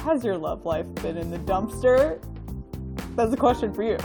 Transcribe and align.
has 0.00 0.24
your 0.24 0.36
love 0.36 0.64
life 0.64 0.86
been 0.96 1.16
in 1.16 1.30
the 1.30 1.38
dumpster? 1.38 2.22
That's 3.16 3.32
a 3.32 3.36
question 3.36 3.72
for 3.72 3.82
you. 3.82 3.98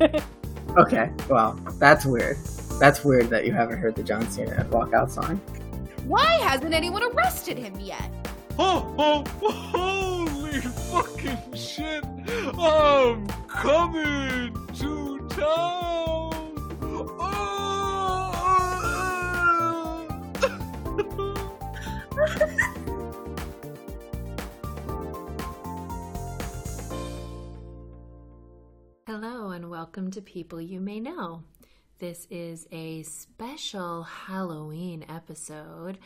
okay, 0.76 1.10
well, 1.28 1.54
that's 1.78 2.06
weird. 2.06 2.36
That's 2.78 3.04
weird 3.04 3.28
that 3.30 3.44
you 3.44 3.52
haven't 3.52 3.78
heard 3.78 3.96
the 3.96 4.02
John 4.02 4.30
Cena 4.30 4.64
walkout 4.70 5.10
song. 5.10 5.36
Why 6.04 6.24
hasn't 6.24 6.72
anyone 6.72 7.02
arrested 7.12 7.58
him 7.58 7.78
yet? 7.80 8.10
Oh, 8.58 8.94
oh, 8.98 9.24
holy 9.40 10.60
fucking 10.60 11.54
shit! 11.54 12.04
I'm 12.58 13.26
coming 13.48 14.56
to 14.74 15.18
town! 15.28 16.30
Oh! 17.20 17.44
Hello, 29.08 29.52
and 29.52 29.70
welcome 29.70 30.10
to 30.10 30.20
People 30.20 30.60
You 30.60 30.80
May 30.80 31.00
Know. 31.00 31.42
This 31.98 32.26
is 32.30 32.68
a 32.70 33.04
special 33.04 34.02
Halloween 34.02 35.06
episode 35.08 35.96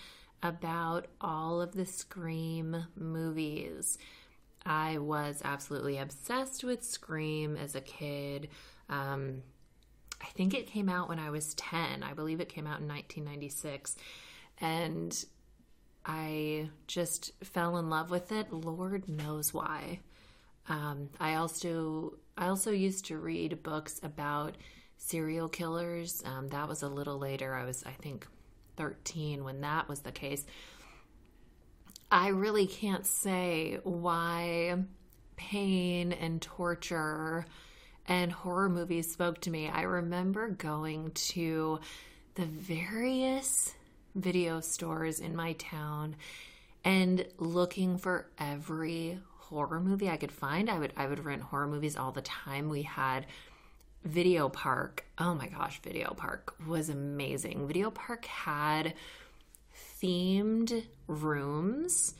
about 0.40 1.08
all 1.20 1.60
of 1.60 1.72
the 1.72 1.84
Scream 1.84 2.86
movies. 2.94 3.98
I 4.64 4.98
was 4.98 5.42
absolutely 5.44 5.98
obsessed 5.98 6.62
with 6.62 6.84
Scream 6.84 7.56
as 7.56 7.74
a 7.74 7.80
kid. 7.80 8.50
Um, 8.88 9.42
I 10.20 10.26
think 10.26 10.54
it 10.54 10.68
came 10.68 10.88
out 10.88 11.08
when 11.08 11.18
I 11.18 11.30
was 11.30 11.54
10. 11.54 12.04
I 12.04 12.12
believe 12.12 12.40
it 12.40 12.48
came 12.48 12.68
out 12.68 12.78
in 12.78 12.86
1996. 12.86 13.96
And 14.60 15.24
I 16.06 16.70
just 16.86 17.32
fell 17.42 17.78
in 17.78 17.90
love 17.90 18.12
with 18.12 18.30
it. 18.30 18.52
Lord 18.52 19.08
knows 19.08 19.52
why. 19.52 19.98
Um, 20.68 21.08
I 21.18 21.34
also 21.34 22.14
I 22.36 22.48
also 22.48 22.70
used 22.70 23.06
to 23.06 23.18
read 23.18 23.62
books 23.62 24.00
about 24.02 24.56
serial 24.96 25.48
killers. 25.48 26.22
Um, 26.24 26.48
that 26.48 26.68
was 26.68 26.82
a 26.82 26.88
little 26.88 27.18
later. 27.18 27.54
I 27.54 27.64
was 27.64 27.82
I 27.84 27.92
think 27.92 28.26
13 28.76 29.44
when 29.44 29.60
that 29.60 29.88
was 29.88 30.00
the 30.00 30.12
case. 30.12 30.44
I 32.10 32.28
really 32.28 32.66
can't 32.66 33.06
say 33.06 33.80
why 33.84 34.76
pain 35.36 36.12
and 36.12 36.40
torture 36.40 37.46
and 38.06 38.32
horror 38.32 38.68
movies 38.68 39.10
spoke 39.10 39.40
to 39.42 39.50
me. 39.50 39.68
I 39.68 39.82
remember 39.82 40.48
going 40.48 41.12
to 41.12 41.80
the 42.34 42.46
various 42.46 43.74
video 44.14 44.60
stores 44.60 45.20
in 45.20 45.34
my 45.34 45.54
town 45.54 46.16
and 46.84 47.26
looking 47.38 47.98
for 47.98 48.26
every 48.38 49.18
horror 49.52 49.80
movie 49.80 50.08
I 50.08 50.16
could 50.16 50.32
find. 50.32 50.70
I 50.70 50.78
would 50.78 50.92
I 50.96 51.06
would 51.06 51.24
rent 51.24 51.42
horror 51.42 51.66
movies 51.66 51.96
all 51.96 52.10
the 52.10 52.22
time. 52.22 52.68
We 52.68 52.82
had 52.82 53.26
Video 54.04 54.48
Park. 54.48 55.04
Oh 55.18 55.34
my 55.34 55.48
gosh, 55.48 55.80
Video 55.82 56.14
Park 56.14 56.54
was 56.66 56.88
amazing. 56.88 57.66
Video 57.66 57.90
Park 57.90 58.24
had 58.24 58.94
themed 60.02 60.84
rooms. 61.06 62.14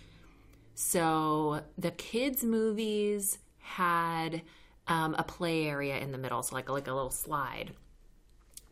So 0.75 1.62
the 1.78 1.91
kids' 1.91 2.44
movies 2.44 3.38
had 3.58 4.42
um, 4.86 5.14
a 5.19 5.22
play 5.22 5.66
area 5.66 5.98
in 5.98 6.12
the 6.12 6.19
middle, 6.19 6.42
so 6.42 6.55
like 6.55 6.69
like 6.69 6.86
a 6.86 6.92
little 6.92 7.10
slide. 7.10 7.72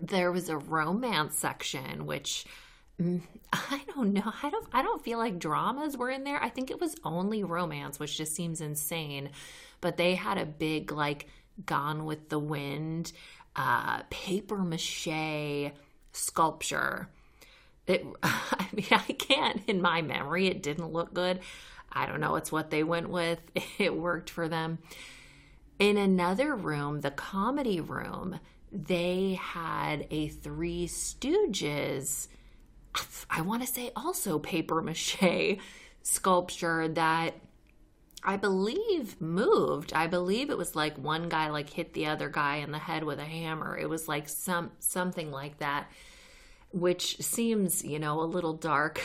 There 0.00 0.32
was 0.32 0.48
a 0.48 0.56
romance 0.56 1.36
section, 1.36 2.06
which 2.06 2.46
I 3.52 3.82
don't 3.94 4.12
know. 4.12 4.32
I 4.42 4.50
don't. 4.50 4.66
I 4.72 4.82
don't 4.82 5.02
feel 5.02 5.18
like 5.18 5.38
dramas 5.38 5.96
were 5.96 6.10
in 6.10 6.24
there. 6.24 6.42
I 6.42 6.48
think 6.48 6.70
it 6.70 6.80
was 6.80 6.96
only 7.04 7.42
romance, 7.42 7.98
which 7.98 8.16
just 8.16 8.34
seems 8.34 8.60
insane. 8.60 9.30
But 9.80 9.96
they 9.96 10.14
had 10.14 10.38
a 10.38 10.46
big 10.46 10.92
like 10.92 11.26
Gone 11.66 12.04
with 12.04 12.28
the 12.28 12.38
Wind, 12.38 13.12
uh, 13.56 14.02
paper 14.10 14.58
mache 14.58 15.72
sculpture. 16.12 17.08
It, 17.86 18.06
I 18.22 18.68
mean, 18.72 18.86
I 18.90 19.12
can't, 19.12 19.62
in 19.66 19.80
my 19.80 20.02
memory, 20.02 20.46
it 20.46 20.62
didn't 20.62 20.92
look 20.92 21.12
good. 21.14 21.40
I 21.92 22.06
don't 22.06 22.20
know, 22.20 22.36
it's 22.36 22.52
what 22.52 22.70
they 22.70 22.84
went 22.84 23.10
with. 23.10 23.40
It 23.78 23.96
worked 23.96 24.30
for 24.30 24.48
them. 24.48 24.78
In 25.78 25.96
another 25.96 26.54
room, 26.54 27.00
the 27.00 27.10
comedy 27.10 27.80
room, 27.80 28.38
they 28.70 29.38
had 29.40 30.06
a 30.10 30.28
Three 30.28 30.86
Stooges, 30.86 32.28
I 33.30 33.42
want 33.42 33.62
to 33.62 33.68
say 33.68 33.92
also 33.94 34.38
paper 34.38 34.82
mache 34.82 35.58
sculpture 36.02 36.88
that 36.88 37.34
I 38.22 38.36
believe 38.36 39.20
moved. 39.20 39.92
I 39.94 40.06
believe 40.06 40.50
it 40.50 40.58
was 40.58 40.76
like 40.76 40.98
one 40.98 41.28
guy 41.28 41.48
like 41.48 41.70
hit 41.70 41.94
the 41.94 42.06
other 42.06 42.28
guy 42.28 42.56
in 42.56 42.70
the 42.70 42.78
head 42.78 43.04
with 43.04 43.18
a 43.18 43.24
hammer. 43.24 43.76
It 43.76 43.88
was 43.88 44.08
like 44.08 44.28
some 44.28 44.72
something 44.78 45.30
like 45.30 45.58
that, 45.58 45.90
which 46.72 47.18
seems, 47.18 47.84
you 47.84 47.98
know, 47.98 48.20
a 48.20 48.24
little 48.24 48.54
dark. 48.54 49.00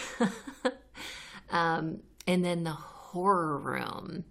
um, 1.49 1.99
and 2.27 2.43
then 2.43 2.63
the 2.63 2.71
horror 2.71 3.57
room. 3.57 4.25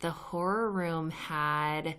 The 0.00 0.10
horror 0.10 0.70
room 0.70 1.10
had 1.10 1.96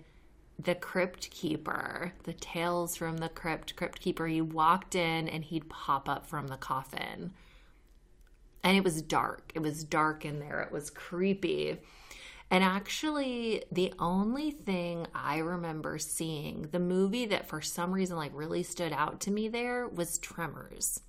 the 0.59 0.75
crypt 0.75 1.29
keeper, 1.29 2.13
the 2.23 2.33
tales 2.33 2.95
from 2.95 3.17
the 3.17 3.29
crypt 3.29 3.75
crypt 3.75 3.99
keeper. 3.99 4.27
He 4.27 4.41
walked 4.41 4.95
in 4.95 5.27
and 5.27 5.43
he'd 5.43 5.69
pop 5.69 6.09
up 6.09 6.25
from 6.25 6.47
the 6.47 6.57
coffin 6.57 7.33
and 8.67 8.75
it 8.75 8.83
was 8.83 9.01
dark. 9.01 9.51
It 9.55 9.59
was 9.59 9.85
dark 9.85 10.25
in 10.25 10.39
there. 10.39 10.61
It 10.61 10.73
was 10.73 10.89
creepy. 10.89 11.77
And 12.51 12.63
actually, 12.63 13.63
the 13.71 13.93
only 13.97 14.51
thing 14.51 15.07
I 15.15 15.37
remember 15.37 15.97
seeing, 15.97 16.67
the 16.71 16.79
movie 16.79 17.25
that 17.27 17.47
for 17.47 17.61
some 17.61 17.93
reason 17.93 18.17
like 18.17 18.31
really 18.33 18.63
stood 18.63 18.91
out 18.91 19.21
to 19.21 19.31
me 19.31 19.47
there 19.47 19.87
was 19.87 20.17
Tremors. 20.17 20.99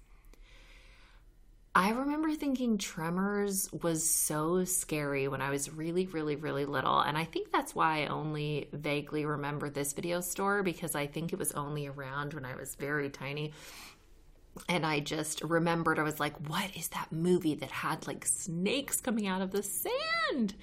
I 1.79 1.91
remember 1.91 2.35
thinking 2.35 2.77
Tremors 2.77 3.71
was 3.73 4.05
so 4.05 4.65
scary 4.65 5.29
when 5.29 5.41
I 5.41 5.51
was 5.51 5.73
really, 5.73 6.07
really, 6.07 6.35
really 6.35 6.65
little. 6.65 6.99
And 6.99 7.17
I 7.17 7.23
think 7.25 7.53
that's 7.53 7.73
why 7.73 8.03
I 8.03 8.07
only 8.09 8.69
vaguely 8.73 9.25
remember 9.25 9.71
this 9.71 9.93
video 9.93 10.21
store 10.21 10.65
because 10.65 10.97
I 10.97 11.07
think 11.07 11.33
it 11.33 11.39
was 11.39 11.53
only 11.53 11.87
around 11.87 12.35
when 12.35 12.45
I 12.45 12.57
was 12.57 12.75
very 12.75 13.11
tiny 13.11 13.53
and 14.69 14.85
I 14.85 14.99
just 14.99 15.41
remembered 15.45 16.01
I 16.01 16.03
was 16.03 16.19
like, 16.19 16.49
what 16.49 16.77
is 16.77 16.89
that 16.89 17.13
movie 17.13 17.55
that 17.55 17.71
had 17.71 18.09
like 18.09 18.27
snakes 18.27 19.01
coming 19.01 19.29
out 19.29 19.41
of 19.41 19.53
the 19.53 19.63
sand? 19.63 20.55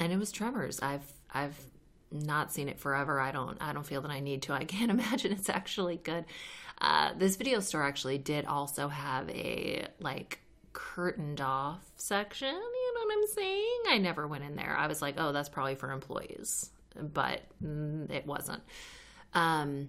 And 0.00 0.12
it 0.12 0.18
was 0.18 0.32
Tremors. 0.32 0.80
I've 0.82 1.08
I've 1.32 1.68
not 2.10 2.52
seen 2.52 2.68
it 2.68 2.78
forever. 2.78 3.20
I 3.20 3.32
don't 3.32 3.58
I 3.60 3.72
don't 3.72 3.86
feel 3.86 4.02
that 4.02 4.10
I 4.10 4.20
need 4.20 4.42
to. 4.42 4.52
I 4.52 4.64
can't 4.64 4.90
imagine 4.98 5.32
it's 5.32 5.48
actually 5.48 5.96
good. 5.96 6.24
Uh, 6.78 7.12
this 7.16 7.36
video 7.36 7.60
store 7.60 7.82
actually 7.82 8.18
did 8.18 8.44
also 8.44 8.88
have 8.88 9.30
a 9.30 9.86
like 10.00 10.40
curtained 10.72 11.40
off 11.40 11.80
section. 11.96 12.48
You 12.48 12.94
know 12.94 13.00
what 13.04 13.18
I'm 13.18 13.26
saying? 13.28 13.78
I 13.88 13.98
never 13.98 14.26
went 14.26 14.44
in 14.44 14.56
there. 14.56 14.76
I 14.76 14.86
was 14.86 15.00
like, 15.00 15.14
oh, 15.18 15.32
that's 15.32 15.48
probably 15.48 15.74
for 15.74 15.90
employees, 15.90 16.70
but 16.94 17.40
mm, 17.64 18.10
it 18.10 18.26
wasn't. 18.26 18.62
Um, 19.32 19.88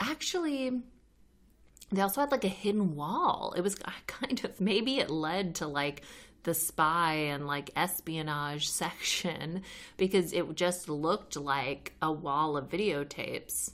actually 0.00 0.82
they 1.90 2.00
also 2.00 2.20
had 2.20 2.32
like 2.32 2.44
a 2.44 2.48
hidden 2.48 2.96
wall. 2.96 3.54
It 3.56 3.60
was 3.60 3.74
kind 4.06 4.44
of 4.44 4.60
maybe 4.60 4.98
it 4.98 5.10
led 5.10 5.56
to 5.56 5.66
like 5.66 6.02
the 6.44 6.54
spy 6.54 7.14
and 7.14 7.46
like 7.46 7.70
espionage 7.74 8.68
section 8.68 9.62
because 9.96 10.32
it 10.32 10.54
just 10.54 10.88
looked 10.88 11.36
like 11.36 11.94
a 12.00 12.12
wall 12.12 12.56
of 12.56 12.68
videotapes. 12.68 13.72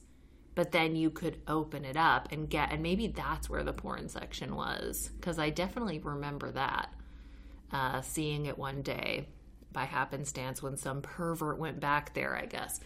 But 0.55 0.73
then 0.73 0.97
you 0.97 1.11
could 1.11 1.41
open 1.47 1.85
it 1.85 1.97
up 1.97 2.33
and 2.33 2.51
get, 2.51 2.73
and 2.73 2.83
maybe 2.83 3.07
that's 3.07 3.49
where 3.49 3.63
the 3.63 3.73
porn 3.73 4.09
section 4.09 4.57
was 4.57 5.11
because 5.17 5.39
I 5.39 5.51
definitely 5.51 5.99
remember 6.01 6.51
that. 6.53 6.93
Uh, 7.73 8.01
seeing 8.01 8.47
it 8.47 8.59
one 8.59 8.83
day 8.83 9.29
by 9.73 9.85
happenstance 9.85 10.61
when 10.61 10.77
some 10.77 11.03
pervert 11.03 11.57
went 11.57 11.79
back 11.79 12.15
there, 12.15 12.37
I 12.37 12.47
guess 12.47 12.81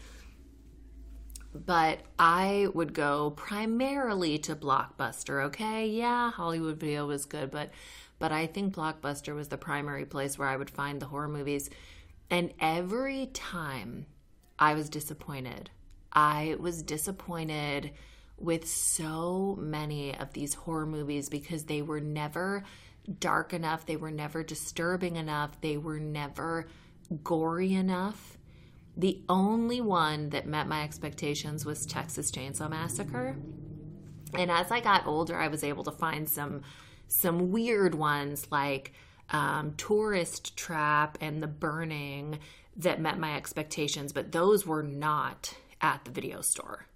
but 1.55 2.01
I 2.19 2.69
would 2.75 2.93
go 2.93 3.31
primarily 3.31 4.39
to 4.39 4.57
Blockbuster, 4.57 5.45
okay? 5.45 5.87
Yeah, 5.87 6.33
Hollywood 6.33 6.79
Video 6.79 7.07
was 7.07 7.25
good, 7.25 7.51
but 7.51 7.71
but 8.19 8.33
I 8.33 8.47
think 8.47 8.75
Blockbuster 8.75 9.35
was 9.35 9.49
the 9.49 9.57
primary 9.57 10.05
place 10.05 10.39
where 10.39 10.49
I 10.49 10.57
would 10.57 10.71
find 10.71 11.01
the 11.01 11.07
horror 11.07 11.29
movies. 11.29 11.71
And 12.31 12.53
every 12.61 13.27
time 13.27 14.07
I 14.59 14.75
was 14.75 14.89
disappointed. 14.89 15.71
I 16.13 16.57
was 16.61 16.83
disappointed 16.83 17.91
with 18.39 18.69
so 18.69 19.59
many 19.61 20.17
of 20.17 20.33
these 20.33 20.55
horror 20.55 20.87
movies 20.87 21.29
because 21.29 21.65
they 21.65 21.83
were 21.83 22.01
never 22.01 22.65
dark 23.19 23.53
enough, 23.53 23.85
they 23.85 23.97
were 23.97 24.11
never 24.11 24.43
disturbing 24.43 25.17
enough, 25.17 25.61
they 25.61 25.77
were 25.77 25.99
never 25.99 26.69
gory 27.23 27.75
enough 27.75 28.39
the 28.97 29.21
only 29.29 29.81
one 29.81 30.31
that 30.31 30.47
met 30.47 30.69
my 30.69 30.85
expectations 30.85 31.67
was 31.67 31.85
Texas 31.85 32.31
Chainsaw 32.31 32.71
Massacre. 32.71 33.37
And 34.35 34.51
as 34.51 34.71
I 34.71 34.81
got 34.81 35.07
older, 35.07 35.37
I 35.37 35.49
was 35.49 35.65
able 35.65 35.85
to 35.85 35.91
find 35.91 36.29
some 36.29 36.63
some 37.09 37.51
weird 37.51 37.95
ones 37.95 38.47
like 38.51 38.93
um, 39.31 39.75
tourist 39.77 40.56
trap 40.56 41.19
and 41.21 41.43
the 41.43 41.47
burning 41.47 42.39
that 42.77 43.01
met 43.01 43.19
my 43.19 43.37
expectations, 43.37 44.12
but 44.12 44.33
those 44.33 44.67
were 44.67 44.83
not 44.83 45.55
at 45.81 46.05
the 46.05 46.11
video 46.11 46.41
store. 46.41 46.87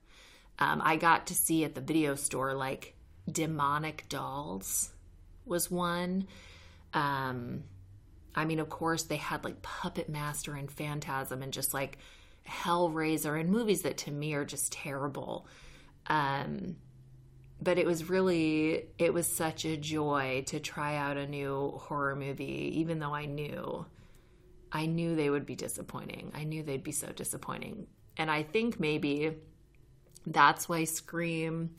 Um, 0.59 0.81
I 0.85 0.97
got 0.97 1.29
to 1.29 1.35
see 1.35 1.65
at 1.65 1.75
the 1.75 1.81
video 1.81 2.15
store 2.17 2.55
like 2.55 2.95
demonic 3.31 4.09
dolls 4.09 4.91
was 5.47 5.71
one. 5.71 6.27
Um, 6.95 7.65
I 8.35 8.45
mean, 8.45 8.59
of 8.59 8.69
course, 8.69 9.05
they 9.05 9.17
had 9.17 9.45
like 9.45 9.63
Puppet 9.63 10.09
Master 10.09 10.55
and 10.55 10.71
Phantasm 10.71 11.43
and 11.43 11.53
just 11.53 11.75
like 11.75 11.99
Hellraiser 12.47 13.39
and 13.39 13.51
movies 13.51 13.83
that 13.83 13.99
to 13.99 14.11
me 14.11 14.35
are 14.35 14.45
just 14.45 14.73
terrible. 14.73 15.47
Um, 16.07 16.77
but 17.61 17.79
it 17.79 17.87
was 17.87 18.09
really, 18.09 18.87
it 18.99 19.13
was 19.13 19.27
such 19.27 19.65
a 19.65 19.77
joy 19.77 20.45
to 20.47 20.61
try 20.61 20.97
out 20.97 21.17
a 21.17 21.27
new 21.27 21.73
horror 21.83 22.15
movie, 22.15 22.75
even 22.77 22.99
though 22.99 23.15
I 23.15 23.27
knew, 23.27 23.85
I 24.71 24.87
knew 24.87 25.17
they 25.17 25.31
would 25.31 25.47
be 25.47 25.57
disappointing. 25.57 26.33
I 26.35 26.45
knew 26.45 26.63
they'd 26.63 26.85
be 26.85 26.93
so 26.93 27.09
disappointing. 27.09 27.87
And 28.17 28.31
I 28.31 28.43
think 28.43 28.79
maybe 28.79 29.37
that's 30.27 30.69
why 30.69 30.85
Scream 30.85 31.75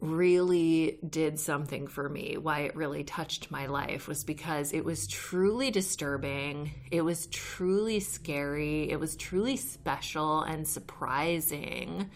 really 0.00 0.98
did 1.08 1.38
something 1.38 1.86
for 1.86 2.08
me, 2.08 2.36
why 2.36 2.60
it 2.60 2.76
really 2.76 3.02
touched 3.02 3.50
my 3.50 3.66
life 3.66 4.08
was 4.08 4.24
because 4.24 4.72
it 4.72 4.84
was 4.84 5.06
truly 5.06 5.70
disturbing. 5.70 6.72
It 6.90 7.02
was 7.02 7.28
truly 7.28 8.00
scary. 8.00 8.90
It 8.90 9.00
was 9.00 9.16
truly 9.16 9.56
special 9.56 10.42
and 10.42 10.66
surprising 10.66 12.10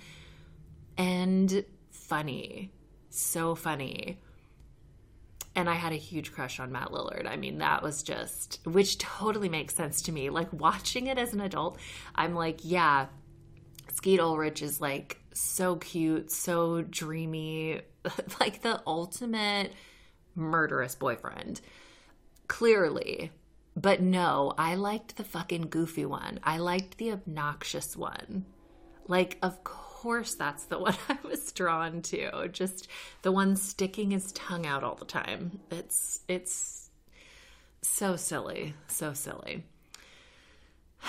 and 0.99 1.65
funny. 2.11 2.73
So 3.09 3.55
funny. 3.55 4.19
And 5.55 5.71
I 5.71 5.75
had 5.75 5.93
a 5.93 5.97
huge 5.97 6.33
crush 6.33 6.59
on 6.59 6.73
Matt 6.73 6.91
Lillard. 6.91 7.27
I 7.27 7.37
mean, 7.37 7.59
that 7.59 7.85
was 7.85 8.03
just, 8.03 8.59
which 8.65 8.99
totally 8.99 9.49
makes 9.49 9.77
sense 9.77 10.03
to 10.03 10.13
me. 10.13 10.29
Like 10.29 10.53
watching 10.53 11.07
it 11.07 11.19
as 11.19 11.33
an 11.33 11.41
adult, 11.41 11.79
I'm 12.17 12.35
like, 12.35 12.61
yeah, 12.65 13.07
Skeet 13.93 14.19
Ulrich 14.19 14.61
is 14.61 14.81
like 14.81 15.21
so 15.33 15.77
cute, 15.77 16.33
so 16.33 16.83
dreamy, 16.83 17.83
like 18.41 18.63
the 18.63 18.83
ultimate 18.89 19.73
murderous 20.35 20.97
boyfriend. 20.97 21.61
Clearly. 22.49 23.31
But 23.77 24.03
no, 24.03 24.53
I 24.59 24.75
liked 24.75 25.17
the 25.17 25.25
fucking 25.25 25.69
goofy 25.71 26.07
one. 26.07 26.41
I 26.43 26.59
liked 26.59 26.99
the 26.99 27.13
obnoxious 27.13 27.97
one. 27.97 28.47
Like, 29.07 29.39
of 29.43 29.63
course, 29.63 29.90
that's 30.39 30.65
the 30.65 30.79
one 30.89 30.97
I 31.09 31.19
was 31.25 31.53
drawn 31.53 32.03
to. 32.03 32.49
Just 32.49 32.89
the 33.23 33.33
one 33.33 33.57
sticking 33.57 34.11
his 34.11 34.33
tongue 34.33 34.67
out 34.67 34.85
all 34.85 34.95
the 34.95 35.05
time. 35.05 35.61
It's, 35.71 36.21
it's 36.29 36.91
so 37.83 38.17
silly. 38.17 38.75
So 38.89 39.13
silly. 39.13 39.65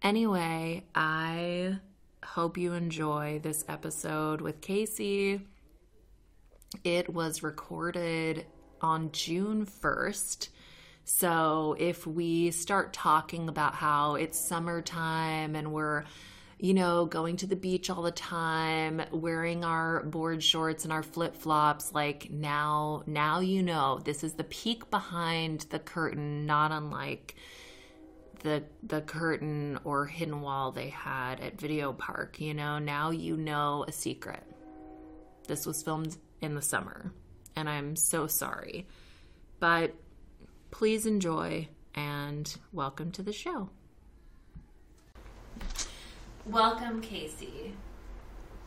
Anyway, 0.00 0.84
I 0.94 1.76
hope 2.22 2.56
you 2.56 2.72
enjoy 2.72 3.40
this 3.42 3.64
episode 3.68 4.40
with 4.40 4.60
Casey. 4.60 5.40
It 6.84 7.12
was 7.12 7.42
recorded 7.42 8.46
on 8.80 9.10
June 9.10 9.66
1st. 9.66 10.50
So 11.04 11.74
if 11.80 12.06
we 12.06 12.52
start 12.52 12.92
talking 12.92 13.48
about 13.48 13.74
how 13.74 14.14
it's 14.14 14.38
summertime 14.38 15.56
and 15.56 15.72
we're, 15.72 16.04
you 16.58 16.74
know, 16.74 17.06
going 17.06 17.36
to 17.36 17.46
the 17.46 17.56
beach 17.56 17.88
all 17.88 18.02
the 18.02 18.10
time, 18.10 19.00
wearing 19.12 19.64
our 19.64 20.02
board 20.02 20.42
shorts 20.42 20.84
and 20.84 20.92
our 20.92 21.04
flip 21.04 21.36
flops, 21.36 21.92
like 21.94 22.30
now, 22.30 23.04
now 23.06 23.38
you 23.38 23.62
know 23.62 24.00
this 24.04 24.24
is 24.24 24.32
the 24.34 24.44
peek 24.44 24.90
behind 24.90 25.66
the 25.70 25.78
curtain, 25.78 26.46
not 26.46 26.72
unlike 26.72 27.36
the 28.40 28.62
the 28.84 29.00
curtain 29.00 29.78
or 29.84 30.06
hidden 30.06 30.40
wall 30.40 30.70
they 30.70 30.88
had 30.88 31.40
at 31.40 31.60
Video 31.60 31.92
Park. 31.92 32.40
You 32.40 32.54
know, 32.54 32.78
now 32.78 33.10
you 33.10 33.36
know 33.36 33.84
a 33.86 33.92
secret. 33.92 34.42
This 35.46 35.64
was 35.64 35.82
filmed 35.82 36.16
in 36.40 36.54
the 36.54 36.62
summer, 36.62 37.12
and 37.54 37.68
I'm 37.68 37.94
so 37.94 38.26
sorry. 38.26 38.86
But 39.60 39.94
please 40.70 41.06
enjoy 41.06 41.68
and 41.94 42.56
welcome 42.72 43.12
to 43.12 43.22
the 43.22 43.32
show. 43.32 43.70
Welcome, 46.50 47.02
Casey, 47.02 47.74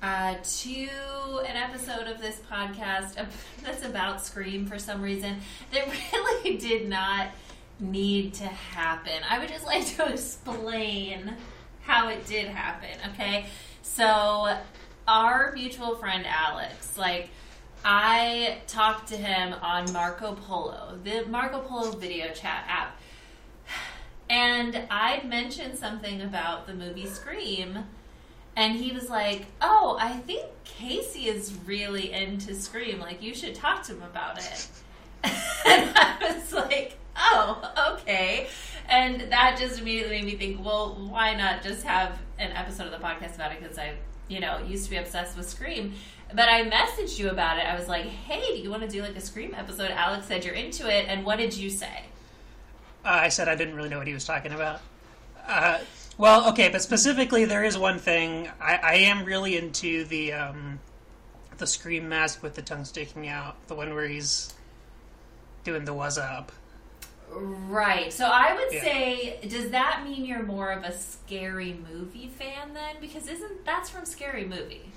uh, 0.04 0.36
to 0.36 1.42
an 1.48 1.58
episode 1.58 2.06
of 2.08 2.22
this 2.22 2.40
podcast 2.48 3.16
that's 3.64 3.84
about 3.84 4.24
Scream 4.24 4.68
for 4.68 4.78
some 4.78 5.02
reason 5.02 5.38
that 5.72 5.88
really 6.14 6.58
did 6.58 6.88
not 6.88 7.30
need 7.80 8.36
to 8.36 8.46
happen. 8.46 9.24
I 9.28 9.40
would 9.40 9.50
just 9.50 9.66
like 9.66 9.88
to 9.96 10.06
explain 10.14 11.34
how 11.82 12.10
it 12.10 12.28
did 12.28 12.50
happen, 12.50 13.12
okay? 13.14 13.48
So, 13.82 14.56
our 15.08 15.52
mutual 15.54 15.96
friend 15.96 16.24
Alex, 16.28 17.00
like, 17.00 17.30
I 17.84 18.60
talked 18.68 19.08
to 19.08 19.18
him 19.18 19.56
on 19.60 19.92
Marco 19.92 20.36
Polo, 20.36 21.00
the 21.04 21.26
Marco 21.26 21.62
Polo 21.62 21.90
video 21.94 22.32
chat 22.32 22.64
app. 22.68 23.01
And 24.32 24.84
I'd 24.90 25.28
mentioned 25.28 25.78
something 25.78 26.22
about 26.22 26.66
the 26.66 26.74
movie 26.74 27.06
Scream. 27.06 27.84
And 28.56 28.78
he 28.78 28.94
was 28.94 29.10
like, 29.10 29.48
Oh, 29.62 29.98
I 30.00 30.14
think 30.20 30.46
Casey 30.64 31.28
is 31.28 31.54
really 31.66 32.14
into 32.14 32.56
Scream. 32.56 33.02
Like, 33.02 33.22
you 33.22 33.36
should 33.36 33.54
talk 33.54 33.84
to 33.84 33.92
him 33.92 34.04
about 34.04 34.38
it. 34.38 34.68
and 35.26 35.92
I 35.98 36.34
was 36.34 36.54
like, 36.54 36.98
Oh, 37.18 37.96
okay. 38.00 38.48
And 38.88 39.20
that 39.34 39.58
just 39.60 39.82
immediately 39.82 40.22
made 40.22 40.26
me 40.26 40.36
think, 40.38 40.66
well, 40.66 40.96
why 41.10 41.36
not 41.36 41.62
just 41.62 41.84
have 41.84 42.18
an 42.40 42.52
episode 42.54 42.86
of 42.86 42.92
the 42.92 43.06
podcast 43.06 43.36
about 43.36 43.52
it? 43.52 43.60
Because 43.62 43.78
I, 43.78 43.96
you 44.30 44.40
know, 44.40 44.60
used 44.66 44.86
to 44.86 44.92
be 44.92 44.96
obsessed 44.96 45.36
with 45.36 45.50
Scream. 45.50 45.94
But 46.34 46.48
I 46.48 46.70
messaged 46.70 47.20
you 47.20 47.32
about 47.32 47.58
it. 47.58 47.66
I 47.66 47.78
was 47.78 47.90
like, 47.90 48.06
hey, 48.06 48.56
do 48.56 48.64
you 48.64 48.70
want 48.70 48.84
to 48.84 48.88
do 48.88 49.02
like 49.02 49.18
a 49.18 49.22
Scream 49.22 49.54
episode? 49.58 49.92
Alex 49.92 50.28
said 50.28 50.46
you're 50.46 50.56
into 50.56 50.90
it. 50.90 51.08
And 51.10 51.26
what 51.26 51.38
did 51.38 51.54
you 51.54 51.70
say? 51.70 52.06
Uh, 53.04 53.10
I 53.10 53.30
said 53.30 53.48
I 53.48 53.56
didn't 53.56 53.76
really 53.76 53.90
know 53.90 53.98
what 53.98 54.08
he 54.08 54.14
was 54.14 54.26
talking 54.26 54.52
about. 54.52 54.82
Uh, 55.48 55.80
well, 56.18 56.50
okay, 56.50 56.70
but 56.70 56.82
specifically, 56.82 57.46
there 57.46 57.64
is 57.64 57.78
one 57.78 57.98
thing 58.00 58.48
I, 58.60 58.76
I 58.76 58.94
am 58.96 59.26
really 59.26 59.58
into 59.58 60.04
the 60.06 60.34
um, 60.34 60.80
the 61.58 61.66
scream 61.66 62.08
mask 62.10 62.44
with 62.44 62.56
the 62.56 62.62
tongue 62.62 62.86
sticking 62.86 63.28
out, 63.28 63.56
the 63.68 63.76
one 63.76 63.94
where 63.94 64.08
he's 64.08 64.54
doing 65.64 65.86
the 65.86 65.94
was 65.94 66.18
up. 66.18 66.52
Right. 67.34 68.12
So 68.12 68.26
I 68.26 68.54
would 68.54 68.74
Yeah. 68.74 68.84
say, 68.84 69.40
does 69.48 69.70
that 69.72 70.04
mean 70.04 70.26
you're 70.26 70.44
more 70.44 70.72
of 70.72 70.84
a 70.84 70.92
scary 70.92 71.80
movie 71.92 72.28
fan 72.28 72.74
then? 72.74 72.96
Because 73.00 73.28
isn't 73.28 73.66
that's 73.66 73.90
from 73.90 74.06
Scary 74.06 74.46
Movie? 74.46 74.92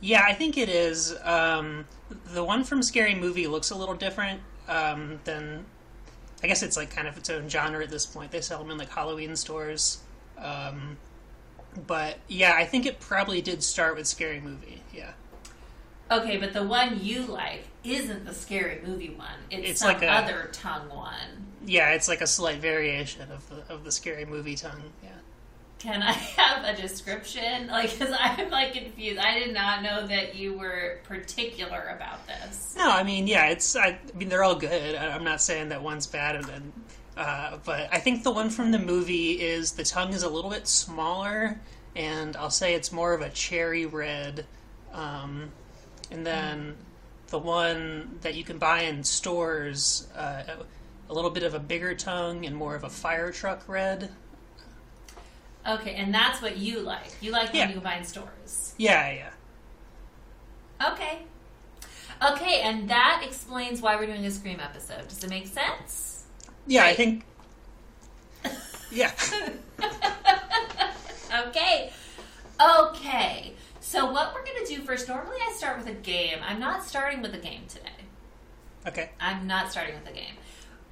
Yeah, 0.00 0.22
I 0.24 0.32
think 0.34 0.58
it 0.58 0.68
is. 0.68 1.14
Um, 1.22 1.84
the 2.32 2.42
one 2.42 2.64
from 2.64 2.82
Scary 2.82 3.14
Movie 3.14 3.46
looks 3.46 3.70
a 3.70 3.76
little 3.76 3.94
different 3.94 4.40
um, 4.68 5.20
than. 5.24 5.64
I 6.42 6.46
guess 6.46 6.62
it's 6.62 6.76
like 6.76 6.90
kind 6.94 7.06
of 7.06 7.16
its 7.16 7.28
own 7.30 7.48
genre 7.48 7.82
at 7.82 7.90
this 7.90 8.06
point. 8.06 8.30
They 8.30 8.40
sell 8.40 8.58
them 8.60 8.70
in 8.70 8.78
like 8.78 8.90
Halloween 8.90 9.36
stores. 9.36 9.98
Um, 10.38 10.96
but 11.86 12.18
yeah, 12.28 12.54
I 12.56 12.64
think 12.64 12.86
it 12.86 12.98
probably 13.00 13.42
did 13.42 13.62
start 13.62 13.96
with 13.96 14.06
Scary 14.06 14.40
Movie. 14.40 14.82
Yeah. 14.94 15.12
Okay, 16.10 16.38
but 16.38 16.52
the 16.52 16.64
one 16.64 16.98
you 17.02 17.22
like 17.26 17.64
isn't 17.84 18.24
the 18.24 18.34
Scary 18.34 18.80
Movie 18.84 19.10
one. 19.10 19.28
It's, 19.50 19.70
It's 19.70 19.80
some 19.80 19.92
like 19.92 20.02
a- 20.02 20.10
other 20.10 20.48
tongue 20.52 20.88
one. 20.88 21.46
Yeah, 21.66 21.90
it's 21.90 22.08
like 22.08 22.20
a 22.22 22.26
slight 22.26 22.58
variation 22.58 23.30
of 23.30 23.48
the 23.50 23.72
of 23.72 23.84
the 23.84 23.92
Scary 23.92 24.24
Movie 24.24 24.56
tongue. 24.56 24.82
Yeah. 25.02 25.09
Can 25.80 26.02
I 26.02 26.12
have 26.12 26.64
a 26.64 26.80
description? 26.80 27.66
Like, 27.66 27.98
because 27.98 28.14
I'm 28.18 28.50
like 28.50 28.74
confused. 28.74 29.18
I 29.18 29.38
did 29.38 29.52
not 29.52 29.82
know 29.82 30.06
that 30.06 30.36
you 30.36 30.56
were 30.56 31.00
particular 31.04 31.94
about 31.96 32.26
this. 32.26 32.74
No, 32.76 32.88
I 32.88 33.02
mean, 33.02 33.26
yeah, 33.26 33.46
it's. 33.46 33.74
I, 33.74 33.86
I 33.86 34.16
mean, 34.16 34.28
they're 34.28 34.44
all 34.44 34.54
good. 34.54 34.94
I, 34.94 35.08
I'm 35.08 35.24
not 35.24 35.40
saying 35.40 35.70
that 35.70 35.82
one's 35.82 36.06
bad, 36.06 36.36
and 36.36 36.44
then, 36.44 36.72
uh, 37.16 37.58
but 37.64 37.88
I 37.92 37.98
think 37.98 38.22
the 38.22 38.30
one 38.30 38.50
from 38.50 38.70
the 38.70 38.78
movie 38.78 39.40
is 39.40 39.72
the 39.72 39.84
tongue 39.84 40.12
is 40.12 40.22
a 40.22 40.28
little 40.28 40.50
bit 40.50 40.68
smaller, 40.68 41.58
and 41.96 42.36
I'll 42.36 42.50
say 42.50 42.74
it's 42.74 42.92
more 42.92 43.14
of 43.14 43.22
a 43.22 43.30
cherry 43.30 43.86
red, 43.86 44.44
um, 44.92 45.50
and 46.10 46.26
then 46.26 46.76
the 47.28 47.38
one 47.38 48.18
that 48.20 48.34
you 48.34 48.44
can 48.44 48.58
buy 48.58 48.82
in 48.82 49.02
stores, 49.02 50.08
uh, 50.14 50.42
a 51.08 51.14
little 51.14 51.30
bit 51.30 51.42
of 51.42 51.54
a 51.54 51.58
bigger 51.58 51.94
tongue 51.94 52.44
and 52.44 52.54
more 52.54 52.74
of 52.74 52.84
a 52.84 52.90
fire 52.90 53.32
truck 53.32 53.66
red. 53.66 54.10
Okay, 55.66 55.94
and 55.94 56.12
that's 56.14 56.40
what 56.42 56.56
you 56.56 56.80
like. 56.80 57.12
You 57.20 57.32
like 57.32 57.50
Yeah. 57.52 57.60
when 57.62 57.68
you 57.70 57.74
go 57.76 57.80
buy 57.80 57.96
in 57.96 58.04
stores. 58.04 58.74
Yeah, 58.78 59.12
yeah. 59.12 60.90
Okay. 60.92 61.18
Okay, 62.22 62.60
and 62.62 62.88
that 62.88 63.22
explains 63.26 63.80
why 63.80 63.96
we're 63.96 64.06
doing 64.06 64.24
a 64.26 64.30
Scream 64.30 64.60
episode. 64.60 65.08
Does 65.08 65.22
it 65.24 65.30
make 65.30 65.46
sense? 65.46 66.24
Yeah, 66.66 66.84
I 66.84 66.94
think. 66.94 67.24
Yeah. 68.92 69.12
Okay. 71.46 71.92
Okay. 72.60 73.52
So 73.80 74.10
what 74.10 74.34
we're 74.34 74.44
gonna 74.44 74.66
do 74.66 74.78
first? 74.82 75.08
Normally, 75.08 75.36
I 75.48 75.52
start 75.56 75.78
with 75.78 75.86
a 75.86 75.92
game. 75.94 76.38
I'm 76.46 76.58
not 76.60 76.84
starting 76.84 77.22
with 77.22 77.32
a 77.34 77.38
game 77.38 77.62
today. 77.68 77.90
Okay. 78.86 79.10
I'm 79.20 79.46
not 79.46 79.70
starting 79.70 79.94
with 79.94 80.08
a 80.08 80.12
game. 80.12 80.34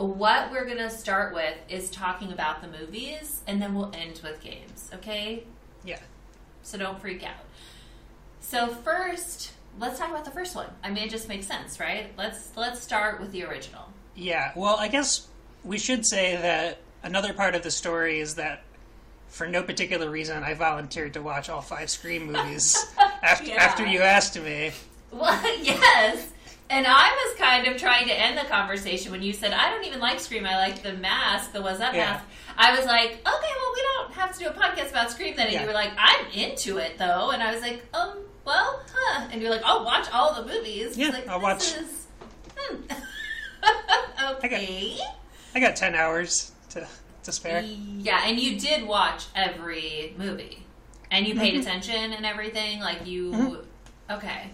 What 0.07 0.51
we're 0.51 0.65
gonna 0.67 0.91
start 0.91 1.35
with 1.35 1.55
is 1.69 1.91
talking 1.91 2.33
about 2.33 2.63
the 2.63 2.69
movies, 2.69 3.43
and 3.47 3.61
then 3.61 3.75
we'll 3.75 3.91
end 3.95 4.21
with 4.23 4.41
games. 4.41 4.91
Okay? 4.95 5.45
Yeah. 5.85 5.99
So 6.63 6.79
don't 6.79 7.01
freak 7.01 7.23
out. 7.25 7.35
So 8.41 8.69
first, 8.69 9.53
let's 9.79 9.99
talk 9.99 10.11
about 10.11 10.25
the 10.25 10.31
first 10.31 10.55
one. 10.55 10.69
I 10.83 10.91
mean, 10.91 11.05
it 11.05 11.11
just 11.11 11.29
makes 11.29 11.47
sense, 11.47 11.81
right? 11.81 12.13
Let's 12.17 12.51
let's 12.57 12.81
start 12.81 13.21
with 13.21 13.33
the 13.33 13.45
original. 13.45 13.83
Yeah, 14.15 14.53
well, 14.57 14.77
I 14.77 14.89
guess 14.89 15.27
we 15.65 15.79
should 15.79 16.05
say 16.07 16.37
that 16.37 16.79
another 17.03 17.33
part 17.33 17.55
of 17.55 17.63
the 17.63 17.71
story 17.71 18.21
is 18.21 18.35
that 18.37 18.63
for 19.29 19.47
no 19.47 19.63
particular 19.63 20.11
reason, 20.11 20.43
I 20.43 20.55
volunteered 20.55 21.13
to 21.15 21.23
watch 21.23 21.49
all 21.51 21.61
five 21.61 21.91
Scream 21.91 22.27
movies 22.33 22.77
after, 23.23 23.49
Yeah. 23.51 23.63
after 23.63 23.87
you 23.87 24.01
asked 24.01 24.41
me. 24.41 24.73
Well, 25.11 25.59
yes. 25.63 26.29
And 26.71 26.87
I 26.87 27.11
was 27.27 27.39
kind 27.39 27.67
of 27.67 27.77
trying 27.79 28.07
to 28.09 28.13
end 28.15 28.37
the 28.37 28.43
conversation 28.45 29.11
when 29.11 29.23
you 29.23 29.33
said, 29.33 29.53
I 29.53 29.71
don't 29.71 29.85
even 29.85 30.01
like 30.01 30.21
Scream. 30.21 30.45
I 30.45 30.57
like 30.59 30.83
the 30.83 30.93
mask, 30.93 31.53
the 31.53 31.63
Was 31.63 31.81
Up 31.81 31.95
Yeah. 31.95 32.05
mask. 32.13 32.25
I 32.59 32.77
was 32.77 32.85
like, 32.87 33.13
okay, 33.13 33.21
well, 33.27 33.73
we 33.75 33.83
don't 33.83 34.13
have 34.13 34.33
to 34.37 34.39
do 34.39 34.49
a 34.49 34.53
podcast 34.53 34.91
about 34.91 35.11
Scream 35.11 35.35
then. 35.35 35.47
And 35.47 35.55
Yeah. 35.55 35.61
you 35.63 35.67
were 35.67 35.73
like, 35.73 35.93
I'm 35.97 36.27
into 36.35 36.77
it, 36.77 36.99
though. 36.99 37.31
And 37.31 37.43
I 37.43 37.53
was 37.55 37.63
like, 37.63 37.83
um, 37.95 38.19
well, 38.45 38.83
huh. 38.93 39.29
And 39.33 39.41
you're 39.41 39.51
like, 39.51 39.63
I'll 39.65 39.83
watch 39.85 40.09
all 40.13 40.35
the 40.35 40.47
movies. 40.53 40.99
Yeah, 40.99 41.09
like, 41.09 41.27
I'll 41.27 41.39
this 41.39 41.75
watch- 41.75 41.83
Is... 41.83 42.07
Hmm. 42.57 42.77
got- 43.63 44.45
okay. 44.45 44.99
I 45.55 45.61
got 45.61 45.75
10 45.77 45.95
hours 45.95 46.53
to, 46.71 46.87
to 47.23 47.33
spare. 47.33 47.63
Yeah, 47.63 48.23
and 48.27 48.39
you 48.39 48.59
did 48.61 48.87
watch 48.87 49.25
every 49.35 50.15
movie, 50.19 50.65
and 51.11 51.27
you 51.27 51.33
Mm-hmm. 51.35 51.43
paid 51.43 51.61
attention 51.61 52.13
and 52.13 52.27
everything. 52.27 52.81
Like 52.81 53.07
you, 53.07 53.65
okay? 54.11 54.51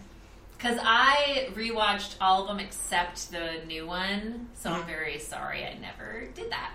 Because 0.64 0.80
I 0.82 1.50
rewatched 1.52 2.14
all 2.22 2.40
of 2.42 2.48
them 2.48 2.58
except 2.58 3.30
the 3.30 3.60
new 3.66 3.86
one, 3.86 4.48
so 4.54 4.70
Mm-hmm. 4.70 4.80
I'm 4.80 4.86
very 4.86 5.18
sorry 5.18 5.62
I 5.62 5.76
never 5.78 6.26
did 6.34 6.50
that. 6.50 6.72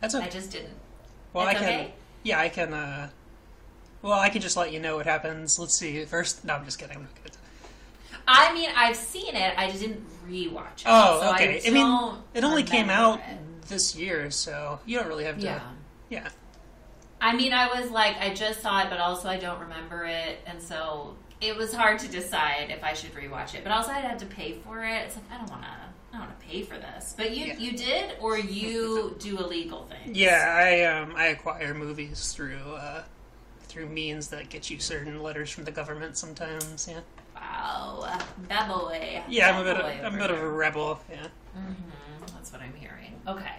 That's 0.00 0.14
okay. 0.14 0.26
I 0.26 0.28
just 0.28 0.50
didn't. 0.50 0.74
Well, 1.32 1.46
I 1.46 1.54
can. 1.54 1.62
okay? 1.62 1.94
Yeah, 2.24 2.40
I 2.40 2.50
can. 2.50 2.74
uh 2.74 3.08
Well, 4.02 4.20
I 4.20 4.28
can 4.28 4.42
just 4.42 4.56
let 4.58 4.70
you 4.70 4.80
know 4.80 4.96
what 4.96 5.06
happens. 5.06 5.58
Let's 5.58 5.78
see. 5.78 6.04
First, 6.04 6.44
no, 6.44 6.54
I'm 6.56 6.66
just 6.66 6.78
kidding. 6.78 6.96
I'm 6.96 7.02
not 7.04 7.10
I 8.28 8.52
mean, 8.52 8.68
I've 8.76 8.96
seen 8.96 9.34
it. 9.34 9.54
I 9.56 9.68
just 9.68 9.80
didn't 9.80 10.04
rewatch 10.28 10.80
it. 10.80 10.86
Oh, 10.86 11.20
so 11.22 11.34
okay. 11.34 11.60
I, 11.64 11.68
I, 11.68 11.70
mean, 11.70 12.18
it 12.34 12.44
only 12.44 12.62
came 12.62 12.90
out 12.90 13.18
it. 13.18 13.62
this 13.68 13.96
year, 13.96 14.30
so 14.30 14.78
you 14.84 14.98
don't 14.98 15.08
really 15.08 15.24
have 15.24 15.38
to. 15.38 15.44
Yeah. 15.44 15.60
Yeah. 16.10 16.28
I 17.20 17.34
mean, 17.34 17.54
I 17.54 17.80
was 17.80 17.90
like, 17.90 18.16
I 18.18 18.34
just 18.34 18.60
saw 18.60 18.82
it, 18.82 18.90
but 18.90 19.00
also 19.00 19.28
I 19.28 19.38
don't 19.38 19.60
remember 19.60 20.04
it, 20.04 20.40
and 20.46 20.60
so 20.62 21.16
it 21.42 21.56
was 21.56 21.74
hard 21.74 21.98
to 21.98 22.08
decide 22.08 22.70
if 22.70 22.82
I 22.84 22.94
should 22.94 23.12
rewatch 23.14 23.54
it. 23.54 23.62
But 23.64 23.72
also, 23.72 23.90
I 23.90 23.98
had 23.98 24.18
to 24.20 24.26
pay 24.26 24.52
for 24.64 24.84
it. 24.84 25.02
It's 25.06 25.16
like 25.16 25.24
I 25.32 25.36
don't 25.38 25.50
want 25.50 25.62
to, 25.62 25.68
I 25.68 26.18
don't 26.18 26.28
want 26.28 26.40
to 26.40 26.46
pay 26.46 26.62
for 26.62 26.78
this. 26.78 27.14
But 27.16 27.36
you, 27.36 27.46
Yeah. 27.46 27.56
you 27.58 27.72
did, 27.76 28.16
or 28.20 28.38
you 28.38 29.16
do 29.18 29.38
illegal 29.38 29.86
things? 29.90 30.16
Yeah, 30.16 30.54
I 30.56 30.84
um 30.84 31.14
I 31.16 31.26
acquire 31.26 31.74
movies 31.74 32.32
through 32.32 32.58
uh 32.76 33.02
through 33.64 33.86
means 33.88 34.28
that 34.28 34.48
get 34.50 34.70
you 34.70 34.78
certain 34.78 35.22
letters 35.22 35.50
from 35.50 35.64
the 35.64 35.70
government 35.72 36.16
sometimes. 36.16 36.86
Yeah. 36.90 37.00
Wow, 37.34 38.18
bad 38.48 38.68
boy. 38.68 39.22
Yeah, 39.28 39.50
I'm 39.50 39.60
a 39.60 39.64
bit 39.64 39.76
of, 39.76 40.04
I'm 40.06 40.14
a 40.14 40.18
bit 40.18 40.30
of 40.30 40.38
a 40.38 40.48
rebel. 40.48 41.00
Yeah. 41.10 41.26
Mhm, 41.56 41.74
That's 42.34 42.52
what 42.52 42.60
I'm 42.60 42.74
hearing. 42.74 43.18
Okay. 43.26 43.56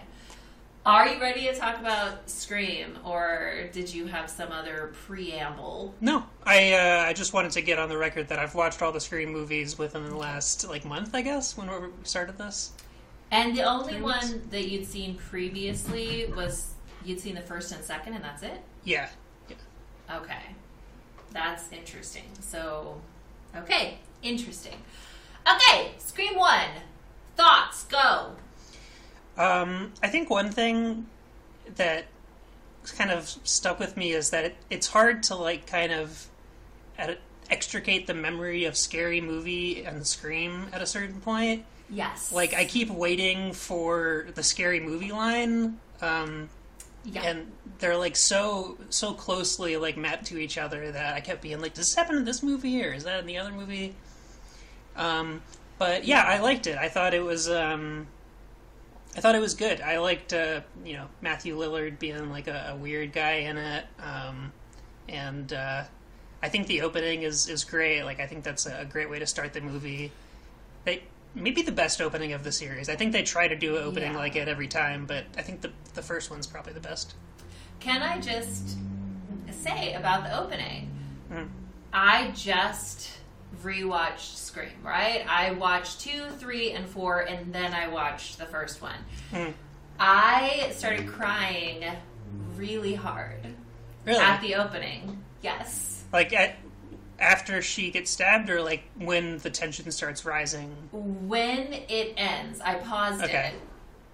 Are 0.86 1.08
you 1.08 1.18
ready 1.18 1.46
to 1.46 1.54
talk 1.54 1.80
about 1.80 2.28
Scream, 2.28 2.98
or 3.06 3.70
did 3.72 3.92
you 3.92 4.04
have 4.06 4.28
some 4.28 4.52
other 4.52 4.92
preamble? 5.06 5.94
No, 6.02 6.24
I 6.44 6.74
uh, 6.74 7.04
I 7.08 7.14
just 7.14 7.32
wanted 7.32 7.52
to 7.52 7.62
get 7.62 7.78
on 7.78 7.88
the 7.88 7.96
record 7.96 8.28
that 8.28 8.38
I've 8.38 8.54
watched 8.54 8.82
all 8.82 8.92
the 8.92 9.00
Scream 9.00 9.32
movies 9.32 9.78
within 9.78 10.04
the 10.04 10.14
last 10.16 10.68
like 10.68 10.84
month, 10.84 11.14
I 11.14 11.22
guess, 11.22 11.56
when 11.56 11.70
we 11.70 11.88
started 12.02 12.36
this. 12.36 12.72
And 13.30 13.56
the 13.56 13.62
only 13.62 13.94
Three 13.94 14.02
weeks? 14.02 14.30
one 14.30 14.42
that 14.50 14.68
you'd 14.68 14.86
seen 14.86 15.14
previously 15.16 16.30
was 16.36 16.74
you'd 17.02 17.18
seen 17.18 17.34
the 17.36 17.40
first 17.40 17.72
and 17.72 17.82
second, 17.82 18.12
and 18.12 18.22
that's 18.22 18.42
it. 18.42 18.60
Yeah. 18.84 19.08
Yeah. 19.48 19.56
Okay, 20.18 20.42
that's 21.32 21.72
interesting. 21.72 22.24
So, 22.40 23.00
okay, 23.56 23.96
interesting. 24.22 24.76
Okay, 25.50 25.92
Scream 25.96 26.36
one. 26.36 26.68
Thoughts 27.36 27.84
go. 27.84 28.32
Um, 29.36 29.92
I 30.02 30.08
think 30.08 30.30
one 30.30 30.50
thing 30.50 31.06
that 31.76 32.04
kind 32.96 33.10
of 33.10 33.28
stuck 33.44 33.78
with 33.78 33.96
me 33.96 34.12
is 34.12 34.30
that 34.30 34.44
it, 34.44 34.56
it's 34.70 34.86
hard 34.88 35.22
to 35.24 35.34
like 35.34 35.66
kind 35.66 35.92
of 35.92 36.28
ed- 36.98 37.18
extricate 37.50 38.06
the 38.06 38.14
memory 38.14 38.64
of 38.64 38.76
scary 38.76 39.20
movie 39.20 39.84
and 39.84 40.06
scream 40.06 40.66
at 40.72 40.82
a 40.82 40.86
certain 40.86 41.20
point. 41.20 41.64
Yes. 41.90 42.32
Like 42.32 42.54
I 42.54 42.64
keep 42.64 42.90
waiting 42.90 43.52
for 43.52 44.26
the 44.34 44.42
scary 44.42 44.80
movie 44.80 45.12
line, 45.12 45.78
um, 46.00 46.48
yeah. 47.04 47.22
and 47.22 47.52
they're 47.78 47.96
like 47.96 48.16
so 48.16 48.78
so 48.88 49.12
closely 49.12 49.76
like 49.76 49.96
mapped 49.96 50.26
to 50.26 50.38
each 50.38 50.56
other 50.56 50.90
that 50.92 51.14
I 51.14 51.20
kept 51.20 51.42
being 51.42 51.60
like, 51.60 51.74
"Does 51.74 51.88
this 51.88 51.94
happen 51.94 52.16
in 52.16 52.24
this 52.24 52.42
movie 52.42 52.82
or 52.84 52.92
is 52.92 53.04
that 53.04 53.20
in 53.20 53.26
the 53.26 53.38
other 53.38 53.52
movie?" 53.52 53.94
Um, 54.96 55.42
but 55.78 56.04
yeah, 56.04 56.22
I 56.22 56.38
liked 56.38 56.66
it. 56.66 56.78
I 56.78 56.88
thought 56.88 57.14
it 57.14 57.22
was 57.22 57.50
um, 57.50 58.06
I 59.16 59.20
thought 59.20 59.34
it 59.34 59.40
was 59.40 59.54
good. 59.54 59.80
I 59.80 59.98
liked 59.98 60.32
uh, 60.32 60.60
you 60.84 60.94
know 60.94 61.06
Matthew 61.20 61.56
Lillard 61.56 61.98
being 61.98 62.30
like 62.30 62.48
a, 62.48 62.70
a 62.72 62.76
weird 62.76 63.12
guy 63.12 63.32
in 63.32 63.56
it, 63.56 63.84
um, 64.00 64.52
and 65.08 65.52
uh, 65.52 65.84
I 66.42 66.48
think 66.48 66.66
the 66.66 66.82
opening 66.82 67.22
is 67.22 67.48
is 67.48 67.64
great. 67.64 68.02
Like 68.02 68.20
I 68.20 68.26
think 68.26 68.44
that's 68.44 68.66
a 68.66 68.84
great 68.84 69.08
way 69.08 69.18
to 69.20 69.26
start 69.26 69.52
the 69.52 69.60
movie. 69.60 70.10
They 70.84 71.04
maybe 71.34 71.62
the 71.62 71.72
best 71.72 72.00
opening 72.00 72.32
of 72.32 72.44
the 72.44 72.52
series. 72.52 72.88
I 72.88 72.96
think 72.96 73.12
they 73.12 73.22
try 73.22 73.48
to 73.48 73.56
do 73.56 73.76
an 73.76 73.84
opening 73.84 74.12
Yeah. 74.12 74.18
like 74.18 74.36
it 74.36 74.48
every 74.48 74.68
time, 74.68 75.06
but 75.06 75.24
I 75.36 75.42
think 75.42 75.60
the 75.60 75.70
the 75.94 76.02
first 76.02 76.30
one's 76.30 76.46
probably 76.46 76.72
the 76.72 76.80
best. 76.80 77.14
Can 77.80 78.02
I 78.02 78.20
just 78.20 78.76
say 79.50 79.94
about 79.94 80.24
the 80.24 80.38
opening? 80.40 80.90
Mm. 81.32 81.48
I 81.92 82.32
just 82.34 83.10
rewatched 83.62 84.36
Scream, 84.36 84.70
right? 84.82 85.24
I 85.28 85.52
watched 85.52 86.00
two, 86.00 86.24
three, 86.38 86.72
and 86.72 86.86
four, 86.86 87.20
and 87.20 87.52
then 87.52 87.72
I 87.74 87.88
watched 87.88 88.38
the 88.38 88.46
first 88.46 88.80
one. 88.82 88.96
Mm. 89.32 89.52
I 89.98 90.70
started 90.72 91.06
crying 91.08 91.84
really 92.56 92.94
hard 92.94 93.46
Really? 94.04 94.18
at 94.18 94.40
the 94.40 94.56
opening. 94.56 95.22
Yes. 95.42 96.02
like 96.12 96.32
at, 96.32 96.56
after 97.18 97.60
she 97.62 97.90
gets 97.90 98.10
stabbed, 98.10 98.48
or 98.50 98.60
like 98.62 98.84
when 98.98 99.38
the 99.38 99.50
tension 99.50 99.90
starts 99.90 100.24
rising. 100.24 100.74
When 100.92 101.72
it 101.88 102.14
ends, 102.16 102.60
I 102.60 102.74
paused 102.76 103.22
Okay. 103.22 103.52
it 103.54 103.60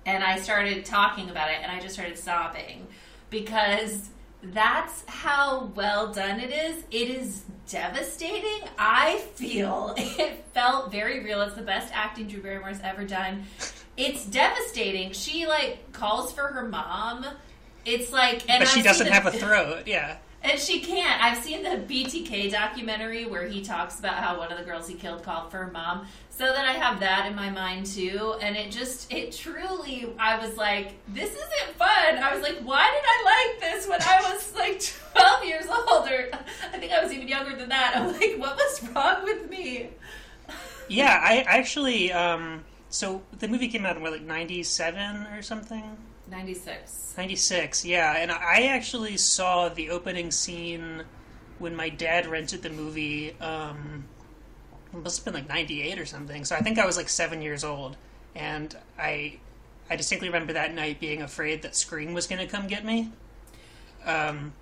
and 0.06 0.24
I 0.24 0.38
started 0.38 0.84
talking 0.84 1.28
about 1.30 1.50
it, 1.50 1.58
and 1.62 1.70
I 1.70 1.78
just 1.80 1.94
started 1.94 2.18
sobbing 2.18 2.86
because 3.28 4.08
that's 4.42 5.04
how 5.06 5.64
well 5.74 6.12
done 6.12 6.40
it 6.40 6.50
is. 6.50 6.84
It 6.90 7.10
is 7.10 7.44
devastating. 7.70 8.68
I 8.78 9.18
feel 9.34 9.94
it 9.98 10.44
felt 10.52 10.90
very 10.90 11.22
real. 11.24 11.40
It's 11.42 11.54
the 11.54 11.62
best 11.62 11.92
acting 11.94 12.26
Drew 12.28 12.42
Barrymore's 12.42 12.80
ever 12.82 13.04
done. 13.04 13.44
It's 13.96 14.24
devastating. 14.24 15.12
She 15.12 15.46
like 15.46 15.92
calls 15.92 16.32
for 16.32 16.42
her 16.48 16.66
mom. 16.68 17.26
It's 17.84 18.12
like, 18.12 18.48
and 18.50 18.60
but 18.60 18.68
she 18.68 18.80
I've 18.80 18.84
doesn't 18.84 19.06
seen 19.06 19.12
have 19.14 19.26
a 19.26 19.32
throat. 19.32 19.84
Yeah. 19.86 20.18
and 20.42 20.58
she 20.58 20.80
can't. 20.80 21.22
I've 21.22 21.38
seen 21.42 21.62
the 21.62 21.70
BTK 21.70 22.50
documentary 22.50 23.24
where 23.26 23.46
he 23.46 23.62
talks 23.62 23.98
about 23.98 24.14
how 24.14 24.38
one 24.38 24.50
of 24.52 24.58
the 24.58 24.64
girls 24.64 24.88
he 24.88 24.94
killed 24.94 25.22
called 25.22 25.50
for 25.50 25.58
her 25.58 25.70
mom. 25.70 26.06
So 26.40 26.46
then 26.54 26.64
I 26.64 26.72
have 26.72 27.00
that 27.00 27.26
in 27.26 27.36
my 27.36 27.50
mind 27.50 27.84
too. 27.84 28.34
And 28.40 28.56
it 28.56 28.70
just, 28.70 29.12
it 29.12 29.30
truly, 29.30 30.10
I 30.18 30.38
was 30.38 30.56
like, 30.56 30.94
this 31.06 31.28
isn't 31.28 31.76
fun. 31.76 32.16
I 32.16 32.32
was 32.32 32.42
like, 32.42 32.60
why 32.60 32.90
did 32.90 33.04
I 33.06 33.50
like 33.50 33.60
this 33.60 33.86
when 33.86 34.00
I 34.00 34.32
was 34.32 34.54
like 34.54 34.80
12 35.12 35.44
years 35.44 35.66
old? 35.66 36.08
Or 36.08 36.30
I 36.72 36.78
think 36.78 36.92
I 36.92 37.04
was 37.04 37.12
even 37.12 37.28
younger 37.28 37.54
than 37.54 37.68
that. 37.68 37.92
I'm 37.94 38.06
like, 38.06 38.36
what 38.38 38.56
was 38.56 38.88
wrong 38.88 39.22
with 39.24 39.50
me? 39.50 39.90
Yeah, 40.88 41.20
I 41.22 41.44
actually. 41.46 42.10
Um, 42.10 42.64
so 42.88 43.20
the 43.38 43.46
movie 43.46 43.68
came 43.68 43.84
out 43.84 43.96
in 43.98 44.02
what, 44.02 44.12
like 44.12 44.22
'97 44.22 45.26
or 45.34 45.42
something. 45.42 45.94
96. 46.30 47.14
96, 47.18 47.84
yeah. 47.84 48.16
And 48.16 48.32
I 48.32 48.68
actually 48.68 49.18
saw 49.18 49.68
the 49.68 49.90
opening 49.90 50.30
scene 50.30 51.02
when 51.58 51.76
my 51.76 51.90
dad 51.90 52.26
rented 52.26 52.62
the 52.62 52.70
movie. 52.70 53.38
Um, 53.40 54.04
it 54.92 55.02
must 55.02 55.18
have 55.18 55.24
been 55.24 55.34
like 55.34 55.48
98 55.48 55.98
or 55.98 56.06
something. 56.06 56.44
So 56.44 56.56
I 56.56 56.60
think 56.60 56.78
I 56.78 56.86
was 56.86 56.96
like 56.96 57.08
seven 57.08 57.42
years 57.42 57.64
old. 57.64 57.96
And 58.34 58.76
I, 58.98 59.38
I 59.88 59.96
distinctly 59.96 60.28
remember 60.28 60.52
that 60.54 60.74
night 60.74 61.00
being 61.00 61.22
afraid 61.22 61.62
that 61.62 61.74
Scream 61.76 62.14
was 62.14 62.26
going 62.26 62.40
to 62.40 62.46
come 62.46 62.66
get 62.68 62.84
me. 62.84 63.10
Um, 64.04 64.52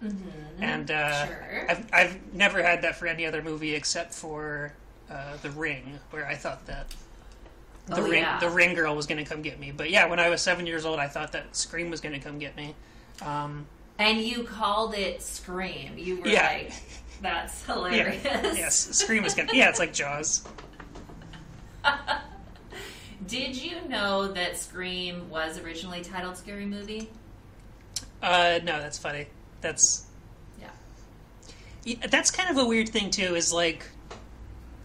And 0.60 0.90
uh, 0.90 1.26
Sure. 1.26 1.66
I've, 1.68 1.86
I've 1.92 2.34
never 2.34 2.62
had 2.62 2.82
that 2.82 2.96
for 2.96 3.06
any 3.06 3.24
other 3.26 3.42
movie 3.42 3.74
except 3.74 4.12
for 4.14 4.72
uh, 5.10 5.36
The 5.42 5.50
Ring, 5.50 5.98
where 6.10 6.26
I 6.26 6.34
thought 6.34 6.66
that 6.66 6.86
the 7.86 7.96
Oh, 8.02 8.02
ring 8.02 8.20
yeah. 8.20 8.38
the 8.38 8.50
ring 8.50 8.74
girl 8.74 8.94
was 8.94 9.06
going 9.06 9.16
to 9.16 9.24
come 9.24 9.40
get 9.40 9.58
me. 9.58 9.72
But 9.74 9.88
yeah, 9.90 10.06
when 10.06 10.20
I 10.20 10.28
was 10.28 10.42
seven 10.42 10.66
years 10.66 10.84
old, 10.84 10.98
I 10.98 11.08
thought 11.08 11.32
that 11.32 11.56
Scream 11.56 11.88
was 11.88 12.02
going 12.02 12.12
to 12.14 12.20
come 12.20 12.38
get 12.38 12.54
me. 12.54 12.74
Um, 13.22 13.66
And 13.98 14.20
you 14.20 14.42
called 14.44 14.94
it 14.94 15.22
Scream. 15.22 15.92
You 15.96 16.20
were 16.20 16.28
Yeah. 16.28 16.46
like, 16.48 16.72
that's 17.20 17.64
hilarious. 17.64 18.24
yes, 18.24 18.76
Scream 18.76 19.24
is 19.24 19.34
to... 19.34 19.48
Yeah, 19.52 19.68
it's 19.68 19.78
like 19.78 19.92
Jaws. 19.92 20.46
Did 23.26 23.56
you 23.56 23.86
know 23.88 24.28
that 24.28 24.56
Scream 24.56 25.28
was 25.28 25.58
originally 25.58 26.00
titled 26.02 26.36
Scary 26.36 26.66
Movie? 26.66 27.10
Uh, 28.22 28.60
no, 28.64 28.80
that's 28.80 28.98
funny. 28.98 29.26
That's 29.60 30.06
Yeah. 30.60 30.68
Yeah, 31.84 32.06
that's 32.06 32.30
kind 32.30 32.50
of 32.50 32.56
a 32.64 32.66
weird 32.66 32.88
thing 32.88 33.10
too. 33.10 33.34
Is 33.34 33.52
like 33.52 33.84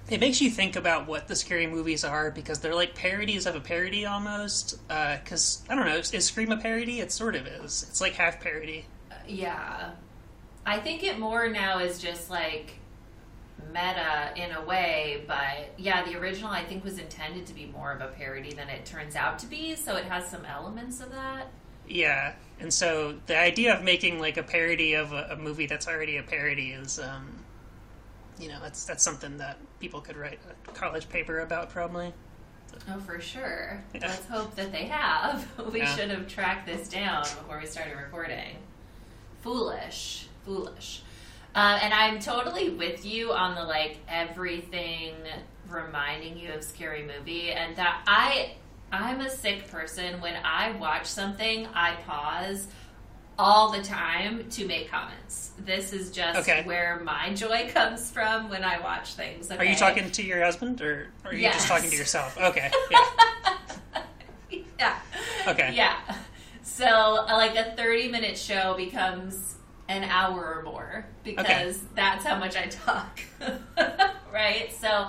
it 0.09 0.19
makes 0.19 0.41
you 0.41 0.49
think 0.49 0.75
about 0.75 1.07
what 1.07 1.27
the 1.27 1.35
scary 1.35 1.65
movies 1.65 2.03
are 2.03 2.29
because 2.29 2.59
they're 2.59 2.75
like 2.75 2.93
parodies 2.93 3.45
of 3.45 3.55
a 3.55 3.59
parody 3.59 4.05
almost. 4.05 4.77
Because 4.87 5.63
I 5.69 5.75
don't 5.75 5.85
know, 5.85 5.97
is, 5.97 6.25
Scream 6.25 6.51
a 6.51 6.57
parody? 6.57 6.99
It 6.99 7.11
sort 7.11 7.35
of 7.35 7.47
is. 7.47 7.85
It's 7.89 8.01
like 8.01 8.13
half 8.13 8.41
parody. 8.41 8.85
Yeah. 9.27 9.91
I 10.65 10.79
think 10.79 11.03
it 11.03 11.19
more 11.19 11.47
now 11.49 11.79
is 11.79 11.99
just 11.99 12.29
like 12.29 12.73
meta 13.71 14.31
in 14.35 14.51
a 14.51 14.61
way, 14.61 15.23
but 15.27 15.73
yeah, 15.77 16.03
the 16.05 16.17
original 16.19 16.49
I 16.51 16.63
think 16.63 16.83
was 16.83 16.99
intended 16.99 17.45
to 17.47 17.53
be 17.53 17.65
more 17.65 17.91
of 17.91 18.01
a 18.01 18.07
parody 18.07 18.53
than 18.53 18.69
it 18.69 18.85
turns 18.85 19.15
out 19.15 19.39
to 19.39 19.45
be, 19.47 19.75
so 19.75 19.95
it 19.95 20.05
has 20.05 20.27
some 20.29 20.45
elements 20.45 20.99
of 21.01 21.11
that. 21.11 21.47
Yeah, 21.87 22.33
and 22.59 22.73
so 22.73 23.17
the 23.25 23.37
idea 23.37 23.75
of 23.75 23.83
making 23.83 24.19
like 24.19 24.37
a 24.37 24.43
parody 24.43 24.93
of 24.93 25.11
a, 25.11 25.29
a 25.31 25.35
movie 25.35 25.65
that's 25.65 25.87
already 25.87 26.17
a 26.17 26.23
parody 26.23 26.71
is, 26.71 26.97
um, 26.99 27.27
you 28.39 28.47
know, 28.47 28.59
that's 28.61 28.85
that's 28.85 29.03
something 29.03 29.37
that 29.37 29.57
people 29.79 29.99
could 29.99 30.15
write 30.15 30.39
a 30.67 30.71
college 30.71 31.09
paper 31.09 31.39
about 31.39 31.69
probably. 31.69 32.13
Oh, 32.89 32.99
for 32.99 33.19
sure. 33.19 33.83
Yeah. 33.93 33.99
Let's 34.07 34.25
hope 34.25 34.55
that 34.55 34.71
they 34.71 34.85
have. 34.85 35.45
We 35.71 35.79
Yeah. 35.79 35.95
should 35.95 36.09
have 36.09 36.27
tracked 36.27 36.65
this 36.65 36.87
down 36.89 37.21
before 37.21 37.59
we 37.59 37.67
started 37.67 37.95
recording. 37.97 38.55
Foolish. 39.41 40.27
Foolish. 40.45 41.01
Um, 41.55 41.79
and 41.81 41.93
I'm 41.93 42.19
totally 42.19 42.69
with 42.69 43.05
you 43.05 43.31
on 43.31 43.55
the 43.55 43.63
like 43.63 43.97
everything 44.07 45.13
reminding 45.69 46.37
you 46.37 46.51
of 46.53 46.63
scary 46.63 47.03
movie 47.03 47.51
and 47.51 47.75
that 47.75 48.03
I 48.07 48.55
I'm 48.91 49.21
a 49.21 49.29
sick 49.29 49.69
person 49.69 50.19
when 50.21 50.35
I 50.43 50.71
watch 50.73 51.05
something 51.05 51.67
I 51.73 51.95
pause 52.07 52.67
all 53.39 53.71
the 53.71 53.81
time 53.81 54.47
to 54.51 54.67
make 54.67 54.89
comments. 54.91 55.51
This 55.59 55.93
is 55.93 56.11
just 56.11 56.39
Okay. 56.39 56.63
where 56.65 57.01
my 57.03 57.33
joy 57.33 57.69
comes 57.73 58.11
from 58.11 58.49
when 58.49 58.63
I 58.63 58.79
watch 58.79 59.13
things. 59.13 59.49
Are 59.51 59.63
you 59.65 59.75
talking 59.75 60.11
to 60.11 60.23
your 60.23 60.43
husband 60.43 60.81
or 60.81 61.07
are 61.25 61.33
you 61.33 61.39
Yes. 61.41 61.55
just 61.55 61.67
talking 61.67 61.89
to 61.89 61.95
yourself? 61.95 62.37
Okay, 62.39 62.71
yeah, 62.91 64.59
Yeah. 64.79 64.99
okay, 65.47 65.73
Yeah. 65.73 65.95
So, 66.61 66.85
uh, 66.85 67.33
like 67.37 67.55
a 67.55 67.75
30 67.75 68.09
minute 68.09 68.37
show 68.37 68.73
becomes 68.75 69.52
an 69.89 70.03
hour 70.03 70.55
or 70.57 70.63
more 70.63 71.05
because 71.23 71.79
that's 71.95 72.25
how 72.25 72.37
much 72.39 72.55
I 72.55 72.67
talk. 72.67 73.19
right? 74.33 74.73
So, 74.79 75.07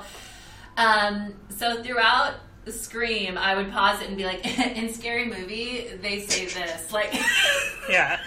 um, 0.76 1.35
so 1.49 1.83
throughout 1.83 2.35
the 2.64 2.73
Scream, 2.73 3.37
I 3.38 3.54
would 3.54 3.71
pause 3.71 4.00
it 4.02 4.09
and 4.09 4.16
be 4.16 4.25
like, 4.25 4.45
in 4.76 4.93
Scary 4.93 5.26
Movie, 5.26 5.88
they 6.00 6.21
say 6.21 6.47
this. 6.47 6.93
Like, 6.93 7.12
yeah. 7.90 8.19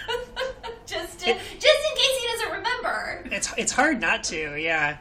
just, 0.86 1.18
to, 1.20 1.26
just 1.26 1.34
in 1.34 1.96
case 1.96 2.18
he 2.20 2.26
doesn't 2.32 2.52
remember. 2.52 3.24
It's 3.32 3.52
it's 3.58 3.72
hard 3.72 4.00
not 4.00 4.24
to. 4.24 4.56
Yeah, 4.60 4.96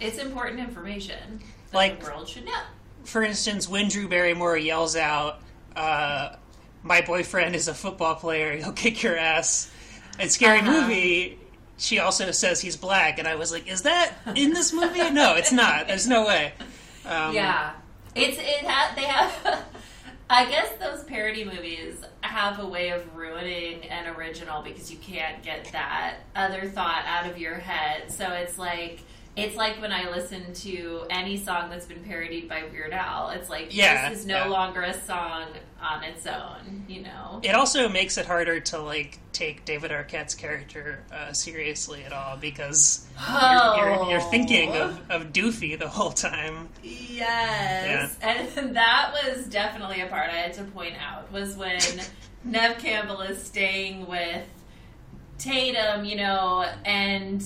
It's 0.00 0.18
important 0.18 0.60
information 0.60 1.40
that 1.70 1.76
Like- 1.76 2.00
the 2.00 2.06
world 2.10 2.28
should 2.28 2.44
know. 2.44 2.60
for 3.04 3.22
instance, 3.22 3.68
when 3.68 3.88
Drew 3.88 4.08
Barrymore 4.08 4.56
yells 4.56 4.94
out, 4.96 5.40
uh, 5.74 6.36
"My 6.82 7.00
boyfriend 7.00 7.54
is 7.54 7.68
a 7.68 7.74
football 7.74 8.14
player. 8.16 8.56
He'll 8.56 8.72
kick 8.72 9.02
your 9.02 9.16
ass," 9.16 9.70
And 10.18 10.30
Scary 10.30 10.58
Uh-huh. 10.60 10.70
Movie, 10.82 11.38
she 11.76 11.98
also 12.00 12.30
says 12.32 12.60
he's 12.60 12.76
black, 12.76 13.18
and 13.18 13.28
I 13.28 13.36
was 13.36 13.52
like, 13.52 13.68
"Is 13.68 13.82
that 13.82 14.12
in 14.34 14.52
this 14.52 14.72
movie? 14.72 15.10
No, 15.10 15.34
it's 15.36 15.52
not. 15.52 15.86
There's 15.88 16.08
no 16.08 16.26
way." 16.26 16.52
Um, 17.06 17.34
Yeah, 17.34 17.70
it's 18.14 18.36
it. 18.38 18.66
Ha- 18.66 18.92
they 18.96 19.04
have. 19.04 19.64
I 20.30 20.44
guess 20.44 20.68
those 20.78 21.04
parody 21.04 21.42
movies 21.44 21.96
have 22.20 22.58
a 22.58 22.66
way 22.66 22.90
of 22.90 23.16
ruining 23.16 23.82
an 23.84 24.14
original 24.14 24.60
because 24.60 24.90
you 24.92 24.98
can't 24.98 25.42
get 25.42 25.70
that 25.72 26.16
other 26.36 26.68
thought 26.68 27.04
out 27.06 27.30
of 27.30 27.38
your 27.38 27.54
head. 27.54 28.12
So 28.12 28.30
it's 28.32 28.58
like 28.58 29.00
it's 29.38 29.56
like 29.56 29.80
when 29.80 29.92
I 29.92 30.10
listen 30.10 30.52
to 30.54 31.04
any 31.10 31.36
song 31.36 31.70
that's 31.70 31.86
been 31.86 32.02
parodied 32.04 32.48
by 32.48 32.64
Weird 32.70 32.92
Al. 32.92 33.30
It's 33.30 33.48
like 33.48 33.74
Yeah, 33.74 34.08
this 34.10 34.20
is 34.20 34.26
no 34.26 34.44
yeah. 34.44 34.46
longer 34.46 34.82
a 34.82 34.94
song 34.94 35.46
on 35.80 36.02
its 36.04 36.26
own. 36.26 36.84
You 36.88 37.02
know. 37.02 37.40
It 37.42 37.54
also 37.54 37.88
makes 37.88 38.18
it 38.18 38.26
harder 38.26 38.60
to 38.60 38.78
like 38.80 39.18
take 39.32 39.64
David 39.64 39.90
Arquette's 39.92 40.34
character 40.34 41.04
uh, 41.12 41.32
seriously 41.32 42.02
at 42.04 42.12
all 42.12 42.36
because 42.36 43.06
Oh. 43.20 43.76
you're, 43.76 43.88
you're, 43.94 44.10
you're 44.12 44.20
thinking 44.20 44.76
of, 44.76 45.00
of 45.10 45.32
Doofy 45.32 45.78
the 45.78 45.88
whole 45.88 46.10
time. 46.12 46.68
Yes, 46.82 48.16
and 48.22 48.74
that 48.76 49.12
was 49.12 49.46
definitely 49.46 50.00
a 50.00 50.06
part 50.06 50.30
I 50.30 50.36
had 50.36 50.52
to 50.54 50.64
point 50.64 50.94
out 51.00 51.30
was 51.32 51.56
when 51.56 51.80
Neve 52.44 52.78
Campbell 52.78 53.20
is 53.22 53.42
staying 53.42 54.06
with 54.06 54.44
Tatum, 55.38 56.04
you 56.04 56.16
know, 56.16 56.66
and 56.84 57.44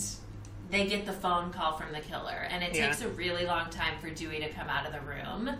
they 0.72 0.86
get 0.86 1.06
the 1.06 1.12
phone 1.12 1.52
call 1.52 1.76
from 1.76 1.92
the 1.92 2.00
killer, 2.00 2.48
and 2.50 2.64
it 2.64 2.74
Yeah. 2.74 2.86
takes 2.86 3.02
a 3.02 3.08
really 3.10 3.44
long 3.46 3.70
time 3.70 3.94
for 4.00 4.10
Dewey 4.10 4.40
to 4.40 4.48
come 4.48 4.68
out 4.68 4.84
of 4.86 4.92
the 4.92 5.00
room. 5.02 5.54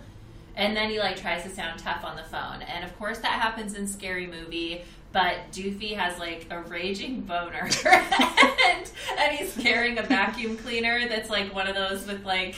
And 0.57 0.77
then 0.77 0.91
he 0.91 0.99
like 0.99 1.17
tries 1.21 1.45
to 1.45 1.49
sound 1.51 1.79
tough 1.79 2.05
on 2.05 2.17
the 2.17 2.25
phone, 2.25 2.63
and 2.63 2.83
of 2.85 2.99
course 2.99 3.19
that 3.19 3.33
happens 3.41 3.75
in 3.75 3.87
Scary 3.87 4.27
Movie. 4.27 4.83
But 5.13 5.37
Doofy 5.53 5.95
has 5.95 6.19
like 6.19 6.47
a 6.51 6.61
raging 6.63 7.21
boner, 7.21 7.69
and, 7.87 8.91
and 9.19 9.33
he's 9.37 9.55
carrying 9.57 9.99
a 9.99 10.03
vacuum 10.03 10.57
cleaner 10.57 11.07
that's 11.09 11.29
like 11.31 11.55
one 11.55 11.69
of 11.69 11.75
those 11.77 12.07
with 12.07 12.25
like 12.25 12.57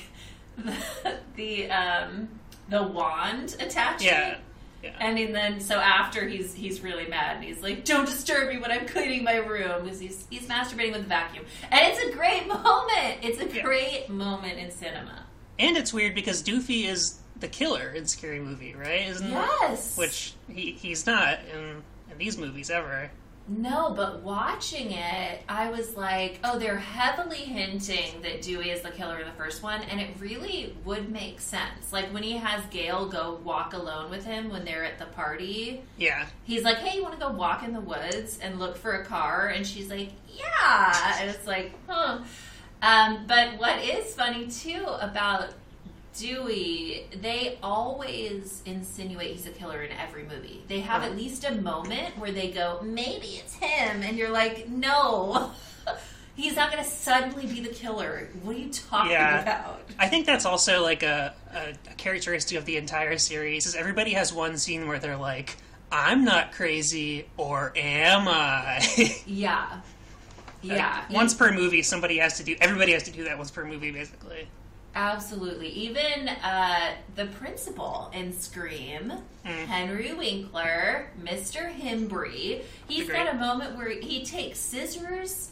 the, 0.57 0.75
the 1.37 1.71
um 1.71 2.29
the 2.69 2.83
wand 2.83 3.57
attached. 3.61 4.05
Yeah. 4.05 4.37
It. 4.85 4.95
Yeah. 4.99 5.07
And 5.09 5.35
then 5.35 5.61
so 5.61 5.77
after 5.79 6.27
he's 6.29 6.55
he's 6.55 6.81
really 6.83 7.07
mad 7.07 7.37
and 7.37 7.45
he's 7.45 7.63
like, 7.63 7.85
"Don't 7.85 8.07
disturb 8.07 8.49
me 8.49 8.59
when 8.59 8.71
I'm 8.71 8.87
cleaning 8.87 9.25
my 9.25 9.37
room," 9.37 9.85
because 9.85 10.01
he's 10.01 10.27
he's 10.31 10.47
masturbating 10.47 10.93
with 10.93 11.03
a 11.03 11.09
vacuum, 11.09 11.45
and 11.71 11.81
it's 11.85 12.03
a 12.05 12.17
great 12.17 12.47
moment. 12.49 13.19
It's 13.23 13.41
a 13.41 13.49
Yeah. 13.57 13.63
great 13.63 14.09
moment 14.09 14.59
in 14.59 14.71
cinema. 14.71 15.25
And 15.59 15.77
it's 15.77 15.93
weird 15.93 16.15
because 16.15 16.43
Doofy 16.43 16.85
is 16.87 17.19
the 17.41 17.49
killer 17.49 17.91
in 17.91 18.07
Scary 18.07 18.41
Movie, 18.41 18.75
right? 18.75 19.07
Isn't 19.09 19.31
Yes. 19.31 19.97
Which 19.97 20.35
he, 20.49 20.73
he's 20.73 21.07
not 21.07 21.39
in, 21.53 21.83
in 22.11 22.19
these 22.19 22.37
movies 22.39 22.71
ever. 22.71 23.11
No, 23.47 23.93
but 23.95 24.23
watching 24.23 24.93
it, 24.93 25.43
I 25.51 25.71
was 25.71 25.99
like, 25.99 26.39
oh, 26.45 26.59
they're 26.59 26.79
heavily 26.79 27.37
hinting 27.39 28.23
that 28.23 28.41
Dewey 28.41 28.71
is 28.71 28.81
the 28.81 28.91
killer 28.91 29.19
in 29.19 29.27
the 29.27 29.33
first 29.35 29.63
one, 29.63 29.83
and 29.83 30.01
it 30.01 30.09
really 30.19 30.75
would 30.87 31.11
make 31.13 31.41
sense. 31.41 31.93
Like 31.93 32.07
when 32.07 32.23
he 32.23 32.39
has 32.39 32.65
Gail 32.71 33.07
go 33.07 33.39
walk 33.45 33.75
alone 33.75 34.11
with 34.11 34.25
him 34.25 34.49
when 34.51 34.65
they're 34.65 34.85
at 34.85 34.99
the 34.99 35.05
party, 35.07 35.83
Yeah. 35.99 36.25
he's 36.45 36.63
like, 36.63 36.79
hey, 36.79 36.97
you 36.97 37.03
want 37.03 37.15
to 37.15 37.21
go 37.21 37.31
walk 37.33 37.63
in 37.63 37.75
the 37.75 37.81
woods 37.83 38.39
and 38.41 38.59
look 38.59 38.79
for 38.79 38.93
a 38.93 39.05
car? 39.05 39.49
And 39.49 39.67
she's 39.67 39.91
like, 39.91 40.09
yeah. 40.35 41.17
And 41.21 41.29
it's 41.29 41.47
like, 41.47 41.73
huh. 41.87 42.21
Um, 42.81 43.27
but 43.27 43.59
what 43.59 43.83
is 43.85 44.15
funny 44.15 44.47
too 44.47 44.85
about 45.01 45.51
Dewey, 46.17 47.07
they 47.21 47.59
always 47.63 48.63
insinuate 48.67 49.33
he's 49.33 49.47
a 49.47 49.51
killer 49.51 49.83
in 49.83 49.91
every 49.97 50.23
movie. 50.25 50.63
They 50.69 50.81
have 50.81 51.03
at 51.03 51.17
least 51.17 51.45
a 51.45 51.55
moment 51.55 52.17
where 52.19 52.33
they 52.33 52.51
go, 52.51 52.81
maybe 52.83 53.27
it's 53.45 53.55
him. 53.55 54.03
And 54.03 54.17
you're 54.17 54.31
like, 54.31 54.69
no. 54.69 55.51
He's 56.37 56.57
not 56.57 56.73
going 56.73 56.83
to 56.83 56.91
suddenly 56.91 57.47
be 57.47 57.61
the 57.61 57.69
killer. 57.73 58.29
What 58.43 58.57
are 58.57 58.59
you 58.59 58.69
talking 58.73 59.13
Yeah. 59.13 59.41
about? 59.43 59.83
I 60.01 60.09
think 60.09 60.27
that's 60.27 60.45
also 60.45 60.83
like 60.83 61.05
a, 61.05 61.33
a, 61.53 61.75
a 61.91 61.95
characteristic 61.95 62.59
of 62.59 62.65
the 62.65 62.77
entire 62.77 63.19
series 63.19 63.67
is 63.67 63.77
everybody 63.77 64.15
has 64.15 64.33
one 64.33 64.59
scene 64.59 64.89
where 64.89 64.99
they're 64.99 65.17
like, 65.17 65.57
I'm 65.93 66.25
not 66.25 66.51
crazy, 66.51 67.27
or 67.37 67.73
am 67.77 68.27
I? 68.27 68.85
Yeah. 69.27 69.81
Yeah. 70.61 71.05
Like, 71.09 71.11
once 71.17 71.35
per 71.35 71.53
movie, 71.53 71.83
somebody 71.83 72.19
has 72.19 72.39
to 72.39 72.43
do. 72.43 72.57
Everybody 72.61 72.93
has 72.95 73.05
to 73.05 73.13
do 73.13 73.23
that 73.25 73.39
once 73.39 73.53
per 73.53 73.65
movie, 73.65 73.93
basically. 73.93 74.49
Absolutely. 74.95 75.69
Even 75.71 76.29
uh, 76.29 76.93
the 77.17 77.27
principal 77.27 78.11
in 78.15 78.33
Scream, 78.33 79.13
Mm. 79.45 79.67
Henry 79.67 80.15
Winkler, 80.15 81.11
Mr. 81.23 81.71
Himbry, 81.71 82.63
he's 82.89 83.07
got 83.11 83.29
a 83.35 83.37
moment 83.37 83.77
where 83.77 83.91
he 83.91 84.25
takes 84.25 84.59
scissors 84.59 85.51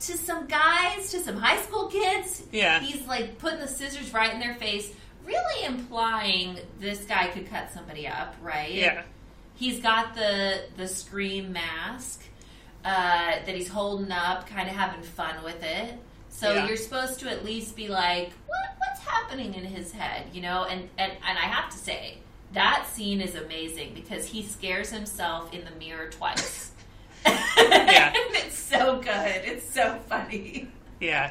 to 0.00 0.16
some 0.16 0.46
guys, 0.46 1.10
to 1.10 1.18
some 1.20 1.36
high 1.36 1.60
school 1.60 1.88
kids. 1.88 2.44
Yeah. 2.52 2.80
He's 2.80 3.06
like 3.06 3.36
putting 3.38 3.60
the 3.60 3.68
scissors 3.68 4.14
right 4.14 4.32
in 4.32 4.40
their 4.40 4.54
face, 4.54 4.90
really 5.26 5.64
implying 5.66 6.58
this 6.80 7.04
guy 7.04 7.26
could 7.28 7.50
cut 7.50 7.70
somebody 7.70 8.08
up, 8.08 8.34
right? 8.40 8.72
Yeah. 8.72 9.02
He's 9.56 9.80
got 9.80 10.14
the 10.14 10.62
the 10.78 10.88
scream 10.88 11.52
mask 11.52 12.22
uh, 12.82 13.32
that 13.44 13.48
he's 13.54 13.68
holding 13.68 14.10
up, 14.10 14.48
kind 14.48 14.68
of 14.70 14.74
having 14.74 15.02
fun 15.02 15.42
with 15.44 15.62
it. 15.62 15.94
So 16.36 16.52
Yeah. 16.52 16.66
you're 16.66 16.76
supposed 16.76 17.20
to 17.20 17.30
at 17.30 17.44
least 17.44 17.76
be 17.76 17.86
like, 17.88 18.32
what 18.48 18.60
what's 18.78 19.00
happening 19.00 19.54
in 19.54 19.64
his 19.64 19.92
head, 19.92 20.26
you 20.32 20.42
know? 20.42 20.64
And 20.64 20.88
and 20.98 21.12
and 21.26 21.38
I 21.38 21.42
have 21.42 21.70
to 21.70 21.78
say 21.78 22.18
that 22.52 22.86
scene 22.92 23.20
is 23.20 23.34
amazing 23.36 23.94
because 23.94 24.26
he 24.26 24.42
scares 24.42 24.90
himself 24.90 25.52
in 25.54 25.64
the 25.64 25.70
mirror 25.78 26.10
twice. 26.10 26.72
Yeah. 27.56 28.08
and 28.08 28.34
it's 28.36 28.58
so 28.58 28.98
good. 29.00 29.42
It's 29.44 29.68
so 29.72 29.98
funny. 30.08 30.68
Yeah. 31.00 31.30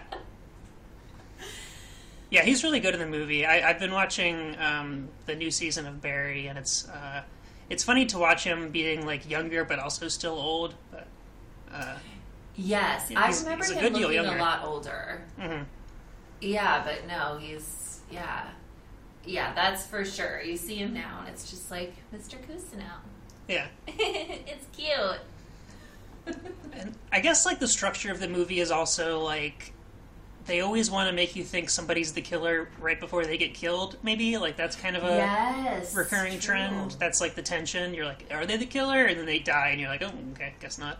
Yeah, 2.29 2.41
he's 2.43 2.63
really 2.63 2.79
good 2.79 2.93
in 2.95 2.99
the 2.99 3.05
movie. 3.05 3.45
I, 3.45 3.69
I've 3.69 3.79
been 3.79 3.91
watching 3.91 4.57
um, 4.57 5.09
the 5.27 5.35
new 5.35 5.51
season 5.51 5.85
of 5.85 6.01
Barry, 6.01 6.47
and 6.47 6.57
it's 6.57 6.87
uh, 6.89 7.21
it's 7.69 7.83
funny 7.83 8.05
to 8.07 8.17
watch 8.17 8.43
him 8.43 8.69
being 8.71 9.05
like 9.05 9.29
younger 9.29 9.63
but 9.65 9.77
also 9.79 10.07
still 10.07 10.33
old. 10.39 10.73
But 10.91 11.07
uh, 11.71 11.97
Yes, 12.55 13.09
He's- 13.09 13.21
I 13.21 13.27
he's 13.27 13.43
remember 13.43 13.65
a 13.65 13.67
him 13.69 13.79
good 13.81 13.93
deal 13.93 14.01
looking 14.09 14.15
younger. 14.23 14.37
a 14.37 14.41
lot 14.41 14.63
older. 14.65 15.21
mhm. 15.39 15.65
Yeah, 16.41 16.83
but 16.83 17.07
no, 17.07 17.37
he's 17.39 18.01
yeah, 18.11 18.49
yeah. 19.25 19.53
That's 19.53 19.85
for 19.85 20.03
sure. 20.05 20.41
You 20.41 20.57
see 20.57 20.75
him 20.75 20.93
now, 20.93 21.19
and 21.21 21.29
it's 21.29 21.49
just 21.49 21.71
like 21.71 21.93
Mr. 22.13 22.35
Cousineau. 22.45 22.99
yeah, 23.47 23.67
it's 23.87 24.65
cute. 24.75 25.19
and 26.73 26.93
I 27.11 27.19
guess 27.21 27.45
like 27.45 27.59
the 27.59 27.67
structure 27.67 28.11
of 28.11 28.19
the 28.19 28.27
movie 28.29 28.59
is 28.59 28.71
also 28.71 29.19
like 29.19 29.73
they 30.45 30.59
always 30.59 30.91
want 30.91 31.09
to 31.09 31.15
make 31.15 31.35
you 31.37 31.43
think 31.43 31.69
somebody's 31.69 32.11
the 32.13 32.21
killer 32.21 32.67
right 32.79 32.99
before 32.99 33.25
they 33.25 33.37
get 33.37 33.53
killed. 33.53 33.95
Maybe 34.03 34.37
like 34.37 34.57
that's 34.57 34.75
kind 34.75 34.95
of 34.97 35.03
a 35.05 35.15
yes, 35.15 35.95
recurring 35.95 36.33
true. 36.33 36.41
trend. 36.55 36.91
That's 36.99 37.21
like 37.21 37.35
the 37.35 37.41
tension. 37.41 37.93
You're 37.93 38.05
like, 38.05 38.25
are 38.31 38.45
they 38.45 38.57
the 38.57 38.65
killer? 38.65 39.05
And 39.05 39.17
then 39.17 39.25
they 39.25 39.39
die, 39.39 39.69
and 39.69 39.79
you're 39.79 39.89
like, 39.89 40.03
oh, 40.03 40.11
okay, 40.33 40.53
guess 40.59 40.77
not. 40.77 40.99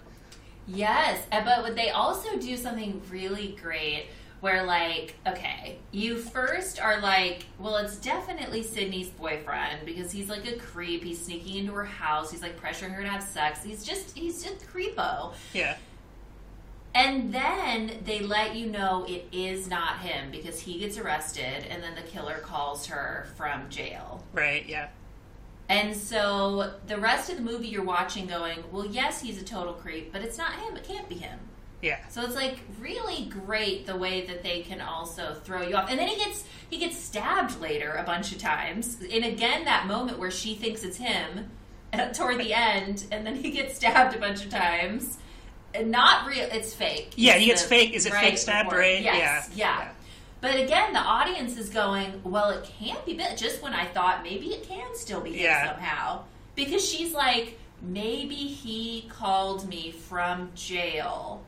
Yes, 0.67 1.25
but 1.29 1.75
they 1.75 1.89
also 1.89 2.37
do 2.37 2.55
something 2.57 3.01
really 3.09 3.57
great 3.61 4.07
where, 4.39 4.63
like, 4.63 5.15
okay, 5.25 5.77
you 5.91 6.17
first 6.17 6.81
are 6.81 6.99
like, 6.99 7.45
well, 7.59 7.77
it's 7.77 7.95
definitely 7.95 8.61
Sidney's 8.61 9.07
boyfriend 9.09 9.85
because 9.85 10.11
he's 10.11 10.27
like 10.27 10.45
a 10.45 10.57
creep. 10.57 11.03
He's 11.03 11.23
sneaking 11.23 11.55
into 11.59 11.73
her 11.73 11.85
house. 11.85 12.29
He's 12.31 12.41
like 12.41 12.59
pressuring 12.59 12.91
her 12.93 13.01
to 13.03 13.07
have 13.07 13.23
sex. 13.23 13.63
He's 13.63 13.85
just, 13.85 14.17
he's 14.17 14.43
just 14.43 14.67
creepo. 14.67 15.33
Yeah, 15.53 15.77
And 16.93 17.33
then 17.33 17.99
they 18.03 18.19
let 18.19 18.55
you 18.55 18.67
know 18.67 19.05
it 19.07 19.27
is 19.31 19.67
not 19.67 19.99
him 19.99 20.29
because 20.29 20.59
he 20.59 20.77
gets 20.77 20.97
arrested 20.97 21.65
and 21.69 21.81
then 21.81 21.95
the 21.95 22.01
killer 22.01 22.39
calls 22.39 22.85
her 22.87 23.27
from 23.35 23.69
jail. 23.69 24.23
right. 24.33 24.65
Yeah, 24.67 24.89
And 25.69 25.95
so 25.95 26.73
the 26.87 26.97
rest 26.97 27.29
of 27.29 27.37
the 27.37 27.41
movie 27.41 27.67
you're 27.67 27.83
watching 27.83 28.27
going, 28.27 28.63
well, 28.71 28.85
yes, 28.85 29.21
he's 29.21 29.41
a 29.41 29.45
total 29.45 29.73
creep, 29.73 30.11
but 30.11 30.21
it's 30.21 30.37
not 30.37 30.53
him. 30.55 30.75
It 30.75 30.83
can't 30.83 31.07
be 31.07 31.15
him. 31.15 31.39
yeah, 31.81 32.05
So 32.09 32.21
it's 32.21 32.35
like 32.35 32.59
really 32.79 33.25
great 33.25 33.85
the 33.85 33.95
way 33.95 34.25
that 34.27 34.43
they 34.43 34.61
can 34.61 34.81
also 34.81 35.33
throw 35.43 35.61
you 35.61 35.75
off. 35.75 35.89
And 35.89 35.97
then 35.99 36.07
he 36.07 36.17
gets 36.17 36.43
he 36.69 36.77
gets 36.79 36.97
stabbed 36.97 37.59
later 37.61 37.93
a 37.93 38.03
bunch 38.03 38.31
of 38.31 38.39
times. 38.39 38.97
And 39.01 39.23
again 39.25 39.65
that 39.65 39.87
moment 39.87 40.19
where 40.19 40.31
she 40.31 40.55
thinks 40.55 40.83
it's 40.83 40.97
him 40.97 41.49
uh, 41.93 42.09
toward 42.09 42.39
the 42.39 42.53
end 42.53 43.05
and 43.11 43.25
then 43.25 43.35
he 43.35 43.51
gets 43.51 43.75
stabbed 43.75 44.15
a 44.15 44.19
bunch 44.19 44.43
of 44.45 44.49
times. 44.51 45.17
And 45.75 45.89
not 45.89 46.27
real 46.27 46.47
it's 46.51 46.71
fake. 46.73 47.13
yeah. 47.15 47.33
He 47.37 47.45
gets 47.47 47.63
the- 47.63 47.69
fake. 47.69 47.93
Is 47.93 48.05
it 48.05 48.13
right 48.13 48.21
fake 48.31 48.37
stabbed? 48.37 48.69
before- 48.69 48.79
Right? 48.79 49.01
Yes, 49.01 49.49
yeah, 49.55 49.79
yeah. 49.79 49.89
But 50.43 50.59
again, 50.59 50.91
the 50.91 50.99
audience 50.99 51.55
is 51.57 51.69
going, 51.69 52.19
well, 52.25 52.49
it 52.49 52.65
can't 52.77 53.03
be 53.05 53.13
Bill. 53.13 53.33
Just 53.37 53.61
when 53.63 53.71
I 53.73 53.85
thought 53.85 54.23
maybe 54.23 54.47
it 54.47 54.67
can 54.67 54.93
still 54.93 55.21
be 55.21 55.31
him 55.31 55.55
somehow. 55.67 56.23
Because 56.53 56.85
she's 56.85 57.13
like, 57.13 57.57
maybe 57.81 58.35
he 58.35 59.05
called 59.07 59.65
me 59.69 59.91
from 59.93 60.49
jail 60.53 61.41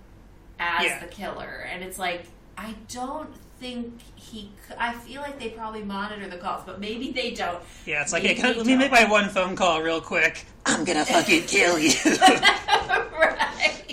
as 0.60 0.86
Yeah. 0.86 1.00
the 1.02 1.08
killer. 1.08 1.68
And 1.70 1.84
it's 1.84 2.00
like, 2.00 2.28
I 2.58 2.74
don't 2.88 3.36
think 3.60 4.00
he. 4.16 4.50
I 4.80 4.94
feel 4.94 5.20
like 5.20 5.42
they 5.42 5.50
probably 5.50 5.84
monitor 5.84 6.30
the 6.30 6.38
calls, 6.38 6.64
but 6.66 6.80
maybe 6.80 7.12
they 7.12 7.32
don't. 7.32 7.62
Yeah, 7.86 8.02
it's 8.02 8.14
like, 8.14 8.24
hey, 8.24 8.34
can 8.36 8.46
I- 8.46 8.52
let 8.54 8.66
me 8.66 8.78
make 8.78 8.92
my 8.94 9.04
one 9.04 9.28
phone 9.28 9.58
call 9.58 9.82
real 9.84 10.00
quick. 10.00 10.46
I'm 10.66 10.86
gonna 10.86 11.04
fucking 11.04 11.44
kill 11.48 11.78
you. 11.78 11.92
right. 12.06 13.84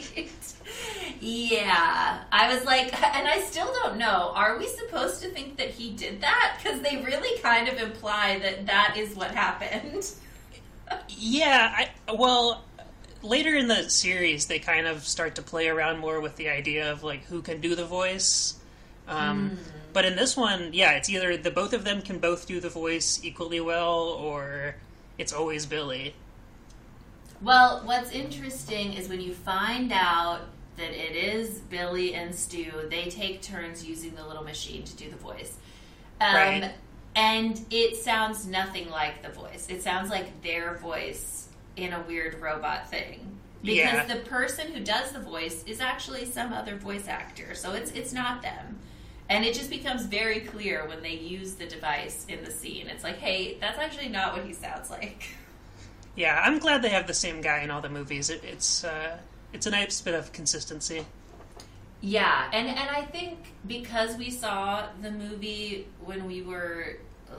Yeah. 1.22 2.24
I 2.32 2.52
was 2.52 2.64
like, 2.64 2.92
and 3.16 3.28
I 3.28 3.40
still 3.42 3.72
don't 3.82 3.96
know. 3.96 4.32
Are 4.34 4.58
we 4.58 4.66
supposed 4.66 5.22
to 5.22 5.28
think 5.28 5.56
that 5.56 5.70
he 5.70 5.92
did 5.92 6.20
that? 6.20 6.58
Because 6.60 6.80
they 6.80 7.02
really 7.02 7.38
kind 7.40 7.68
of 7.68 7.78
imply 7.78 8.40
that 8.40 8.66
that 8.66 8.96
is 8.98 9.14
what 9.14 9.30
happened. 9.30 10.10
yeah, 11.08 11.72
I, 11.76 12.12
well, 12.12 12.64
later 13.22 13.54
in 13.54 13.68
the 13.68 13.88
series, 13.88 14.46
they 14.46 14.58
kind 14.58 14.86
of 14.86 15.06
start 15.06 15.36
to 15.36 15.42
play 15.42 15.68
around 15.68 16.00
more 16.00 16.20
with 16.20 16.34
the 16.36 16.48
idea 16.48 16.90
of 16.90 17.04
like 17.04 17.24
who 17.26 17.40
can 17.40 17.60
do 17.60 17.76
the 17.76 17.86
voice. 17.86 18.56
Um, 19.06 19.58
But 19.92 20.06
in 20.06 20.16
this 20.16 20.36
one, 20.36 20.70
yeah, 20.72 20.92
it's 20.92 21.10
either 21.10 21.36
the 21.36 21.50
both 21.50 21.72
of 21.72 21.84
them 21.84 22.00
can 22.02 22.18
both 22.18 22.46
do 22.46 22.60
the 22.60 22.70
voice 22.70 23.20
equally 23.22 23.60
well, 23.60 24.08
or 24.08 24.76
it's 25.18 25.32
always 25.32 25.66
Billy. 25.66 26.14
Well, 27.42 27.82
what's 27.84 28.10
interesting 28.10 28.94
is 28.94 29.08
when 29.08 29.20
you 29.20 29.34
find 29.34 29.92
out 29.92 30.42
that 30.76 30.90
it 30.90 31.14
is 31.16 31.58
Billy 31.60 32.14
and 32.14 32.34
Stu, 32.34 32.70
they 32.90 33.04
take 33.10 33.42
turns 33.42 33.84
using 33.84 34.14
the 34.14 34.26
little 34.26 34.44
machine 34.44 34.84
to 34.84 34.96
do 34.96 35.10
the 35.10 35.16
voice. 35.16 35.56
Um, 36.20 36.34
Right. 36.34 36.72
And 37.14 37.62
it 37.70 37.96
sounds 37.96 38.46
nothing 38.46 38.88
like 38.88 39.22
the 39.22 39.28
voice. 39.28 39.66
It 39.68 39.82
sounds 39.82 40.08
like 40.08 40.42
their 40.42 40.76
voice 40.76 41.48
in 41.76 41.92
a 41.92 42.00
weird 42.00 42.40
robot 42.40 42.88
thing. 42.88 43.38
Because 43.62 43.76
Yeah. 43.76 44.06
the 44.06 44.20
person 44.20 44.72
who 44.72 44.80
does 44.82 45.12
the 45.12 45.20
voice 45.20 45.62
is 45.66 45.80
actually 45.80 46.24
some 46.24 46.52
other 46.54 46.74
voice 46.76 47.06
actor. 47.08 47.54
So 47.54 47.72
it's 47.72 47.90
it's 47.92 48.12
not 48.14 48.40
them. 48.42 48.78
And 49.28 49.44
it 49.44 49.54
just 49.54 49.68
becomes 49.70 50.06
very 50.06 50.40
clear 50.40 50.86
when 50.88 51.02
they 51.02 51.14
use 51.14 51.54
the 51.54 51.66
device 51.66 52.24
in 52.28 52.42
the 52.44 52.50
scene. 52.50 52.88
It's 52.88 53.04
like, 53.04 53.18
hey, 53.18 53.56
that's 53.60 53.78
actually 53.78 54.08
not 54.08 54.32
what 54.34 54.44
he 54.46 54.52
sounds 54.54 54.88
like. 54.90 55.28
Yeah, 56.14 56.38
I'm 56.44 56.58
glad 56.58 56.82
they 56.82 56.90
have 56.90 57.06
the 57.06 57.14
same 57.14 57.40
guy 57.40 57.60
in 57.62 57.70
all 57.70 57.80
the 57.80 57.88
movies. 57.88 58.28
It, 58.28 58.44
it's 58.44 58.84
uh, 58.84 59.16
it's 59.52 59.66
a 59.66 59.70
nice 59.70 60.00
bit 60.00 60.14
of 60.14 60.32
consistency. 60.32 61.04
Yeah, 62.00 62.48
and 62.52 62.68
and 62.68 62.90
I 62.90 63.02
think 63.02 63.38
because 63.66 64.16
we 64.16 64.30
saw 64.30 64.86
the 65.00 65.10
movie 65.10 65.86
when 66.04 66.26
we 66.26 66.42
were 66.42 66.96
uh, 67.30 67.34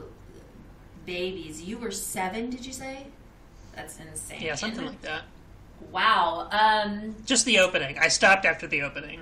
babies, 1.06 1.62
you 1.62 1.78
were 1.78 1.92
seven. 1.92 2.50
Did 2.50 2.66
you 2.66 2.74
say? 2.74 3.08
That's 3.76 4.00
insane. 4.00 4.42
Yeah, 4.42 4.56
something 4.56 4.86
like 4.86 5.02
that. 5.02 5.24
Wow. 5.92 6.48
Um. 6.52 7.16
Just 7.26 7.46
the 7.46 7.60
opening. 7.60 7.98
I 8.00 8.08
stopped 8.08 8.46
after 8.46 8.68
the 8.68 8.84
opening. 8.84 9.22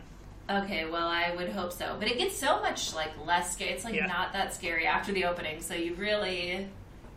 Okay. 0.49 0.86
Well, 0.86 1.08
I 1.08 1.34
would 1.36 1.49
hope 1.49 1.71
so, 1.71 1.95
but 1.97 2.08
it 2.08 2.17
gets 2.17 2.38
so 2.38 2.62
much 2.62 2.93
like 2.93 3.12
less 3.25 3.54
scary. 3.54 3.71
It's 3.71 3.84
like 3.86 3.95
Yeah. 3.95 4.06
not 4.06 4.34
that 4.34 4.54
scary 4.54 4.86
after 4.86 5.12
the 5.12 5.25
opening. 5.25 5.62
So 5.62 5.73
you 5.73 5.95
really, 5.95 6.67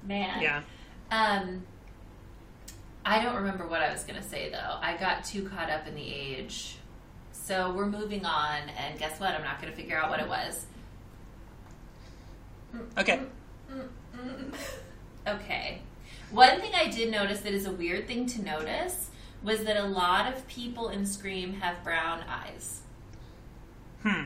man. 0.03 0.41
Yeah. 0.41 0.63
Um. 1.11 1.65
I 3.05 3.23
don't 3.23 3.37
remember 3.37 3.67
what 3.67 3.83
I 3.83 3.93
was 3.93 4.05
going 4.05 4.21
to 4.21 4.27
say 4.27 4.51
though. 4.51 4.79
I 4.81 4.97
got 4.97 5.25
too 5.25 5.49
caught 5.49 5.71
up 5.71 5.87
in 5.87 5.95
the 5.95 6.15
age. 6.15 6.77
So 7.33 7.73
we're 7.75 7.87
moving 7.87 8.25
on, 8.25 8.71
and 8.79 8.99
guess 8.99 9.21
what? 9.21 9.35
I'm 9.35 9.43
not 9.43 9.61
going 9.61 9.71
to 9.71 9.77
figure 9.77 9.99
out 9.99 10.09
what 10.09 10.21
it 10.21 10.29
was. 10.29 10.67
Okay. 12.99 13.21
Okay. 15.27 15.81
One 16.31 16.61
thing 16.61 16.73
I 16.75 16.89
did 16.89 17.11
notice 17.11 17.41
that 17.41 17.55
is 17.55 17.65
a 17.65 17.73
weird 17.73 18.07
thing 18.07 18.27
to 18.27 18.43
notice 18.43 19.09
was 19.43 19.65
that 19.65 19.79
a 19.79 19.87
lot 19.87 20.31
of 20.31 20.47
people 20.49 20.91
in 20.91 21.07
Scream 21.07 21.55
have 21.55 21.83
brown 21.83 22.23
eyes. 22.29 22.83
Hmm. 24.03 24.25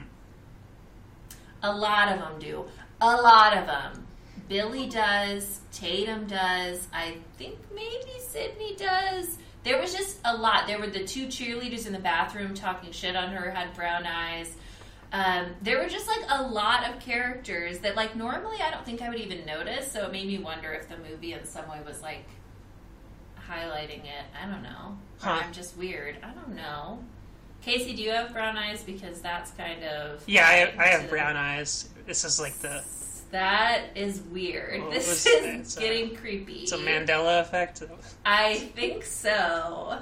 A 1.63 1.73
lot 1.73 2.09
of 2.09 2.19
them 2.19 2.41
do. 2.41 2.65
A 3.01 3.17
lot 3.17 3.57
of 3.57 3.67
them. 3.67 4.08
Billy 4.49 4.89
does. 4.89 5.61
Tatum 5.73 6.27
does. 6.27 6.89
I 6.93 7.17
think 7.37 7.59
maybe 7.75 8.19
Sidney 8.21 8.75
does. 8.77 9.39
There 9.65 9.79
was 9.81 9.95
just 9.95 10.19
a 10.25 10.37
lot. 10.37 10.67
There 10.67 10.79
were 10.79 10.87
the 10.87 11.05
two 11.05 11.27
cheerleaders 11.27 11.87
in 11.87 11.93
the 11.93 11.99
bathroom 11.99 12.55
talking 12.55 12.91
shit 12.93 13.17
on 13.17 13.31
her, 13.31 13.51
had 13.51 13.75
brown 13.75 14.07
eyes. 14.07 14.55
Um, 15.13 15.47
there 15.63 15.79
were 15.79 15.89
just 15.89 16.07
like 16.07 16.25
a 16.29 16.43
lot 16.43 16.89
of 16.89 17.01
characters 17.01 17.79
that, 17.81 17.97
like, 17.97 18.15
normally 18.15 18.59
I 18.63 18.71
don't 18.71 18.85
think 18.85 19.03
I 19.03 19.09
would 19.09 19.19
even 19.19 19.45
notice. 19.47 19.91
So 19.91 20.07
it 20.07 20.13
made 20.13 20.27
me 20.27 20.39
wonder 20.39 20.73
if 20.73 20.89
the 20.89 20.97
movie 20.99 21.33
in 21.33 21.45
some 21.45 21.69
way 21.69 21.79
was 21.87 22.01
like 22.03 22.25
highlighting 23.49 24.05
it. 24.05 24.25
I 24.41 24.47
don't 24.47 24.63
know. 24.63 24.97
Or 25.23 25.29
Huh. 25.29 25.41
I'm 25.45 25.53
just 25.53 25.77
weird. 25.77 26.17
I 26.23 26.31
don't 26.31 26.55
know. 26.55 27.03
Casey, 27.63 27.95
do 27.95 28.03
you 28.03 28.11
have 28.11 28.33
brown 28.33 28.57
eyes? 28.57 28.83
Because 28.83 29.21
that's 29.21 29.51
kind 29.53 29.83
of 29.85 30.23
Yeah, 30.27 30.47
I 30.47 30.53
have, 30.53 30.79
I 30.79 30.87
have 30.87 31.11
brown 31.11 31.37
eyes. 31.37 31.89
This 32.07 32.25
is 32.25 32.39
like 32.41 32.55
the 32.59 32.83
That 33.31 33.85
is 33.95 34.21
weird. 34.21 34.81
Well, 34.83 34.91
this 34.91 35.27
it's- 35.27 35.69
is 35.71 35.77
a- 35.77 35.81
getting 35.81 36.17
creepy. 36.17 36.61
it's 36.63 36.73
a 36.73 36.79
Mandela 36.79 37.41
effect. 37.41 37.83
I 38.25 38.55
think 38.75 39.05
so. 39.05 39.99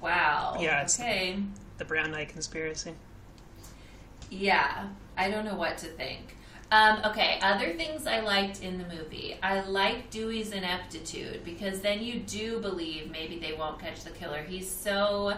Wow. 0.00 0.56
Yeah, 0.60 0.76
it's- 0.78 0.98
okay. 0.98 1.38
The 1.78 1.84
brown 1.84 2.14
eye 2.14 2.24
conspiracy. 2.24 2.94
Yeah, 4.30 4.88
I 5.16 5.30
don't 5.30 5.44
know 5.44 5.54
what 5.54 5.78
to 5.78 5.86
think. 5.86 6.36
Um, 6.70 7.00
okay, 7.06 7.38
other 7.42 7.72
things 7.74 8.06
I 8.06 8.20
liked 8.20 8.62
in 8.62 8.76
the 8.76 8.84
movie. 8.94 9.38
I 9.42 9.60
like 9.62 10.10
Dewey's 10.10 10.50
ineptitude 10.52 11.42
because 11.44 11.80
then 11.80 12.02
you 12.02 12.18
do 12.20 12.58
believe 12.60 13.10
maybe 13.10 13.38
they 13.38 13.54
won't 13.54 13.78
catch 13.80 14.04
the 14.04 14.10
killer. 14.10 14.42
He's 14.42 14.70
so 14.70 15.34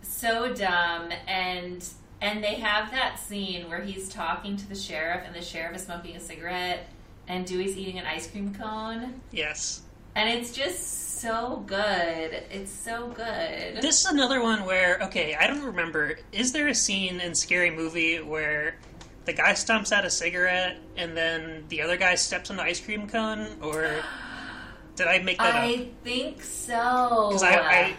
so 0.00 0.52
dumb 0.54 1.10
and 1.26 1.86
and 2.22 2.42
they 2.42 2.54
have 2.54 2.90
that 2.92 3.18
scene 3.18 3.68
where 3.68 3.82
he's 3.82 4.08
talking 4.08 4.56
to 4.56 4.66
the 4.68 4.74
sheriff 4.74 5.22
and 5.26 5.34
the 5.34 5.42
sheriff 5.42 5.76
is 5.76 5.82
smoking 5.82 6.16
a 6.16 6.20
cigarette 6.20 6.88
and 7.28 7.44
Dewey's 7.44 7.76
eating 7.76 7.98
an 7.98 8.06
ice 8.06 8.30
cream 8.30 8.54
cone 8.54 9.20
Yes. 9.32 9.82
and 10.14 10.28
it's 10.30 10.52
just 10.52 11.20
so 11.20 11.62
good. 11.66 12.42
It's 12.50 12.72
so 12.72 13.08
good. 13.08 13.80
This 13.82 14.00
is 14.04 14.06
another 14.06 14.42
one 14.42 14.64
where 14.64 14.98
okay, 15.02 15.34
I 15.34 15.46
don't 15.46 15.62
remember. 15.62 16.18
Is 16.32 16.52
there 16.52 16.68
a 16.68 16.74
scene 16.74 17.20
in 17.20 17.34
Scary 17.34 17.70
Movie 17.70 18.20
where 18.20 18.76
the 19.24 19.32
guy 19.32 19.54
stumps 19.54 19.92
out 19.92 20.04
a 20.04 20.10
cigarette 20.10 20.78
and 20.96 21.16
then 21.16 21.64
the 21.68 21.80
other 21.82 21.96
guy 21.96 22.16
steps 22.16 22.50
on 22.50 22.56
the 22.56 22.64
ice 22.64 22.80
cream 22.80 23.06
cone, 23.08 23.46
or 23.62 24.02
did 24.96 25.06
I 25.06 25.20
make 25.20 25.38
that 25.38 25.54
up? 25.54 25.62
I 25.62 25.88
think 26.02 26.42
so. 26.42 27.28
Because 27.28 27.44
I, 27.44 27.54
I, 27.60 27.94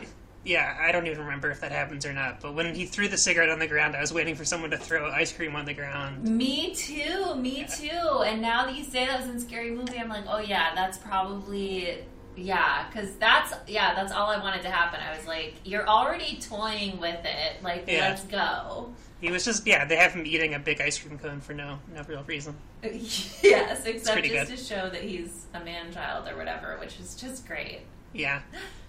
yeah, 0.45 0.77
I 0.79 0.91
don't 0.91 1.08
even 1.08 1.19
remember 1.19 1.49
if 1.51 1.62
that 1.62 1.71
happens 1.71 2.06
or 2.06 2.13
not. 2.13 2.41
But 2.41 2.53
when 2.53 2.75
he 2.75 2.86
threw 2.86 3.08
the 3.08 3.17
cigarette 3.17 3.49
on 3.49 3.60
the 3.60 3.67
ground, 3.67 3.95
I 3.95 4.01
was 4.01 4.13
waiting 4.13 4.36
for 4.36 4.45
someone 4.45 4.71
to 4.71 4.77
throw 4.77 5.10
ice 5.10 5.32
cream 5.32 5.56
on 5.56 5.65
the 5.65 5.73
ground. 5.73 6.23
Me 6.23 6.73
too, 6.75 7.36
me 7.36 7.65
too. 7.65 8.23
And 8.25 8.41
now 8.41 8.65
that 8.65 8.75
you 8.75 8.84
say 8.84 9.06
that 9.06 9.21
was 9.21 9.29
in 9.29 9.39
Scary 9.39 9.71
Movie, 9.71 9.97
I'm 9.97 10.10
like, 10.10 10.25
oh 10.27 10.39
yeah, 10.39 10.75
that's 10.75 10.97
probably 10.97 12.03
yeah, 12.36 12.88
because 12.89 13.15
that's 13.15 13.53
yeah, 13.67 13.93
that's 13.93 14.12
all 14.12 14.29
I 14.29 14.39
wanted 14.39 14.63
to 14.63 14.69
happen. 14.69 14.99
I 14.99 15.15
was 15.15 15.25
like, 15.27 15.56
you're 15.63 15.88
already 15.88 16.38
toying 16.41 16.99
with 16.99 17.23
it, 17.23 17.63
like 17.63 17.86
Yeah. 17.88 18.10
let's 18.10 18.23
go. 18.23 18.93
He 19.21 19.32
was 19.32 19.45
just 19.45 19.65
yeah, 19.65 19.86
they 19.86 19.95
have 19.95 20.13
him 20.13 20.25
eating 20.25 20.53
a 20.53 20.60
big 20.60 20.82
ice 20.82 20.99
cream 20.99 21.17
cone 21.17 21.39
for 21.41 21.53
no 21.53 21.79
no 21.93 22.03
real 22.03 22.23
reason. 22.23 22.56
yes, 22.84 23.86
except 23.86 24.23
just 24.25 24.49
good. 24.49 24.58
to 24.58 24.58
show 24.58 24.89
that 24.89 25.01
he's 25.03 25.45
a 25.53 25.60
man 25.63 25.93
child 25.93 26.27
or 26.27 26.36
whatever, 26.36 26.77
which 26.79 26.99
is 26.99 27.15
just 27.15 27.47
great. 27.47 27.82
Yeah, 28.13 28.41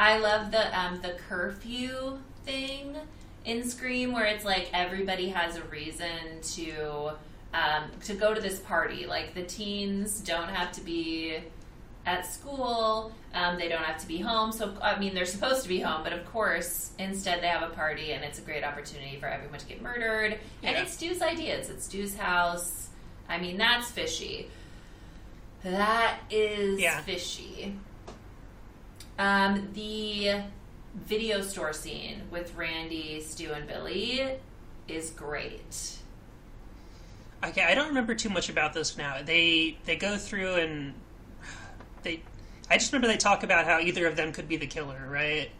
I 0.00 0.18
love 0.18 0.50
the 0.50 0.78
um, 0.78 1.00
the 1.00 1.16
curfew 1.28 2.18
thing 2.44 2.96
in 3.44 3.68
Scream, 3.68 4.12
where 4.12 4.26
it's 4.26 4.44
like 4.44 4.70
everybody 4.72 5.28
has 5.30 5.56
a 5.56 5.62
reason 5.64 6.40
to 6.54 7.12
um, 7.54 7.90
to 8.04 8.14
go 8.14 8.34
to 8.34 8.40
this 8.40 8.60
party. 8.60 9.06
Like 9.06 9.34
the 9.34 9.42
teens 9.42 10.20
don't 10.20 10.48
have 10.48 10.72
to 10.72 10.80
be 10.80 11.38
at 12.06 12.26
school; 12.26 13.12
um, 13.34 13.58
they 13.58 13.68
don't 13.68 13.82
have 13.82 14.00
to 14.00 14.06
be 14.06 14.18
home. 14.18 14.52
So 14.52 14.74
I 14.80 14.98
mean, 14.98 15.14
they're 15.14 15.24
supposed 15.26 15.62
to 15.62 15.68
be 15.68 15.80
home, 15.80 16.02
but 16.04 16.12
of 16.12 16.24
course, 16.30 16.90
instead 16.98 17.42
they 17.42 17.48
have 17.48 17.62
a 17.62 17.74
party, 17.74 18.12
and 18.12 18.24
it's 18.24 18.38
a 18.38 18.42
great 18.42 18.64
opportunity 18.64 19.16
for 19.18 19.26
everyone 19.26 19.58
to 19.58 19.66
get 19.66 19.82
murdered. 19.82 20.38
And 20.62 20.76
it's 20.76 20.92
Stu's 20.92 21.22
idea. 21.22 21.58
It's 21.58 21.84
Stu's 21.84 22.16
house. 22.16 22.88
I 23.28 23.38
mean, 23.38 23.58
that's 23.58 23.90
fishy. 23.90 24.48
That 25.64 26.18
is 26.30 26.78
Yeah. 26.80 27.00
fishy. 27.00 27.74
Um, 29.18 29.68
the 29.74 30.42
video 30.94 31.40
store 31.40 31.72
scene 31.72 32.22
with 32.30 32.54
Randy, 32.54 33.20
Stu, 33.20 33.52
and 33.52 33.66
Billy 33.66 34.22
is 34.86 35.10
great. 35.10 35.96
okay. 37.44 37.62
I 37.62 37.74
don't 37.74 37.88
remember 37.88 38.14
too 38.14 38.30
much 38.30 38.48
about 38.48 38.72
this 38.74 38.96
now. 38.96 39.22
They 39.22 39.76
they 39.84 39.96
go 39.96 40.16
through 40.16 40.54
and 40.54 40.94
they. 42.02 42.22
I 42.70 42.76
just 42.78 42.92
remember 42.92 43.08
they 43.08 43.16
talk 43.16 43.42
about 43.42 43.64
how 43.64 43.78
either 43.80 44.06
of 44.06 44.16
them 44.16 44.32
could 44.32 44.46
be 44.48 44.56
the 44.56 44.66
killer, 44.66 45.08
right? 45.10 45.50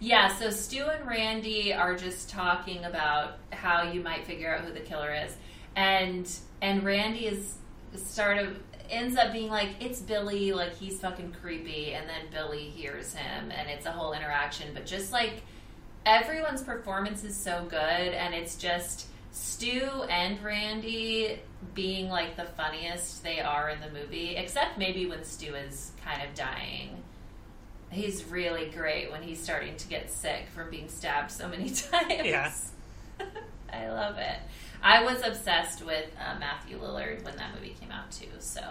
Yeah, 0.00 0.34
so 0.36 0.50
Stu 0.50 0.84
and 0.86 1.06
Randy 1.06 1.72
are 1.74 1.94
just 1.94 2.30
talking 2.30 2.84
about 2.84 3.38
how 3.52 3.82
you 3.82 4.00
might 4.00 4.26
figure 4.26 4.54
out 4.54 4.62
who 4.64 4.72
the 4.72 4.80
killer 4.80 5.14
is, 5.14 5.36
and 5.76 6.28
and 6.62 6.82
Randy 6.82 7.26
is 7.26 7.54
sort 7.96 8.38
of 8.38 8.56
ends 8.90 9.16
up 9.16 9.32
being 9.32 9.50
like 9.50 9.70
it's 9.80 10.00
Billy, 10.00 10.52
like 10.52 10.76
he's 10.76 11.00
fucking 11.00 11.36
creepy, 11.40 11.94
and 11.94 12.08
then 12.08 12.22
Billy 12.30 12.64
hears 12.64 13.14
him, 13.14 13.50
and 13.50 13.70
it's 13.70 13.86
a 13.86 13.92
whole 13.92 14.12
interaction. 14.12 14.68
But 14.74 14.86
just 14.86 15.12
like 15.12 15.42
everyone's 16.04 16.62
performance 16.62 17.24
is 17.24 17.36
so 17.36 17.66
good, 17.68 17.78
and 17.78 18.34
it's 18.34 18.56
just 18.56 19.06
Stu 19.32 20.04
and 20.08 20.42
Randy 20.42 21.38
being 21.74 22.08
like 22.08 22.36
the 22.36 22.44
funniest 22.44 23.22
they 23.22 23.40
are 23.40 23.70
in 23.70 23.80
the 23.80 23.90
movie, 23.90 24.36
except 24.36 24.78
maybe 24.78 25.06
when 25.06 25.24
Stu 25.24 25.54
is 25.54 25.92
kind 26.04 26.22
of 26.22 26.34
dying. 26.34 27.02
He's 27.90 28.24
really 28.24 28.66
great 28.70 29.10
when 29.10 29.22
he's 29.22 29.42
starting 29.42 29.76
to 29.76 29.88
get 29.88 30.10
sick 30.10 30.46
from 30.54 30.70
being 30.70 30.88
stabbed 30.88 31.30
so 31.30 31.48
many 31.48 31.70
times. 31.70 32.24
Yeah. 32.24 32.52
I 33.72 33.88
love 33.88 34.16
it. 34.18 34.38
I 34.82 35.02
was 35.04 35.22
obsessed 35.22 35.84
with 35.84 36.10
uh, 36.18 36.38
Matthew 36.38 36.78
Lillard 36.80 37.22
when 37.24 37.36
that 37.36 37.54
movie 37.54 37.74
came 37.80 37.90
out 37.90 38.10
too, 38.10 38.28
so 38.38 38.62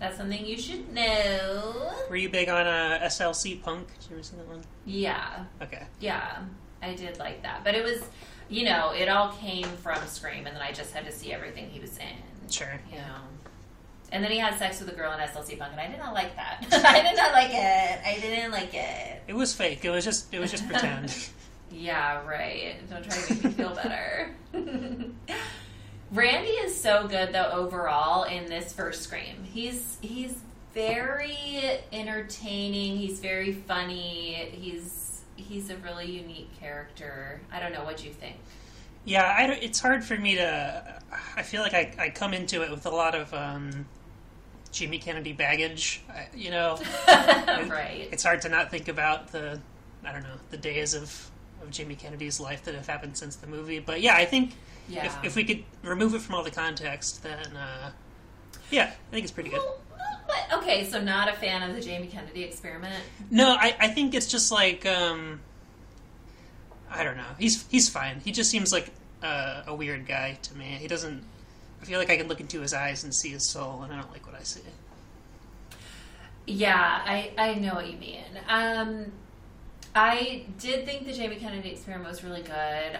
that's 0.00 0.16
something 0.16 0.44
you 0.44 0.58
should 0.58 0.92
know. 0.92 1.92
Were 2.08 2.16
you 2.16 2.28
big 2.28 2.48
on 2.48 2.66
uh, 2.66 3.00
SLC 3.04 3.62
Punk? 3.62 3.86
Did 4.00 4.10
you 4.10 4.16
ever 4.16 4.22
see 4.22 4.36
that 4.36 4.48
one? 4.48 4.62
Yeah, 4.86 5.44
Okay. 5.60 5.86
yeah, 6.00 6.38
I 6.82 6.94
did 6.94 7.18
like 7.18 7.42
that, 7.42 7.64
but 7.64 7.74
it 7.74 7.84
was, 7.84 8.02
you 8.48 8.64
know, 8.64 8.92
it 8.92 9.08
all 9.08 9.32
came 9.32 9.64
from 9.64 10.04
Scream, 10.06 10.46
and 10.46 10.56
then 10.56 10.62
I 10.62 10.72
just 10.72 10.92
had 10.92 11.04
to 11.06 11.12
see 11.12 11.32
everything 11.32 11.68
he 11.70 11.80
was 11.80 11.96
in. 11.98 12.50
Sure. 12.50 12.80
You 12.90 12.96
know. 12.98 13.14
And 14.10 14.22
then 14.22 14.30
he 14.30 14.36
had 14.38 14.58
sex 14.58 14.78
with 14.78 14.90
a 14.90 14.94
girl 14.94 15.10
in 15.12 15.20
SLC 15.20 15.58
Punk, 15.58 15.72
and 15.72 15.80
I 15.80 15.86
did 15.88 15.98
not 15.98 16.12
like 16.12 16.36
that. 16.36 16.66
I 16.84 17.00
did 17.02 17.16
not 17.16 17.32
like 17.32 17.50
it. 17.50 18.00
I 18.06 18.18
didn't 18.20 18.50
like 18.50 18.74
it. 18.74 19.22
It 19.26 19.34
was 19.34 19.54
fake. 19.54 19.84
It 19.86 19.90
was 19.90 20.04
just 20.04 20.32
it 20.34 20.38
was 20.38 20.50
just 20.50 20.66
pretend. 20.68 21.14
Yeah, 21.72 22.26
right. 22.26 22.76
Don't 22.90 23.04
try 23.04 23.16
to 23.16 23.34
make 23.34 23.44
me 23.44 23.50
feel 23.50 23.74
better. 23.74 24.34
Randy 26.12 26.50
is 26.50 26.78
so 26.78 27.08
good 27.08 27.32
though 27.32 27.50
overall 27.52 28.24
in 28.24 28.46
this 28.46 28.72
first 28.72 29.02
Scream. 29.02 29.44
He's 29.44 29.96
he's 30.02 30.36
very 30.74 31.36
entertaining. 31.92 32.98
He's 32.98 33.18
very 33.18 33.52
funny. 33.52 34.50
He's 34.52 35.22
he's 35.36 35.70
a 35.70 35.76
really 35.78 36.10
unique 36.10 36.50
character. 36.60 37.40
I 37.50 37.60
don't 37.60 37.72
know 37.72 37.84
what 37.84 38.04
you 38.04 38.12
think. 38.12 38.36
Yeah, 39.04 39.24
I 39.24 39.44
it's 39.52 39.80
hard 39.80 40.04
for 40.04 40.16
me 40.16 40.36
to. 40.36 41.00
I 41.36 41.42
feel 41.42 41.62
like 41.62 41.74
I, 41.74 41.94
I 41.98 42.10
come 42.10 42.34
into 42.34 42.62
it 42.62 42.70
with 42.70 42.86
a 42.86 42.90
lot 42.90 43.14
of 43.14 43.32
um, 43.34 43.86
Jimmy 44.70 44.98
Kennedy 44.98 45.32
baggage. 45.32 46.02
I, 46.08 46.28
you 46.34 46.50
know, 46.50 46.78
right. 47.08 48.08
it's 48.12 48.22
hard 48.22 48.42
to 48.42 48.48
not 48.48 48.70
think 48.70 48.88
about 48.88 49.32
the 49.32 49.60
I 50.04 50.12
don't 50.12 50.22
know 50.22 50.36
the 50.50 50.56
days 50.56 50.94
of 50.94 51.30
of 51.62 51.70
Jimmy 51.70 51.94
Kennedy's 51.94 52.40
life 52.40 52.64
that 52.64 52.74
have 52.74 52.86
happened 52.86 53.16
since 53.16 53.36
the 53.36 53.46
movie. 53.46 53.78
But 53.78 54.00
yeah, 54.00 54.14
I 54.16 54.24
think 54.24 54.54
Yeah. 54.88 55.06
if, 55.06 55.24
if 55.24 55.36
we 55.36 55.44
could 55.44 55.64
remove 55.82 56.14
it 56.14 56.20
from 56.20 56.34
all 56.34 56.42
the 56.44 56.50
context, 56.50 57.22
then 57.22 57.56
uh, 57.56 57.90
yeah, 58.70 58.84
I 58.84 59.10
think 59.10 59.24
it's 59.24 59.32
pretty 59.32 59.50
good. 59.50 59.60
But, 60.26 60.58
okay, 60.58 60.84
so 60.84 61.00
not 61.02 61.28
a 61.28 61.32
fan 61.34 61.68
of 61.68 61.74
the 61.76 61.80
Jamie 61.82 62.06
Kennedy 62.06 62.42
experiment. 62.42 63.02
No, 63.30 63.50
I, 63.58 63.76
I 63.78 63.88
think 63.88 64.14
it's 64.14 64.26
just 64.26 64.50
like 64.52 64.86
um, 64.86 65.40
I 66.90 67.04
don't 67.04 67.16
know. 67.16 67.34
He's 67.38 67.66
he's 67.68 67.88
fine. 67.88 68.20
He 68.24 68.32
just 68.32 68.50
seems 68.50 68.72
like 68.72 68.90
uh, 69.22 69.62
a 69.66 69.74
weird 69.74 70.06
guy 70.06 70.38
to 70.42 70.54
me. 70.56 70.64
He 70.80 70.88
doesn't. 70.88 71.22
I 71.80 71.84
feel 71.84 71.98
like 71.98 72.10
I 72.10 72.16
can 72.16 72.28
look 72.28 72.40
into 72.40 72.60
his 72.60 72.72
eyes 72.72 73.02
and 73.04 73.14
see 73.14 73.30
his 73.30 73.48
soul, 73.48 73.82
and 73.82 73.92
I 73.92 74.00
don't 74.00 74.10
like 74.12 74.24
what 74.26 74.36
I 74.36 74.42
see. 74.44 74.60
Yeah, 76.46 77.02
I, 77.04 77.30
I 77.38 77.54
know 77.54 77.74
what 77.74 77.88
you 77.90 77.96
mean. 77.98 78.24
Um, 78.48 79.12
I 79.94 80.44
did 80.58 80.86
think 80.86 81.04
the 81.06 81.12
Jamie 81.12 81.36
Kennedy 81.36 81.70
experiment 81.70 82.08
was 82.08 82.24
really 82.24 82.40
good. 82.42 82.52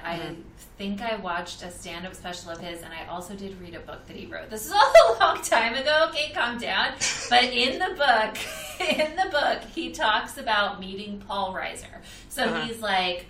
I 0.04 0.18
Mhm. 0.18 0.42
think 0.76 1.00
I 1.00 1.16
watched 1.16 1.62
a 1.62 1.70
stand 1.70 2.06
up 2.06 2.14
special 2.14 2.50
of 2.50 2.60
his, 2.60 2.82
and 2.82 2.92
I 2.92 3.06
also 3.06 3.34
did 3.34 3.58
read 3.60 3.74
a 3.74 3.80
book 3.80 4.06
that 4.08 4.16
he 4.16 4.26
wrote. 4.26 4.50
This 4.50 4.66
is 4.66 4.72
all 4.76 4.92
a 4.94 5.16
long 5.18 5.40
time 5.42 5.74
ago, 5.74 6.08
okay, 6.10 6.32
calm 6.34 6.58
down. 6.58 6.92
But 7.30 7.44
in 7.44 7.78
the 7.78 7.94
book, 7.96 8.36
in 8.80 9.16
the 9.16 9.30
book, 9.30 9.62
he 9.74 9.92
talks 9.92 10.36
about 10.36 10.80
meeting 10.80 11.22
Paul 11.26 11.54
Reiser. 11.54 11.86
So 12.28 12.44
Uh-huh. 12.44 12.60
he's 12.66 12.80
like, 12.82 13.24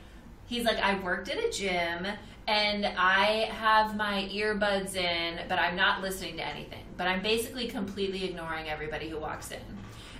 he's 0.46 0.64
like, 0.64 0.79
I 0.81 0.96
worked 0.98 1.29
at 1.29 1.38
a 1.38 1.51
gym 1.51 2.07
and 2.48 2.85
I 2.98 3.48
have 3.61 3.94
my 3.96 4.29
earbuds 4.33 4.96
in, 4.96 5.38
but 5.48 5.61
I'm 5.61 5.77
not 5.77 6.03
listening 6.03 6.37
to 6.38 6.44
anything. 6.44 6.83
But 6.96 7.07
I'm 7.07 7.22
basically 7.22 7.68
completely 7.68 8.25
ignoring 8.25 8.68
everybody 8.68 9.09
who 9.09 9.18
walks 9.18 9.53
in. 9.53 9.61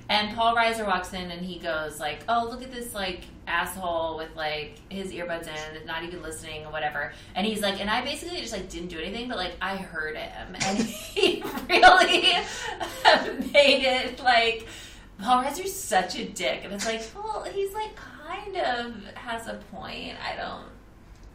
And 0.09 0.37
Paul 0.37 0.55
Reiser 0.55 0.87
walks 0.87 1.13
in 1.13 1.31
and 1.31 1.45
he 1.45 1.59
goes 1.59 1.99
like, 2.01 2.21
"Oh, 2.29 2.49
look 2.51 2.63
at 2.63 2.73
this 2.73 2.95
like 2.95 3.23
asshole 3.47 4.17
with 4.19 4.35
like 4.37 4.75
his 4.91 5.13
earbuds 5.13 5.49
in, 5.49 5.87
not 5.87 6.03
even 6.05 6.23
listening 6.23 6.67
or 6.67 6.73
whatever." 6.73 7.13
And 7.35 7.47
he's 7.47 7.61
like, 7.63 7.81
and 7.81 7.89
I 7.89 8.03
basically 8.03 8.41
just 8.41 8.53
like 8.53 8.69
didn't 8.69 8.89
do 8.89 8.99
anything, 8.99 9.29
but 9.29 9.37
like 9.39 9.53
I 9.61 9.77
heard 9.77 10.17
him, 10.17 10.57
and 10.67 10.79
he 10.79 11.43
really 11.69 12.23
made 13.53 13.85
it 13.85 14.21
like 14.21 14.67
Paul 15.21 15.45
Reiser's 15.45 15.73
such 15.73 16.19
a 16.19 16.25
dick, 16.25 16.63
and 16.65 16.73
it's 16.73 16.85
like, 16.87 17.03
well, 17.15 17.45
he's 17.45 17.73
like 17.73 17.95
kind 17.97 18.57
of 18.57 19.05
has 19.15 19.47
a 19.47 19.55
point. 19.73 20.17
I 20.23 20.37
don't. 20.37 20.65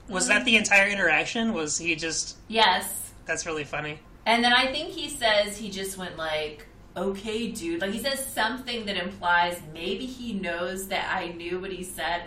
Was 0.09 0.27
that 0.27 0.45
the 0.45 0.55
entire 0.55 0.87
interaction? 0.87 1.53
Was 1.53 1.77
he 1.77 1.95
just? 1.95 2.37
Yes, 2.47 3.11
That's 3.25 3.45
really 3.45 3.63
funny. 3.65 3.99
And 4.25 4.43
then 4.43 4.53
I 4.53 4.71
think 4.71 4.89
he 4.89 5.09
says 5.09 5.57
he 5.57 5.69
just 5.69 5.97
went 5.97 6.17
like, 6.17 6.66
okay, 6.97 7.51
dude. 7.51 7.81
Like 7.81 7.91
he 7.91 7.99
says 7.99 8.25
something 8.25 8.85
that 8.87 8.97
implies 8.97 9.61
maybe 9.73 10.05
he 10.05 10.33
knows 10.33 10.87
that 10.87 11.13
I 11.13 11.29
knew 11.29 11.59
what 11.59 11.71
he 11.71 11.83
said. 11.83 12.23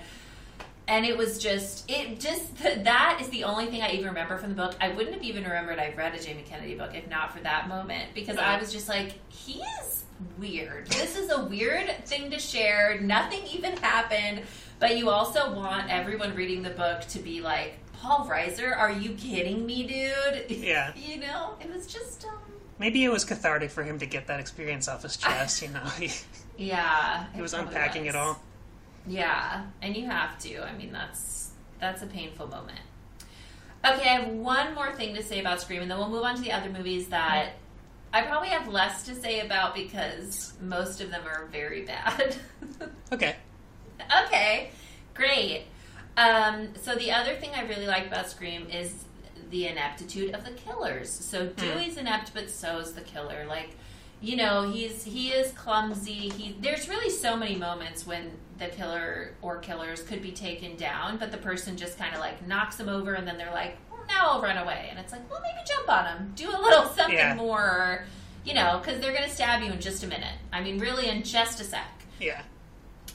And 0.89 1.07
it 1.07 1.17
was 1.17 1.39
just, 1.39 1.89
it 1.89 2.19
just, 2.19 2.57
that 2.59 3.19
is 3.21 3.29
the 3.29 3.45
only 3.45 3.67
thing 3.67 3.81
I 3.83 3.93
even 3.93 4.07
remember 4.07 4.39
from 4.39 4.49
the 4.49 4.57
book. 4.57 4.75
I 4.81 4.89
wouldn't 4.89 5.15
have 5.15 5.23
even 5.23 5.45
remembered 5.45 5.79
I've 5.79 5.97
read 5.97 6.15
a 6.15 6.23
Jamie 6.23 6.43
Kennedy 6.43 6.75
book 6.75 6.95
if 6.95 7.09
not 7.09 7.33
for 7.33 7.41
that 7.41 7.69
moment 7.69 8.13
because 8.15 8.39
I 8.39 8.59
was 8.59 8.73
just 8.73 8.89
like, 8.89 9.15
he 9.29 9.63
is 9.83 10.05
weird. 10.39 10.89
This 10.89 11.17
is 11.17 11.31
a 11.31 11.45
weird 11.45 12.05
thing 12.07 12.31
to 12.31 12.39
share. 12.39 13.01
Nothing 13.01 13.41
even 13.53 13.77
happened. 13.77 14.43
But 14.81 14.97
you 14.97 15.11
also 15.11 15.55
want 15.55 15.91
everyone 15.91 16.35
reading 16.35 16.63
the 16.63 16.71
book 16.71 17.03
to 17.09 17.19
be 17.19 17.41
like, 17.41 17.75
Paul 18.01 18.27
Reiser, 18.27 18.77
are 18.77 18.91
you 18.91 19.11
kidding 19.11 19.67
me, 19.67 19.83
dude? 19.85 20.51
Yeah. 20.61 20.93
you 20.97 21.19
know, 21.19 21.55
it 21.61 21.73
was 21.73 21.87
just, 21.87 22.25
um, 22.25 22.33
Maybe 22.81 23.05
it 23.05 23.11
was 23.11 23.27
cathartic 23.27 23.71
for 23.71 23.83
him 23.83 23.99
to 23.99 24.07
get 24.07 24.27
that 24.29 24.41
experience 24.41 24.89
off 24.89 25.03
his 25.03 25.19
chest. 25.19 25.61
You 25.61 25.69
know, 25.69 25.85
he, 25.99 26.11
yeah. 26.57 27.27
he 27.35 27.43
was 27.43 27.53
unpacking 27.53 28.07
was. 28.07 28.15
it 28.15 28.17
all. 28.17 28.41
Yeah, 29.07 29.67
and 29.83 29.95
you 29.95 30.07
have 30.07 30.39
to. 30.41 30.65
I 30.65 30.73
mean, 30.77 30.91
that's 30.91 31.51
that's 31.79 32.03
a 32.03 32.07
painful 32.07 32.47
moment. 32.47 32.81
Okay, 33.85 34.09
I 34.09 34.21
have 34.21 34.29
one 34.29 34.75
more 34.75 34.95
thing 34.95 35.15
to 35.15 35.23
say 35.23 35.41
about 35.41 35.61
Scream, 35.61 35.83
and 35.83 35.91
then 35.91 35.99
we'll 35.99 36.09
move 36.09 36.23
on 36.23 36.37
to 36.37 36.41
the 36.41 36.53
other 36.53 36.71
movies 36.71 37.09
that 37.09 37.53
I 38.15 38.23
probably 38.23 38.49
have 38.49 38.67
less 38.67 39.03
to 39.05 39.15
say 39.15 39.41
about 39.41 39.75
because 39.75 40.55
most 40.63 41.03
of 41.03 41.11
them 41.11 41.23
are 41.27 41.47
very 41.53 41.85
bad. 41.85 42.37
Okay. 43.13 43.35
okay, 44.27 44.71
great. 45.15 45.65
Um, 46.17 46.69
so 46.81 46.95
the 46.95 47.11
other 47.11 47.35
thing 47.35 47.51
I 47.57 47.63
really 47.63 47.89
like 47.89 48.07
about 48.07 48.31
Scream 48.31 48.69
is 48.71 49.05
the 49.51 49.67
ineptitude 49.67 50.35
of 50.35 50.45
the 50.45 50.53
killers. 50.53 51.11
So 51.11 51.47
hmm. 51.47 51.61
Dewey's 51.61 51.97
inept, 51.97 52.33
but 52.35 52.51
so 52.51 52.79
is 52.79 52.93
the 52.93 53.01
killer. 53.03 53.45
Like, 53.49 53.71
you 54.21 54.37
know, 54.37 54.71
he's 54.71 55.05
he 55.05 55.31
is 55.31 55.53
clumsy. 55.53 56.29
He 56.31 56.57
there's 56.61 56.89
really 56.89 57.11
so 57.11 57.37
many 57.37 57.57
moments 57.57 58.07
when 58.07 58.33
the 58.59 58.69
killer 58.69 59.35
or 59.43 59.59
killers 59.59 60.03
could 60.03 60.23
be 60.23 60.33
taken 60.33 60.77
down, 60.77 61.17
but 61.17 61.31
the 61.33 61.39
person 61.39 61.77
just 61.77 61.99
kind 61.99 62.15
of 62.15 62.21
like 62.21 62.47
knocks 62.47 62.77
them 62.77 62.89
over, 62.89 63.15
and 63.15 63.27
then 63.27 63.39
they're 63.39 63.53
like, 63.53 63.77
well, 63.91 64.05
"Now 64.07 64.33
I'll 64.33 64.43
run 64.43 64.59
away." 64.59 64.89
And 64.91 64.99
it's 64.99 65.13
like, 65.13 65.29
well, 65.31 65.41
maybe 65.43 65.67
jump 65.67 65.89
on 65.89 66.05
them, 66.05 66.33
do 66.37 66.49
a 66.51 66.61
little 66.61 66.87
something 66.87 67.17
Yeah. 67.17 67.35
more, 67.35 68.05
you 68.45 68.53
know, 68.55 68.79
because 68.83 69.01
they're 69.01 69.15
gonna 69.15 69.31
stab 69.31 69.63
you 69.63 69.73
in 69.73 69.81
just 69.81 70.05
a 70.05 70.07
minute. 70.07 70.35
I 70.53 70.61
mean, 70.61 70.79
really, 70.79 71.09
in 71.09 71.23
just 71.23 71.61
a 71.61 71.65
sec. 71.65 71.87
Yeah. 72.21 72.43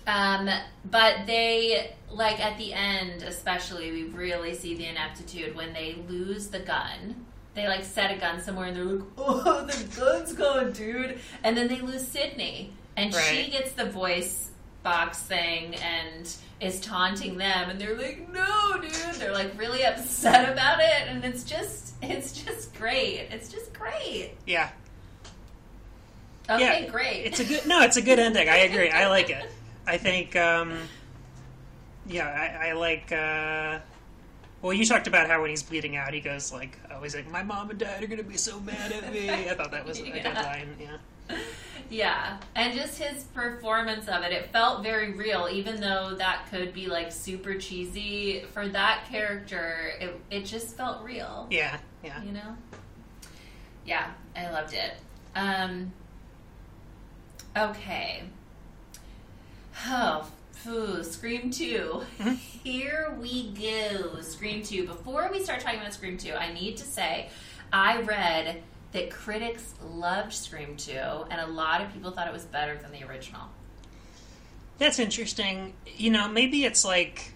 Um, 0.07 0.49
but 0.89 1.25
they 1.25 1.95
like 2.11 2.39
at 2.39 2.57
the 2.57 2.73
end, 2.73 3.23
especially, 3.23 3.91
we 3.91 4.03
really 4.03 4.53
see 4.53 4.75
the 4.75 4.85
ineptitude 4.85 5.55
when 5.55 5.73
they 5.73 5.97
lose 6.07 6.47
the 6.47 6.59
gun. 6.59 7.25
They 7.53 7.67
like 7.67 7.83
set 7.83 8.11
a 8.11 8.19
gun 8.19 8.41
somewhere 8.41 8.67
and 8.67 8.75
they're 8.75 8.83
like, 8.85 9.05
"Oh, 9.17 9.65
the 9.65 9.99
gun's 9.99 10.33
gone, 10.33 10.71
dude!" 10.73 11.19
And 11.43 11.55
then 11.57 11.67
they 11.67 11.81
lose 11.81 12.07
Sidney, 12.07 12.73
and 12.95 13.13
she 13.13 13.49
gets 13.49 13.71
the 13.71 13.85
voice 13.85 14.51
box 14.83 15.19
thing 15.19 15.75
and 15.75 16.31
is 16.61 16.79
taunting 16.79 17.37
them, 17.37 17.69
and 17.69 17.79
they're 17.79 17.97
like, 17.97 18.31
"No, 18.31 18.79
dude!" 18.79 18.91
They're 19.15 19.33
like 19.33 19.57
really 19.59 19.83
upset 19.85 20.51
about 20.51 20.79
it, 20.79 21.07
and 21.07 21.23
it's 21.25 21.43
just, 21.43 21.95
it's 22.01 22.43
just 22.43 22.73
great. 22.75 23.27
It's 23.31 23.51
just 23.51 23.73
great. 23.73 24.31
Yeah. 24.45 24.69
Okay, 26.49 26.83
Yeah, 26.83 26.91
great. 26.91 27.25
It's 27.25 27.39
a 27.39 27.45
good 27.45 27.65
no, 27.65 27.81
it's 27.81 27.97
a 27.97 28.01
good 28.01 28.19
ending. 28.19 28.47
I 28.47 28.57
agree. 28.57 28.91
I 28.91 29.07
like 29.07 29.29
it. 29.29 29.49
I 29.87 29.97
think 29.97 30.35
um 30.35 30.77
yeah, 32.07 32.27
I, 32.27 32.69
I 32.69 32.71
like 32.73 33.11
uh 33.11 33.79
well, 34.61 34.73
you 34.73 34.85
talked 34.85 35.05
about 35.05 35.29
how 35.29 35.41
when 35.41 35.51
he's 35.51 35.61
bleeding 35.61 35.95
out, 35.95 36.11
he 36.11 36.21
goes 36.21 36.51
like, 36.51 36.79
"Oh, 36.89 37.03
he's 37.03 37.15
like, 37.15 37.29
my 37.29 37.43
mom 37.43 37.69
and 37.69 37.77
dad 37.77 38.03
are 38.03 38.07
gonna 38.07 38.23
be 38.23 38.37
so 38.37 38.59
mad 38.59 38.91
at 38.91 39.13
me." 39.13 39.29
I 39.29 39.53
thought 39.53 39.69
that 39.71 39.85
was 39.85 39.99
a 39.99 40.03
good 40.09 40.23
line. 40.33 40.75
Yeah, 40.79 41.37
Yeah, 41.89 42.37
and 42.55 42.73
just 42.73 42.97
his 42.97 43.25
performance 43.25 44.07
of 44.07 44.23
it, 44.23 44.31
it 44.31 44.51
felt 44.51 44.81
very 44.81 45.11
real, 45.13 45.47
even 45.51 45.79
though 45.79 46.15
that 46.15 46.47
could 46.49 46.73
be 46.73 46.87
like 46.87 47.11
super 47.11 47.59
cheesy. 47.59 48.43
For 48.53 48.67
that 48.69 49.05
character, 49.07 49.91
it, 49.99 50.19
it 50.31 50.45
just 50.45 50.75
felt 50.75 51.03
real, 51.03 51.47
yeah, 51.51 51.77
yeah. 52.03 52.23
you 52.23 52.31
know? 52.31 52.57
Yeah, 53.85 54.09
I 54.35 54.49
loved 54.49 54.73
it. 54.73 54.93
Um, 55.35 55.93
okay. 57.55 58.23
Oh, 59.87 60.27
phew, 60.53 61.03
Scream 61.03 61.51
2. 61.51 62.03
Hmm? 62.21 62.29
Here 62.63 63.15
we 63.19 63.51
go. 63.51 64.21
Scream 64.21 64.63
2. 64.63 64.87
Before 64.87 65.29
we 65.31 65.43
start 65.43 65.59
talking 65.59 65.79
about 65.79 65.93
Scream 65.93 66.17
2, 66.17 66.33
I 66.33 66.53
need 66.53 66.77
to 66.77 66.83
say 66.83 67.29
I 67.71 68.01
read 68.01 68.61
that 68.93 69.11
critics 69.11 69.73
loved 69.83 70.33
Scream 70.33 70.75
2, 70.77 70.93
and 71.29 71.41
a 71.41 71.47
lot 71.47 71.81
of 71.81 71.91
people 71.93 72.11
thought 72.11 72.27
it 72.27 72.33
was 72.33 72.45
better 72.45 72.77
than 72.77 72.91
the 72.91 73.03
original. 73.03 73.41
That's 74.77 74.99
interesting. 74.99 75.73
You 75.85 76.11
know, 76.11 76.27
maybe 76.27 76.63
it's 76.65 76.83
like 76.85 77.31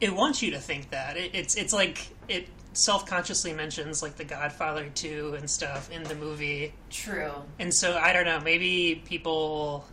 it 0.00 0.14
wants 0.14 0.42
you 0.42 0.52
to 0.52 0.58
think 0.58 0.90
that. 0.90 1.16
It, 1.16 1.34
it's 1.34 1.54
it's 1.56 1.72
like 1.72 2.08
it 2.28 2.48
self-consciously 2.72 3.52
mentions 3.52 4.02
like 4.02 4.16
The 4.16 4.24
Godfather 4.24 4.88
2 4.94 5.34
and 5.38 5.50
stuff 5.50 5.90
in 5.90 6.04
the 6.04 6.14
movie. 6.14 6.72
True. 6.90 7.32
And 7.58 7.72
so 7.74 7.96
I 7.96 8.12
don't 8.12 8.24
know, 8.24 8.40
maybe 8.40 9.02
people 9.04 9.84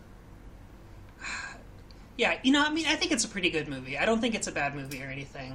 Yeah, 2.16 2.38
you 2.42 2.52
know, 2.52 2.64
I 2.64 2.70
mean, 2.70 2.86
I 2.86 2.94
think 2.96 3.12
it's 3.12 3.24
a 3.24 3.28
pretty 3.28 3.50
good 3.50 3.68
movie. 3.68 3.98
I 3.98 4.06
don't 4.06 4.20
think 4.20 4.34
it's 4.34 4.46
a 4.46 4.52
bad 4.52 4.74
movie 4.74 5.02
or 5.02 5.06
anything. 5.06 5.52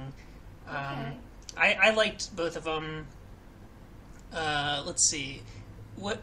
Um, 0.68 0.76
Okay. 0.76 1.12
I, 1.56 1.72
I 1.88 1.90
liked 1.90 2.34
both 2.34 2.56
of 2.56 2.64
them. 2.64 3.06
Uh, 4.32 4.82
let's 4.86 5.06
see, 5.08 5.42
what 5.96 6.18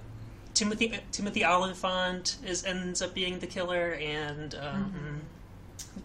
Timothy 0.56 0.98
Timothy 1.12 1.46
Olyphant 1.46 2.38
is 2.44 2.64
ends 2.66 3.02
up 3.02 3.14
being 3.14 3.38
the 3.40 3.46
killer, 3.46 3.92
and 4.02 4.56
um, 4.56 5.22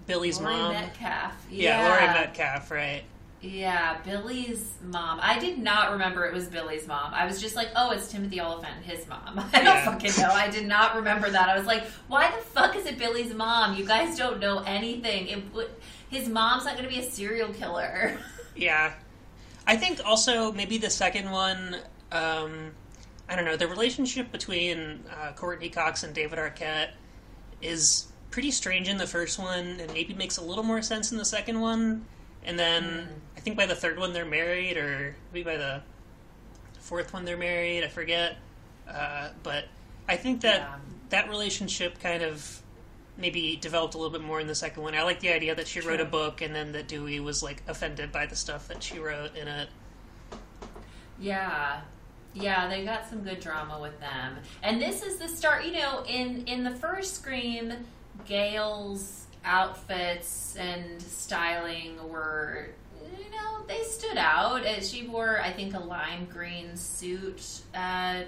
Billy's 0.07 0.39
Laurie 0.41 0.55
mom. 0.57 0.73
Metcalf. 0.75 1.33
Yeah, 1.51 1.89
Laurie 1.89 2.07
Metcalf, 2.13 2.71
right? 2.71 3.03
Yeah, 3.45 3.99
Billy's 4.05 4.73
mom. 4.83 5.19
I 5.23 5.39
did 5.39 5.59
not 5.59 5.93
remember 5.93 6.25
it 6.25 6.33
was 6.33 6.47
Billy's 6.47 6.87
mom. 6.87 7.13
I 7.13 7.27
was 7.27 7.41
just 7.41 7.55
like, 7.57 7.69
oh, 7.77 7.91
it's 7.91 8.11
Timothy 8.11 8.41
Olyphant, 8.41 8.83
his 8.85 9.07
mom. 9.07 9.39
I 9.53 9.57
don't 9.59 9.65
Yeah. 9.67 9.85
fucking 9.85 10.13
know. 10.19 10.31
I 10.31 10.49
did 10.51 10.67
not 10.67 10.97
remember 10.97 11.29
that. 11.31 11.49
I 11.49 11.57
was 11.57 11.67
like, 11.67 11.85
why 12.09 12.31
the 12.31 12.43
fuck 12.43 12.75
is 12.75 12.87
it 12.87 12.99
Billy's 12.99 13.35
mom? 13.35 13.77
You 13.77 13.85
guys 13.85 14.17
don't 14.17 14.41
know 14.41 14.61
anything. 14.61 15.29
It 15.29 15.71
his 16.09 16.29
mom's 16.29 16.65
not 16.65 16.75
going 16.77 16.89
to 16.89 16.95
be 16.95 17.01
a 17.01 17.11
serial 17.11 17.53
killer. 17.53 18.17
Yeah. 18.57 18.93
I 19.67 19.77
think 19.77 20.01
also 20.05 20.53
maybe 20.53 20.79
the 20.79 20.89
second 20.89 21.29
one, 21.33 21.75
um, 22.13 22.71
I 23.29 23.35
don't 23.35 23.45
know, 23.45 23.57
the 23.57 23.67
relationship 23.67 24.31
between 24.31 25.03
uh, 25.11 25.33
Courteney 25.33 25.71
Cox 25.71 26.05
and 26.05 26.15
David 26.15 26.39
Arquette 26.39 26.91
is 27.61 28.07
pretty 28.31 28.53
strange 28.53 28.89
in 28.89 28.97
the 28.97 29.09
first 29.09 29.41
one 29.41 29.81
and 29.81 29.93
maybe 29.93 30.15
makes 30.15 30.37
a 30.37 30.45
little 30.45 30.63
more 30.63 30.83
sense 30.83 31.11
in 31.11 31.19
the 31.19 31.25
second 31.25 31.61
one. 31.61 32.05
And 32.45 32.57
then 32.57 33.09
I 33.34 33.34
think 33.45 33.57
by 33.57 33.67
the 33.67 33.75
third 33.75 33.99
one 33.99 34.13
they're 34.13 34.25
married, 34.25 34.77
or 34.77 35.15
maybe 35.33 35.45
by 35.45 35.57
the 35.57 35.83
fourth 36.81 37.13
one 37.13 37.25
they're 37.25 37.37
married, 37.37 37.85
I 37.85 37.89
forget. 37.89 38.37
Uh, 38.89 39.29
but 39.43 39.67
I 40.09 40.17
think 40.17 40.41
that 40.43 40.61
Yeah. 40.61 40.77
that 41.11 41.29
relationship 41.29 42.01
kind 42.01 42.23
of 42.23 42.61
maybe 43.17 43.57
developed 43.57 43.95
a 43.95 43.99
little 43.99 44.11
bit 44.11 44.23
more 44.27 44.41
in 44.41 44.47
the 44.47 44.55
second 44.55 44.83
one. 44.83 44.95
I 44.95 45.03
like 45.03 45.21
the 45.21 45.33
idea 45.33 45.55
that 45.55 45.69
she 45.69 45.81
wrote 45.81 46.01
a 46.01 46.05
book 46.05 46.41
and 46.43 46.55
then 46.55 46.73
that 46.73 46.89
Dewey 46.89 47.21
was 47.21 47.43
like 47.43 47.63
offended 47.69 48.11
by 48.11 48.27
the 48.27 48.35
stuff 48.35 48.67
that 48.69 48.83
she 48.83 48.99
wrote 48.99 49.37
in 49.37 49.47
it. 49.47 49.69
Yeah. 51.21 51.81
Yeah, 52.35 52.67
they 52.69 52.85
got 52.85 53.09
some 53.09 53.23
good 53.23 53.39
drama 53.39 53.79
with 53.81 53.99
them. 54.01 54.39
And 54.63 54.83
this 54.83 55.03
is 55.05 55.19
the 55.19 55.29
start, 55.29 55.65
you 55.65 55.73
know, 55.73 56.03
in 56.09 56.45
in 56.47 56.65
the 56.65 56.73
first 56.75 57.15
Scream, 57.15 57.73
Gale's 58.27 59.27
outfits 59.45 60.57
and 60.57 61.01
styling 61.01 61.97
were 62.09 62.71
you 63.19 63.31
know, 63.31 63.65
they 63.67 63.83
stood 63.85 64.17
out. 64.17 64.65
Uh, 64.67 64.81
She 64.81 65.07
wore, 65.07 65.41
I 65.41 65.53
think, 65.53 65.75
a 65.75 65.79
lime 65.79 66.27
green 66.33 66.77
suit, 66.77 67.43
uh, 67.75 68.23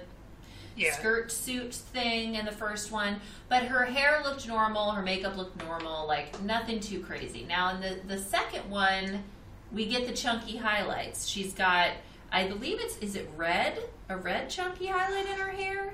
Yeah. 0.75 0.93
skirt 0.93 1.31
suit 1.31 1.73
thing 1.73 2.35
in 2.35 2.45
the 2.45 2.51
first 2.51 2.91
one, 2.91 3.19
but 3.49 3.63
her 3.63 3.85
hair 3.85 4.21
looked 4.23 4.47
normal, 4.47 4.91
her 4.91 5.01
makeup 5.01 5.35
looked 5.35 5.61
normal, 5.63 6.07
like 6.07 6.39
nothing 6.41 6.79
too 6.79 6.99
crazy. 7.01 7.45
Now 7.47 7.69
in 7.75 7.81
the 7.81 7.99
the 8.07 8.21
second 8.21 8.69
one, 8.69 9.23
we 9.71 9.87
get 9.87 10.05
the 10.07 10.13
chunky 10.13 10.57
highlights. 10.57 11.27
She's 11.27 11.51
got, 11.53 11.91
I 12.31 12.47
believe 12.47 12.79
it's 12.79 12.97
is 12.99 13.15
it 13.15 13.27
red, 13.35 13.79
a 14.09 14.17
red 14.17 14.49
chunky 14.49 14.85
highlight 14.87 15.25
in 15.25 15.37
her 15.39 15.49
hair. 15.49 15.93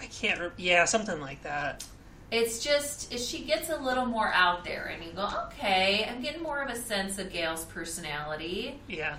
I 0.00 0.06
can't. 0.06 0.40
Re- 0.40 0.50
yeah, 0.56 0.84
something 0.84 1.20
like 1.20 1.42
that. 1.44 1.84
It's 2.34 2.64
just 2.64 3.16
she 3.16 3.44
gets 3.44 3.70
a 3.70 3.76
little 3.76 4.06
more 4.06 4.26
out 4.34 4.64
there, 4.64 4.86
and 4.92 5.04
you 5.04 5.12
go, 5.12 5.28
okay, 5.46 6.04
I'm 6.10 6.20
getting 6.20 6.42
more 6.42 6.60
of 6.62 6.68
a 6.68 6.74
sense 6.74 7.20
of 7.20 7.32
Gale's 7.32 7.64
personality. 7.66 8.80
Yeah. 8.88 9.18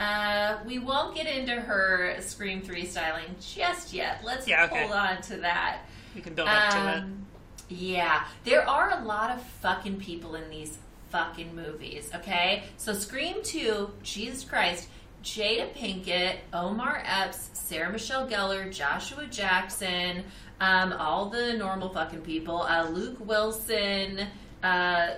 Uh, 0.00 0.58
we 0.66 0.80
won't 0.80 1.14
get 1.14 1.26
into 1.28 1.52
her 1.52 2.16
Scream 2.20 2.60
3 2.60 2.84
styling 2.86 3.36
just 3.40 3.92
yet. 3.92 4.22
Let's 4.24 4.48
Yeah, 4.48 4.64
okay. 4.64 4.80
hold 4.80 4.92
on 4.92 5.22
to 5.22 5.36
that. 5.36 5.82
We 6.16 6.20
can 6.20 6.34
build 6.34 6.48
up 6.48 6.72
to 6.72 6.78
it. 6.78 6.96
Um, 7.04 7.26
Yeah, 7.68 8.24
there 8.42 8.68
are 8.68 9.00
a 9.00 9.04
lot 9.04 9.30
of 9.30 9.40
fucking 9.60 10.00
people 10.00 10.34
in 10.34 10.50
these 10.50 10.78
fucking 11.10 11.54
movies, 11.54 12.10
okay? 12.12 12.64
So 12.76 12.92
Scream 12.92 13.36
2, 13.44 13.88
Jesus 14.02 14.42
Christ, 14.42 14.88
Jada 15.22 15.72
Pinkett, 15.74 16.38
Omar 16.52 17.04
Epps, 17.06 17.50
Sarah 17.52 17.92
Michelle 17.92 18.26
Gellar, 18.28 18.72
Joshua 18.74 19.26
Jackson, 19.26 20.24
um, 20.62 20.92
all 20.94 21.28
the 21.28 21.52
normal 21.54 21.88
fucking 21.88 22.20
people, 22.22 22.62
uh, 22.62 22.88
Luke 22.88 23.18
Wilson, 23.26 24.20
uh, 24.62 25.08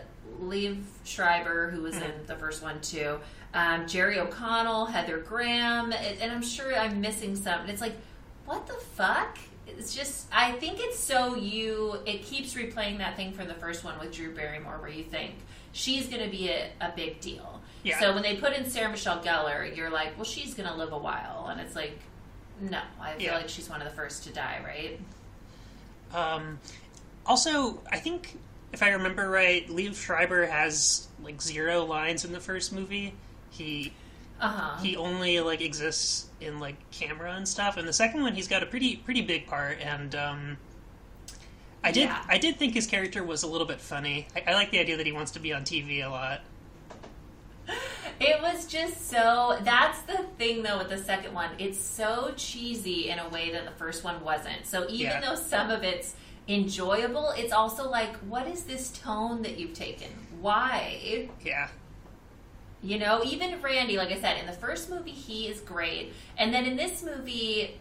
Liev 0.43 0.79
Schreiber, 1.05 1.71
who 1.71 1.83
was 1.83 1.97
in 1.97 2.13
the 2.27 2.35
first 2.37 2.63
one 2.63 2.81
too, 2.81 3.19
um, 3.53 3.87
Jerry 3.87 4.19
O'Connell, 4.19 4.87
Heather 4.87 5.19
Graham, 5.19 5.93
and 5.93 6.21
and 6.21 6.33
I'm 6.33 6.43
sure 6.43 6.75
I'm 6.75 7.01
missing 7.01 7.37
some. 7.37 7.61
And 7.61 7.71
it's 7.71 7.81
like, 7.81 7.95
what 8.47 8.67
the 8.67 8.73
fuck? 8.97 9.39
It's 9.67 9.95
just, 9.95 10.27
I 10.33 10.53
think 10.53 10.77
it's 10.81 10.99
so 10.99 11.37
you, 11.37 11.97
it 12.07 12.23
keeps 12.23 12.55
replaying 12.55 12.99
that 12.99 13.17
thing 13.17 13.33
from 13.33 13.49
the 13.49 13.55
first 13.55 13.83
one 13.85 13.99
with 13.99 14.13
Drew 14.13 14.35
Barrymore 14.35 14.79
where 14.81 14.91
you 14.91 15.05
think 15.05 15.35
she's 15.73 16.07
going 16.07 16.23
to 16.23 16.31
be 16.31 16.49
a, 16.51 16.69
a 16.81 16.93
big 16.95 17.21
deal. 17.21 17.61
Yeah. 17.83 17.99
So 17.99 18.13
when 18.15 18.23
they 18.23 18.37
put 18.37 18.53
in 18.53 18.69
Sarah 18.69 18.91
Michelle 18.91 19.21
Gellar, 19.23 19.75
you're 19.77 19.91
like, 19.91 20.17
well, 20.17 20.25
she's 20.27 20.55
going 20.55 20.69
to 20.69 20.75
live 20.75 20.93
a 20.93 20.99
while. 20.99 21.49
And 21.51 21.61
it's 21.61 21.75
like, 21.75 21.99
no, 22.61 22.81
I 23.01 23.15
feel 23.15 23.23
Yeah. 23.27 23.37
like 23.39 23.49
she's 23.49 23.69
one 23.69 23.81
of 23.83 23.89
the 23.89 23.95
first 23.95 24.25
to 24.25 24.33
die, 24.33 24.61
right? 24.65 25.01
Um, 26.15 26.59
also, 27.27 27.81
I 27.91 27.99
think 27.99 28.39
if 28.73 28.83
I 28.83 28.91
remember 28.91 29.29
right, 29.29 29.67
Liev 29.69 29.95
Schreiber 29.97 30.47
has 30.47 31.09
like 31.23 31.41
zero 31.43 31.85
lines 31.85 32.25
in 32.25 32.33
the 32.33 32.41
first 32.41 32.73
movie. 32.73 33.15
he 33.51 33.93
Uh 34.41 34.49
huh. 34.49 34.83
he 34.83 34.97
only 34.97 35.41
like 35.41 35.61
exists 35.61 36.27
in 36.41 36.61
like 36.61 36.77
camera 36.91 37.33
and 37.33 37.47
stuff. 37.49 37.77
And 37.77 37.87
the 37.89 37.93
second 37.93 38.23
one, 38.23 38.35
he's 38.35 38.49
got 38.49 38.63
a 38.63 38.67
pretty 38.67 38.97
pretty 38.97 39.23
big 39.23 39.47
part. 39.47 39.79
And 39.81 40.15
um, 40.15 40.57
I 41.83 41.93
did 41.93 42.05
Yeah. 42.09 42.25
I 42.29 42.39
did 42.39 42.57
think 42.57 42.75
his 42.75 42.87
character 42.87 43.23
was 43.25 43.43
a 43.43 43.47
little 43.47 43.67
bit 43.67 43.81
funny. 43.81 44.27
I, 44.37 44.51
I 44.51 44.55
like 44.55 44.71
the 44.71 44.79
idea 44.81 44.97
that 44.97 45.07
he 45.07 45.13
wants 45.13 45.33
to 45.33 45.41
be 45.41 45.53
on 45.53 45.63
TV 45.63 46.05
a 46.05 46.09
lot. 46.09 46.41
It 48.21 48.41
was 48.41 48.67
just 48.67 49.11
so. 49.11 49.59
That's 49.65 50.01
the 50.03 50.19
thing, 50.39 50.63
though, 50.63 50.79
with 50.79 50.89
the 50.89 50.99
second 50.99 51.35
one. 51.35 51.51
It's 51.59 51.79
so 51.79 52.33
cheesy 52.37 53.11
in 53.11 53.19
a 53.19 53.29
way 53.29 53.51
that 53.51 53.65
the 53.65 53.73
first 53.73 54.05
one 54.05 54.23
wasn't. 54.23 54.65
So 54.67 54.85
even 54.89 55.07
Yeah. 55.07 55.21
though 55.21 55.35
some 55.35 55.69
of 55.71 55.83
it's 55.83 56.15
enjoyable, 56.47 57.31
it's 57.31 57.53
also 57.53 57.91
like, 57.91 58.15
what 58.19 58.47
is 58.47 58.65
this 58.65 58.91
tone 58.91 59.43
that 59.43 59.59
you've 59.59 59.75
taken? 59.75 60.09
Why? 60.41 61.29
Yeah, 61.45 61.69
You 62.83 62.99
know, 62.99 63.23
even 63.25 63.61
Randy, 63.61 63.97
like 63.97 64.13
I 64.13 64.21
said, 64.21 64.39
in 64.39 64.47
the 64.47 64.53
first 64.53 64.89
movie, 64.91 65.11
he 65.11 65.49
is 65.49 65.61
great. 65.61 66.13
And 66.39 66.55
then 66.55 66.67
in 66.67 66.77
this 66.77 67.03
movie, 67.03 67.79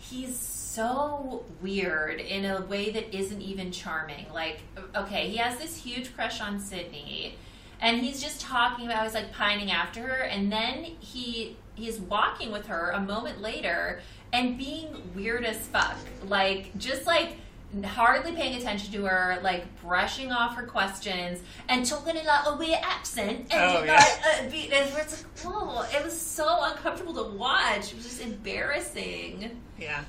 he's 0.00 0.34
so 0.38 1.44
weird 1.60 2.20
in 2.20 2.44
a 2.46 2.62
way 2.62 2.90
that 2.90 3.14
isn't 3.16 3.42
even 3.42 3.70
charming. 3.70 4.26
Like, 4.32 4.60
okay, 4.96 5.28
he 5.28 5.36
has 5.36 5.58
this 5.58 5.76
huge 5.76 6.14
crush 6.14 6.40
on 6.40 6.58
Sidney, 6.58 7.36
and 7.80 7.98
he's 8.00 8.22
just 8.22 8.40
talking 8.40 8.86
about, 8.86 9.04
he's 9.04 9.14
like 9.14 9.32
pining 9.32 9.70
after 9.70 10.00
her, 10.02 10.22
and 10.24 10.50
then 10.52 10.84
he 11.00 11.56
he's 11.74 11.98
walking 11.98 12.52
with 12.52 12.66
her 12.66 12.90
a 12.90 13.00
moment 13.00 13.40
later 13.42 14.00
and 14.32 14.56
being 14.56 14.86
weird 15.14 15.44
as 15.44 15.58
fuck. 15.66 15.96
Like, 16.28 16.76
just 16.78 17.04
like 17.06 17.36
hardly 17.84 18.30
paying 18.32 18.54
attention 18.56 18.92
to 18.92 19.04
her, 19.06 19.40
like 19.42 19.64
brushing 19.82 20.30
off 20.30 20.54
her 20.54 20.62
questions 20.64 21.40
and 21.68 21.84
talking 21.84 22.16
in 22.16 22.24
like 22.24 22.46
a 22.46 22.56
weird 22.56 22.78
accent. 22.82 23.46
And 23.50 23.60
Oh, 23.60 23.74
like, 23.80 23.86
yeah. 23.86 24.04
uh, 24.46 24.50
be- 24.50 24.72
and 24.72 24.88
it's 24.96 25.24
like, 25.24 25.38
whoa, 25.54 25.82
it 25.96 26.04
was 26.04 26.16
so 26.18 26.62
uncomfortable 26.62 27.14
to 27.14 27.36
watch. 27.36 27.90
It 27.90 27.96
was 27.96 28.04
just 28.04 28.20
embarrassing. 28.22 29.60
yeah. 29.78 30.04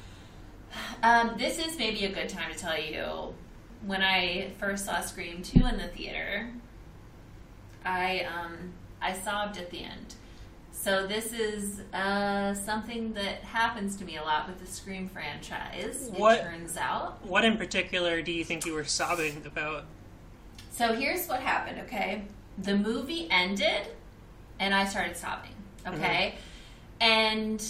Um, 1.04 1.36
this 1.38 1.58
is 1.58 1.78
maybe 1.78 2.06
a 2.06 2.12
good 2.12 2.30
time 2.30 2.52
to 2.54 2.58
tell 2.60 2.80
you 2.80 3.34
when 3.86 4.02
I 4.02 4.52
first 4.60 4.86
saw 4.86 5.00
Scream 5.02 5.42
2 5.42 5.66
in 5.66 5.78
the 5.78 5.88
theater, 5.88 6.50
I 7.86 8.22
um, 8.26 8.74
I 9.02 9.14
sobbed 9.14 9.58
at 9.58 9.70
the 9.70 9.84
end. 9.84 10.16
So 10.72 11.08
this 11.08 11.32
is 11.34 11.82
uh, 11.94 12.54
something 12.54 13.14
that 13.14 13.38
happens 13.44 13.96
to 13.98 14.06
me 14.06 14.18
a 14.18 14.22
lot 14.24 14.48
with 14.48 14.60
the 14.60 14.68
Scream 14.68 15.08
franchise. 15.10 16.10
What- 16.16 16.40
It 16.40 16.44
turns 16.44 16.78
out. 16.78 17.26
What 17.26 17.46
in 17.46 17.58
particular 17.58 18.22
do 18.22 18.32
you 18.32 18.44
think 18.44 18.66
you 18.66 18.74
were 18.74 18.84
sobbing 18.84 19.42
about? 19.46 19.86
So 20.72 20.94
here's 20.94 21.28
what 21.28 21.40
happened, 21.40 21.80
okay? 21.86 22.24
The 22.58 22.76
movie 22.76 23.28
ended 23.32 23.88
and 24.60 24.74
I 24.76 24.86
started 24.86 25.16
sobbing, 25.16 25.56
okay? 25.88 26.36
And 27.00 27.66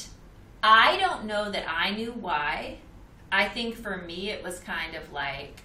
I 0.64 0.98
don't 0.98 1.26
know 1.26 1.52
that 1.52 1.66
I 1.70 1.92
knew 1.92 2.12
why. 2.14 2.80
I 3.32 3.48
think 3.48 3.76
for 3.76 3.98
me 3.98 4.32
it 4.32 4.44
was 4.44 4.60
kind 4.60 4.96
of 4.96 5.12
like 5.14 5.62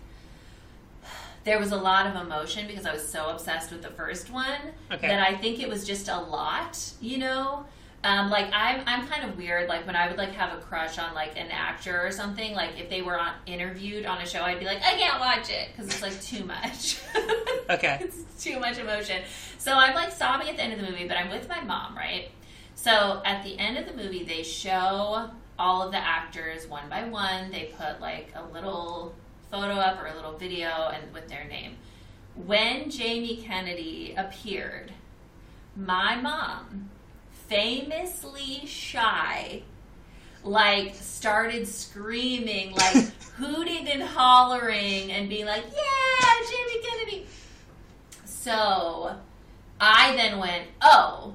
there 1.45 1.59
was 1.59 1.73
a 1.73 1.77
lot 1.77 2.07
of 2.07 2.27
emotion 2.27 2.67
because 2.67 2.85
I 2.87 2.93
was 2.93 3.07
so 3.07 3.29
obsessed 3.31 3.71
with 3.73 3.83
the 3.83 3.89
first 3.91 4.31
one 4.31 4.61
Okay. 4.93 5.09
that 5.09 5.27
I 5.27 5.37
think 5.37 5.61
it 5.61 5.69
was 5.69 5.87
just 5.87 6.09
a 6.09 6.19
lot, 6.19 6.79
you 7.01 7.19
know? 7.19 7.65
Um, 8.03 8.31
like 8.31 8.47
I'm, 8.55 8.83
I'm 8.87 9.07
kind 9.09 9.29
of 9.31 9.37
weird. 9.37 9.69
Like 9.69 9.87
when 9.87 9.95
I 9.95 10.09
would 10.09 10.17
like 10.17 10.33
have 10.33 10.57
a 10.59 10.61
crush 10.63 10.99
on 10.99 11.13
like 11.15 11.39
an 11.39 11.49
actor 11.51 12.01
or 12.07 12.11
something. 12.11 12.55
Like 12.55 12.79
if 12.81 12.89
they 12.89 13.03
were 13.03 13.19
on, 13.19 13.33
interviewed 13.47 14.07
on 14.07 14.19
a 14.23 14.27
show, 14.27 14.41
I'd 14.43 14.59
be 14.59 14.65
like, 14.65 14.79
I 14.79 14.93
can't 14.93 15.21
watch 15.21 15.51
it 15.51 15.69
because 15.73 15.87
it's 15.89 16.03
like 16.03 16.21
too 16.23 16.45
much. 16.45 16.99
Okay. 17.71 17.99
it's 18.01 18.43
too 18.43 18.59
much 18.59 18.79
emotion. 18.79 19.23
So 19.59 19.73
I'm 19.75 19.95
like 19.95 20.11
sobbing 20.11 20.49
at 20.49 20.57
the 20.57 20.63
end 20.63 20.73
of 20.73 20.81
the 20.81 20.91
movie, 20.91 21.07
but 21.07 21.17
I'm 21.17 21.31
with 21.31 21.49
my 21.49 21.61
mom, 21.63 21.97
right? 21.97 22.29
So 22.75 23.23
at 23.25 23.45
the 23.45 23.57
end 23.61 23.79
of 23.79 23.87
the 23.87 23.93
movie, 23.93 24.25
they 24.25 24.43
show 24.43 25.31
all 25.57 25.83
of 25.83 25.93
the 25.93 25.99
actors 25.99 26.67
one 26.67 26.89
by 26.89 27.05
one. 27.09 27.53
They 27.53 27.73
put 27.79 28.01
like 28.01 28.33
a 28.35 28.43
little 28.53 29.15
photo 29.51 29.75
up 29.75 30.01
or 30.01 30.07
a 30.07 30.15
little 30.15 30.33
video 30.33 30.91
and 30.93 31.13
with 31.13 31.29
their 31.29 31.45
name. 31.45 31.77
When 32.35 32.91
Jamie 32.91 33.37
Kennedy 33.37 34.15
appeared, 34.17 34.93
my 35.77 36.17
mom, 36.17 36.91
famously 37.49 38.65
shy, 38.67 39.63
like 40.43 40.95
started 40.95 41.67
screaming, 41.67 42.73
like 42.73 42.97
hooting 43.37 43.89
and 43.89 44.03
hollering 44.03 45.11
and 45.13 45.29
being 45.29 45.47
like, 45.47 45.65
"Yeah, 45.65 46.47
Jamie 46.51 46.83
Kennedy." 46.87 47.27
So, 48.25 49.17
I 49.81 50.15
then 50.17 50.39
went, 50.39 50.69
"Oh, 50.81 51.35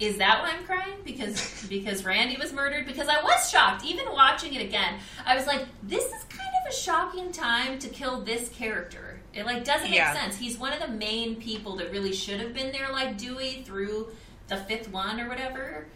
is 0.00 0.18
that 0.18 0.40
why 0.42 0.50
I'm 0.56 0.64
crying? 0.64 0.96
Because 1.04 1.66
because 1.68 2.04
Randy 2.04 2.36
was 2.36 2.52
murdered? 2.52 2.86
Because 2.86 3.08
I 3.08 3.22
was 3.22 3.48
shocked. 3.50 3.84
Even 3.84 4.06
watching 4.12 4.54
it 4.54 4.62
again, 4.62 4.94
I 5.24 5.36
was 5.36 5.46
like, 5.46 5.66
this 5.82 6.04
is 6.04 6.24
kind 6.28 6.50
of 6.66 6.72
a 6.72 6.74
shocking 6.74 7.30
time 7.32 7.78
to 7.78 7.88
kill 7.88 8.22
this 8.22 8.48
character. 8.48 9.20
It 9.32 9.44
like 9.46 9.64
doesn't 9.64 9.90
make 9.90 9.98
Yeah. 9.98 10.12
sense. 10.14 10.36
He's 10.36 10.56
one 10.58 10.72
of 10.72 10.80
the 10.80 10.88
main 10.88 11.36
people 11.36 11.76
that 11.76 11.90
really 11.90 12.12
should 12.12 12.40
have 12.40 12.54
been 12.54 12.72
there, 12.72 12.90
like 12.92 13.18
Dewey 13.18 13.62
through 13.64 14.08
the 14.48 14.56
fifth 14.56 14.90
one 14.90 15.20
or 15.20 15.28
whatever. 15.28 15.86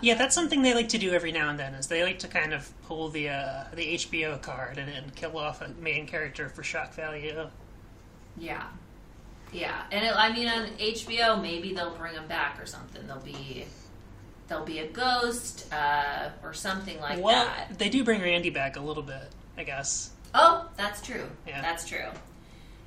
Yeah, 0.00 0.14
that's 0.16 0.34
something 0.34 0.60
they 0.62 0.74
like 0.74 0.88
to 0.90 0.98
do 0.98 1.12
every 1.12 1.32
now 1.32 1.48
and 1.48 1.58
then. 1.58 1.72
Is 1.74 1.86
they 1.86 2.02
like 2.02 2.18
to 2.20 2.28
kind 2.28 2.52
of 2.52 2.70
pull 2.82 3.08
the 3.08 3.28
uh, 3.30 3.64
the 3.74 3.94
HBO 3.94 4.40
card 4.42 4.76
and, 4.78 4.90
and 4.90 5.14
kill 5.14 5.38
off 5.38 5.62
a 5.62 5.68
main 5.80 6.06
character 6.06 6.48
for 6.48 6.62
shock 6.62 6.92
value. 6.94 7.48
Yeah. 8.36 8.64
Yeah, 9.54 9.82
and 9.92 10.04
it, 10.04 10.12
I 10.14 10.32
mean 10.32 10.48
on 10.48 10.66
HBO 10.78 11.40
maybe 11.40 11.72
they'll 11.72 11.94
bring 11.94 12.14
him 12.14 12.26
back 12.26 12.60
or 12.60 12.66
something. 12.66 13.06
They'll 13.06 13.20
be 13.20 13.64
there'll 14.48 14.64
be 14.64 14.80
a 14.80 14.88
ghost 14.88 15.72
uh, 15.72 16.30
or 16.42 16.52
something 16.52 17.00
like 17.00 17.22
well, 17.22 17.46
that. 17.46 17.78
they 17.78 17.88
do 17.88 18.04
bring 18.04 18.20
Randy 18.20 18.50
back 18.50 18.76
a 18.76 18.80
little 18.80 19.02
bit, 19.02 19.30
I 19.56 19.64
guess. 19.64 20.10
Oh, 20.34 20.68
that's 20.76 21.00
true. 21.00 21.24
Yeah. 21.46 21.62
That's 21.62 21.88
true. 21.88 22.08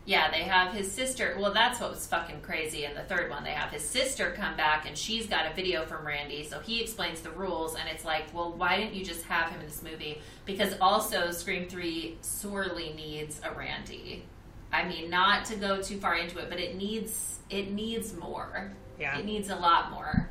Yeah, 0.05 0.31
they 0.31 0.43
have 0.43 0.73
his 0.73 0.89
sister. 0.89 1.35
Well, 1.37 1.53
that's 1.53 1.81
what 1.81 1.89
was 1.89 2.07
fucking 2.07 2.39
crazy 2.41 2.85
in 2.85 2.93
the 2.93 3.01
third 3.01 3.29
one. 3.29 3.43
They 3.43 3.51
have 3.51 3.71
his 3.71 3.83
sister 3.83 4.33
come 4.37 4.55
back 4.55 4.87
and 4.87 4.97
she's 4.97 5.27
got 5.27 5.51
a 5.51 5.53
video 5.53 5.85
from 5.85 6.07
Randy, 6.07 6.45
so 6.45 6.59
he 6.59 6.81
explains 6.81 7.19
the 7.19 7.31
rules 7.31 7.75
and 7.75 7.89
it's 7.89 8.05
like, 8.05 8.23
well, 8.33 8.53
why 8.53 8.77
didn't 8.77 8.93
you 8.93 9.03
just 9.03 9.23
have 9.23 9.49
him 9.49 9.59
in 9.59 9.65
this 9.65 9.83
movie? 9.83 10.21
Because 10.45 10.75
also 10.79 11.31
Scream 11.31 11.67
3 11.67 12.17
sorely 12.21 12.93
needs 12.93 13.41
a 13.43 13.51
Randy. 13.51 14.23
I 14.71 14.83
mean, 14.87 15.09
not 15.09 15.45
to 15.45 15.55
go 15.55 15.81
too 15.81 15.97
far 15.97 16.15
into 16.15 16.39
it, 16.39 16.49
but 16.49 16.59
it 16.59 16.75
needs 16.75 17.39
it 17.49 17.71
needs 17.71 18.13
more. 18.17 18.71
Yeah. 18.99 19.17
It 19.17 19.25
needs 19.25 19.49
a 19.49 19.55
lot 19.55 19.91
more. 19.91 20.29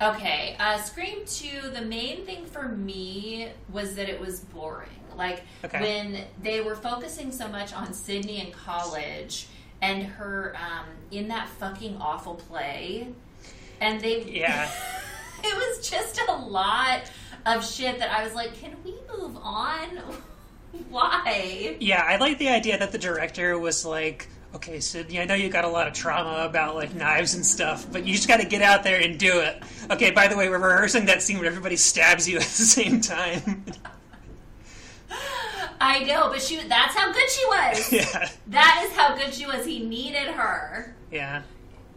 Okay, 0.00 0.56
uh, 0.58 0.78
Scream 0.78 1.18
2, 1.24 1.70
the 1.70 1.82
main 1.82 2.24
thing 2.26 2.44
for 2.44 2.66
me 2.68 3.48
was 3.72 3.94
that 3.94 4.08
it 4.08 4.20
was 4.20 4.40
boring. 4.40 4.88
Like, 5.16 5.42
Okay. 5.64 5.80
when 5.80 6.24
they 6.42 6.60
were 6.60 6.74
focusing 6.74 7.30
so 7.30 7.46
much 7.46 7.72
on 7.72 7.92
Sidney 7.92 8.40
in 8.44 8.50
college 8.52 9.46
and 9.80 10.02
her 10.02 10.56
um, 10.56 10.86
in 11.12 11.28
that 11.28 11.48
fucking 11.60 11.98
awful 12.00 12.34
play, 12.34 13.08
and 13.80 14.00
they. 14.00 14.22
Yeah. 14.26 14.68
it 15.44 15.54
was 15.54 15.88
just 15.88 16.20
a 16.28 16.32
lot 16.34 17.02
of 17.46 17.64
shit 17.64 17.98
that 18.00 18.10
I 18.10 18.24
was 18.24 18.34
like, 18.34 18.54
can 18.60 18.74
we 18.84 18.94
move 19.16 19.36
on? 19.40 19.88
Why? 20.90 21.76
Yeah, 21.80 22.02
I 22.06 22.16
like 22.16 22.38
the 22.38 22.48
idea 22.48 22.78
that 22.78 22.92
the 22.92 22.98
director 22.98 23.58
was 23.58 23.84
like, 23.84 24.28
okay, 24.54 24.80
Sidney, 24.80 25.20
I 25.20 25.24
know 25.24 25.34
you 25.34 25.48
got 25.48 25.64
a 25.64 25.68
lot 25.68 25.86
of 25.86 25.92
trauma 25.94 26.44
about 26.46 26.74
like 26.74 26.94
knives 26.94 27.34
and 27.34 27.44
stuff, 27.44 27.86
but 27.90 28.06
you 28.06 28.14
just 28.14 28.28
got 28.28 28.40
to 28.40 28.46
get 28.46 28.62
out 28.62 28.82
there 28.84 29.00
and 29.00 29.18
do 29.18 29.40
it. 29.40 29.62
Okay, 29.90 30.10
by 30.10 30.28
the 30.28 30.36
way, 30.36 30.48
we're 30.48 30.58
rehearsing 30.58 31.06
that 31.06 31.22
scene 31.22 31.38
where 31.38 31.46
everybody 31.46 31.76
stabs 31.76 32.28
you 32.28 32.36
at 32.38 32.42
the 32.42 32.48
same 32.48 33.00
time. 33.00 33.64
I 35.80 36.04
know, 36.04 36.28
but 36.30 36.40
she 36.40 36.56
that's 36.68 36.94
how 36.94 37.12
good 37.12 37.28
she 37.28 37.44
was. 37.46 37.92
yeah, 37.92 38.28
That 38.48 38.86
is 38.86 38.96
how 38.96 39.16
good 39.16 39.34
she 39.34 39.46
was. 39.46 39.66
He 39.66 39.80
needed 39.84 40.28
her. 40.28 40.94
yeah, 41.10 41.42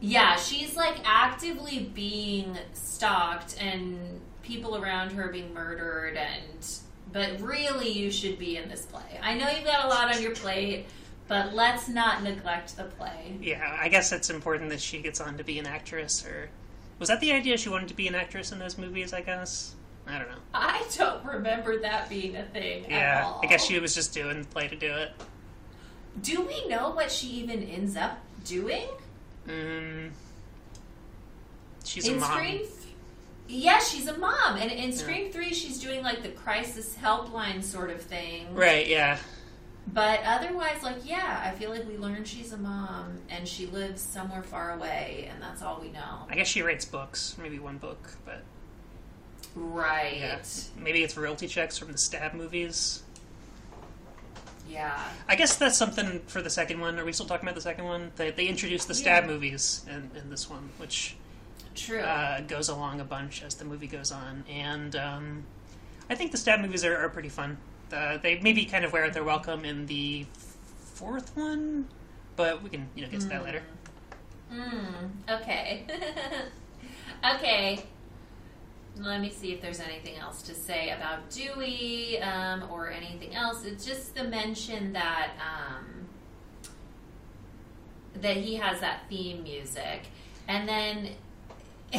Yeah, 0.02 0.36
she's 0.38 0.76
like 0.76 0.98
actively 1.06 1.92
being 1.94 2.58
stalked 2.74 3.62
and 3.62 4.22
people 4.42 4.76
around 4.76 5.12
her 5.12 5.28
being 5.30 5.54
murdered 5.54 6.18
and 6.18 6.66
but 7.16 7.40
really 7.40 7.90
you 7.90 8.12
should 8.12 8.38
be 8.38 8.58
in 8.58 8.68
this 8.68 8.86
play. 8.86 9.18
I 9.24 9.36
know 9.36 9.48
you've 9.50 9.64
got 9.64 9.86
a 9.86 9.88
lot 9.88 10.14
on 10.14 10.22
your 10.22 10.36
plate, 10.36 10.86
but 11.30 11.54
let's 11.54 11.88
not 11.88 12.22
neglect 12.24 12.76
the 12.76 12.84
play. 12.84 13.38
yeah. 13.42 13.78
I 13.80 13.88
guess 13.88 14.12
it's 14.12 14.30
important 14.30 14.70
that 14.72 14.82
she 14.82 15.00
gets 15.02 15.22
on 15.22 15.38
to 15.38 15.44
be 15.46 15.58
an 15.58 15.66
actress, 15.66 16.26
or 16.26 16.50
was 17.00 17.08
that 17.08 17.22
the 17.22 17.32
idea? 17.32 17.56
She 17.56 17.70
wanted 17.70 17.88
to 17.88 17.94
be 17.94 18.10
an 18.10 18.16
actress 18.16 18.52
in 18.52 18.60
those 18.60 18.78
movies. 18.78 19.14
I 19.14 19.22
guess. 19.22 19.76
I 20.06 20.20
don't 20.20 20.28
know. 20.30 20.36
I 20.54 20.86
don't 20.98 21.24
remember 21.26 21.80
that 21.80 22.10
being 22.10 22.36
a 22.36 22.44
thing 22.44 22.84
at 22.84 22.92
Yeah, 22.92 23.22
all. 23.26 23.40
I 23.42 23.48
guess 23.48 23.66
she 23.66 23.80
was 23.80 23.96
just 23.96 24.14
doing 24.14 24.42
the 24.42 24.48
play 24.50 24.68
to 24.68 24.76
do 24.76 24.94
it. 24.94 25.14
Do 26.22 26.42
we 26.42 26.68
know 26.68 26.90
what 26.92 27.10
she 27.10 27.28
even 27.28 27.64
ends 27.64 27.96
up 27.96 28.20
doing? 28.44 28.88
Mm, 29.48 30.12
she's 31.86 32.08
in 32.10 32.18
a 32.18 32.20
mom. 32.20 32.32
Scream, 32.34 32.58
th- 32.58 32.70
yeah, 33.48 33.80
she's 33.80 34.08
a 34.08 34.18
mom, 34.18 34.58
and 34.58 34.72
in 34.72 34.92
Scream 34.92 35.32
Three, 35.32 35.54
she's 35.54 35.80
doing 35.80 36.02
like 36.04 36.24
the 36.24 36.30
crisis 36.30 36.96
helpline 37.02 37.64
sort 37.64 37.90
of 37.92 38.02
thing. 38.02 38.54
Right, 38.56 38.88
yeah. 38.88 39.18
But 39.94 40.22
otherwise, 40.26 40.82
like, 40.82 41.08
yeah, 41.08 41.44
I 41.46 41.52
feel 41.56 41.70
like 41.70 41.88
we 41.88 41.96
learned 41.98 42.28
she's 42.28 42.52
a 42.54 42.58
mom 42.58 43.20
and 43.30 43.48
she 43.48 43.68
lives 43.68 44.02
somewhere 44.02 44.42
far 44.42 44.72
away, 44.74 45.30
and 45.32 45.40
that's 45.40 45.62
all 45.62 45.80
we 45.80 45.90
know. 45.92 46.26
I 46.28 46.34
guess 46.34 46.48
she 46.48 46.64
writes 46.64 46.86
books, 46.86 47.36
maybe 47.40 47.60
one 47.60 47.78
book, 47.78 48.00
but 48.26 48.42
Right. 49.56 50.18
yeah, 50.18 50.40
maybe 50.76 51.04
it's 51.04 51.16
royalty 51.16 51.48
checks 51.48 51.78
from 51.78 51.92
the 51.92 52.00
Stab 52.00 52.34
movies. 52.34 53.04
Yeah. 54.68 55.00
I 55.30 55.36
guess 55.36 55.56
that's 55.58 55.78
something 55.78 56.20
for 56.28 56.42
the 56.42 56.50
second 56.50 56.80
one. 56.82 56.98
Are 56.98 57.06
we 57.06 57.14
still 57.14 57.28
talking 57.28 57.46
about 57.48 57.56
the 57.56 57.62
second 57.62 57.86
one? 57.86 58.12
They, 58.16 58.32
they 58.32 58.48
introduced 58.48 58.88
the 58.88 58.96
Stab 58.96 59.24
Yeah. 59.26 59.30
movies 59.30 59.86
in, 59.88 60.10
in 60.20 60.30
this 60.32 60.50
one, 60.50 60.70
which 60.78 61.16
True. 61.76 62.00
uh, 62.00 62.42
goes 62.42 62.70
along 62.70 63.00
a 63.00 63.04
bunch 63.04 63.44
as 63.44 63.56
the 63.56 63.66
movie 63.66 63.88
goes 63.88 64.12
on, 64.12 64.44
and 64.50 64.96
um, 64.96 65.44
I 66.10 66.16
think 66.16 66.32
the 66.32 66.38
Stab 66.38 66.60
movies 66.62 66.84
are, 66.86 66.98
are 66.98 67.10
pretty 67.10 67.30
fun. 67.30 67.58
Uh, 67.92 68.18
they 68.18 68.40
maybe 68.40 68.66
kind 68.66 68.84
of 68.84 68.94
wear 68.94 69.10
their 69.10 69.24
welcome 69.24 69.66
in 69.66 69.86
the 69.86 70.26
fourth 70.96 71.36
one, 71.36 71.88
but 72.36 72.64
we 72.64 72.70
can 72.70 72.88
you 72.96 73.04
know 73.04 73.10
get 73.10 73.22
to 73.22 73.28
that 73.28 73.44
later. 73.44 73.62
Hmm. 74.50 75.08
Okay. 75.30 75.86
okay. 77.36 77.84
Let 78.98 79.20
me 79.20 79.30
see 79.30 79.52
if 79.52 79.62
there's 79.62 79.82
anything 79.82 80.16
else 80.16 80.42
to 80.44 80.54
say 80.54 80.92
about 80.92 81.30
Dewey 81.30 82.20
um, 82.22 82.64
or 82.72 82.90
anything 82.90 83.36
else. 83.36 83.66
It's 83.66 83.86
just 83.86 84.16
the 84.16 84.24
mention 84.24 84.94
that 84.94 85.32
um, 85.40 86.08
that 88.22 88.38
he 88.38 88.56
has 88.56 88.80
that 88.80 89.02
theme 89.10 89.44
music, 89.44 90.04
and 90.48 90.68
then 90.68 91.10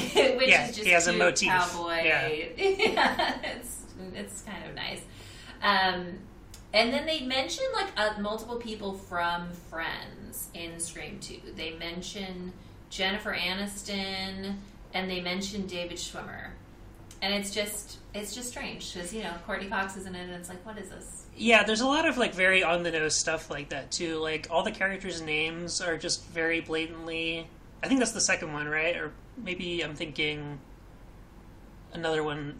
which 0.37 0.49
Yeah, 0.49 0.69
is 0.69 0.75
just 0.77 0.87
he 0.87 0.93
has 0.93 1.07
a 1.07 1.13
motif. 1.13 1.49
cowboy. 1.49 2.03
Yeah. 2.05 2.29
Yeah, 2.59 3.37
it's 3.57 3.83
it's 4.15 4.43
kind 4.43 4.65
of 4.69 4.75
nice. 4.75 5.01
Um, 5.63 6.19
and 6.75 6.93
then 6.93 7.07
they 7.07 7.21
mention 7.23 7.65
like 7.75 7.89
uh, 7.97 8.21
multiple 8.21 8.57
people 8.57 8.95
from 8.95 9.49
Friends 9.71 10.49
in 10.55 10.79
Scream 10.79 11.19
Two. 11.21 11.39
They 11.57 11.75
mention 11.75 12.53
Jennifer 12.91 13.35
Aniston, 13.35 14.57
and 14.95 15.11
they 15.11 15.21
mention 15.21 15.67
David 15.67 15.97
Schwimmer. 15.97 16.49
And 17.23 17.33
it's 17.33 17.51
just 17.51 17.99
it's 18.15 18.35
just 18.35 18.49
strange 18.51 18.93
because 18.93 19.13
you 19.15 19.23
know 19.23 19.33
Courteney 19.47 19.69
Cox 19.71 19.97
is 19.97 20.07
in 20.07 20.15
it, 20.15 20.25
and 20.25 20.33
it's 20.33 20.49
like, 20.51 20.65
what 20.67 20.77
is 20.79 20.91
this? 20.91 21.25
Yeah, 21.35 21.65
there's 21.65 21.81
a 21.81 21.87
lot 21.87 22.07
of 22.07 22.19
like 22.19 22.35
very 22.35 22.63
on 22.63 22.83
the 22.83 22.91
nose 22.91 23.17
stuff 23.17 23.51
like 23.51 23.71
that 23.71 23.91
too. 23.91 24.19
Like 24.19 24.49
all 24.51 24.63
the 24.63 24.71
characters' 24.71 25.23
names 25.23 25.81
are 25.81 25.97
just 25.97 26.25
very 26.27 26.61
blatantly. 26.61 27.47
I 27.83 27.89
think 27.89 28.01
that's 28.01 28.13
the 28.13 28.21
second 28.21 28.53
one, 28.53 28.69
right? 28.69 28.97
Or 28.97 29.13
maybe 29.37 29.82
I'm 29.82 29.95
thinking 29.95 30.59
another 31.93 32.22
one. 32.22 32.59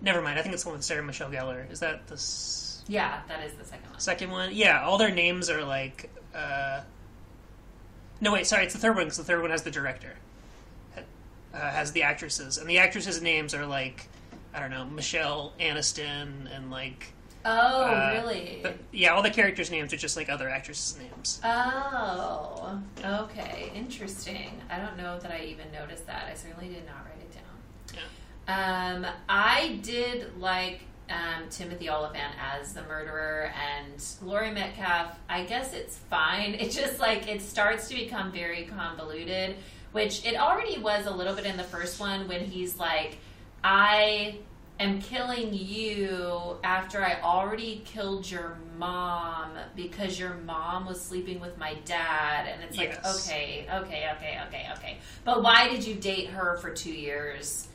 Never 0.00 0.20
mind. 0.20 0.38
I 0.38 0.42
think 0.42 0.54
it's 0.54 0.64
the 0.64 0.70
one 0.70 0.78
with 0.78 0.84
Sarah 0.84 1.02
Michelle 1.02 1.30
Gellar. 1.30 1.70
Is 1.70 1.80
that 1.80 2.06
the 2.08 2.14
s- 2.14 2.82
Yeah, 2.88 3.20
that 3.28 3.44
is 3.44 3.54
the 3.54 3.64
second 3.64 3.90
one. 3.90 4.00
second 4.00 4.30
one? 4.30 4.50
Yeah, 4.52 4.82
all 4.84 4.98
their 4.98 5.10
names 5.14 5.48
are 5.50 5.64
like. 5.64 6.10
Uh... 6.34 6.80
No, 8.20 8.32
wait. 8.32 8.46
Sorry, 8.46 8.64
it's 8.64 8.74
the 8.74 8.80
third 8.80 8.96
one 8.96 9.04
because 9.04 9.18
the 9.18 9.24
third 9.24 9.42
one 9.42 9.50
has 9.50 9.62
the 9.62 9.70
director, 9.70 10.14
uh, 10.96 11.02
has 11.58 11.92
the 11.92 12.02
actresses, 12.04 12.56
and 12.58 12.68
the 12.68 12.78
actresses' 12.78 13.20
names 13.20 13.52
are 13.54 13.66
like, 13.66 14.08
I 14.54 14.60
don't 14.60 14.70
know, 14.70 14.84
Michelle 14.84 15.52
Aniston 15.60 16.54
and 16.54 16.70
like. 16.70 17.12
Oh, 17.44 17.84
Uh, 17.84 18.10
really? 18.22 18.60
But, 18.62 18.76
yeah, 18.92 19.14
all 19.14 19.22
the 19.22 19.30
characters' 19.30 19.70
names 19.70 19.92
are 19.92 19.96
just 19.96 20.16
like 20.16 20.28
other 20.28 20.48
actresses' 20.48 20.98
names. 20.98 21.40
Oh, 21.44 22.80
okay, 23.04 23.70
interesting. 23.74 24.60
I 24.70 24.78
don't 24.78 24.96
know 24.96 25.18
that 25.18 25.30
I 25.30 25.44
even 25.44 25.70
noticed 25.72 26.06
that. 26.06 26.26
I 26.30 26.34
certainly 26.34 26.68
did 26.72 26.86
not 26.86 27.04
write 27.04 27.20
it 27.20 27.32
down. 27.34 28.04
Yeah. 28.48 28.94
Um, 28.94 29.06
I 29.28 29.78
did 29.82 30.38
like 30.38 30.80
um, 31.10 31.48
Timothy 31.50 31.90
Olyphant 31.90 32.34
as 32.40 32.72
the 32.72 32.82
murderer, 32.84 33.52
and 33.54 34.02
Laurie 34.22 34.50
Metcalf. 34.52 35.18
I 35.28 35.44
guess 35.44 35.74
it's 35.74 35.96
fine. 35.98 36.54
It 36.60 36.70
just 36.70 37.00
like 37.00 37.28
it 37.28 37.42
starts 37.42 37.88
to 37.88 37.94
become 37.94 38.30
very 38.32 38.64
convoluted, 38.64 39.56
which 39.92 40.24
it 40.24 40.36
already 40.36 40.78
was 40.78 41.06
a 41.06 41.10
little 41.10 41.34
bit 41.34 41.44
in 41.44 41.56
the 41.56 41.64
first 41.64 41.98
one 42.00 42.28
when 42.28 42.40
he's 42.44 42.78
like, 42.78 43.18
I 43.64 44.36
am 44.82 45.00
killing 45.00 45.52
you 45.52 46.58
after 46.64 47.02
I 47.02 47.20
already 47.22 47.82
killed 47.84 48.30
your 48.30 48.58
mom 48.76 49.52
because 49.76 50.18
your 50.18 50.34
mom 50.34 50.86
was 50.86 51.00
sleeping 51.00 51.40
with 51.40 51.56
my 51.58 51.74
dad. 51.84 52.48
And 52.48 52.62
it's 52.62 52.76
like, 52.76 52.98
Yes. 53.02 53.26
okay, 53.26 53.66
okay, 53.72 54.10
okay, 54.16 54.40
okay, 54.48 54.68
okay. 54.76 54.98
But 55.24 55.42
why 55.42 55.68
did 55.68 55.86
you 55.86 55.94
date 55.94 56.28
her 56.28 56.56
for 56.58 56.70
two 56.70 56.92
years? 56.92 57.68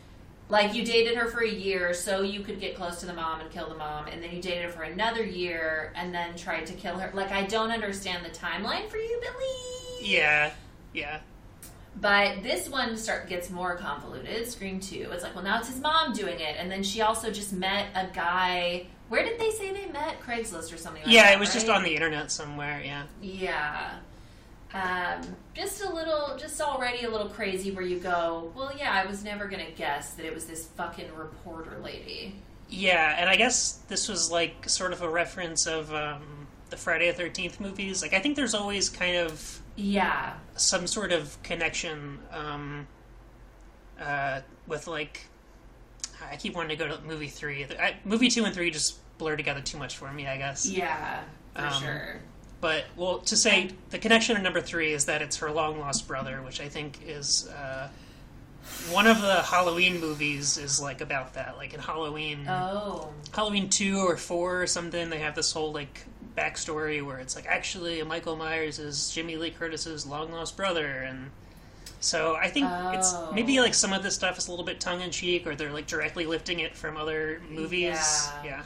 Like, 0.49 0.74
you 0.74 0.86
dated 0.86 1.18
her 1.18 1.28
for 1.28 1.43
a 1.43 1.49
year 1.49 1.93
so 1.93 2.22
you 2.22 2.39
could 2.39 2.62
get 2.62 2.76
close 2.76 3.01
to 3.01 3.05
the 3.05 3.14
mom 3.14 3.41
and 3.41 3.51
kill 3.51 3.68
the 3.68 3.76
mom, 3.76 4.08
and 4.08 4.24
then 4.24 4.34
you 4.34 4.41
dated 4.41 4.64
her 4.64 4.72
for 4.72 4.84
another 4.84 5.24
year 5.24 5.91
and 5.95 6.14
then 6.14 6.38
tried 6.38 6.66
to 6.68 6.74
kill 6.74 6.97
her. 6.97 7.12
Like, 7.14 7.32
I 7.32 7.43
don't 7.47 7.70
understand 7.72 8.24
the 8.24 8.30
timeline 8.30 8.88
for 8.89 8.95
you, 8.95 9.22
Billy. 9.22 10.10
Yeah, 10.10 10.51
yeah. 10.93 11.20
But 12.00 12.43
this 12.43 12.70
one 12.70 12.95
start 12.95 13.28
gets 13.28 13.50
more 13.50 13.76
convoluted. 13.76 14.48
Scream 14.48 14.80
two. 14.80 15.10
It's 15.12 15.24
like, 15.24 15.34
well, 15.34 15.43
now 15.43 15.60
it's 15.60 15.70
his 15.70 15.80
mom 15.80 16.14
doing 16.14 16.39
it, 16.39 16.56
and 16.58 16.70
then 16.70 16.84
she 16.84 17.02
also 17.02 17.32
just 17.32 17.54
met 17.54 17.88
a 17.95 18.08
guy. 18.14 18.88
Where 19.10 19.24
did 19.24 19.39
they 19.39 19.52
say 19.52 19.72
they 19.72 19.91
met? 19.91 20.22
Craigslist 20.22 20.74
or 20.74 20.78
something. 20.78 21.02
like 21.02 21.06
that? 21.06 21.12
Yeah, 21.12 21.24
that, 21.24 21.34
it 21.34 21.39
was 21.39 21.54
just 21.54 21.70
on 21.70 21.84
the 21.84 21.93
internet 21.95 22.32
somewhere, 22.32 22.82
yeah. 22.84 23.04
Yeah. 23.22 23.93
Um, 24.74 25.22
just 25.56 25.82
a 25.82 25.91
little, 25.91 26.38
just 26.38 26.60
already 26.62 27.06
a 27.06 27.10
little 27.10 27.30
crazy. 27.30 27.72
Where 27.72 27.86
you 27.86 28.00
go, 28.00 28.52
well, 28.56 28.72
yeah, 28.78 28.91
I 28.91 29.08
was 29.08 29.24
never 29.24 29.48
gonna 29.48 29.72
guess 29.76 30.14
that 30.16 30.26
it 30.26 30.34
was 30.34 30.45
this 30.45 30.68
fucking 30.76 31.16
reporter 31.16 31.80
lady. 31.84 32.36
Yeah, 32.70 33.16
and 33.18 33.30
I 33.30 33.38
guess 33.38 33.80
this 33.88 34.08
was 34.10 34.30
like 34.30 34.70
sort 34.70 34.91
of 34.91 35.02
a 35.02 35.10
reference 35.10 35.66
of 35.68 35.91
um, 35.93 36.48
the 36.70 36.78
Friday 36.78 37.10
the 37.12 37.24
13th 37.24 37.60
movies. 37.60 38.02
Like, 38.02 38.14
I 38.14 38.20
think 38.20 38.36
there's 38.36 38.54
always 38.54 38.89
kind 38.89 39.18
of 39.18 39.62
Yeah. 39.78 40.34
some 40.55 40.88
sort 40.88 41.11
of 41.13 41.41
connection 41.43 42.19
um, 42.32 42.88
uh, 44.01 44.41
with, 44.67 44.88
like, 44.88 45.28
I 46.30 46.36
keep 46.36 46.55
wanting 46.55 46.75
to 46.78 46.84
go 46.84 46.93
to 46.95 47.01
movie 47.03 47.28
three. 47.28 47.63
I, 47.80 47.95
movie 48.03 48.28
two 48.28 48.43
and 48.45 48.53
three 48.53 48.71
just 48.71 48.97
blur 49.17 49.36
together 49.38 49.61
too 49.61 49.78
much 49.78 49.95
for 49.97 50.11
me, 50.11 50.28
I 50.28 50.38
guess. 50.38 50.65
Yeah, 50.67 51.21
for 51.55 51.61
Um, 51.61 51.82
sure. 51.82 52.15
But 52.59 52.86
well, 52.95 53.19
to 53.19 53.38
say 53.38 53.69
the 53.91 53.99
connection 53.99 54.36
in 54.36 54.41
number 54.41 54.61
three 54.61 54.91
is 54.93 55.05
that 55.05 55.21
it's 55.21 55.38
her 55.38 55.51
long 55.51 55.80
lost 55.80 56.07
brother, 56.07 56.41
which 56.41 56.59
I 56.59 56.67
think 56.69 56.99
is 57.05 57.47
uh, 57.49 57.88
one 58.91 59.05
of 59.05 59.21
the 59.21 59.43
Halloween 59.43 59.99
movies 60.01 60.57
is 60.57 60.82
like 60.82 61.01
about 61.01 61.36
that. 61.36 61.55
Like 61.57 61.75
in 61.75 61.80
Halloween, 61.80 62.47
Oh. 62.49 63.13
Halloween 63.32 63.69
two 63.69 63.99
or 63.99 64.17
four 64.17 64.63
or 64.63 64.67
something, 64.67 65.11
they 65.11 65.19
have 65.19 65.36
this 65.36 65.51
whole 65.53 65.71
like 65.71 66.03
backstory 66.38 67.03
where 67.03 67.17
it's 67.17 67.35
like 67.35 67.45
actually 67.47 68.01
Michael 68.03 68.35
Myers 68.35 68.79
is 68.79 69.09
Jamie 69.11 69.35
Lee 69.38 69.51
Curtis's 69.51 70.05
long 70.05 70.31
lost 70.31 70.55
brother, 70.55 70.85
and 70.88 71.31
so 71.99 72.35
I 72.35 72.49
think 72.49 72.67
it's 72.93 73.11
Oh. 73.13 73.31
maybe 73.33 73.59
like 73.59 73.73
some 73.73 73.91
of 73.91 74.03
this 74.03 74.15
stuff 74.15 74.38
is 74.38 74.47
a 74.47 74.51
little 74.51 74.65
bit 74.65 74.79
tongue 74.79 75.01
in 75.01 75.11
cheek, 75.11 75.47
or 75.47 75.55
they're 75.55 75.71
like 75.73 75.88
directly 75.88 76.25
lifting 76.25 76.59
it 76.59 76.75
from 76.75 76.95
other 76.95 77.41
movies. 77.49 77.95
Yeah. 77.95 78.43
yeah. 78.45 78.63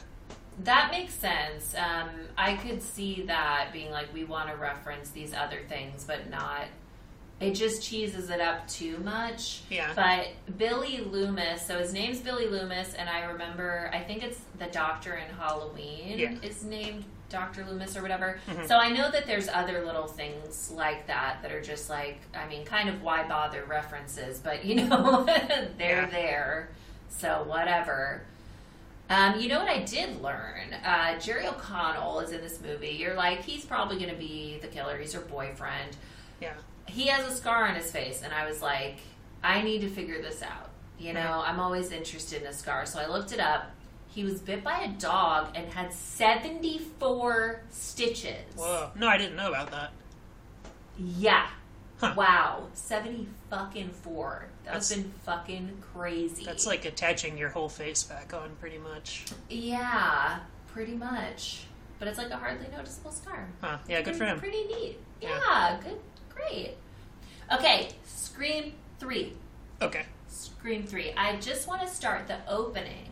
That 0.64 0.90
makes 0.90 1.14
sense. 1.14 1.74
Um, 1.74 2.10
I 2.36 2.54
could 2.56 2.82
see 2.82 3.22
that 3.26 3.70
being 3.72 3.90
like 3.90 4.12
we 4.12 4.24
want 4.24 4.50
to 4.50 4.56
reference 4.56 5.08
these 5.10 5.32
other 5.32 5.60
things, 5.68 6.04
but 6.04 6.28
not. 6.28 6.66
It 7.40 7.52
just 7.54 7.82
cheeses 7.82 8.30
it 8.30 8.40
up 8.40 8.68
too 8.68 8.98
much. 8.98 9.62
Yeah. 9.68 9.90
But 9.96 10.28
Billy 10.58 10.98
Loomis, 10.98 11.66
so 11.66 11.78
his 11.78 11.92
name's 11.92 12.20
Billy 12.20 12.46
Loomis, 12.46 12.94
and 12.94 13.08
I 13.08 13.24
remember, 13.24 13.90
I 13.92 13.98
think 14.00 14.22
it's 14.22 14.38
the 14.60 14.66
doctor 14.66 15.14
in 15.14 15.34
Halloween 15.34 16.18
Yeah. 16.18 16.34
is 16.42 16.62
named 16.62 17.04
Dr. 17.32 17.64
Loomis 17.64 17.96
or 17.96 18.02
whatever. 18.02 18.38
Mhm. 18.48 18.68
So 18.68 18.76
I 18.76 18.90
know 18.90 19.10
that 19.10 19.26
there's 19.26 19.48
other 19.48 19.84
little 19.84 20.06
things 20.06 20.70
like 20.70 21.06
that 21.08 21.38
that 21.42 21.50
are 21.50 21.62
just 21.62 21.88
like, 21.90 22.20
I 22.34 22.46
mean, 22.46 22.64
kind 22.64 22.88
of 22.88 23.02
why 23.02 23.26
bother 23.26 23.64
references, 23.64 24.38
but 24.38 24.64
you 24.64 24.84
know, 24.84 25.24
they're 25.78 26.02
Yeah. 26.02 26.06
there. 26.10 26.68
So 27.08 27.42
whatever. 27.46 28.22
Um, 29.10 29.40
you 29.40 29.48
know 29.48 29.58
what 29.58 29.68
I 29.68 29.80
did 29.80 30.22
learn? 30.22 30.72
Uh, 30.84 31.18
Jerry 31.18 31.46
O'Connell 31.46 32.20
is 32.20 32.30
in 32.32 32.40
this 32.40 32.60
movie. 32.60 32.90
You're 32.90 33.14
like, 33.14 33.42
he's 33.42 33.64
probably 33.64 33.96
going 33.96 34.10
to 34.10 34.16
be 34.16 34.58
the 34.62 34.68
killer. 34.68 34.96
He's 34.96 35.12
her 35.12 35.20
boyfriend. 35.20 35.96
Yeah. 36.40 36.52
He 36.86 37.06
has 37.08 37.30
a 37.30 37.34
scar 37.34 37.66
on 37.66 37.74
his 37.74 37.90
face, 37.90 38.22
and 38.22 38.32
I 38.32 38.46
was 38.48 38.62
like, 38.62 38.96
I 39.44 39.60
need 39.62 39.80
to 39.82 39.88
figure 39.88 40.22
this 40.22 40.42
out. 40.42 40.70
You 40.98 41.12
know, 41.12 41.42
I'm 41.44 41.60
always 41.60 41.90
interested 41.92 42.42
in 42.42 42.48
a 42.48 42.52
scar. 42.52 42.86
So 42.86 43.00
I 43.00 43.06
looked 43.06 43.32
it 43.32 43.40
up. 43.40 43.70
He 44.14 44.24
was 44.24 44.40
bit 44.40 44.62
by 44.62 44.80
a 44.80 44.88
dog 44.88 45.48
and 45.54 45.72
had 45.72 45.92
74 45.92 47.62
stitches. 47.70 48.44
Whoa. 48.56 48.90
No, 48.94 49.08
I 49.08 49.16
didn't 49.16 49.36
know 49.36 49.48
about 49.48 49.70
that. 49.70 49.92
Yeah. 50.98 51.46
Huh. 51.98 52.14
Wow. 52.16 52.68
70 52.74 53.26
fucking 53.48 53.90
four. 53.90 54.46
That's 54.64 54.88
That's- 54.88 55.02
been 55.02 55.12
fucking 55.24 55.82
crazy. 55.94 56.44
That's 56.44 56.66
like 56.66 56.84
attaching 56.84 57.38
your 57.38 57.48
whole 57.48 57.68
face 57.68 58.02
back 58.02 58.34
on, 58.34 58.50
pretty 58.60 58.78
much. 58.78 59.24
Yeah, 59.48 60.40
pretty 60.68 60.94
much. 60.94 61.64
But 61.98 62.08
it's 62.08 62.18
like 62.18 62.30
a 62.30 62.36
hardly 62.36 62.66
noticeable 62.76 63.12
scar. 63.12 63.48
Huh. 63.60 63.78
Yeah, 63.88 64.02
good 64.02 64.16
for 64.16 64.24
him. 64.24 64.38
Pretty 64.38 64.64
neat. 64.64 64.98
Yeah. 65.20 65.38
Yeah, 65.38 65.80
good. 65.82 65.98
Great. 66.34 66.76
Okay, 67.52 67.90
Scream 68.04 68.74
3. 68.98 69.32
Okay. 69.80 70.04
Scream 70.28 70.84
3. 70.84 71.12
I 71.16 71.36
just 71.36 71.66
want 71.68 71.80
to 71.82 71.88
start 71.88 72.26
the 72.26 72.38
opening. 72.48 73.08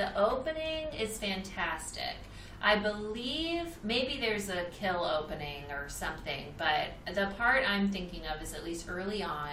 The 0.00 0.18
opening 0.18 0.86
is 0.98 1.18
fantastic. 1.18 2.16
I 2.62 2.76
believe 2.76 3.76
maybe 3.84 4.16
there's 4.18 4.48
a 4.48 4.64
kill 4.72 5.04
opening 5.04 5.64
or 5.70 5.90
something, 5.90 6.54
but 6.56 6.86
the 7.14 7.26
part 7.36 7.68
I'm 7.68 7.90
thinking 7.90 8.22
of 8.26 8.42
is 8.42 8.54
at 8.54 8.64
least 8.64 8.86
early 8.88 9.22
on 9.22 9.50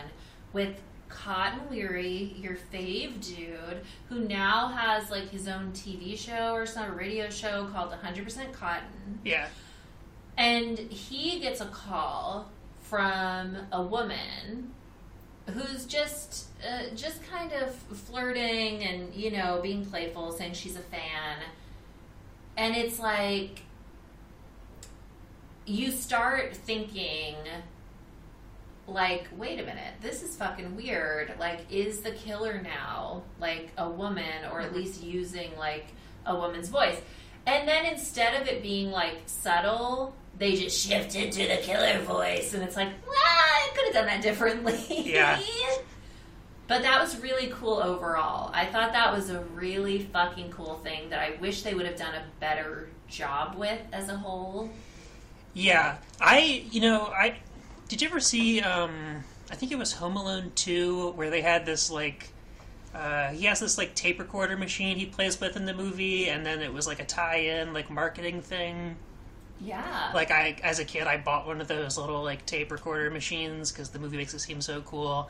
with 0.54 0.82
Cotton 1.10 1.70
Weary, 1.70 2.34
your 2.40 2.56
fave 2.74 3.22
dude, 3.22 3.82
who 4.08 4.22
now 4.22 4.70
has 4.70 5.12
like 5.12 5.30
his 5.30 5.50
own 5.50 5.74
TV 5.74 6.18
show 6.18 6.54
or 6.54 6.66
some 6.66 6.96
radio 6.96 7.30
show 7.30 7.68
called 7.74 7.92
100% 7.92 8.54
Cotton. 8.54 9.20
Yeah. 9.26 9.48
And 10.38 10.80
he 10.80 11.42
gets 11.42 11.60
a 11.60 11.66
call 11.66 12.50
from 12.80 13.58
a 13.74 13.84
woman 13.84 14.72
who's 15.54 15.86
just 15.86 16.48
uh, 16.68 16.94
just 16.96 17.22
kind 17.30 17.52
of 17.54 17.74
flirting 17.76 18.84
and 18.84 19.14
you 19.14 19.32
know 19.32 19.60
being 19.62 19.86
playful, 19.86 20.32
saying 20.32 20.54
she's 20.54 20.76
a 20.76 20.82
fan, 20.82 21.38
and 22.56 22.76
it's 22.76 23.00
like 23.00 23.62
you 25.66 25.92
start 25.92 26.56
thinking 26.56 27.36
like 28.88 29.28
wait 29.36 29.60
a 29.60 29.64
minute 29.64 29.94
this 30.02 30.24
is 30.24 30.36
fucking 30.36 30.76
weird. 30.76 31.34
Like 31.40 31.62
is 31.70 32.02
the 32.02 32.12
killer 32.12 32.62
now 32.62 33.24
like 33.40 33.72
a 33.78 33.90
woman 33.90 34.46
or 34.52 34.62
at 34.62 34.74
least 34.74 35.04
using 35.04 35.56
like 35.58 35.88
a 36.26 36.36
woman's 36.36 36.70
voice? 36.70 37.00
And 37.46 37.68
then 37.68 37.86
instead 37.86 38.42
of 38.42 38.48
it 38.48 38.62
being 38.62 38.92
like 38.92 39.18
subtle 39.26 40.14
they 40.38 40.56
just 40.56 40.88
shifted 40.88 41.32
to 41.32 41.48
the 41.48 41.58
killer 41.58 42.00
voice 42.02 42.54
and 42.54 42.64
it's 42.64 42.76
like 42.76 42.90
well 43.06 43.16
i 43.18 43.70
could 43.76 43.86
have 43.86 43.94
done 43.94 44.06
that 44.06 44.22
differently. 44.22 44.78
Yeah. 45.12 45.40
but 46.68 46.82
that 46.82 47.00
was 47.00 47.20
really 47.20 47.48
cool 47.48 47.78
overall. 47.78 48.52
I 48.54 48.66
thought 48.66 48.92
that 48.94 49.14
was 49.14 49.30
a 49.30 49.40
really 49.56 50.00
fucking 50.00 50.52
cool 50.52 50.76
thing 50.84 51.10
that 51.10 51.20
i 51.20 51.40
wish 51.40 51.64
they 51.64 51.74
would 51.74 51.86
have 51.86 51.98
done 51.98 52.16
a 52.16 52.24
better 52.40 52.90
job 53.08 53.56
with 53.56 53.80
as 53.92 54.10
a 54.10 54.18
whole. 54.18 54.70
Yeah, 55.54 55.98
I 56.20 56.66
you 56.72 56.82
know 56.82 57.08
I 57.08 57.38
did 57.88 58.02
you 58.02 58.08
ever 58.10 58.20
see 58.20 58.62
um 58.62 59.24
I 59.50 59.56
think 59.56 59.72
it 59.72 59.78
was 59.78 59.94
Home 59.94 60.18
Alone 60.18 60.52
two 60.56 61.12
where 61.12 61.30
they 61.30 61.42
had 61.42 61.66
this 61.66 61.90
like 61.90 62.30
uh, 62.94 63.30
he 63.30 63.46
has 63.46 63.60
this 63.60 63.78
like 63.78 63.94
tape 63.94 64.20
recorder 64.20 64.58
machine 64.58 64.98
he 64.98 65.06
plays 65.06 65.40
with 65.40 65.56
in 65.56 65.66
the 65.66 65.74
movie, 65.74 66.30
and 66.30 66.46
then 66.46 66.62
it 66.62 66.74
was 66.74 66.88
like 66.88 67.00
a 67.00 67.06
tie-in 67.06 67.74
like 67.74 67.90
marketing 67.92 68.42
thing. 68.42 68.96
Yeah 69.60 70.14
Like 70.14 70.32
I 70.32 70.58
as 70.64 70.80
a 70.80 70.86
kid, 70.86 71.08
I 71.08 71.18
bought 71.18 71.46
one 71.46 71.62
of 71.62 71.68
those 71.68 71.98
little 71.98 72.24
like 72.24 72.46
tape 72.46 72.72
recorder 72.72 73.10
machines 73.12 73.72
because 73.72 73.90
the 73.90 74.00
movie 74.00 74.18
makes 74.18 74.34
it 74.34 74.40
seem 74.40 74.62
so 74.62 74.82
cool. 74.82 75.30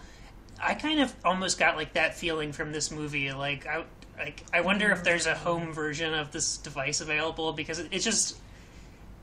I 0.59 0.75
kind 0.75 0.99
of 1.01 1.15
almost 1.25 1.59
got 1.59 1.75
like 1.77 1.93
that 1.93 2.15
feeling 2.15 2.51
from 2.53 2.71
this 2.71 2.91
movie. 2.91 3.31
Like 3.33 3.65
I 3.67 3.85
like 4.17 4.45
I 4.53 4.61
wonder 4.61 4.91
if 4.91 5.03
there's 5.03 5.25
a 5.27 5.35
home 5.35 5.73
version 5.73 6.13
of 6.13 6.31
this 6.31 6.57
device 6.57 7.01
available 7.01 7.53
because 7.53 7.79
it, 7.79 7.89
it's 7.91 8.05
just 8.05 8.37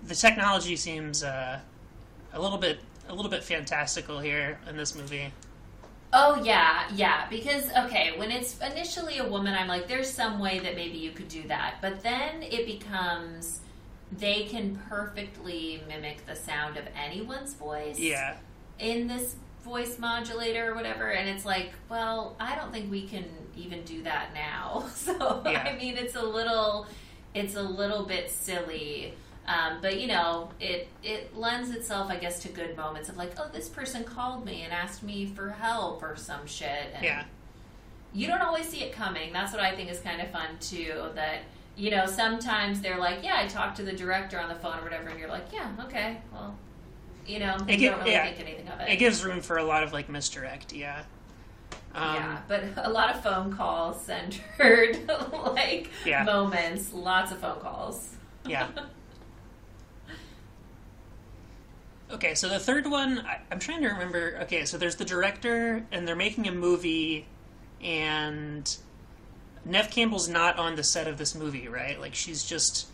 the 0.03 0.15
technology 0.15 0.77
seems 0.77 1.23
uh, 1.25 1.61
a 2.33 2.41
little 2.43 2.59
bit 2.59 2.81
a 3.09 3.15
little 3.15 3.31
bit 3.31 3.45
fantastical 3.45 4.21
here 4.21 4.61
in 4.69 4.77
this 4.77 4.95
movie. 4.95 5.33
Oh 6.13 6.43
yeah, 6.45 6.89
yeah. 6.95 7.29
Because 7.29 7.71
okay, 7.77 8.17
when 8.19 8.31
it's 8.31 8.59
initially 8.61 9.19
a 9.19 9.27
woman, 9.29 9.55
I'm 9.55 9.67
like, 9.69 9.89
there's 9.89 10.11
some 10.11 10.39
way 10.39 10.61
that 10.61 10.77
maybe 10.77 10.97
you 10.99 11.11
could 11.13 11.29
do 11.29 11.43
that. 11.49 11.77
But 11.83 12.03
then 12.03 12.43
it 12.43 12.67
becomes 12.67 13.61
they 14.19 14.45
can 14.45 14.77
perfectly 14.89 15.83
mimic 15.89 16.27
the 16.27 16.37
sound 16.37 16.77
of 16.77 16.85
anyone's 16.97 17.55
voice. 17.55 17.99
Yeah, 17.99 18.37
In 18.79 19.07
this 19.07 19.37
voice 19.65 19.99
modulator 19.99 20.73
or 20.73 20.75
whatever, 20.75 21.11
and 21.11 21.29
it's 21.29 21.45
like, 21.45 21.73
well, 21.89 22.37
I 22.39 22.55
don't 22.55 22.73
think 22.73 22.91
we 22.91 23.07
can 23.07 23.25
even 23.57 23.83
do 23.85 24.03
that 24.03 24.35
now. 24.35 24.85
So 24.95 25.43
Yeah. 25.47 25.63
I 25.67 25.77
mean, 25.77 25.97
it's 25.97 26.17
a 26.17 26.23
little, 26.23 26.87
it's 27.35 27.55
a 27.57 27.63
little 27.63 28.05
bit 28.05 28.31
silly. 28.31 29.15
Um, 29.47 29.79
but 29.83 30.01
you 30.01 30.07
know, 30.07 30.51
it 30.59 30.89
it 31.03 31.37
lends 31.37 31.71
itself, 31.71 32.11
I 32.11 32.17
guess, 32.17 32.41
to 32.45 32.49
good 32.49 32.77
moments 32.79 33.11
of 33.11 33.17
like, 33.19 33.33
oh, 33.39 33.49
this 33.53 33.69
person 33.69 34.03
called 34.05 34.45
me 34.47 34.63
and 34.63 34.73
asked 34.73 35.03
me 35.03 35.27
for 35.27 35.51
help 35.51 36.03
or 36.03 36.17
some 36.17 36.47
shit. 36.47 36.87
And 36.95 37.05
yeah, 37.05 37.25
you 38.15 38.27
don't 38.27 38.41
always 38.41 38.67
see 38.69 38.83
it 38.83 38.93
coming. 38.93 39.33
That's 39.35 39.53
what 39.53 39.61
I 39.61 39.75
think 39.77 39.91
is 39.91 40.01
kind 40.01 40.23
of 40.23 40.31
fun 40.31 40.49
too. 40.61 41.11
That 41.15 41.41
you 41.77 41.91
know, 41.91 42.07
sometimes 42.07 42.81
they're 42.81 42.99
like, 42.99 43.23
yeah, 43.23 43.37
I 43.39 43.47
talked 43.47 43.77
to 43.79 43.83
the 43.83 43.93
director 43.93 44.39
on 44.39 44.49
the 44.49 44.55
phone 44.55 44.79
or 44.79 44.83
whatever, 44.83 45.09
and 45.09 45.19
you're 45.19 45.29
like, 45.29 45.47
yeah, 45.53 45.71
okay, 45.85 46.19
well, 46.33 46.57
you 47.27 47.39
know, 47.41 47.57
you 47.69 47.77
gi- 47.77 47.87
don't 47.89 47.99
really 48.01 48.13
yeah. 48.13 48.25
think 48.27 48.41
anything 48.41 48.69
of 48.69 48.81
it. 48.81 48.89
it 48.91 48.97
gives 48.97 49.25
room 49.25 49.41
for 49.41 49.57
a 49.59 49.65
lot 49.65 49.83
of 49.83 49.93
like 49.93 50.09
misdirect. 50.09 50.73
Yeah, 50.73 51.03
um, 51.95 52.15
yeah, 52.17 52.41
but 52.49 52.65
a 52.77 52.91
lot 52.91 53.15
of 53.15 53.23
phone 53.23 53.53
calls 53.53 54.01
centered 54.03 54.99
like 55.33 55.91
Yeah. 56.05 56.25
moments, 56.25 56.93
lots 56.93 57.33
of 57.33 57.39
phone 57.39 57.61
calls. 57.61 58.17
Yeah. 58.47 58.69
Okay, 62.11 62.35
so 62.35 62.49
the 62.49 62.59
third 62.61 62.87
one, 62.87 63.21
I, 63.21 63.41
I'm 63.51 63.59
trying 63.59 63.81
to 63.83 63.89
remember. 63.89 64.39
Okay, 64.43 64.65
so 64.67 64.77
there's 64.79 64.97
the 64.97 65.05
director, 65.05 65.85
and 65.91 66.07
they're 66.07 66.15
making 66.15 66.47
a 66.47 66.53
movie, 66.53 67.27
and 67.83 68.77
Neve 69.65 69.91
Campbell's 69.91 70.29
not 70.29 70.59
on 70.59 70.77
the 70.77 70.83
set 70.85 71.07
of 71.09 71.17
this 71.19 71.35
movie, 71.35 71.69
right? 71.69 71.99
Like, 72.01 72.15
she's 72.15 72.45
just. 72.45 72.89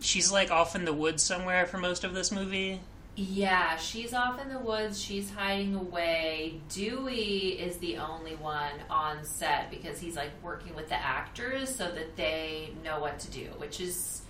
She's 0.00 0.32
like 0.32 0.50
off 0.50 0.74
in 0.74 0.84
the 0.84 0.92
woods 0.92 1.22
somewhere 1.22 1.64
for 1.64 1.78
most 1.78 2.02
of 2.02 2.12
this 2.12 2.32
movie. 2.32 2.80
Yeah, 3.14 3.76
she's 3.76 4.12
off 4.12 4.40
in 4.42 4.48
the 4.48 4.58
woods. 4.58 5.00
She's 5.00 5.30
hiding 5.30 5.76
away. 5.76 6.60
Dewey 6.70 7.50
is 7.60 7.76
the 7.76 7.98
only 7.98 8.34
one 8.36 8.72
on 8.90 9.22
set 9.24 9.70
because 9.70 10.00
he's 10.00 10.16
like 10.16 10.30
working 10.42 10.74
with 10.74 10.88
the 10.88 10.96
actors 11.00 11.72
so 11.76 11.84
that 11.92 12.16
they 12.16 12.70
know 12.82 12.98
what 13.00 13.20
to 13.20 13.30
do, 13.30 13.44
which 13.58 13.80
is 13.80 14.22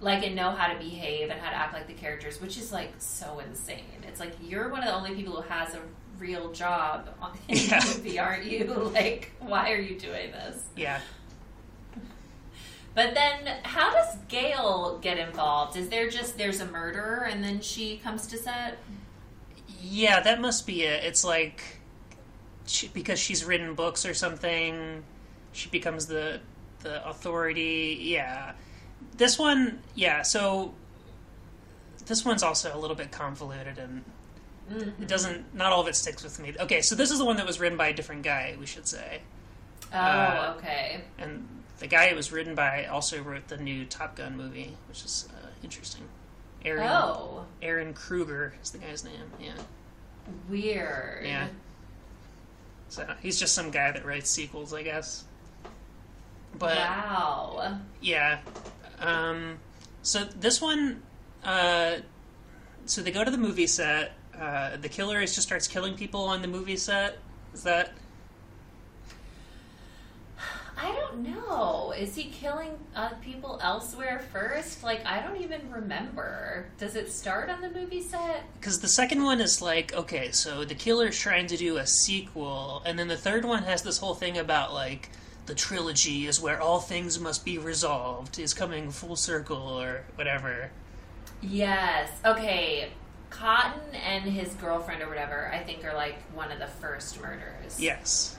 like 0.00 0.22
and 0.26 0.36
know 0.36 0.50
how 0.50 0.70
to 0.70 0.78
behave 0.78 1.30
and 1.30 1.40
how 1.40 1.48
to 1.50 1.56
act 1.56 1.72
like 1.72 1.86
the 1.86 1.94
characters, 1.94 2.38
which 2.38 2.58
is 2.58 2.70
like 2.70 2.92
so 2.98 3.38
insane. 3.38 3.84
It's 4.06 4.20
like 4.20 4.32
you're 4.42 4.68
one 4.68 4.80
of 4.80 4.86
the 4.88 4.94
only 4.94 5.14
people 5.14 5.40
who 5.40 5.48
has 5.48 5.74
a 5.74 5.80
real 6.18 6.52
job 6.52 7.08
on- 7.22 7.38
in 7.48 7.56
Yeah. 7.56 7.80
the 7.80 7.86
movie, 7.96 8.18
aren't 8.18 8.44
you? 8.44 8.64
Like, 8.94 9.30
why 9.40 9.72
are 9.72 9.80
you 9.80 9.98
doing 9.98 10.32
this? 10.32 10.62
Yeah. 10.76 11.00
But 12.94 13.14
then, 13.14 13.56
how 13.64 13.92
does 13.92 14.16
Gale 14.28 14.98
get 15.02 15.18
involved? 15.18 15.76
Is 15.76 15.88
there 15.88 16.08
just 16.08 16.38
there's 16.38 16.60
a 16.60 16.66
murder 16.66 17.26
and 17.28 17.42
then 17.42 17.60
she 17.60 17.96
comes 17.98 18.26
to 18.28 18.36
set? 18.38 18.78
Yeah, 19.80 20.20
that 20.20 20.40
must 20.40 20.66
be 20.66 20.82
it. 20.82 21.04
It's 21.04 21.24
like. 21.24 21.62
She, 22.66 22.88
because 22.88 23.18
she's 23.18 23.44
written 23.44 23.74
books 23.74 24.06
or 24.06 24.14
something, 24.14 25.02
she 25.52 25.68
becomes 25.68 26.06
the 26.06 26.40
the 26.80 27.06
authority. 27.06 27.98
Yeah. 28.00 28.52
This 29.18 29.38
one, 29.38 29.80
yeah, 29.94 30.22
so 30.22 30.72
this 32.06 32.24
one's 32.24 32.42
also 32.42 32.74
a 32.74 32.78
little 32.78 32.96
bit 32.96 33.10
convoluted 33.12 33.78
and 33.78 34.02
it 34.98 35.08
doesn't 35.08 35.54
not 35.54 35.72
all 35.72 35.82
of 35.82 35.88
it 35.88 35.94
sticks 35.94 36.22
with 36.24 36.38
me. 36.40 36.54
Okay, 36.58 36.80
so 36.80 36.94
this 36.94 37.10
is 37.10 37.18
the 37.18 37.24
one 37.26 37.36
that 37.36 37.46
was 37.46 37.60
written 37.60 37.76
by 37.76 37.88
a 37.88 37.92
different 37.92 38.22
guy, 38.22 38.56
we 38.58 38.64
should 38.64 38.86
say. 38.86 39.20
Oh, 39.92 39.98
Uh, 39.98 40.54
okay. 40.56 41.02
And 41.18 41.46
the 41.78 41.86
guy 41.86 42.04
it 42.06 42.16
was 42.16 42.32
written 42.32 42.54
by 42.54 42.86
also 42.86 43.20
wrote 43.22 43.48
the 43.48 43.56
new 43.56 43.84
Top 43.84 44.16
Gun 44.16 44.36
movie, 44.36 44.76
which 44.88 45.04
is 45.04 45.28
uh, 45.30 45.48
interesting. 45.62 46.02
Ehren 46.64 46.88
Oh, 46.88 47.44
Ehren 47.62 47.94
Kruger 47.94 48.54
is 48.62 48.70
the 48.70 48.78
guy's 48.78 49.04
name. 49.04 49.30
Yeah. 49.40 49.52
weird. 50.48 51.26
Yeah. 51.26 51.48
So 52.88 53.06
he's 53.20 53.38
just 53.38 53.54
some 53.54 53.70
guy 53.70 53.90
that 53.90 54.04
writes 54.04 54.30
sequels, 54.30 54.72
I 54.72 54.82
guess. 54.82 55.24
But 56.58 56.76
wow. 56.76 57.78
yeah. 58.00 58.38
Um, 59.00 59.58
so 60.02 60.24
this 60.24 60.62
one, 60.62 61.02
uh, 61.42 61.96
so 62.86 63.02
they 63.02 63.10
go 63.10 63.24
to 63.24 63.30
the 63.30 63.38
movie 63.38 63.66
set. 63.66 64.12
Uh, 64.38 64.76
the 64.76 64.88
killer 64.88 65.20
is 65.20 65.34
just 65.34 65.46
starts 65.46 65.66
killing 65.66 65.94
people 65.94 66.24
on 66.24 66.40
the 66.42 66.48
movie 66.48 66.76
set. 66.76 67.18
Is 67.52 67.62
that? 67.64 67.92
I 70.76 70.92
don't 70.92 71.22
know. 71.22 71.92
Is 71.96 72.14
he 72.14 72.24
killing 72.24 72.70
uh, 72.96 73.10
people 73.22 73.60
elsewhere 73.62 74.22
first? 74.32 74.82
Like, 74.82 75.04
I 75.06 75.20
don't 75.20 75.40
even 75.40 75.70
remember. 75.70 76.66
Does 76.78 76.96
it 76.96 77.10
start 77.12 77.48
on 77.48 77.60
the 77.60 77.70
movie 77.70 78.02
set? 78.02 78.44
Because 78.58 78.80
the 78.80 78.88
second 78.88 79.22
one 79.22 79.40
is 79.40 79.62
like, 79.62 79.94
okay, 79.94 80.30
so 80.32 80.64
the 80.64 80.74
killer's 80.74 81.18
trying 81.18 81.46
to 81.48 81.56
do 81.56 81.76
a 81.76 81.86
sequel, 81.86 82.82
and 82.84 82.98
then 82.98 83.08
the 83.08 83.16
third 83.16 83.44
one 83.44 83.62
has 83.62 83.82
this 83.82 83.98
whole 83.98 84.14
thing 84.14 84.38
about 84.38 84.72
like 84.74 85.10
the 85.46 85.54
trilogy 85.54 86.26
is 86.26 86.40
where 86.40 86.60
all 86.60 86.80
things 86.80 87.20
must 87.20 87.44
be 87.44 87.58
resolved, 87.58 88.38
is 88.38 88.54
coming 88.54 88.90
full 88.90 89.16
circle 89.16 89.56
or 89.56 90.04
whatever. 90.14 90.70
Yes. 91.40 92.10
Okay. 92.24 92.90
Cotton 93.30 93.94
and 93.94 94.24
his 94.24 94.54
girlfriend 94.54 95.02
or 95.02 95.08
whatever, 95.08 95.50
I 95.52 95.58
think, 95.58 95.84
are 95.84 95.94
like 95.94 96.16
one 96.34 96.50
of 96.50 96.58
the 96.58 96.66
first 96.66 97.20
murders. 97.20 97.80
Yes. 97.80 98.38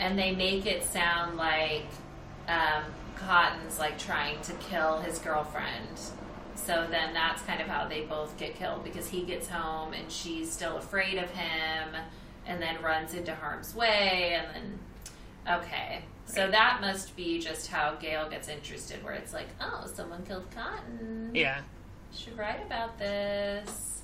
And 0.00 0.18
they 0.18 0.34
make 0.34 0.66
it 0.66 0.82
sound 0.82 1.36
like 1.36 1.86
um, 2.48 2.82
Cotton's 3.16 3.78
like 3.78 3.98
trying 3.98 4.40
to 4.42 4.52
kill 4.54 4.98
his 4.98 5.18
girlfriend. 5.20 6.00
So 6.56 6.86
then 6.90 7.14
that's 7.14 7.42
kind 7.42 7.60
of 7.60 7.68
how 7.68 7.86
they 7.86 8.00
both 8.00 8.36
get 8.36 8.56
killed 8.56 8.82
because 8.82 9.08
he 9.08 9.22
gets 9.22 9.48
home 9.48 9.92
and 9.92 10.10
she's 10.10 10.50
still 10.50 10.78
afraid 10.78 11.18
of 11.18 11.30
him 11.30 11.94
and 12.46 12.60
then 12.60 12.82
runs 12.82 13.14
into 13.14 13.34
harm's 13.34 13.74
way 13.74 14.34
and 14.34 14.54
then 14.54 14.78
Okay. 15.48 16.02
So 16.26 16.48
that 16.48 16.80
must 16.80 17.16
be 17.16 17.40
just 17.40 17.68
how 17.68 17.96
Gale 17.96 18.28
gets 18.28 18.48
interested, 18.48 19.02
where 19.02 19.14
it's 19.14 19.32
like, 19.32 19.48
oh, 19.60 19.90
someone 19.92 20.24
killed 20.24 20.46
Cotton. 20.54 21.30
Yeah. 21.34 21.60
Should 22.14 22.38
write 22.38 22.64
about 22.64 22.98
this. 22.98 23.99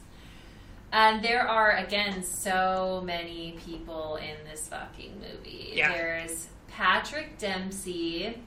And 0.92 1.22
there 1.22 1.46
are, 1.46 1.72
again, 1.76 2.22
so 2.22 3.02
many 3.04 3.58
people 3.66 4.16
in 4.16 4.36
this 4.50 4.68
fucking 4.68 5.20
movie. 5.20 5.72
Yeah. 5.74 5.92
There's 5.92 6.46
Patrick 6.68 7.38
Dempsey, 7.38 8.38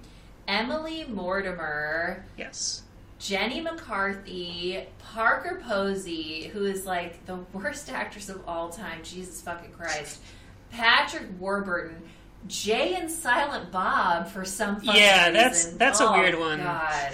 Emily 0.48 1.06
Mortimer, 1.08 2.26
Yes. 2.38 2.84
Jenny 3.20 3.60
McCarthy, 3.62 4.86
Parker 5.14 5.62
Posey, 5.68 6.44
who 6.54 6.66
is 6.66 6.86
like 6.86 7.26
the 7.26 7.36
worst 7.54 7.92
actress 7.92 8.30
of 8.30 8.42
all 8.48 8.70
time. 8.70 9.04
Jesus 9.04 9.42
fucking 9.42 9.72
Christ. 9.74 10.20
Patrick 10.72 11.28
Warburton, 11.40 12.02
Jay 12.48 12.96
and 12.96 13.12
Silent 13.12 13.72
Bob 13.72 14.30
for 14.30 14.46
some 14.46 14.78
fucking 14.80 15.00
Yeah, 15.00 15.30
that's- 15.32 15.66
reason. 15.66 15.78
that's 15.78 16.00
a 16.00 16.08
Oh, 16.08 16.14
weird 16.14 16.40
one. 16.40 16.60
God, 16.60 17.14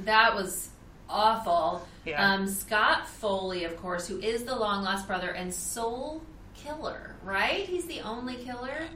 that 0.00 0.34
was 0.34 0.68
awful. 1.10 1.86
Yeah. 2.04 2.32
Um, 2.32 2.48
Scott 2.48 3.06
Foley, 3.06 3.64
of 3.64 3.76
course, 3.76 4.06
who 4.06 4.18
is 4.20 4.44
the 4.44 4.54
long 4.54 4.82
lost 4.82 5.06
brother 5.06 5.30
and 5.30 5.52
sole 5.52 6.22
killer, 6.54 7.14
right? 7.22 7.66
He's 7.66 7.86
the 7.86 8.00
only 8.00 8.36
killer. 8.36 8.86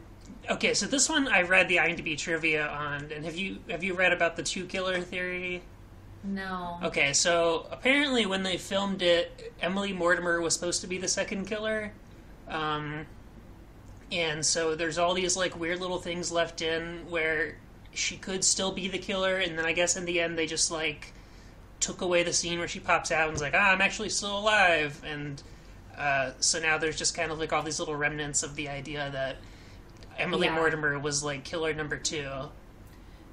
Okay, 0.50 0.74
so 0.74 0.86
this 0.86 1.08
one 1.08 1.26
I 1.28 1.42
read 1.42 1.68
the 1.68 1.76
IMDb 1.76 2.18
trivia 2.18 2.66
on, 2.68 3.10
and 3.12 3.24
have 3.24 3.36
you 3.36 3.58
have 3.70 3.82
you 3.82 3.94
read 3.94 4.12
about 4.12 4.36
the 4.36 4.42
two 4.42 4.66
killer 4.66 5.00
theory? 5.00 5.62
No. 6.22 6.78
Okay, 6.82 7.12
so 7.12 7.66
apparently 7.70 8.26
when 8.26 8.42
they 8.42 8.56
filmed 8.56 9.02
it, 9.02 9.52
Emily 9.60 9.92
Mortimer 9.92 10.40
was 10.40 10.54
supposed 10.54 10.80
to 10.82 10.86
be 10.86 10.98
the 10.98 11.08
second 11.08 11.46
killer. 11.46 11.92
Um, 12.48 13.06
and 14.12 14.44
so 14.44 14.74
there's 14.74 14.98
all 14.98 15.14
these 15.14 15.36
like 15.36 15.58
weird 15.58 15.80
little 15.80 15.98
things 15.98 16.30
left 16.30 16.62
in 16.62 17.06
where 17.08 17.56
she 17.92 18.16
could 18.16 18.44
still 18.44 18.72
be 18.72 18.88
the 18.88 18.98
killer, 18.98 19.36
and 19.36 19.58
then 19.58 19.64
I 19.64 19.72
guess 19.72 19.96
in 19.96 20.04
the 20.04 20.20
end 20.20 20.36
they 20.36 20.46
just 20.46 20.70
like 20.70 21.13
took 21.84 22.00
away 22.00 22.22
the 22.22 22.32
scene 22.32 22.58
where 22.58 22.66
she 22.68 22.80
pops 22.80 23.12
out 23.12 23.28
and 23.28 23.36
is 23.36 23.42
like, 23.42 23.52
ah, 23.54 23.70
I'm 23.72 23.82
actually 23.82 24.08
still 24.08 24.38
alive. 24.38 24.98
And 25.06 25.42
uh, 25.98 26.30
so 26.40 26.58
now 26.58 26.78
there's 26.78 26.96
just 26.96 27.14
kind 27.14 27.30
of 27.30 27.38
like 27.38 27.52
all 27.52 27.62
these 27.62 27.78
little 27.78 27.94
remnants 27.94 28.42
of 28.42 28.56
the 28.56 28.70
idea 28.70 29.10
that 29.12 29.36
Emily 30.18 30.46
Yeah. 30.46 30.54
Mortimer 30.54 30.98
was 30.98 31.22
like 31.22 31.44
killer 31.44 31.74
number 31.74 31.98
two. 31.98 32.26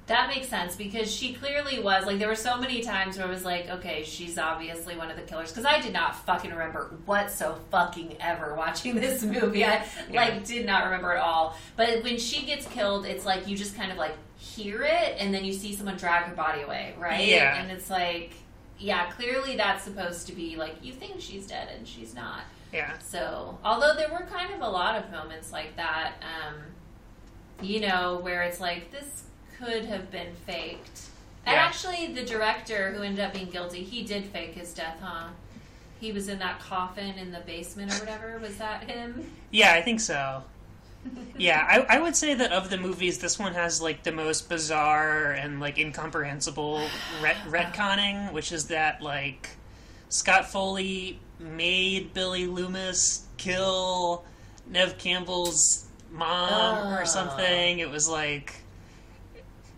That 0.08 0.28
makes 0.28 0.48
sense 0.48 0.76
because 0.76 1.10
she 1.10 1.32
clearly 1.32 1.78
was 1.80 2.04
like 2.04 2.18
there 2.18 2.28
were 2.28 2.34
so 2.34 2.58
many 2.58 2.82
times 2.82 3.16
where 3.16 3.26
I 3.26 3.30
was 3.30 3.44
like, 3.44 3.70
okay, 3.70 4.02
she's 4.02 4.36
obviously 4.36 4.96
one 4.96 5.10
of 5.10 5.16
the 5.16 5.22
killers 5.22 5.50
because 5.50 5.64
I 5.64 5.80
did 5.80 5.94
not 5.94 6.14
fucking 6.26 6.50
remember 6.50 6.90
what 7.06 7.30
so 7.30 7.56
fucking 7.70 8.16
ever 8.20 8.54
watching 8.54 8.94
this 9.00 9.22
movie. 9.22 9.64
I 9.64 9.86
like 10.12 10.44
did 10.44 10.66
not 10.66 10.84
remember 10.84 11.12
at 11.12 11.22
all. 11.22 11.56
But 11.76 12.02
when 12.02 12.18
she 12.18 12.44
gets 12.44 12.66
killed, 12.66 13.06
it's 13.06 13.24
like 13.24 13.48
you 13.48 13.56
just 13.56 13.76
kind 13.76 13.90
of 13.90 13.96
like 13.96 14.14
hear 14.36 14.82
it 14.82 15.16
and 15.18 15.32
then 15.32 15.44
you 15.44 15.52
see 15.54 15.74
someone 15.74 15.96
drag 15.96 16.24
her 16.24 16.34
body 16.34 16.62
away, 16.62 16.94
right? 16.98 17.24
Yeah. 17.26 17.62
And 17.62 17.70
it's 17.70 17.88
like, 17.88 18.32
yeah, 18.82 19.10
clearly 19.12 19.56
that's 19.56 19.84
supposed 19.84 20.26
to 20.26 20.32
be 20.32 20.56
like 20.56 20.76
you 20.82 20.92
think 20.92 21.20
she's 21.20 21.46
dead 21.46 21.68
and 21.76 21.86
she's 21.86 22.14
not. 22.14 22.40
Yeah. 22.72 22.98
So, 22.98 23.58
although 23.64 23.94
there 23.94 24.08
were 24.10 24.26
kind 24.30 24.52
of 24.52 24.60
a 24.60 24.68
lot 24.68 24.96
of 24.96 25.10
moments 25.10 25.52
like 25.52 25.76
that, 25.76 26.14
um, 26.22 26.54
you 27.60 27.80
know, 27.80 28.18
where 28.22 28.42
it's 28.42 28.60
like 28.60 28.90
this 28.90 29.24
could 29.58 29.84
have 29.84 30.10
been 30.10 30.34
faked. 30.46 31.02
And 31.46 31.54
Yeah. 31.54 31.64
actually, 31.64 32.12
the 32.12 32.24
director 32.24 32.92
who 32.92 33.02
ended 33.02 33.24
up 33.24 33.32
being 33.34 33.50
guilty, 33.50 33.82
he 33.82 34.02
did 34.04 34.24
fake 34.26 34.54
his 34.54 34.72
death, 34.74 34.98
huh? 35.00 35.28
He 36.00 36.10
was 36.12 36.28
in 36.28 36.38
that 36.40 36.58
coffin 36.60 37.14
in 37.18 37.30
the 37.30 37.40
basement 37.40 37.92
or 37.92 37.98
whatever. 38.00 38.38
Was 38.40 38.56
that 38.56 38.84
him? 38.90 39.30
Yeah, 39.50 39.72
I 39.74 39.82
think 39.82 40.00
so. 40.00 40.42
Yeah, 41.36 41.66
I, 41.68 41.96
I 41.96 42.00
would 42.00 42.14
say 42.14 42.34
that 42.34 42.52
of 42.52 42.70
the 42.70 42.78
movies, 42.78 43.18
this 43.18 43.38
one 43.38 43.54
has 43.54 43.82
like 43.82 44.04
the 44.04 44.12
most 44.12 44.48
bizarre 44.48 45.32
and 45.32 45.58
like 45.60 45.78
incomprehensible 45.78 46.86
ret- 47.20 47.36
retconning, 47.48 48.32
which 48.32 48.52
is 48.52 48.66
that 48.68 49.02
like 49.02 49.50
Scott 50.08 50.50
Foley 50.50 51.18
made 51.40 52.14
Billy 52.14 52.46
Loomis 52.46 53.26
kill 53.36 54.24
Neve 54.68 54.96
Campbell's 54.98 55.86
mom 56.10 56.78
Oh. 56.86 56.90
or 56.94 57.02
ah. 57.02 57.04
something. 57.04 57.78
It 57.80 57.90
was 57.90 58.08
like 58.08 58.54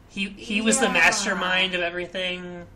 he 0.09 0.29
he 0.31 0.61
was 0.61 0.79
the 0.79 0.91
mastermind 0.91 1.75
of 1.75 1.81
everything. 1.81 2.67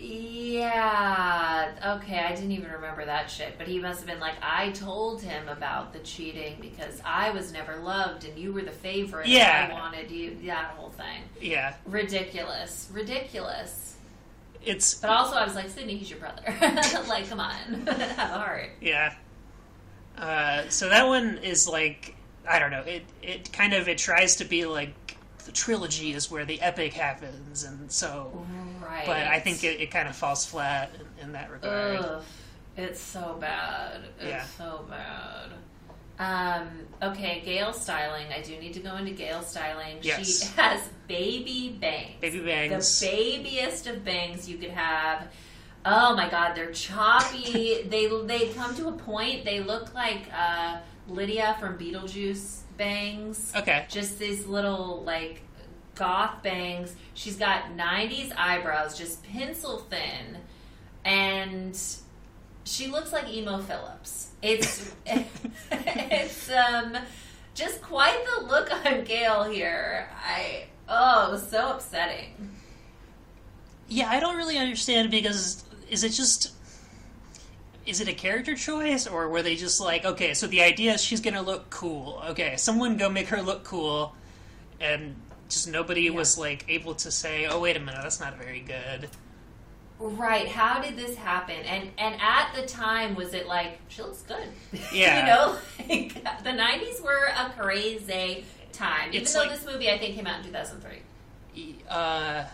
Yeah. 0.00 1.96
Okay, 1.96 2.18
I 2.20 2.34
didn't 2.34 2.52
even 2.52 2.70
remember 2.70 3.04
that 3.04 3.30
shit. 3.30 3.56
But 3.58 3.66
he 3.66 3.78
must 3.78 4.00
have 4.00 4.06
been 4.08 4.20
like, 4.20 4.36
I 4.42 4.70
told 4.70 5.22
him 5.22 5.48
about 5.48 5.92
the 5.92 5.98
cheating 6.00 6.56
because 6.60 7.00
I 7.04 7.30
was 7.30 7.52
never 7.52 7.76
loved 7.76 8.24
and 8.24 8.38
you 8.38 8.52
were 8.52 8.62
the 8.62 8.70
favorite. 8.70 9.24
and 9.24 9.32
Yeah. 9.32 9.68
I 9.70 9.72
wanted 9.72 10.10
you. 10.10 10.36
That 10.46 10.74
whole 10.76 10.90
thing. 10.90 11.22
Yeah, 11.40 11.74
Ridiculous. 11.86 12.88
Ridiculous. 12.92 13.96
it's 14.64 14.94
But 14.94 15.10
also, 15.10 15.36
I 15.36 15.44
was 15.44 15.54
like, 15.54 15.68
Sidney, 15.68 15.96
he's 15.96 16.10
your 16.10 16.20
brother. 16.20 16.42
like, 17.08 17.28
come 17.28 17.40
on, 17.40 17.54
have 17.86 18.18
a 18.18 18.38
heart. 18.38 18.70
Yeah. 18.80 19.14
Uh, 20.16 20.68
so 20.68 20.88
that 20.88 21.06
one 21.06 21.38
is 21.38 21.68
like 21.68 22.14
I 22.48 22.58
don't 22.58 22.70
know. 22.70 22.82
It 22.82 23.02
it 23.22 23.52
kind 23.52 23.72
of 23.74 23.88
it 23.88 23.98
tries 23.98 24.36
to 24.36 24.44
be 24.44 24.64
like 24.66 25.16
the 25.44 25.52
trilogy 25.52 26.12
is 26.12 26.30
where 26.30 26.44
the 26.44 26.60
epic 26.60 26.92
happens, 26.94 27.62
and 27.64 27.90
so. 27.90 28.44
Right. 28.88 29.06
But 29.06 29.18
I 29.18 29.38
think 29.38 29.62
it, 29.64 29.80
it 29.80 29.90
kind 29.90 30.08
of 30.08 30.16
falls 30.16 30.46
flat 30.46 30.90
in, 31.20 31.26
in 31.26 31.32
that 31.32 31.50
regard. 31.50 31.98
Ugh, 31.98 32.22
it's 32.76 33.00
so 33.00 33.36
bad. 33.38 34.00
It's 34.18 34.28
Yeah. 34.28 34.44
so 34.44 34.86
bad. 34.88 35.50
Um, 36.18 36.68
okay, 37.02 37.42
Gale 37.44 37.72
styling. 37.72 38.26
I 38.34 38.40
do 38.40 38.56
need 38.58 38.72
to 38.74 38.80
go 38.80 38.96
into 38.96 39.12
Gale 39.12 39.42
styling. 39.42 39.98
Yes. 40.02 40.26
She 40.26 40.56
has 40.56 40.80
baby 41.06 41.76
bangs. 41.80 42.14
Baby 42.20 42.40
bangs. 42.40 43.00
The 43.00 43.06
babiest 43.06 43.86
of 43.86 44.04
bangs 44.04 44.48
you 44.48 44.56
could 44.56 44.70
have. 44.70 45.28
Oh 45.84 46.16
my 46.16 46.28
god, 46.28 46.54
they're 46.54 46.72
choppy. 46.72 47.82
they 47.88 48.08
they 48.24 48.48
come 48.48 48.74
to 48.76 48.88
a 48.88 48.92
point. 48.92 49.44
They 49.44 49.60
look 49.60 49.94
like 49.94 50.22
uh, 50.36 50.78
Lydia 51.08 51.56
from 51.60 51.78
Beetlejuice 51.78 52.62
bangs. 52.76 53.52
Okay. 53.54 53.84
Just 53.88 54.18
these 54.18 54.46
little 54.46 55.02
like 55.04 55.42
goth 55.98 56.42
bangs. 56.42 56.94
She's 57.14 57.36
got 57.36 57.76
90s 57.76 58.32
eyebrows, 58.36 58.96
just 58.96 59.22
pencil 59.24 59.78
thin, 59.90 60.38
and 61.04 61.78
she 62.64 62.86
looks 62.86 63.12
like 63.12 63.28
Emo 63.28 63.58
Philips. 63.58 64.30
It's 64.40 64.94
it's 65.70 66.50
um 66.50 66.96
just 67.54 67.82
quite 67.82 68.24
the 68.24 68.46
look 68.46 68.72
on 68.72 69.04
Gale 69.04 69.44
here. 69.44 70.08
I 70.24 70.66
oh, 70.88 71.28
it 71.28 71.32
was 71.32 71.48
so 71.48 71.72
upsetting. 71.72 72.50
Yeah, 73.88 74.08
I 74.10 74.20
don't 74.20 74.36
really 74.36 74.58
understand 74.58 75.10
because 75.10 75.64
is 75.90 76.04
it 76.04 76.10
just 76.10 76.52
is 77.86 78.02
it 78.02 78.08
a 78.08 78.12
character 78.12 78.54
choice 78.54 79.06
or 79.06 79.28
were 79.28 79.42
they 79.42 79.56
just 79.56 79.80
like 79.80 80.04
okay, 80.04 80.34
so 80.34 80.46
the 80.46 80.62
idea 80.62 80.92
is 80.92 81.02
she's 81.02 81.20
gonna 81.20 81.42
look 81.42 81.68
cool. 81.70 82.22
Okay, 82.28 82.54
someone 82.56 82.96
go 82.96 83.08
make 83.08 83.28
her 83.28 83.42
look 83.42 83.64
cool, 83.64 84.14
and 84.80 85.16
just 85.48 85.68
nobody 85.68 86.10
was 86.10 86.36
like 86.38 86.64
able 86.68 86.94
to 86.96 87.10
say, 87.10 87.46
oh 87.46 87.60
wait 87.60 87.76
a 87.76 87.80
minute, 87.80 88.00
that's 88.02 88.20
not 88.20 88.36
very 88.36 88.60
good. 88.60 89.08
Right. 90.00 90.46
How 90.46 90.80
did 90.80 90.96
this 90.96 91.16
happen? 91.16 91.56
And 91.64 91.90
and 91.98 92.14
at 92.20 92.52
the 92.54 92.62
time, 92.66 93.16
was 93.16 93.34
it 93.34 93.46
like 93.48 93.78
she 93.88 94.02
looks 94.02 94.22
good? 94.22 94.48
Yeah. 94.92 95.20
you 95.20 95.26
know, 95.26 95.58
like, 95.88 96.14
the 96.44 96.50
'90s 96.50 97.02
were 97.02 97.26
a 97.36 97.50
crazy 97.58 98.44
time. 98.72 99.08
Even 99.08 99.22
It's 99.22 99.32
though 99.32 99.40
like- 99.40 99.50
this 99.50 99.66
movie, 99.66 99.90
I 99.90 99.98
think, 99.98 100.14
came 100.14 100.26
out 100.26 100.38
in 100.38 100.46
2003. 100.46 101.02
Uh, 101.88 102.44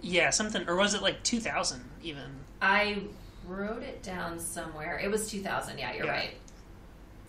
yeah, 0.00 0.30
something 0.30 0.66
or 0.66 0.76
was 0.76 0.94
it 0.94 1.02
like 1.02 1.22
two 1.22 1.40
thousand 1.40 1.82
even? 2.02 2.24
I 2.62 3.02
wrote 3.46 3.82
it 3.82 4.02
down 4.02 4.38
somewhere. 4.38 4.98
It 5.02 5.10
was 5.10 5.28
2000. 5.30 5.78
Yeah, 5.78 5.92
you're 5.94 6.06
Yeah. 6.06 6.12
right. 6.12 6.30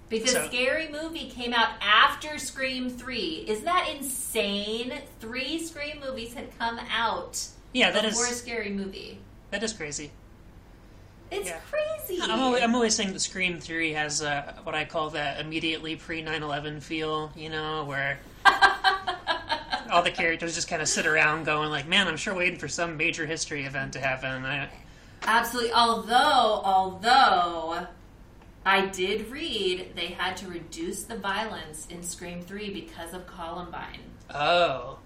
Because 0.10 0.32
So- 0.32 0.48
Scary 0.48 0.90
Movie 0.90 1.30
came 1.30 1.54
out 1.54 1.70
after 1.82 2.38
Scream 2.38 2.90
3. 2.90 3.46
Isn't 3.48 3.66
that 3.66 3.90
insane? 3.96 4.94
Three 5.20 5.58
Scream 5.64 6.00
movies 6.00 6.34
had 6.36 6.58
come 6.60 6.80
out 6.96 7.42
Yeah, 7.74 7.90
that 7.92 8.04
before 8.04 8.28
is 8.28 8.38
Scary 8.38 8.70
Movie. 8.70 9.20
that 9.52 9.64
is 9.64 9.74
crazy. 9.74 10.12
It's 11.32 11.48
Yeah. 11.50 11.58
crazy. 11.72 12.22
I'm 12.22 12.40
always, 12.40 12.62
I'm 12.62 12.76
always 12.76 12.96
saying 12.96 13.14
that 13.14 13.20
Scream 13.22 13.60
3 13.60 13.94
has 13.94 14.22
uh, 14.22 14.54
what 14.64 14.76
I 14.76 14.86
call 14.86 15.10
that 15.12 15.40
immediately 15.40 15.96
pre 15.96 16.22
9 16.22 16.44
11 16.44 16.80
feel, 16.82 17.32
you 17.36 17.50
know, 17.50 17.84
where 17.86 18.20
all 19.92 20.04
the 20.04 20.12
characters 20.12 20.54
just 20.54 20.68
kind 20.68 20.82
of 20.82 20.88
sit 20.88 21.08
around 21.08 21.46
going, 21.46 21.70
like, 21.72 21.88
man, 21.88 22.08
I'm 22.08 22.18
sure 22.18 22.36
waiting 22.36 22.60
for 22.60 22.68
some 22.68 22.98
major 22.98 23.26
history 23.26 23.66
event 23.66 23.94
to 23.94 24.00
happen. 24.00 24.46
I, 24.46 24.70
Absolutely. 25.24 25.72
Although, 25.72 26.62
although 26.64 27.88
I 28.66 28.86
did 28.88 29.30
read 29.30 29.92
they 29.96 30.08
had 30.08 30.38
to 30.38 30.48
reduce 30.48 31.04
the 31.04 31.18
violence 31.18 31.88
in 31.90 32.02
Scream 32.04 32.42
3 32.42 32.72
because 32.74 33.14
of 33.14 33.28
Columbine. 33.28 34.00
oh. 34.34 35.00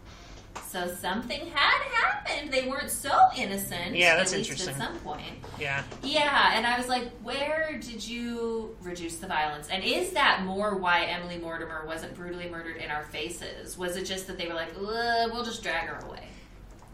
So 0.69 0.87
something 0.87 1.39
had 1.53 1.81
happened. 1.93 2.51
They 2.51 2.67
weren't 2.67 2.89
so 2.89 3.29
innocent. 3.37 3.95
Yeah, 3.95 4.17
that's 4.17 4.33
at 4.33 4.39
least 4.39 4.49
interesting. 4.51 4.81
At 4.81 4.89
some 4.89 4.99
point. 4.99 5.37
Yeah. 5.59 5.83
Yeah, 6.03 6.51
and 6.55 6.65
I 6.65 6.77
was 6.77 6.89
like, 6.89 7.09
where 7.21 7.79
did 7.79 8.05
you 8.05 8.75
reduce 8.81 9.17
the 9.17 9.27
violence? 9.27 9.69
And 9.69 9.81
is 9.83 10.11
that 10.11 10.43
more 10.43 10.75
why 10.75 11.05
Emily 11.05 11.37
Mortimer 11.37 11.85
wasn't 11.85 12.15
brutally 12.15 12.49
murdered 12.49 12.77
in 12.77 12.89
our 12.91 13.03
faces? 13.05 13.77
Was 13.77 13.95
it 13.95 14.03
just 14.03 14.27
that 14.27 14.37
they 14.37 14.47
were 14.47 14.55
like, 14.55 14.75
we'll 14.77 15.45
just 15.45 15.63
drag 15.63 15.87
her 15.87 16.05
away? 16.05 16.27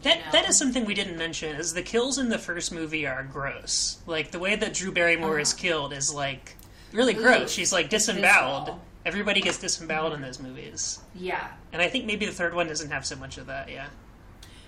That 0.04 0.18
know? 0.26 0.32
that 0.32 0.48
is 0.48 0.56
something 0.56 0.84
we 0.84 0.94
didn't 0.94 1.18
mention. 1.18 1.56
Is 1.56 1.74
the 1.74 1.82
kills 1.82 2.18
in 2.18 2.28
the 2.28 2.38
first 2.38 2.72
movie 2.72 3.06
are 3.06 3.22
gross. 3.24 3.98
Like 4.06 4.30
the 4.30 4.38
way 4.38 4.54
that 4.56 4.72
Drew 4.74 4.92
Barrymore 4.92 5.38
is 5.40 5.52
killed 5.52 5.92
is 5.92 6.14
like 6.14 6.56
really 6.92 7.14
Uh-huh. 7.14 7.20
Ooh, 7.22 7.38
gross. 7.38 7.50
She's 7.52 7.72
like 7.72 7.88
disemboweled. 7.90 8.78
Everybody 9.06 9.40
gets 9.42 9.58
disemboweled 9.58 10.14
in 10.14 10.22
those 10.22 10.40
movies, 10.40 10.98
Yeah. 11.14 11.48
and 11.74 11.82
I 11.82 11.88
think 11.88 12.06
maybe 12.06 12.24
the 12.24 12.32
third 12.32 12.54
one 12.54 12.68
doesn't 12.68 12.90
have 12.90 13.04
so 13.04 13.16
much 13.16 13.36
of 13.36 13.48
that. 13.48 13.70
Yeah. 13.70 13.88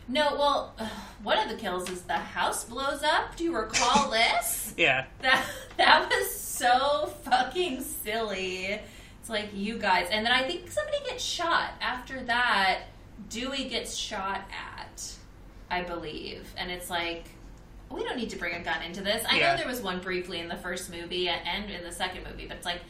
No, 0.08 0.36
well, 0.36 0.74
ugh, 0.78 0.88
one 1.22 1.38
of 1.38 1.48
the 1.48 1.56
kills 1.56 1.88
is 1.88 2.02
the 2.02 2.12
house 2.14 2.64
blows 2.64 3.02
up. 3.02 3.34
Do 3.36 3.44
you 3.44 3.56
recall 3.56 4.10
this? 4.10 4.74
Yeah. 4.76 5.06
That 5.22 5.44
that 5.78 6.08
was 6.10 6.34
so 6.38 7.12
fucking 7.24 7.82
silly. 7.82 8.78
It's 9.20 9.30
like 9.30 9.48
you 9.54 9.78
guys, 9.78 10.08
and 10.10 10.24
then 10.24 10.32
I 10.32 10.42
think 10.46 10.70
somebody 10.70 10.98
gets 11.08 11.24
shot 11.24 11.70
after 11.80 12.22
that. 12.24 12.82
Dewey 13.30 13.64
gets 13.70 13.96
shot 13.96 14.42
at, 14.78 15.02
I 15.70 15.82
believe, 15.82 16.46
and 16.56 16.70
it's 16.70 16.88
like 16.90 17.24
we 17.90 18.02
don't 18.02 18.16
need 18.16 18.30
to 18.30 18.36
bring 18.36 18.54
a 18.54 18.60
gun 18.64 18.82
into 18.82 19.00
this. 19.00 19.24
I 19.30 19.38
Yeah. 19.38 19.50
know 19.52 19.58
there 19.58 19.66
was 19.68 19.80
one 19.80 20.00
briefly 20.00 20.40
in 20.40 20.48
the 20.48 20.56
first 20.56 20.90
movie 20.90 21.28
and 21.28 21.70
in 21.70 21.84
the 21.84 21.92
second 21.92 22.24
movie, 22.28 22.46
but 22.46 22.56
it's 22.56 22.66
like 22.66 22.80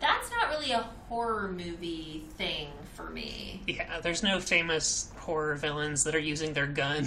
that's 0.00 0.30
not 0.30 0.48
really 0.50 0.72
a 0.72 0.82
horror 1.08 1.48
movie 1.52 2.24
thing 2.36 2.68
for 2.94 3.08
me. 3.10 3.62
Yeah. 3.66 4.00
There's 4.00 4.22
no 4.22 4.40
famous 4.40 5.10
horror 5.18 5.54
villains 5.56 6.04
that 6.04 6.14
are 6.14 6.18
using 6.20 6.52
their 6.52 6.66
gun. 6.66 7.06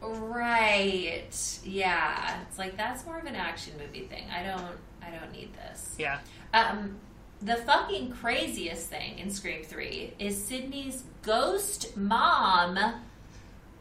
Right. 0.00 1.58
Yeah. 1.64 2.40
It's 2.48 2.58
like 2.58 2.76
that's 2.76 3.04
more 3.04 3.18
of 3.18 3.24
an 3.26 3.34
action 3.36 3.74
movie 3.78 4.06
thing. 4.06 4.24
I 4.30 4.42
don't 4.44 4.76
I 5.02 5.10
don't 5.10 5.32
need 5.32 5.50
this. 5.54 5.94
yeah. 5.98 6.18
Um 6.52 6.96
the 7.42 7.56
fucking 7.56 8.10
craziest 8.12 8.88
thing 8.88 9.18
in 9.18 9.28
Scream 9.30 9.64
3 9.64 10.14
is 10.18 10.42
Sidney's 10.42 11.04
ghost 11.22 11.96
mom 11.96 12.78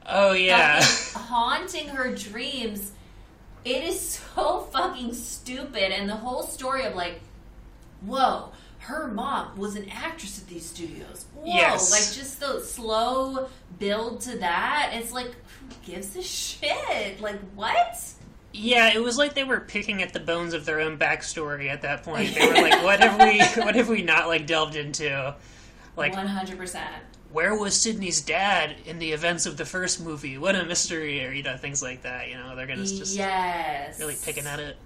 Oh 0.08 0.34
yeah. 0.34 0.82
haunting 1.16 1.88
her 1.90 2.14
dreams. 2.16 2.92
It 3.66 3.84
is 3.84 4.00
so 4.36 4.60
fucking 4.74 5.14
stupid 5.14 5.92
and 5.92 6.10
the 6.10 6.16
whole 6.16 6.44
story 6.44 6.86
of 6.86 6.96
like 6.96 7.22
whoa, 8.06 8.50
her 8.80 9.08
mom 9.08 9.58
was 9.58 9.76
an 9.78 9.88
actress 9.90 10.40
at 10.42 10.48
these 10.48 10.66
studios. 10.66 11.26
Whoa, 11.36 11.46
Yes. 11.46 11.92
like 11.92 12.02
just 12.18 12.40
the 12.42 12.60
slow 12.62 13.48
build 13.80 14.22
to 14.22 14.38
that. 14.40 14.92
It's 14.94 15.12
like 15.14 15.28
who 15.28 15.92
gives 15.92 16.16
a 16.16 16.22
shit? 16.22 17.22
Like 17.22 17.40
what? 17.56 18.04
Yeah, 18.56 18.94
it 18.94 19.02
was 19.02 19.18
like 19.18 19.34
they 19.34 19.46
were 19.46 19.62
picking 19.62 20.04
at 20.04 20.14
the 20.14 20.20
bones 20.20 20.54
of 20.54 20.66
their 20.66 20.80
own 20.82 20.98
backstory 21.00 21.70
at 21.70 21.82
that 21.82 22.04
point. 22.04 22.36
They 22.36 22.46
were 22.46 22.54
like, 22.54 22.84
"What 22.84 23.00
have 23.00 23.20
we? 23.20 23.40
What 23.64 23.74
have 23.76 23.90
we 23.90 24.04
not 24.04 24.28
like 24.28 24.46
delved 24.46 24.76
into? 24.76 25.34
Like, 25.96 26.14
One 26.14 26.28
hundred 26.28 26.58
percent. 26.60 26.86
Where 27.34 27.56
was 27.56 27.80
Sidney's 27.82 28.22
dad 28.22 28.76
in 28.86 29.00
the 29.00 29.12
events 29.12 29.46
of 29.46 29.58
the 29.58 29.66
first 29.66 30.00
movie? 30.00 30.38
What 30.38 30.56
a 30.56 30.64
mystery!" 30.66 31.26
Or 31.26 31.32
you 31.32 31.44
know, 31.44 31.58
things 31.58 31.82
like 31.82 32.04
that. 32.04 32.30
You 32.30 32.36
know, 32.38 32.56
they're 32.56 32.68
gonna 32.68 32.86
just 32.86 33.16
Yes. 33.18 34.00
really 34.00 34.16
picking 34.24 34.46
at 34.46 34.60
it. 34.60 34.78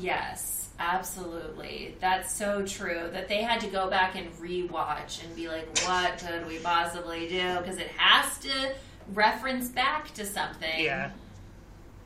Yes, 0.00 0.70
absolutely. 0.78 1.96
That's 2.00 2.34
so 2.34 2.64
true. 2.66 3.08
That 3.12 3.28
they 3.28 3.42
had 3.42 3.60
to 3.60 3.68
go 3.68 3.88
back 3.90 4.16
and 4.16 4.30
rewatch 4.38 5.22
and 5.24 5.34
be 5.36 5.48
like, 5.48 5.68
what 5.84 6.18
could 6.18 6.46
we 6.46 6.58
possibly 6.58 7.28
do? 7.28 7.58
Because 7.58 7.76
it 7.78 7.88
has 7.96 8.38
to 8.38 8.74
reference 9.12 9.68
back 9.68 10.12
to 10.14 10.24
something. 10.24 10.80
Yeah, 10.80 11.10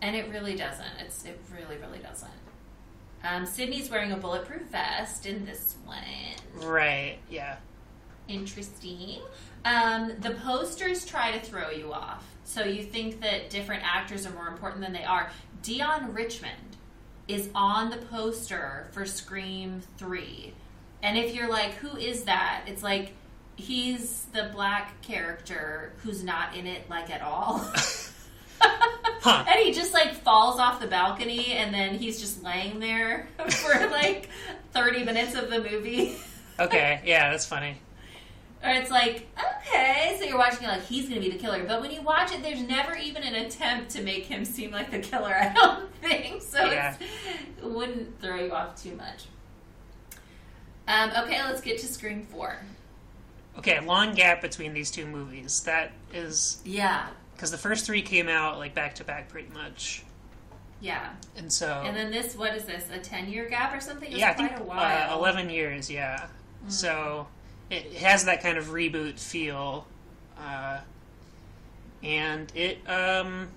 And 0.02 0.16
it 0.16 0.28
really 0.30 0.56
doesn't. 0.56 0.86
It's 1.00 1.24
it 1.24 1.38
really, 1.54 1.76
really 1.78 1.98
doesn't. 2.00 2.30
Um, 3.24 3.46
Sidney's 3.46 3.88
wearing 3.90 4.12
a 4.12 4.16
bulletproof 4.16 4.62
vest 4.70 5.26
in 5.26 5.46
this 5.46 5.76
one. 5.84 5.96
right. 6.54 7.18
Yeah, 7.30 7.56
Interesting. 8.28 9.20
Um, 9.64 10.12
the 10.20 10.30
posters 10.30 11.04
try 11.04 11.32
to 11.32 11.40
throw 11.40 11.70
you 11.70 11.92
off. 11.92 12.24
So 12.44 12.64
you 12.64 12.82
think 12.82 13.20
that 13.22 13.50
different 13.50 13.82
actors 13.84 14.26
are 14.26 14.32
more 14.32 14.48
important 14.48 14.82
than 14.82 14.92
they 14.92 15.04
are. 15.04 15.30
Deon 15.62 16.14
Richmond 16.14 16.76
is 17.28 17.48
on 17.54 17.90
the 17.90 17.96
poster 17.96 18.88
for 18.92 19.04
Scream 19.04 19.82
3. 19.98 20.52
And 21.02 21.18
if 21.18 21.34
you're 21.34 21.48
like, 21.48 21.72
who 21.74 21.96
is 21.96 22.24
that? 22.24 22.64
It's 22.66 22.82
like, 22.82 23.12
he's 23.56 24.26
the 24.32 24.50
black 24.52 25.00
character 25.02 25.92
who's 25.98 26.22
not 26.22 26.54
in 26.54 26.66
it, 26.66 26.88
like, 26.88 27.10
at 27.10 27.22
all. 27.22 27.68
Huh. 29.22 29.44
And 29.48 29.58
he 29.58 29.72
just, 29.72 29.92
like, 29.92 30.14
falls 30.14 30.60
off 30.60 30.78
the 30.78 30.86
balcony 30.86 31.54
and 31.54 31.74
then 31.74 31.98
he's 31.98 32.20
just 32.20 32.44
laying 32.44 32.78
there 32.78 33.28
for, 33.48 33.88
like, 33.88 34.28
30 34.72 35.04
minutes 35.04 35.34
of 35.34 35.50
the 35.50 35.58
movie. 35.60 36.14
okay. 36.60 37.00
Yeah, 37.04 37.30
that's 37.32 37.44
funny. 37.44 37.76
Or 38.62 38.70
it's 38.70 38.90
like, 38.90 39.28
okay, 39.38 40.16
so 40.18 40.24
you're 40.24 40.38
watching 40.38 40.64
it 40.64 40.68
like 40.68 40.82
he's 40.84 41.08
gonna 41.08 41.20
be 41.20 41.30
the 41.30 41.38
killer. 41.38 41.64
But 41.64 41.80
when 41.80 41.90
you 41.90 42.02
watch 42.02 42.32
it, 42.32 42.42
there's 42.42 42.62
never 42.62 42.96
even 42.96 43.22
an 43.22 43.34
attempt 43.34 43.90
to 43.90 44.02
make 44.02 44.24
him 44.24 44.44
seem 44.44 44.70
like 44.72 44.90
the 44.90 44.98
killer, 44.98 45.34
I 45.40 45.52
don't 45.52 45.92
think. 45.96 46.42
So 46.42 46.64
Yeah. 46.64 46.96
it's, 46.98 47.62
it 47.62 47.70
wouldn't 47.70 48.20
throw 48.20 48.36
you 48.36 48.52
off 48.52 48.82
too 48.82 48.96
much. 48.96 49.24
Um, 50.88 51.10
okay, 51.24 51.42
let's 51.44 51.60
get 51.60 51.78
to 51.80 51.86
Scream 51.86 52.26
4. 52.30 52.56
Okay, 53.58 53.80
long 53.80 54.14
gap 54.14 54.40
between 54.42 54.72
these 54.72 54.90
two 54.90 55.06
movies. 55.06 55.62
That 55.64 55.92
is 56.12 56.60
Yeah, 56.64 57.08
because 57.34 57.50
the 57.50 57.58
first 57.58 57.86
three 57.86 58.02
came 58.02 58.28
out 58.28 58.58
like 58.58 58.74
back 58.74 58.94
to 58.96 59.04
back, 59.04 59.28
pretty 59.28 59.48
much, 59.52 60.04
yeah. 60.80 61.10
and 61.36 61.52
so 61.52 61.82
And 61.84 61.96
then 61.96 62.10
this, 62.10 62.36
what 62.36 62.54
is 62.54 62.64
this, 62.64 62.84
a 62.92 62.98
10 62.98 63.28
year 63.30 63.48
gap 63.48 63.74
or 63.74 63.80
something? 63.80 64.08
It's 64.10 64.18
yeah, 64.20 64.30
I 64.30 64.34
quite 64.34 64.48
think 64.50 64.60
a 64.60 64.64
while. 64.64 65.10
uh, 65.10 65.18
eleven 65.18 65.48
years. 65.50 65.90
Yeah, 65.90 66.26
so 66.68 67.26
it 67.70 67.92
has 67.94 68.24
that 68.24 68.42
kind 68.42 68.58
of 68.58 68.66
reboot 68.66 69.18
feel, 69.18 69.86
uh, 70.38 70.80
and 72.02 72.50
it. 72.54 72.78
um 72.88 73.48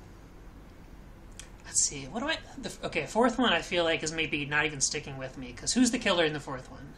Let's 1.65 1.81
see. 1.81 2.05
What 2.05 2.21
do 2.21 2.27
I? 2.29 2.37
The, 2.59 2.71
okay, 2.85 3.05
fourth 3.05 3.37
one 3.37 3.53
I 3.53 3.61
feel 3.61 3.83
like 3.83 4.01
is 4.01 4.11
maybe 4.11 4.43
not 4.45 4.65
even 4.65 4.81
sticking 4.81 5.19
with 5.19 5.37
me 5.37 5.51
because 5.55 5.71
who's 5.71 5.91
the 5.91 5.99
killer 5.99 6.25
in 6.25 6.33
the 6.33 6.39
fourth 6.39 6.69
one? 6.71 6.93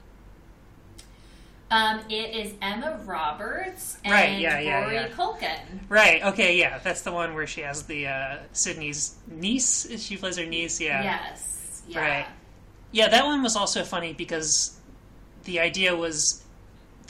Um, 1.70 2.00
it 2.10 2.36
is 2.36 2.54
Emma 2.62 3.00
Roberts 3.06 3.98
and 4.04 4.14
Right, 4.14 4.40
yeah, 4.40 4.60
yeah, 4.60 4.82
Rory 4.82 4.96
yeah. 4.96 5.08
Culkin. 5.10 5.60
Right. 5.90 6.24
Okay. 6.24 6.58
Yeah, 6.58 6.80
that's 6.80 7.02
the 7.02 7.12
one 7.12 7.34
where 7.34 7.48
she 7.48 7.62
has 7.62 7.84
the 7.84 8.08
uh, 8.08 8.38
Sidney's 8.54 9.16
niece. 9.28 9.90
She 10.02 10.16
plays 10.18 10.38
her 10.38 10.46
niece. 10.46 10.80
Yeah. 10.80 11.04
Yes. 11.04 11.82
Yeah. 11.88 12.00
Right. 12.00 12.28
Yeah, 12.92 13.08
that 13.08 13.26
one 13.26 13.42
was 13.42 13.56
also 13.56 13.84
funny 13.84 14.14
because 14.14 14.78
the 15.46 15.60
idea 15.62 15.96
was 15.96 16.41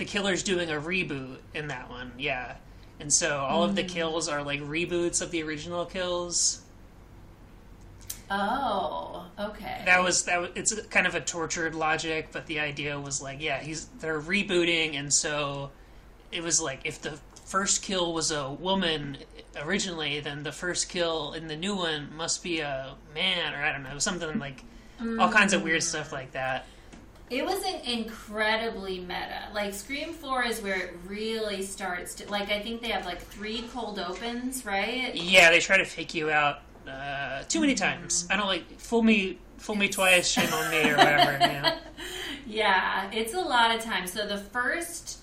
the 0.02 0.06
killer's 0.06 0.42
doing 0.42 0.72
a 0.72 0.82
reboot 0.82 1.38
in 1.54 1.68
that 1.68 1.88
one. 1.88 2.12
Yeah. 2.18 2.56
And 3.00 3.14
so 3.14 3.38
all 3.38 3.64
of 3.64 3.76
the 3.76 3.84
mm. 3.84 3.90
kills 3.90 4.28
are 4.28 4.42
like 4.42 4.60
reboots 4.62 5.22
of 5.22 5.30
the 5.30 5.44
original 5.44 5.86
kills. 5.86 6.62
Oh, 8.32 9.28
okay. 9.38 9.84
That 9.86 10.02
was 10.02 10.24
that. 10.24 10.42
Was, 10.42 10.50
it's 10.56 10.88
kind 10.88 11.06
of 11.06 11.14
a 11.14 11.22
tortured 11.22 11.76
logic, 11.76 12.30
but 12.32 12.48
the 12.48 12.62
idea 12.62 13.00
was 13.00 13.22
like, 13.22 13.44
yeah, 13.44 13.60
he's 13.60 13.86
they're 14.00 14.20
rebooting, 14.20 14.96
and 14.96 15.14
so 15.14 15.70
it 16.32 16.42
was 16.42 16.60
like 16.60 16.80
if 16.84 17.00
the 17.00 17.20
first 17.46 17.84
kill 17.84 18.12
was 18.12 18.32
a 18.32 18.50
woman 18.50 19.18
originally, 19.62 20.20
then 20.20 20.42
the 20.42 20.52
first 20.52 20.90
kill 20.90 21.34
in 21.34 21.48
the 21.48 21.56
new 21.56 21.76
one 21.76 22.10
must 22.16 22.42
be 22.42 22.62
a 22.62 22.96
man, 23.14 23.54
or 23.54 23.58
I 23.58 23.72
don't 23.72 23.84
know, 23.84 24.00
something 24.00 24.40
like 24.40 24.64
all 25.20 25.32
kinds 25.32 25.54
of 25.54 25.62
weird 25.62 25.84
stuff 25.84 26.10
mm. 26.10 26.14
like 26.14 26.32
that. 26.32 26.66
It 27.32 27.46
was 27.46 27.64
an 27.64 27.80
incredibly 27.86 29.00
meta. 29.00 29.48
Like 29.54 29.74
Scream 29.74 30.12
4 30.12 30.44
is 30.44 30.62
where 30.62 30.76
it 30.76 30.94
really 31.08 31.62
starts 31.62 32.14
to 32.16 32.30
like 32.30 32.52
I 32.52 32.60
think 32.60 32.82
they 32.82 32.90
have 32.90 33.06
like 33.06 33.22
3 33.22 33.64
cold 33.74 34.00
opens, 34.00 34.66
right? 34.66 35.16
Yeah, 35.16 35.50
they 35.50 35.62
try 35.62 35.78
to 35.78 35.86
fake 35.86 36.14
you 36.14 36.30
out 36.30 36.60
uh, 36.86 37.44
too 37.44 37.62
many 37.62 37.74
times. 37.74 38.28
I 38.30 38.36
don't 38.36 38.48
like 38.48 38.78
fool 38.78 39.02
me, 39.02 39.40
fool 39.58 39.76
me 39.76 39.88
twice, 39.88 40.28
shame 40.28 40.52
on 40.52 40.72
me, 40.72 40.90
or 40.90 40.98
whatever. 40.98 41.40
Know? 41.40 41.78
Yeah, 42.48 43.10
it's 43.14 43.34
a 43.34 43.40
lot 43.40 43.74
of 43.74 43.82
times. 43.82 44.12
So 44.12 44.28
the 44.28 44.38
first 44.38 45.20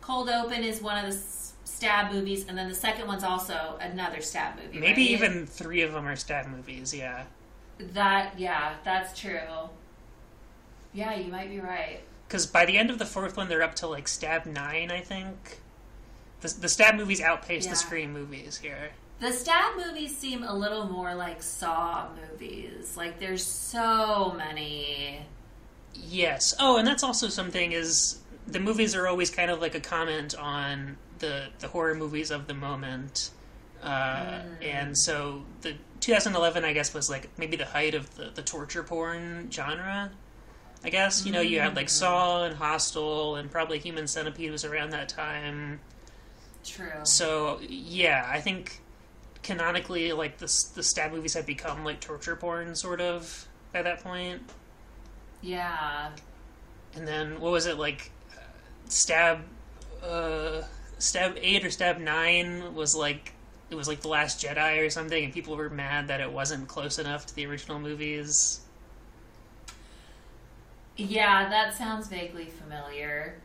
cold 0.00 0.28
open 0.28 0.64
is 0.64 0.82
one 0.82 1.04
of 1.04 1.12
the 1.12 1.16
stab 1.64 2.12
movies 2.12 2.46
and 2.48 2.58
then 2.58 2.68
the 2.68 2.74
second 2.74 3.06
one's 3.06 3.22
also 3.22 3.78
another 3.80 4.20
stab 4.20 4.56
movie. 4.56 4.80
Maybe 4.80 5.02
right? 5.02 5.10
even 5.10 5.46
three 5.46 5.82
of 5.82 5.92
them 5.92 6.06
are 6.06 6.16
stab 6.16 6.48
movies. 6.48 6.92
Yeah, 6.92 7.24
that 7.78 8.34
yeah, 8.36 8.74
that's 8.84 9.16
true. 9.18 9.68
Yeah, 10.92 11.14
you 11.14 11.30
might 11.32 11.48
be 11.50 11.60
right. 11.60 12.00
because 12.28 12.46
by 12.46 12.64
the 12.66 12.76
end 12.78 12.90
of 12.90 12.98
the 12.98 13.06
fourth 13.06 13.36
one, 13.36 13.48
they're 13.48 13.62
up 13.62 13.74
to 13.76 13.86
like 13.86 14.08
stab 14.08 14.46
nine, 14.46 14.90
I 14.90 15.00
think. 15.00 15.58
The, 16.40 16.48
the 16.60 16.68
stab 16.68 16.96
movies 16.96 17.20
outpace 17.20 17.64
Yeah. 17.64 17.70
the 17.70 17.76
scream 17.76 18.12
movies 18.12 18.58
here. 18.58 18.90
The 19.20 19.32
stab 19.32 19.76
movies 19.76 20.16
seem 20.16 20.42
a 20.42 20.52
little 20.54 20.86
more 20.88 21.14
like 21.14 21.42
Saw 21.42 22.08
movies. 22.30 22.96
Like 22.96 23.20
there's 23.20 23.44
so 23.46 24.34
many. 24.36 25.20
Yes. 25.94 26.54
Oh, 26.58 26.76
and 26.78 26.86
that's 26.86 27.02
also 27.02 27.28
something 27.28 27.72
is 27.72 28.18
the 28.46 28.58
movies 28.58 28.94
are 28.96 29.06
always 29.06 29.30
kind 29.30 29.50
of 29.50 29.60
like 29.60 29.74
a 29.76 29.80
comment 29.80 30.34
on 30.36 30.96
the 31.20 31.48
the 31.60 31.68
horror 31.68 31.94
movies 31.94 32.30
of 32.30 32.46
the 32.48 32.54
moment. 32.54 33.30
Uh, 33.82 34.40
And 34.62 34.96
so 34.96 35.42
the 35.62 35.74
2011, 36.00 36.64
I 36.64 36.72
guess, 36.72 36.92
was 36.94 37.08
like 37.10 37.28
maybe 37.38 37.56
the 37.56 37.64
height 37.66 37.94
of 37.94 38.14
the, 38.16 38.30
the 38.34 38.42
torture 38.42 38.82
porn 38.82 39.48
genre. 39.52 40.10
I 40.84 40.90
guess 40.90 41.24
you 41.24 41.32
know 41.32 41.40
you 41.40 41.60
had 41.60 41.76
like 41.76 41.88
Saw 41.88 42.44
and 42.44 42.56
Hostel 42.56 43.36
and 43.36 43.50
probably 43.50 43.78
Human 43.78 44.06
Centipede 44.06 44.50
was 44.50 44.64
around 44.64 44.90
that 44.90 45.08
time. 45.08 45.80
True. 46.64 46.90
So 47.04 47.60
yeah, 47.68 48.28
I 48.28 48.40
think 48.40 48.80
canonically, 49.42 50.12
like 50.12 50.38
the 50.38 50.46
the 50.74 50.82
stab 50.82 51.12
movies 51.12 51.34
had 51.34 51.46
become 51.46 51.84
like 51.84 52.00
torture 52.00 52.36
porn, 52.36 52.74
sort 52.74 53.00
of 53.00 53.46
by 53.72 53.82
that 53.82 54.02
point. 54.02 54.42
Yeah. 55.40 56.10
And 56.94 57.06
then 57.06 57.40
what 57.40 57.52
was 57.52 57.66
it 57.66 57.78
like? 57.78 58.10
Stab, 58.88 59.40
uh, 60.02 60.62
stab 60.98 61.36
eight 61.40 61.64
or 61.64 61.70
stab 61.70 61.98
nine 61.98 62.74
was 62.74 62.94
like 62.94 63.32
it 63.70 63.74
was 63.74 63.88
like 63.88 64.00
the 64.00 64.08
Last 64.08 64.44
Jedi 64.44 64.84
or 64.84 64.90
something, 64.90 65.24
and 65.24 65.32
people 65.32 65.56
were 65.56 65.70
mad 65.70 66.08
that 66.08 66.20
it 66.20 66.30
wasn't 66.30 66.68
close 66.68 66.98
enough 66.98 67.26
to 67.26 67.34
the 67.34 67.46
original 67.46 67.78
movies. 67.78 68.60
Yeah, 70.96 71.48
that 71.48 71.74
sounds 71.74 72.08
vaguely 72.08 72.46
familiar. 72.46 73.40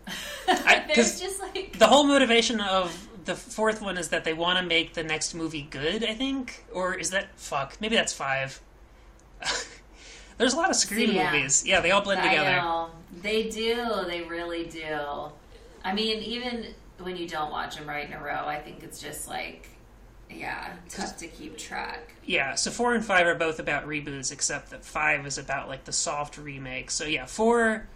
I- 0.48 0.86
There's 0.96 1.20
just 1.20 1.40
like 1.42 1.78
The 1.80 1.88
whole 1.88 2.04
motivation 2.06 2.60
of 2.62 3.08
the 3.26 3.36
fourth 3.36 3.82
one 3.82 3.98
is 3.98 4.10
that 4.10 4.24
they 4.24 4.34
want 4.34 4.60
to 4.60 4.66
make 4.66 4.94
the 4.94 5.04
next 5.04 5.34
movie 5.34 5.68
good. 5.70 6.04
I 6.04 6.14
think, 6.14 6.66
or 6.74 6.94
is 6.96 7.10
that 7.12 7.28
fuck? 7.38 7.78
Maybe 7.82 7.96
that's 7.96 8.14
five. 8.14 8.62
There's 10.38 10.54
a 10.54 10.58
lot 10.58 10.70
of 10.70 10.76
Scream 10.76 11.12
Yeah. 11.12 11.32
movies. 11.32 11.66
Yeah, 11.66 11.80
they 11.82 11.92
all 11.92 12.02
blend 12.02 12.22
I 12.22 12.30
together. 12.30 12.56
know. 12.58 12.90
They 13.22 13.50
do. 13.50 14.04
They 14.06 14.22
really 14.24 14.66
do. 14.66 14.98
I 15.84 15.94
mean, 15.94 16.20
even 16.24 16.68
when 17.00 17.16
you 17.16 17.28
don't 17.28 17.52
watch 17.52 17.76
them 17.78 17.88
right 17.88 18.06
in 18.06 18.14
a 18.14 18.22
row, 18.22 18.46
I 18.46 18.60
think 18.60 18.84
it's 18.84 19.00
just 19.02 19.28
like, 19.28 19.70
yeah, 20.30 20.74
tough 20.90 21.18
to 21.18 21.28
keep 21.28 21.58
track. 21.58 22.14
Yeah, 22.26 22.56
so 22.56 22.72
four 22.72 22.94
and 22.94 23.04
five 23.04 23.26
are 23.28 23.36
both 23.36 23.60
about 23.60 23.88
reboots, 23.88 24.32
except 24.32 24.72
that 24.72 24.84
five 24.84 25.26
is 25.26 25.38
about 25.38 25.68
like 25.68 25.86
the 25.86 25.94
soft 25.94 26.38
remake. 26.38 26.92
So 26.92 27.06
yeah, 27.06 27.26
four. 27.26 27.88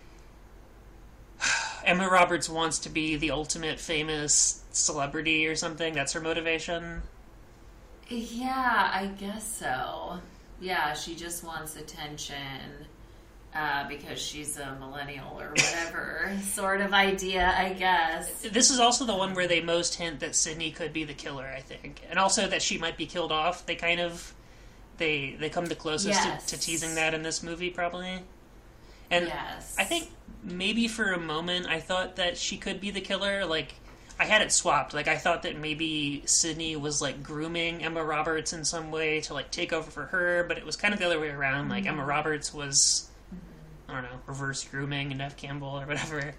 Emma 1.83 2.07
Roberts 2.09 2.47
wants 2.49 2.79
to 2.79 2.89
be 2.89 3.15
the 3.15 3.31
ultimate 3.31 3.79
famous 3.79 4.63
celebrity 4.71 5.47
or 5.47 5.55
something. 5.55 5.93
That's 5.93 6.13
her 6.13 6.21
motivation. 6.21 7.01
Yeah, 8.07 8.91
I 8.93 9.07
guess 9.17 9.57
so. 9.57 10.19
Yeah, 10.59 10.93
she 10.93 11.15
just 11.15 11.43
wants 11.43 11.75
attention 11.75 12.85
uh, 13.55 13.87
because 13.87 14.19
she's 14.19 14.57
a 14.57 14.75
millennial 14.79 15.39
or 15.39 15.49
whatever 15.49 16.31
sort 16.43 16.81
of 16.81 16.93
idea, 16.93 17.53
I 17.57 17.73
guess. 17.73 18.41
This 18.43 18.71
is 18.71 18.79
also 18.79 19.05
the 19.05 19.15
one 19.15 19.33
where 19.33 19.47
they 19.47 19.61
most 19.61 19.95
hint 19.95 20.19
that 20.21 20.35
Sidney 20.35 20.71
could 20.71 20.93
be 20.93 21.03
the 21.03 21.13
killer, 21.13 21.45
I 21.55 21.59
think, 21.61 22.01
and 22.09 22.17
also 22.17 22.47
that 22.47 22.61
she 22.61 22.77
might 22.77 22.97
be 22.97 23.05
killed 23.05 23.31
off. 23.31 23.65
They 23.65 23.75
kind 23.75 23.99
of 23.99 24.33
they 24.97 25.35
they 25.39 25.49
come 25.49 25.65
the 25.65 25.75
closest 25.75 26.19
Yes. 26.23 26.45
to, 26.45 26.55
to 26.55 26.61
teasing 26.61 26.95
that 26.95 27.13
in 27.13 27.23
this 27.23 27.43
movie, 27.43 27.69
probably. 27.69 28.19
And 29.09 29.27
yes. 29.27 29.75
I 29.77 29.83
think 29.83 30.09
maybe 30.43 30.87
for 30.87 31.11
a 31.11 31.19
moment 31.19 31.67
I 31.67 31.79
thought 31.79 32.15
that 32.15 32.37
she 32.37 32.57
could 32.57 32.79
be 32.79 32.91
the 32.91 33.01
killer. 33.01 33.45
Like 33.45 33.73
I 34.19 34.25
had 34.25 34.41
it 34.41 34.51
swapped. 34.53 34.93
Like 34.93 35.07
I 35.09 35.17
thought 35.17 35.43
that 35.43 35.57
maybe 35.59 36.23
Sidney 36.25 36.75
was 36.77 37.01
like 37.01 37.21
grooming 37.21 37.83
Emma 37.83 38.03
Roberts 38.03 38.53
in 38.53 38.63
some 38.63 38.91
way 38.91 39.19
to 39.21 39.33
like 39.33 39.51
take 39.51 39.73
over 39.73 39.89
for 39.91 40.05
her, 40.05 40.45
but 40.47 40.57
it 40.57 40.65
was 40.65 40.77
kind 40.77 40.93
of 40.93 40.99
the 41.01 41.05
other 41.05 41.19
way 41.19 41.29
around. 41.31 41.67
Like 41.69 41.85
Emma 41.85 42.05
Roberts 42.05 42.53
was 42.53 43.09
I 43.91 43.95
don't 43.95 44.03
know, 44.03 44.19
reverse 44.25 44.63
grooming 44.63 45.11
and 45.11 45.19
Neve 45.19 45.35
Campbell 45.35 45.81
or 45.81 45.85
whatever. 45.85 46.33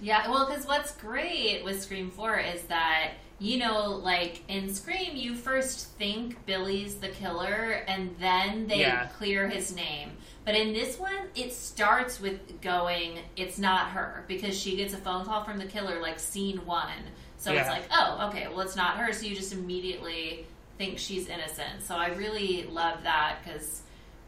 Yeah, 0.00 0.28
well, 0.28 0.46
because 0.46 0.66
what's 0.66 0.92
great 0.96 1.64
with 1.64 1.80
Scream 1.80 2.10
4 2.10 2.38
is 2.40 2.62
that, 2.62 3.12
you 3.38 3.58
know, 3.58 3.90
like 3.90 4.42
in 4.48 4.72
Scream, 4.74 5.14
you 5.14 5.36
first 5.36 5.90
think 5.92 6.44
Billy's 6.46 6.96
the 6.96 7.08
killer 7.08 7.84
and 7.86 8.14
then 8.18 8.66
they 8.66 8.80
Yeah. 8.80 9.06
clear 9.16 9.48
his 9.48 9.74
name. 9.74 10.16
But 10.44 10.56
in 10.56 10.72
this 10.72 10.98
one, 10.98 11.28
it 11.36 11.54
starts 11.54 12.20
with 12.20 12.60
going, 12.60 13.20
it's 13.36 13.56
not 13.56 13.90
her, 13.90 14.24
because 14.26 14.58
she 14.58 14.76
gets 14.76 14.92
a 14.92 14.98
phone 14.98 15.24
call 15.24 15.44
from 15.44 15.58
the 15.58 15.66
killer, 15.66 16.00
like 16.00 16.18
scene 16.18 16.66
one. 16.66 17.04
So 17.38 17.52
it's 17.52 17.68
like, 17.68 17.84
oh, 17.92 18.28
okay, 18.28 18.48
well, 18.48 18.60
it's 18.60 18.76
not 18.76 18.96
her. 18.96 19.12
So 19.12 19.26
you 19.26 19.36
just 19.36 19.52
immediately 19.52 20.46
think 20.76 20.98
she's 20.98 21.28
innocent. 21.28 21.82
So 21.82 21.94
I 21.94 22.08
really 22.08 22.64
love 22.64 23.04
that 23.04 23.36
because. 23.44 23.82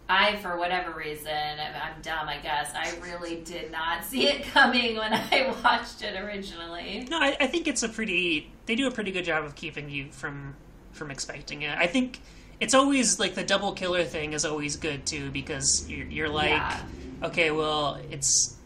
I, 0.09 0.36
for 0.36 0.57
whatever 0.57 0.92
reason, 0.92 1.32
I'm, 1.32 2.00
dumb, 2.00 2.28
I 2.28 2.38
guess. 2.38 2.72
I 2.74 2.94
really 3.02 3.40
did 3.40 3.72
not 3.72 4.04
see 4.04 4.28
it 4.28 4.44
coming 4.44 4.96
when 4.96 5.12
I 5.12 5.52
watched 5.64 6.02
it 6.02 6.14
originally. 6.20 7.07
No, 7.11 7.18
I, 7.18 7.36
I 7.40 7.46
think 7.48 7.66
it's 7.66 7.82
a 7.82 7.88
pretty. 7.88 8.52
They 8.66 8.76
do 8.76 8.86
a 8.86 8.90
pretty 8.92 9.11
good 9.11 9.24
job 9.24 9.44
of 9.44 9.54
keeping 9.57 9.90
you 9.90 10.07
from 10.12 10.54
from 10.92 11.11
expecting 11.11 11.62
it. 11.62 11.76
I 11.76 11.86
think 11.88 12.20
it's 12.61 12.72
always 12.72 13.18
like 13.18 13.34
the 13.34 13.44
double 13.44 13.72
killer 13.72 14.04
thing 14.04 14.32
is 14.32 14.44
always 14.44 14.76
good 14.76 15.04
too 15.07 15.30
because 15.30 15.88
you're, 15.90 16.07
you're 16.07 16.28
like, 16.28 16.50
Yeah. 16.50 16.80
okay, 17.24 17.50
well, 17.50 17.98
it's 18.11 18.57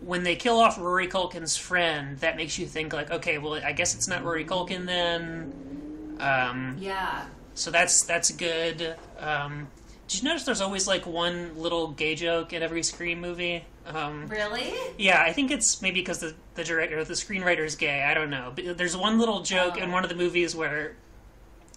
when 0.00 0.22
they 0.24 0.36
kill 0.36 0.58
off 0.60 0.78
Rory 0.78 1.08
Culkin's 1.08 1.56
friend, 1.56 2.18
that 2.18 2.36
makes 2.36 2.58
you 2.58 2.66
think 2.66 2.92
like, 2.92 3.10
okay, 3.10 3.38
well, 3.38 3.54
I 3.54 3.72
guess 3.72 3.94
it's 3.94 4.08
not 4.08 4.24
Rory 4.24 4.44
Culkin 4.44 4.86
then. 4.86 6.16
Um, 6.20 6.76
Yeah. 6.80 7.26
so 7.54 7.70
that's 7.70 8.02
that's 8.04 8.30
good. 8.32 8.94
Um, 9.18 9.68
did 10.12 10.22
you 10.22 10.28
notice 10.28 10.44
there's 10.44 10.60
always 10.60 10.86
like 10.86 11.06
one 11.06 11.56
little 11.56 11.88
gay 11.88 12.14
joke 12.14 12.52
in 12.52 12.62
every 12.62 12.82
Scream 12.82 13.18
movie? 13.18 13.64
Um, 13.86 14.28
Really? 14.28 14.74
yeah, 14.98 15.22
I 15.22 15.32
think 15.32 15.50
it's 15.50 15.80
maybe 15.80 16.00
because 16.00 16.18
the 16.18 16.34
the 16.54 16.64
director, 16.64 17.02
the 17.02 17.14
screenwriter 17.14 17.64
is 17.64 17.76
gay. 17.76 18.02
I 18.02 18.12
don't 18.12 18.28
know. 18.28 18.52
But 18.54 18.76
there's 18.76 18.94
one 18.94 19.18
little 19.18 19.40
joke 19.40 19.78
in 19.78 19.88
Oh. 19.88 19.92
one 19.94 20.02
of 20.04 20.10
the 20.10 20.14
movies 20.16 20.54
where 20.54 20.96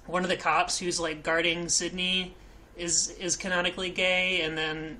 one 0.06 0.24
of 0.24 0.30
the 0.30 0.36
cops 0.36 0.78
who's 0.80 1.00
like 1.00 1.24
guarding 1.24 1.70
Sidney 1.70 2.36
is 2.76 3.10
is 3.12 3.38
canonically 3.38 3.90
gay, 3.90 4.42
and 4.42 4.58
then 4.58 5.00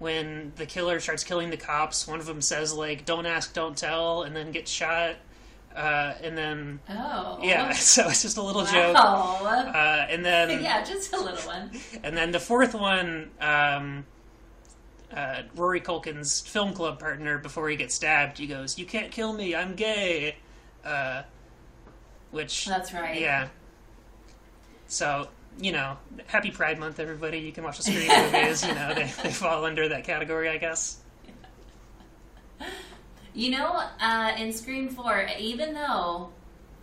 when 0.00 0.52
the 0.56 0.66
killer 0.66 0.98
starts 0.98 1.22
killing 1.22 1.50
the 1.50 1.56
cops, 1.56 2.08
one 2.08 2.18
of 2.18 2.26
them 2.26 2.40
says 2.42 2.74
like 2.74 3.04
"Don't 3.04 3.26
ask, 3.26 3.54
don't 3.54 3.76
tell," 3.76 4.24
and 4.24 4.34
then 4.34 4.50
gets 4.50 4.72
shot. 4.72 5.14
Uh, 5.74 6.14
and 6.22 6.36
then 6.36 6.80
Oh. 6.90 7.38
yeah, 7.42 7.72
so 7.72 8.08
it's 8.08 8.22
just 8.22 8.36
a 8.36 8.42
little 8.42 8.64
joke. 8.64 8.94
Uh, 8.96 10.06
and 10.10 10.24
then 10.24 10.50
yeah, 10.62 10.84
just 10.84 11.12
a 11.14 11.18
little 11.20 11.40
one. 11.46 11.70
and 12.04 12.16
then 12.16 12.30
the 12.32 12.40
fourth 12.40 12.74
one, 12.74 13.30
um, 13.40 14.04
uh, 15.14 15.42
Rory 15.56 15.80
Culkin's 15.80 16.40
film 16.40 16.72
club 16.74 16.98
partner, 16.98 17.38
before 17.38 17.68
he 17.70 17.76
gets 17.76 17.94
stabbed, 17.94 18.38
he 18.38 18.46
goes, 18.46 18.78
"You 18.78 18.84
can't 18.86 19.10
kill 19.10 19.32
me. 19.32 19.54
I'm 19.54 19.74
gay," 19.74 20.36
uh, 20.84 21.22
which 22.30 22.66
That's 22.66 22.92
right. 22.92 23.18
yeah. 23.20 23.48
So 24.88 25.28
you 25.58 25.72
know, 25.72 25.96
Happy 26.26 26.50
Pride 26.50 26.78
Month, 26.78 26.98
everybody. 27.00 27.38
You 27.38 27.52
can 27.52 27.64
watch 27.64 27.76
the 27.78 27.82
Scream 27.90 28.08
movies. 28.08 28.66
You 28.66 28.74
know, 28.74 28.94
they 28.94 29.10
they 29.22 29.30
fall 29.32 29.64
under 29.64 29.88
that 29.88 30.04
category, 30.04 30.48
I 30.50 30.58
guess. 30.58 30.98
You 33.34 33.50
know, 33.50 33.82
uh, 34.00 34.32
in 34.36 34.52
Scream 34.52 34.88
4, 34.90 35.28
even 35.38 35.72
though 35.72 36.30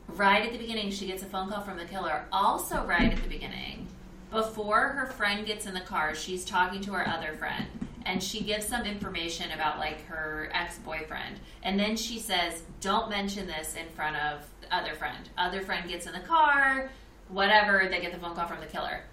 right 0.08 0.45
at 0.45 0.52
the 0.52 0.58
beginning 0.58 0.89
she 0.91 1.06
gets 1.08 1.22
a 1.22 1.28
phone 1.28 1.50
call 1.50 1.62
from 1.62 1.78
the 1.78 1.86
killer, 1.86 2.26
also 2.32 2.84
right 2.86 3.12
at 3.14 3.22
the 3.22 3.30
beginning, 3.30 3.88
before 4.32 4.89
her 4.89 5.08
friend 5.08 5.45
gets 5.45 5.66
in 5.68 5.74
the 5.74 5.82
car, 5.82 6.16
she's 6.16 6.43
talking 6.43 6.82
to 6.82 6.93
her 6.93 7.08
other 7.08 7.34
friend. 7.34 7.66
And 8.06 8.24
she 8.24 8.41
gives 8.41 8.66
some 8.66 8.86
information 8.86 9.52
about 9.52 9.78
like 9.78 10.04
her 10.08 10.50
ex 10.54 10.80
boyfriend. 10.80 11.39
And 11.62 11.80
then 11.80 11.95
she 11.95 12.18
says, 12.18 12.64
Don't 12.82 13.10
mention 13.10 13.45
this 13.45 13.76
in 13.76 13.88
front 13.89 14.16
of 14.16 14.47
the 14.62 14.76
other 14.76 14.95
friend. 14.95 15.30
Other 15.38 15.62
friend 15.62 15.88
gets 15.88 16.08
in 16.08 16.14
the 16.14 16.20
car, 16.22 16.89
whatever, 17.28 17.88
they 17.89 18.02
get 18.02 18.12
the 18.12 18.18
phone 18.18 18.36
call 18.36 18.47
from 18.47 18.62
the 18.62 18.66
killer. 18.66 19.04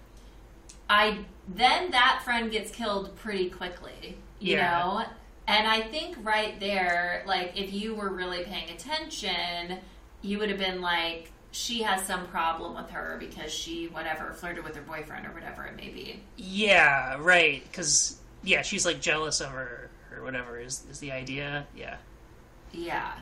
I 0.89 1.19
then 1.47 1.91
that 1.91 2.21
friend 2.23 2.49
gets 2.49 2.71
killed 2.71 3.15
pretty 3.17 3.49
quickly, 3.51 4.17
you 4.39 4.55
Yeah. 4.55 4.79
know? 4.79 5.05
And 5.47 5.65
I 5.65 5.81
think 5.81 6.17
right 6.21 6.59
there, 6.59 7.23
like 7.25 7.53
if 7.55 7.73
you 7.73 7.95
were 7.95 8.09
really 8.09 8.43
paying 8.43 8.69
attention, 8.69 9.79
you 10.21 10.39
would 10.39 10.49
have 10.49 10.59
been 10.59 10.81
like, 10.81 11.31
she 11.51 11.81
has 11.83 12.05
some 12.05 12.27
problem 12.27 12.75
with 12.75 12.89
her 12.91 13.15
because 13.19 13.51
she 13.51 13.87
whatever 13.87 14.33
flirted 14.33 14.63
with 14.63 14.75
her 14.75 14.81
boyfriend 14.81 15.25
or 15.25 15.31
whatever 15.31 15.63
it 15.63 15.75
may 15.77 15.89
be. 15.89 16.19
Yeah, 16.35 17.15
right. 17.19 17.63
Because 17.63 18.19
yeah, 18.43 18.61
she's 18.61 18.85
like 18.85 18.99
jealous 18.99 19.39
of 19.39 19.49
her 19.49 19.89
or 20.15 20.23
whatever 20.23 20.59
is 20.59 20.83
is 20.91 20.99
the 20.99 21.11
idea. 21.11 21.65
Yeah. 21.75 21.95
Yeah. 22.73 23.13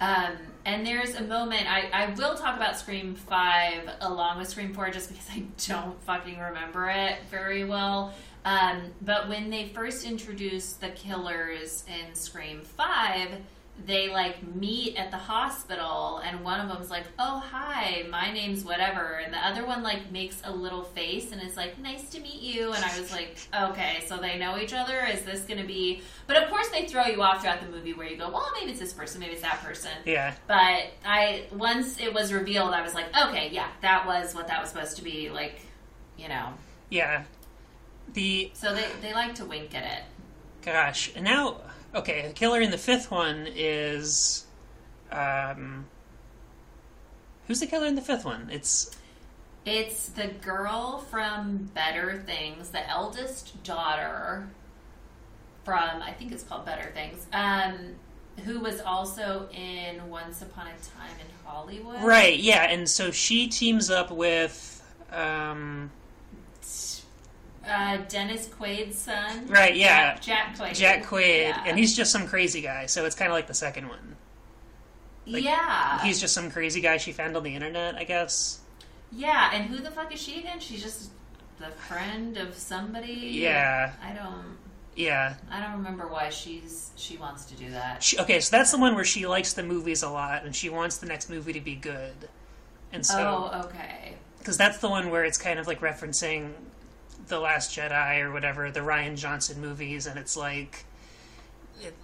Um, 0.00 0.32
and 0.64 0.86
there's 0.86 1.14
a 1.14 1.22
moment 1.22 1.70
I, 1.70 1.90
I 1.92 2.14
will 2.14 2.34
talk 2.34 2.56
about 2.56 2.76
Scream 2.76 3.14
Five 3.14 3.88
along 4.00 4.38
with 4.38 4.48
Scream 4.48 4.72
Four 4.74 4.90
just 4.90 5.10
because 5.10 5.28
I 5.30 5.44
don't 5.68 6.02
fucking 6.02 6.38
remember 6.38 6.88
it 6.88 7.18
very 7.30 7.64
well. 7.64 8.14
Um, 8.44 8.82
but 9.02 9.28
when 9.28 9.50
they 9.50 9.68
first 9.68 10.04
introduced 10.06 10.80
the 10.80 10.88
killers 10.90 11.84
in 11.88 12.14
Scream 12.14 12.62
Five, 12.62 13.28
they 13.86 14.08
like 14.10 14.42
meet 14.54 14.96
at 14.96 15.10
the 15.10 15.16
hospital 15.16 16.18
and 16.24 16.44
one 16.44 16.60
of 16.60 16.68
them's 16.68 16.90
like 16.90 17.04
oh 17.18 17.38
hi 17.50 18.04
my 18.10 18.30
name's 18.30 18.62
whatever 18.62 19.20
and 19.24 19.32
the 19.32 19.38
other 19.38 19.64
one 19.64 19.82
like 19.82 20.12
makes 20.12 20.42
a 20.44 20.52
little 20.54 20.82
face 20.82 21.32
and 21.32 21.40
is 21.42 21.56
like 21.56 21.78
nice 21.78 22.10
to 22.10 22.20
meet 22.20 22.42
you 22.42 22.72
and 22.74 22.84
i 22.84 23.00
was 23.00 23.10
like 23.10 23.38
okay 23.58 24.04
so 24.06 24.18
they 24.18 24.36
know 24.38 24.58
each 24.58 24.74
other 24.74 25.06
is 25.06 25.22
this 25.22 25.40
gonna 25.44 25.64
be 25.64 26.02
but 26.26 26.36
of 26.36 26.50
course 26.50 26.68
they 26.68 26.84
throw 26.86 27.06
you 27.06 27.22
off 27.22 27.40
throughout 27.40 27.58
the 27.62 27.68
movie 27.74 27.94
where 27.94 28.06
you 28.06 28.18
go 28.18 28.28
well 28.28 28.50
maybe 28.58 28.70
it's 28.70 28.80
this 28.80 28.92
person 28.92 29.18
maybe 29.18 29.32
it's 29.32 29.40
that 29.40 29.62
person 29.62 29.90
Yeah. 30.04 30.34
but 30.46 30.82
i 31.06 31.44
once 31.50 31.98
it 31.98 32.12
was 32.12 32.34
revealed 32.34 32.74
i 32.74 32.82
was 32.82 32.92
like 32.92 33.06
okay 33.16 33.48
yeah 33.50 33.68
that 33.80 34.06
was 34.06 34.34
what 34.34 34.46
that 34.48 34.60
was 34.60 34.68
supposed 34.68 34.98
to 34.98 35.02
be 35.04 35.30
like 35.30 35.58
you 36.18 36.28
know 36.28 36.52
Yeah. 36.90 37.22
The 38.12 38.50
so 38.54 38.74
they, 38.74 38.86
they 39.02 39.12
like 39.12 39.34
to 39.36 39.44
wink 39.44 39.74
at 39.74 39.84
it 39.84 40.02
gosh, 40.62 41.10
and 41.14 41.24
now 41.24 41.56
okay, 41.94 42.26
the 42.26 42.32
killer 42.32 42.60
in 42.60 42.70
the 42.70 42.78
fifth 42.78 43.10
one 43.10 43.48
is 43.54 44.46
um 45.10 45.86
Who's 47.46 47.58
the 47.58 47.66
killer 47.66 47.86
in 47.86 47.96
the 47.96 48.02
fifth 48.02 48.24
one? 48.24 48.48
It's 48.52 48.96
It's 49.66 50.06
the 50.10 50.28
girl 50.28 50.98
from 51.10 51.70
Better 51.74 52.22
Things, 52.24 52.70
the 52.70 52.88
eldest 52.88 53.62
daughter 53.64 54.48
from 55.64 56.02
I 56.02 56.12
think 56.12 56.32
it's 56.32 56.44
called 56.44 56.64
Better 56.64 56.90
Things. 56.94 57.26
Um, 57.32 57.96
who 58.44 58.60
was 58.60 58.80
also 58.80 59.48
in 59.52 60.08
Once 60.08 60.40
Upon 60.42 60.68
a 60.68 60.70
Time 60.70 61.16
in 61.18 61.26
Hollywood. 61.44 62.02
right, 62.02 62.38
yeah, 62.38 62.70
and 62.70 62.88
so 62.88 63.10
she 63.10 63.48
teams 63.48 63.90
up 63.90 64.10
with 64.10 64.76
um 65.12 65.90
Uh, 67.68 67.98
Dennis 68.08 68.48
Quaid's 68.48 68.96
son. 68.98 69.46
Right, 69.46 69.76
yeah. 69.76 70.14
Jack, 70.14 70.22
Jack 70.22 70.56
Quaid. 70.56 70.74
Jack 70.74 71.04
Quaid, 71.04 71.48
Yeah. 71.48 71.62
and 71.66 71.78
he's 71.78 71.94
just 71.96 72.10
some 72.10 72.26
crazy 72.26 72.62
guy, 72.62 72.86
so 72.86 73.04
it's 73.04 73.14
kind 73.14 73.30
of 73.30 73.34
like 73.34 73.46
the 73.46 73.54
second 73.54 73.88
one. 73.88 74.16
like, 75.26 75.44
yeah. 75.44 76.02
He's 76.02 76.20
just 76.20 76.34
some 76.34 76.50
crazy 76.50 76.80
guy 76.80 76.96
she 76.96 77.12
found 77.12 77.36
on 77.36 77.42
the 77.42 77.54
internet, 77.54 77.94
I 77.96 78.04
guess. 78.04 78.60
Yeah, 79.12 79.50
and 79.52 79.64
who 79.66 79.78
the 79.78 79.90
fuck 79.90 80.12
is 80.14 80.20
she 80.20 80.40
again? 80.40 80.58
She's 80.60 80.82
just 80.82 81.10
the 81.58 81.66
friend 81.66 82.36
of 82.38 82.54
somebody. 82.56 83.12
Yeah. 83.34 83.92
I 84.02 84.12
don't. 84.12 84.56
Yeah. 84.96 85.34
I 85.50 85.60
don't 85.60 85.72
remember 85.72 86.06
why 86.08 86.30
she's 86.30 86.90
she 86.96 87.16
wants 87.16 87.44
to 87.46 87.54
do 87.54 87.70
that. 87.70 88.02
She, 88.02 88.18
okay, 88.18 88.40
so 88.40 88.56
that's 88.56 88.70
the 88.72 88.78
one 88.78 88.94
where 88.94 89.04
she 89.04 89.26
likes 89.26 89.52
the 89.52 89.62
movies 89.62 90.02
a 90.02 90.08
lot, 90.10 90.44
and 90.44 90.54
she 90.56 90.68
wants 90.70 90.96
the 90.98 91.06
next 91.06 91.28
movie 91.30 91.52
to 91.52 91.60
be 91.60 91.74
good. 91.76 92.28
And 92.92 93.04
so, 93.06 93.50
oh, 93.52 93.60
okay. 93.66 94.14
because 94.38 94.56
that's 94.56 94.78
the 94.78 94.88
one 94.88 95.10
where 95.10 95.24
it's 95.24 95.38
kind 95.38 95.58
of 95.60 95.66
like 95.68 95.80
referencing 95.80 96.52
the 97.30 97.40
Last 97.40 97.74
Jedi 97.74 98.20
or 98.22 98.30
whatever, 98.32 98.70
the 98.70 98.80
Rian 98.80 99.16
Johnson 99.16 99.60
movies, 99.60 100.06
and 100.06 100.18
it's 100.18 100.36
like 100.36 100.84
it, 101.80 101.94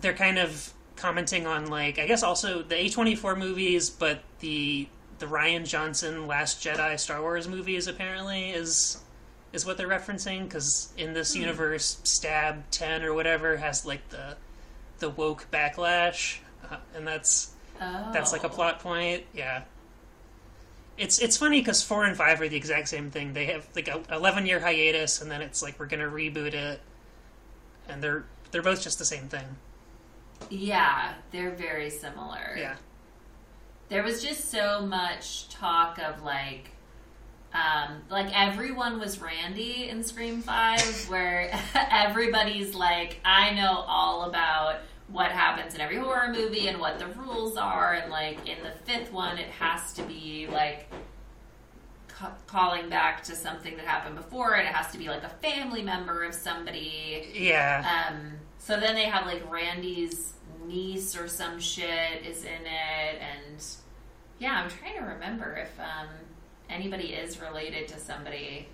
they're 0.00 0.12
kind 0.14 0.38
of 0.38 0.72
commenting 0.96 1.46
on 1.46 1.68
like 1.68 1.98
I 1.98 2.06
guess 2.06 2.22
also 2.22 2.62
the 2.62 2.76
A 2.76 2.88
twenty 2.90 3.14
four 3.14 3.34
movies, 3.36 3.88
but 3.88 4.22
the 4.40 4.86
the 5.18 5.26
Rian 5.26 5.66
Johnson 5.66 6.26
Last 6.26 6.62
Jedi 6.62 6.98
Star 6.98 7.20
Wars 7.22 7.48
movies 7.48 7.86
apparently 7.86 8.50
is 8.50 9.02
is 9.52 9.64
what 9.66 9.76
they're 9.78 9.88
referencing 9.88 10.44
because 10.44 10.92
in 10.96 11.12
this 11.14 11.34
universe, 11.34 11.98
Stab 12.04 12.70
Ten 12.70 13.02
or 13.02 13.14
whatever 13.14 13.56
has 13.56 13.86
like 13.86 14.06
the 14.10 14.36
the 14.98 15.08
woke 15.08 15.46
backlash, 15.50 16.38
uh, 16.70 16.76
and 16.94 17.06
that's 17.06 17.52
Oh. 17.82 18.10
that's 18.12 18.30
like 18.32 18.44
a 18.44 18.48
plot 18.50 18.80
point. 18.80 19.24
Yeah. 19.32 19.62
It's 21.00 21.18
it's 21.18 21.38
funny 21.38 21.60
because 21.60 21.82
four 21.82 22.04
and 22.04 22.14
five 22.14 22.40
are 22.42 22.48
the 22.48 22.56
exact 22.56 22.88
same 22.88 23.10
thing. 23.10 23.32
They 23.32 23.46
have 23.46 23.66
like 23.74 23.88
a 23.88 24.02
eleven 24.14 24.44
year 24.44 24.60
hiatus, 24.60 25.22
and 25.22 25.30
then 25.30 25.40
it's 25.40 25.62
like 25.62 25.80
we're 25.80 25.86
gonna 25.86 26.04
reboot 26.04 26.52
it, 26.52 26.80
and 27.88 28.02
they're 28.02 28.26
they're 28.50 28.62
both 28.62 28.82
just 28.82 28.98
the 28.98 29.04
same 29.06 29.26
thing. 29.28 29.56
Yeah, 30.50 31.14
they're 31.30 31.52
very 31.52 31.88
similar. 31.88 32.54
Yeah, 32.56 32.76
There 33.88 34.02
was 34.02 34.22
just 34.22 34.50
so 34.50 34.82
much 34.86 35.48
talk 35.48 35.98
of 35.98 36.22
like 36.22 36.70
um, 37.54 38.02
like 38.10 38.28
everyone 38.38 39.00
was 39.00 39.20
Randy 39.20 39.88
in 39.88 40.04
Scream 40.04 40.42
Five, 40.42 41.08
where 41.08 41.50
everybody's 41.74 42.74
like, 42.74 43.20
I 43.24 43.54
know 43.54 43.84
all 43.86 44.28
about 44.28 44.80
what 45.10 45.32
happens 45.32 45.74
in 45.74 45.80
every 45.80 45.96
horror 45.96 46.32
movie 46.32 46.68
and 46.68 46.78
what 46.78 46.98
the 46.98 47.06
rules 47.08 47.56
are, 47.56 47.94
and 47.94 48.10
like 48.10 48.38
in 48.48 48.62
the 48.62 48.70
fifth 48.84 49.12
one, 49.12 49.38
it 49.38 49.48
has 49.48 49.92
to 49.94 50.02
be 50.02 50.46
like 50.50 50.88
ca- 52.08 52.34
calling 52.46 52.88
back 52.88 53.22
to 53.24 53.34
something 53.34 53.76
that 53.76 53.86
happened 53.86 54.16
before, 54.16 54.54
and 54.54 54.68
it 54.68 54.74
has 54.74 54.92
to 54.92 54.98
be 54.98 55.08
like 55.08 55.22
a 55.24 55.28
family 55.28 55.82
member 55.82 56.22
of 56.24 56.34
somebody. 56.34 57.28
yeah, 57.34 58.08
Um, 58.08 58.32
so 58.58 58.78
then 58.78 58.94
they 58.94 59.04
have 59.04 59.26
like 59.26 59.50
Randy's 59.50 60.34
niece 60.66 61.16
or 61.16 61.26
some 61.26 61.58
shit 61.58 62.24
is 62.24 62.44
in 62.44 62.66
it, 62.66 63.20
and 63.20 63.64
yeah, 64.38 64.62
I'm 64.62 64.70
trying 64.70 64.96
to 64.98 65.04
remember 65.04 65.54
if 65.54 65.78
um, 65.80 66.08
anybody 66.68 67.14
is 67.14 67.40
related 67.40 67.88
to 67.88 67.98
somebody. 67.98 68.68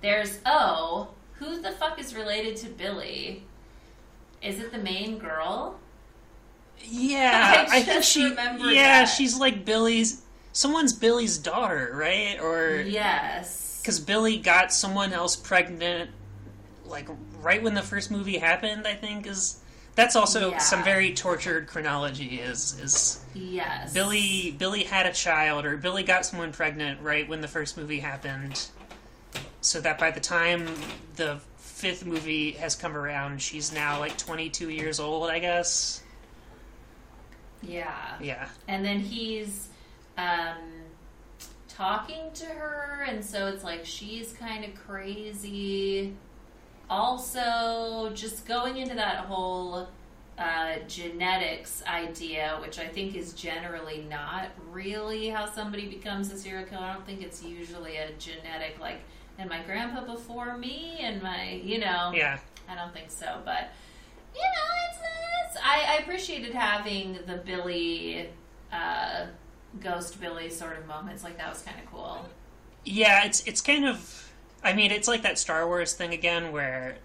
There's 0.00 0.38
oh, 0.46 1.08
who 1.34 1.60
the 1.60 1.72
fuck 1.72 1.98
is 1.98 2.14
related 2.14 2.56
to 2.58 2.68
Billy? 2.68 3.44
Is 4.42 4.60
it 4.60 4.72
the 4.72 4.78
main 4.78 5.18
girl? 5.18 5.78
yeah. 6.80 7.66
I 7.70 7.78
I, 7.78 7.82
think 7.82 8.04
she. 8.04 8.22
Yeah, 8.28 8.34
that. 8.34 9.04
she's 9.06 9.38
like 9.38 9.64
Billy's. 9.64 10.22
Someone's 10.52 10.92
Billy's 10.92 11.38
daughter, 11.38 11.92
right? 11.94 12.38
Or 12.40 12.80
Yes. 12.80 13.80
because 13.82 14.00
Billy 14.00 14.38
got 14.38 14.72
someone 14.72 15.12
else 15.12 15.36
pregnant, 15.36 16.10
like 16.86 17.08
right 17.40 17.62
when 17.62 17.74
the 17.74 17.82
first 17.82 18.10
movie 18.10 18.38
happened. 18.38 18.86
I 18.86 18.94
think 18.94 19.26
is 19.26 19.60
that's 19.94 20.14
also 20.16 20.50
Yeah. 20.52 20.58
some 20.58 20.82
very 20.84 21.12
tortured 21.14 21.66
chronology. 21.68 22.40
Is 22.40 22.78
is 22.80 23.20
Yes. 23.34 23.92
Billy 23.92 24.52
Billy 24.58 24.84
had 24.84 25.06
a 25.06 25.12
child 25.12 25.64
or 25.66 25.76
Billy 25.76 26.02
got 26.02 26.24
someone 26.26 26.52
pregnant 26.52 27.00
right 27.02 27.28
when 27.28 27.40
the 27.40 27.48
first 27.48 27.76
movie 27.76 28.00
happened. 28.00 28.66
So 29.60 29.80
that 29.80 29.98
by 29.98 30.10
the 30.12 30.20
time 30.20 30.68
the 31.16 31.40
fifth 31.78 32.04
movie 32.04 32.50
has 32.52 32.74
come 32.74 32.96
around, 32.96 33.40
she's 33.40 33.72
now 33.72 34.00
like 34.00 34.18
22 34.18 34.70
years 34.70 34.98
old, 34.98 35.30
I 35.30 35.38
guess. 35.38 36.02
Yeah. 37.62 38.16
Yeah. 38.20 38.48
And 38.66 38.84
then 38.84 38.98
he's 38.98 39.68
um, 40.16 40.56
talking 41.68 42.32
to 42.34 42.46
her, 42.46 43.06
and 43.08 43.24
so 43.24 43.46
it's 43.46 43.62
like 43.62 43.86
she's 43.86 44.32
kind 44.32 44.64
of 44.64 44.74
crazy. 44.74 46.14
Also, 46.90 48.10
just 48.12 48.44
going 48.44 48.78
into 48.78 48.96
that 48.96 49.26
whole 49.26 49.86
uh, 50.36 50.78
genetics 50.88 51.84
idea, 51.86 52.58
which 52.60 52.80
I 52.80 52.88
think 52.88 53.14
is 53.14 53.34
generally 53.34 54.04
not 54.10 54.48
really 54.72 55.28
how 55.28 55.46
somebody 55.46 55.86
becomes 55.86 56.32
a 56.32 56.38
serial 56.38 56.64
killer. 56.66 56.82
I 56.82 56.94
don't 56.94 57.06
think 57.06 57.22
it's 57.22 57.40
usually 57.42 57.98
a 57.98 58.10
genetic, 58.18 58.80
like, 58.80 59.00
and 59.38 59.48
my 59.48 59.62
grandpa 59.62 60.04
before 60.04 60.56
me, 60.56 60.98
and 61.00 61.22
my, 61.22 61.60
you 61.64 61.78
know. 61.78 62.12
Yeah. 62.14 62.38
I 62.68 62.74
don't 62.74 62.92
think 62.92 63.10
so, 63.10 63.40
but 63.44 63.70
you 64.34 64.42
know, 64.42 64.74
it's, 64.90 64.98
it's 65.46 65.64
I, 65.64 65.96
I 65.96 66.02
appreciated 66.02 66.52
having 66.52 67.18
the 67.26 67.36
Billy, 67.36 68.28
uh, 68.72 69.26
Ghost 69.80 70.20
Billy 70.20 70.50
sort 70.50 70.78
of 70.78 70.86
moments. 70.86 71.24
Like 71.24 71.38
that 71.38 71.48
was 71.48 71.62
kind 71.62 71.78
of 71.80 71.90
cool. 71.90 72.26
Yeah, 72.84 73.24
it's 73.24 73.42
it's 73.46 73.60
kind 73.60 73.86
of 73.86 74.30
I 74.62 74.72
mean, 74.74 74.90
it's 74.90 75.08
like 75.08 75.22
that 75.22 75.38
Star 75.38 75.66
Wars 75.66 75.94
thing 75.94 76.12
again 76.12 76.52
where 76.52 76.98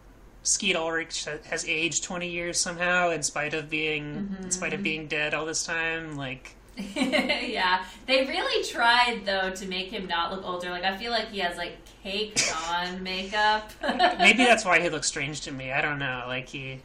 Skeet 0.43 0.75
Ulrich 0.75 1.25
has 1.45 1.65
aged 1.65 2.03
20 2.03 2.29
years 2.29 2.59
somehow 2.59 3.11
in 3.11 3.23
spite 3.23 3.53
of 3.53 3.69
being 3.69 4.35
in 4.41 4.51
spite 4.51 4.73
of 4.73 4.83
being 4.83 5.07
dead 5.07 5.33
all 5.33 5.45
this 5.45 5.65
time 5.65 6.17
like 6.17 6.55
yeah, 6.95 7.85
they 8.07 8.25
really 8.25 8.63
tried 8.65 9.21
though 9.25 9.51
to 9.51 9.67
make 9.67 9.89
him 9.89 10.07
not 10.07 10.31
look 10.31 10.43
older. 10.43 10.69
Like 10.69 10.83
I 10.83 10.97
feel 10.97 11.11
like 11.11 11.29
he 11.29 11.39
has 11.39 11.57
like 11.57 11.77
caked 12.03 12.51
on 12.69 13.03
makeup. 13.03 13.71
maybe 14.17 14.43
that's 14.43 14.65
why 14.65 14.79
he 14.81 14.89
looks 14.89 15.07
strange 15.07 15.41
to 15.41 15.51
me. 15.51 15.71
I 15.71 15.81
don't 15.81 15.99
know. 15.99 16.23
Like 16.27 16.49
he 16.49 16.79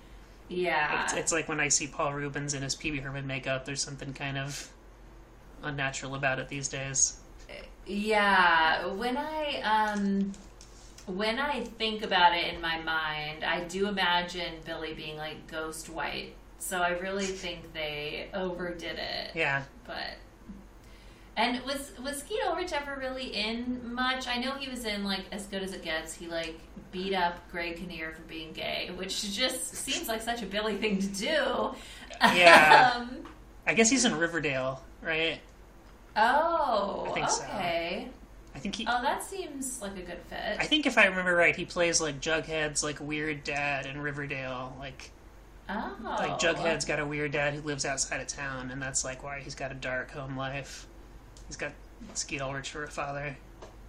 yeah. 0.48 1.04
It's, 1.04 1.14
it's 1.14 1.32
like 1.32 1.48
when 1.48 1.60
I 1.60 1.68
see 1.68 1.86
Paul 1.86 2.14
Reubens 2.14 2.54
in 2.54 2.62
his 2.62 2.74
Pee 2.74 2.90
Wee 2.90 2.98
Herman 2.98 3.26
makeup, 3.26 3.64
there's 3.64 3.82
something 3.82 4.12
kind 4.12 4.38
of 4.38 4.68
unnatural 5.62 6.14
about 6.14 6.38
it 6.38 6.48
these 6.48 6.68
days. 6.68 7.18
Yeah, 7.86 8.86
when 8.86 9.16
I 9.16 9.60
um 9.62 10.32
when 11.06 11.38
I 11.38 11.64
think 11.64 12.02
about 12.02 12.36
it 12.36 12.52
in 12.52 12.60
my 12.60 12.78
mind, 12.80 13.44
I 13.44 13.64
do 13.64 13.88
imagine 13.88 14.54
Billy 14.64 14.92
being 14.92 15.16
like 15.16 15.46
ghost 15.46 15.88
white. 15.88 16.34
So 16.58 16.80
I 16.80 16.90
really 16.98 17.24
think 17.26 17.72
they 17.72 18.28
overdid 18.34 18.98
it. 18.98 19.30
Yeah. 19.34 19.62
But 19.86 20.16
and 21.36 21.62
was 21.64 21.92
was 22.02 22.18
Skeet 22.18 22.40
Ulrich 22.46 22.72
ever 22.72 22.96
really 22.98 23.28
in 23.28 23.94
much? 23.94 24.26
I 24.26 24.38
know 24.38 24.52
he 24.54 24.68
was 24.68 24.84
in 24.84 25.04
like 25.04 25.24
As 25.30 25.46
Good 25.46 25.62
as 25.62 25.72
It 25.72 25.82
Gets. 25.82 26.14
He 26.14 26.26
like 26.26 26.58
beat 26.90 27.14
up 27.14 27.38
Greg 27.50 27.76
Kinnear 27.76 28.12
for 28.12 28.22
being 28.22 28.52
gay, 28.52 28.90
which 28.96 29.34
just 29.34 29.74
seems 29.74 30.08
like 30.08 30.20
such 30.20 30.42
a 30.42 30.46
Billy 30.46 30.76
thing 30.76 30.98
to 30.98 31.06
do. 31.06 31.70
Yeah. 32.20 32.94
um, 32.96 33.24
I 33.66 33.74
guess 33.74 33.88
he's 33.88 34.04
in 34.04 34.16
Riverdale, 34.16 34.82
right? 35.02 35.38
oh, 36.16 37.06
I 37.08 37.12
think 37.12 37.28
so. 37.28 37.44
okay. 37.44 38.08
I 38.54 38.58
think 38.58 38.74
he. 38.74 38.86
Oh, 38.88 39.02
that 39.02 39.22
seems 39.22 39.80
like 39.80 39.92
a 39.92 40.02
good 40.02 40.18
fit. 40.28 40.56
I 40.58 40.64
think 40.64 40.86
if 40.86 40.98
I 40.98 41.06
remember 41.06 41.36
right, 41.36 41.54
he 41.54 41.64
plays 41.64 42.00
like 42.00 42.20
Jughead's 42.20 42.82
like 42.82 42.98
weird 42.98 43.44
dad 43.44 43.86
in 43.86 44.00
Riverdale. 44.00 44.74
Like 44.80 45.12
Oh. 45.68 45.96
Like 46.02 46.38
Jughead's 46.38 46.84
got 46.84 46.98
a 46.98 47.04
weird 47.06 47.32
dad 47.32 47.54
who 47.54 47.60
lives 47.62 47.84
outside 47.84 48.20
of 48.20 48.26
town, 48.26 48.70
and 48.70 48.80
that's 48.80 49.04
like 49.04 49.22
why 49.22 49.40
he's 49.40 49.54
got 49.54 49.70
a 49.70 49.74
dark 49.74 50.10
home 50.10 50.36
life. 50.36 50.86
He's 51.46 51.56
got 51.56 51.72
Skeet 52.14 52.40
Ulrich 52.40 52.70
for 52.70 52.84
a 52.84 52.88
father, 52.90 53.36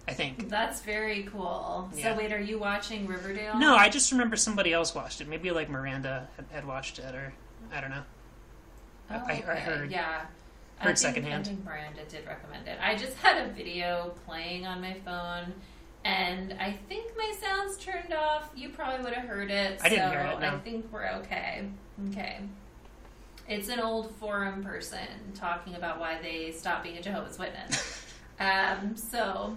I 0.06 0.12
think. 0.12 0.48
That's 0.48 0.80
very 0.82 1.22
cool. 1.24 1.90
Yeah. 1.94 2.12
So 2.14 2.18
wait, 2.18 2.32
are 2.32 2.40
you 2.40 2.58
watching 2.58 3.06
Riverdale? 3.06 3.58
No, 3.58 3.74
I 3.76 3.88
just 3.88 4.12
remember 4.12 4.36
somebody 4.36 4.72
else 4.72 4.94
watched 4.94 5.20
it. 5.20 5.28
Maybe 5.28 5.50
like 5.50 5.70
Miranda 5.70 6.28
had, 6.36 6.46
had 6.52 6.66
watched 6.66 6.98
it, 6.98 7.14
or 7.14 7.32
I 7.72 7.80
don't 7.80 7.90
know. 7.90 8.02
Oh, 9.10 9.14
I- 9.14 9.18
I 9.18 9.44
oh, 9.46 9.50
okay. 9.52 9.60
heard- 9.60 9.90
Yeah. 9.90 10.22
I 10.78 10.84
heard 10.84 10.88
think, 10.88 10.98
secondhand. 10.98 11.44
I 11.44 11.48
think 11.48 11.64
Miranda 11.64 12.04
did 12.08 12.26
recommend 12.26 12.66
it. 12.66 12.78
I 12.82 12.94
just 12.94 13.14
had 13.18 13.46
a 13.46 13.52
video 13.52 14.14
playing 14.26 14.66
on 14.66 14.80
my 14.80 14.94
phone, 15.04 15.52
and 16.04 16.54
I 16.60 16.72
think 16.88 17.12
my 17.16 17.34
sound's 17.40 17.76
turned 17.78 18.12
off. 18.14 18.50
You 18.56 18.70
probably 18.70 19.04
would 19.04 19.12
have 19.12 19.28
heard 19.28 19.50
it. 19.50 19.80
I 19.82 19.88
didn't 19.88 20.04
so 20.06 20.10
hear 20.10 20.20
it, 20.20 20.40
no. 20.40 20.48
I 20.48 20.58
think 20.58 20.86
we're 20.92 21.08
okay. 21.20 21.64
Okay. 22.10 22.38
It's 23.48 23.68
an 23.68 23.80
old 23.80 24.10
forum 24.16 24.62
person 24.62 24.98
talking 25.34 25.74
about 25.74 25.98
why 25.98 26.18
they 26.22 26.52
stopped 26.52 26.84
being 26.84 26.96
a 26.98 27.02
Jehovah's 27.02 27.38
Witness. 27.38 28.04
um, 28.40 28.96
so. 28.96 29.56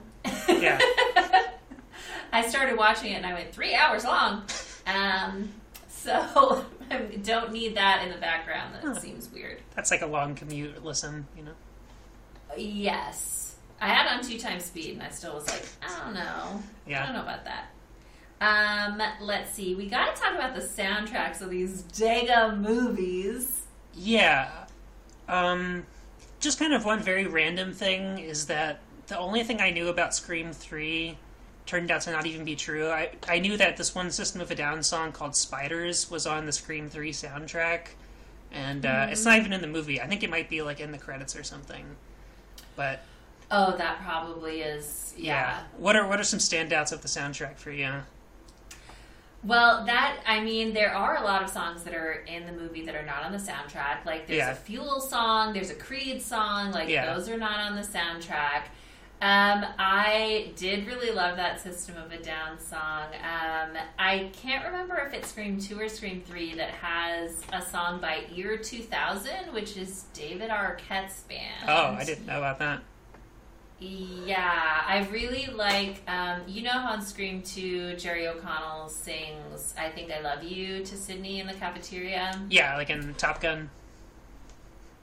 Yeah. 0.49 0.79
I 2.33 2.47
started 2.47 2.77
watching 2.77 3.11
it 3.13 3.17
and 3.17 3.25
I 3.25 3.33
went 3.33 3.53
three 3.53 3.75
hours 3.75 4.03
long. 4.03 4.43
Um, 4.87 5.49
so 5.87 6.65
I 6.91 6.97
don't 7.21 7.51
need 7.53 7.75
that 7.77 8.03
in 8.03 8.11
the 8.11 8.17
background. 8.17 8.73
That 8.75 8.81
Huh. 8.83 8.95
seems 8.99 9.29
weird. 9.31 9.59
That's 9.75 9.91
like 9.91 10.01
a 10.01 10.07
long 10.07 10.33
commute. 10.35 10.83
Listen, 10.83 11.27
you 11.37 11.43
know. 11.43 11.51
Yes. 12.57 13.42
I 13.83 13.87
had 13.87 14.05
it 14.05 14.11
on 14.13 14.23
two 14.23 14.39
times 14.39 14.63
speed 14.63 14.93
and 14.93 15.03
I 15.03 15.09
still 15.09 15.33
was 15.33 15.45
like, 15.49 15.65
I 15.85 16.05
don't 16.05 16.13
know. 16.13 16.63
I 16.87 17.03
don't 17.03 17.13
know 17.13 17.21
about 17.21 17.43
that. 17.43 17.69
Um, 18.39 19.01
let's 19.19 19.51
see. 19.51 19.75
We 19.75 19.87
got 19.87 20.15
to 20.15 20.21
talk 20.21 20.35
about 20.35 20.55
the 20.55 20.61
soundtracks 20.61 21.41
of 21.41 21.49
these 21.49 21.83
Dega 21.83 22.57
movies. 22.57 23.63
Yeah. 23.93 24.67
Um, 25.27 25.85
just 26.39 26.59
kind 26.59 26.73
of 26.73 26.85
one 26.85 27.01
very 27.01 27.27
random 27.27 27.73
thing 27.73 28.19
is 28.19 28.45
that 28.45 28.79
the 29.07 29.19
only 29.19 29.43
thing 29.43 29.59
I 29.59 29.69
knew 29.71 29.89
about 29.89 30.15
Scream 30.15 30.53
3 30.53 31.17
turned 31.65 31.91
out 31.91 32.03
to 32.03 32.11
not 32.11 32.25
even 32.25 32.45
be 32.45 32.55
true. 32.55 32.87
I, 32.87 33.09
I 33.27 33.39
knew 33.39 33.57
that 33.57 33.75
this 33.75 33.93
one 33.93 34.11
System 34.11 34.39
of 34.39 34.49
a 34.49 34.55
Down 34.55 34.81
song 34.81 35.11
called 35.11 35.35
Spiders 35.35 36.09
was 36.09 36.25
on 36.25 36.45
the 36.45 36.53
Scream 36.53 36.87
3 36.87 37.11
soundtrack. 37.11 37.87
And 38.49 38.85
uh, 38.85 39.07
it's 39.09 39.25
not 39.25 39.39
even 39.39 39.51
in 39.51 39.59
the 39.59 39.67
movie. 39.67 39.99
I 39.99 40.07
think 40.07 40.23
it 40.23 40.29
might 40.29 40.49
be 40.49 40.61
like 40.61 40.79
in 40.79 40.93
the 40.93 40.97
credits 40.97 41.35
or 41.35 41.43
something. 41.43 41.83
But 42.77 43.03
Oh, 43.51 43.75
that 43.77 44.01
probably 44.03 44.61
is. 44.61 45.13
yeah. 45.17 45.23
Yeah. 45.33 45.63
What 45.77 45.95
are 45.95 46.07
what 46.07 46.19
are 46.19 46.23
some 46.23 46.39
standouts 46.39 46.91
of 46.91 47.01
the 47.01 47.07
soundtrack 47.07 47.57
for 47.57 47.71
you? 47.71 47.91
Well, 49.43 49.85
that 49.85 50.19
I 50.25 50.39
mean, 50.41 50.73
there 50.73 50.93
are 50.95 51.17
a 51.17 51.23
lot 51.23 51.43
of 51.43 51.49
songs 51.49 51.83
that 51.83 51.93
are 51.93 52.23
in 52.27 52.45
the 52.45 52.53
movie 52.53 52.85
that 52.85 52.95
are 52.95 53.05
not 53.05 53.23
on 53.25 53.31
the 53.33 53.37
soundtrack. 53.37 54.05
Like 54.05 54.25
there's 54.27 54.37
Yeah. 54.37 54.51
a 54.51 54.55
Fuel 54.55 55.01
song, 55.01 55.53
there's 55.53 55.69
a 55.69 55.75
Creed 55.75 56.21
song. 56.21 56.71
Like 56.71 56.87
Yeah. 56.89 57.13
those 57.13 57.27
are 57.29 57.37
not 57.37 57.59
on 57.59 57.75
the 57.75 57.81
soundtrack. 57.81 58.63
Um, 59.21 59.63
I 59.79 60.51
did 60.57 60.85
really 60.85 61.11
love 61.11 61.37
that 61.37 61.61
System 61.61 61.95
of 61.97 62.11
a 62.11 62.17
Down 62.17 62.59
song. 62.59 63.03
Um, 63.23 63.77
I 63.97 64.29
can't 64.33 64.65
remember 64.65 64.97
if 64.97 65.13
it's 65.13 65.29
Scream 65.29 65.59
Two 65.59 65.79
or 65.79 65.87
Scream 65.87 66.21
Three 66.25 66.53
that 66.55 66.71
has 66.71 67.41
a 67.53 67.61
song 67.61 67.99
by 68.01 68.23
Ear 68.33 68.57
Two 68.57 68.81
Thousand, 68.81 69.53
which 69.53 69.77
is 69.77 70.05
David 70.13 70.49
Arquette's 70.49 71.21
band. 71.21 71.65
Oh, 71.67 71.95
I 71.97 72.03
didn't 72.05 72.25
know 72.25 72.37
about 72.37 72.59
that. 72.59 72.81
Yeah, 73.85 74.81
I 74.87 75.07
really 75.11 75.47
like. 75.47 76.01
Um, 76.07 76.41
you 76.47 76.61
know 76.63 76.71
how 76.71 76.93
on 76.93 77.01
Scream 77.01 77.41
2, 77.41 77.95
Jerry 77.97 78.27
O'Connell 78.27 78.87
sings 78.89 79.73
"I 79.77 79.89
Think 79.89 80.11
I 80.11 80.21
Love 80.21 80.43
You" 80.43 80.83
to 80.85 80.95
Sidney 80.97 81.39
in 81.41 81.47
the 81.47 81.53
cafeteria. 81.53 82.39
Yeah, 82.49 82.77
like 82.77 82.89
in 82.89 83.13
Top 83.15 83.41
Gun. 83.41 83.69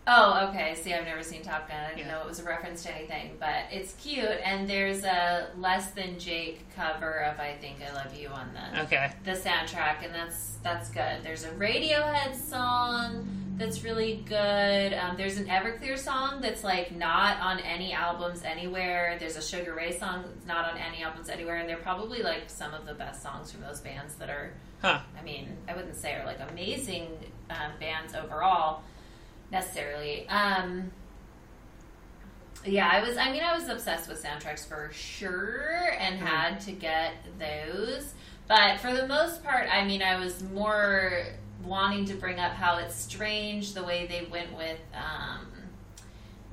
Oh, 0.07 0.49
okay. 0.49 0.75
See, 0.77 0.95
I've 0.95 1.05
never 1.05 1.23
seen 1.23 1.43
Top 1.43 1.69
Gun. 1.69 1.77
I 1.79 1.89
didn't 1.89 2.07
Yeah. 2.07 2.13
know 2.13 2.21
it 2.23 2.27
was 2.27 2.41
a 2.41 2.45
reference 2.45 2.83
to 2.85 2.95
anything, 2.95 3.37
but 3.39 3.67
it's 3.71 3.93
cute. 4.03 4.25
And 4.45 4.69
there's 4.69 5.05
a 5.05 5.49
Less 5.59 5.91
Than 5.91 6.19
Jake 6.19 6.65
cover 6.75 7.19
of 7.25 7.39
"I 7.39 7.53
Think 7.61 7.77
I 7.87 7.93
Love 7.93 8.15
You" 8.15 8.29
on 8.29 8.51
the 8.55 8.83
Okay. 8.85 9.13
the 9.25 9.33
soundtrack, 9.33 10.03
and 10.05 10.15
that's 10.15 10.57
that's 10.63 10.89
good. 10.89 11.23
There's 11.23 11.45
a 11.45 11.51
Radiohead 11.51 12.35
song 12.35 13.50
that's 13.61 13.85
really 13.85 14.25
good. 14.27 14.95
Um, 14.95 15.17
there's 15.19 15.37
an 15.37 15.45
Everclear 15.47 15.99
song 15.99 16.41
that's 16.41 16.65
like 16.65 16.97
not 16.97 17.39
on 17.41 17.61
any 17.61 17.93
albums 17.93 18.43
anywhere. 18.43 19.17
There's 19.21 19.37
a 19.37 19.43
Sugar 19.43 19.75
Ray 19.75 19.97
song 19.97 20.25
that's 20.27 20.47
not 20.47 20.73
on 20.73 20.79
any 20.79 21.03
albums 21.03 21.29
anywhere, 21.29 21.59
and 21.59 21.69
they're 21.69 21.77
probably 21.77 22.23
like 22.23 22.45
some 22.49 22.73
of 22.73 22.87
the 22.87 22.95
best 22.95 23.23
songs 23.23 23.53
from 23.53 23.61
those 23.61 23.81
bands 23.81 24.15
that 24.17 24.31
are. 24.31 24.55
Huh. 24.81 25.01
I 25.19 25.23
mean, 25.23 25.57
I 25.69 25.77
wouldn't 25.77 25.95
say 25.95 26.15
are 26.15 26.25
like 26.25 26.39
amazing 26.51 27.09
um, 27.51 27.73
bands 27.79 28.15
overall 28.15 28.83
necessarily. 29.53 30.27
Um, 30.29 30.91
yeah, 32.65 32.89
I 32.91 33.07
was. 33.07 33.19
I 33.19 33.31
mean, 33.31 33.43
I 33.43 33.55
was 33.55 33.69
obsessed 33.69 34.09
with 34.09 34.23
soundtracks 34.23 34.67
for 34.67 34.91
sure, 34.93 35.93
and 35.99 36.19
Mhm. 36.19 36.25
had 36.27 36.61
to 36.63 36.73
get 36.73 37.13
those. 37.39 38.15
But 38.49 38.81
for 38.81 38.93
the 38.95 39.07
most 39.07 39.45
part, 39.45 39.69
I 39.71 39.85
mean, 39.85 40.03
I 40.03 40.19
was 40.19 40.43
more 40.43 41.25
wanting 41.65 42.05
to 42.07 42.15
bring 42.15 42.39
up 42.39 42.53
how 42.53 42.79
it's 42.79 42.95
strange 42.95 43.75
the 43.75 43.83
way 43.83 44.07
they 44.07 44.27
went 44.31 44.57
with 44.57 44.79
um, 44.95 45.47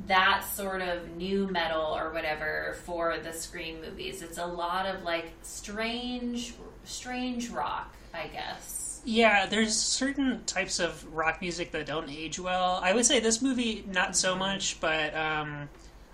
that 0.08 0.44
sort 0.44 0.82
of 0.82 1.16
nu 1.16 1.48
metal 1.48 1.82
or 1.82 2.12
whatever 2.12 2.78
for 2.84 3.18
the 3.24 3.34
Scream 3.34 3.82
movies. 3.82 4.22
It's 4.22 4.38
a 4.38 4.46
lot 4.46 4.86
of 4.86 5.04
like 5.04 5.32
strange, 5.42 6.54
strange 6.84 7.50
rock, 7.50 7.94
I 8.14 8.28
guess. 8.28 9.02
Yeah, 9.06 9.46
there's 9.46 9.76
certain 9.76 10.44
types 10.46 10.80
of 10.80 11.06
rock 11.16 11.40
music 11.40 11.72
that 11.72 11.86
don't 11.86 12.10
age 12.10 12.40
well. 12.40 12.80
I 12.84 12.94
would 12.94 13.06
say 13.06 13.20
this 13.20 13.42
movie 13.42 13.86
not 13.88 14.18
so 14.18 14.36
much, 14.36 14.82
but 14.82 15.16
um, 15.16 15.70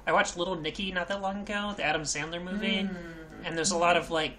I 0.05 0.11
watched 0.11 0.37
Little 0.37 0.55
Nicky 0.55 0.91
not 0.91 1.07
that 1.07 1.21
long 1.21 1.41
ago, 1.41 1.73
the 1.75 1.83
Adam 1.83 2.03
Sandler 2.03 2.43
movie, 2.43 2.87
and 3.43 3.57
there's 3.57 3.71
a 3.71 3.77
lot 3.77 3.97
of 3.97 4.11
like 4.11 4.37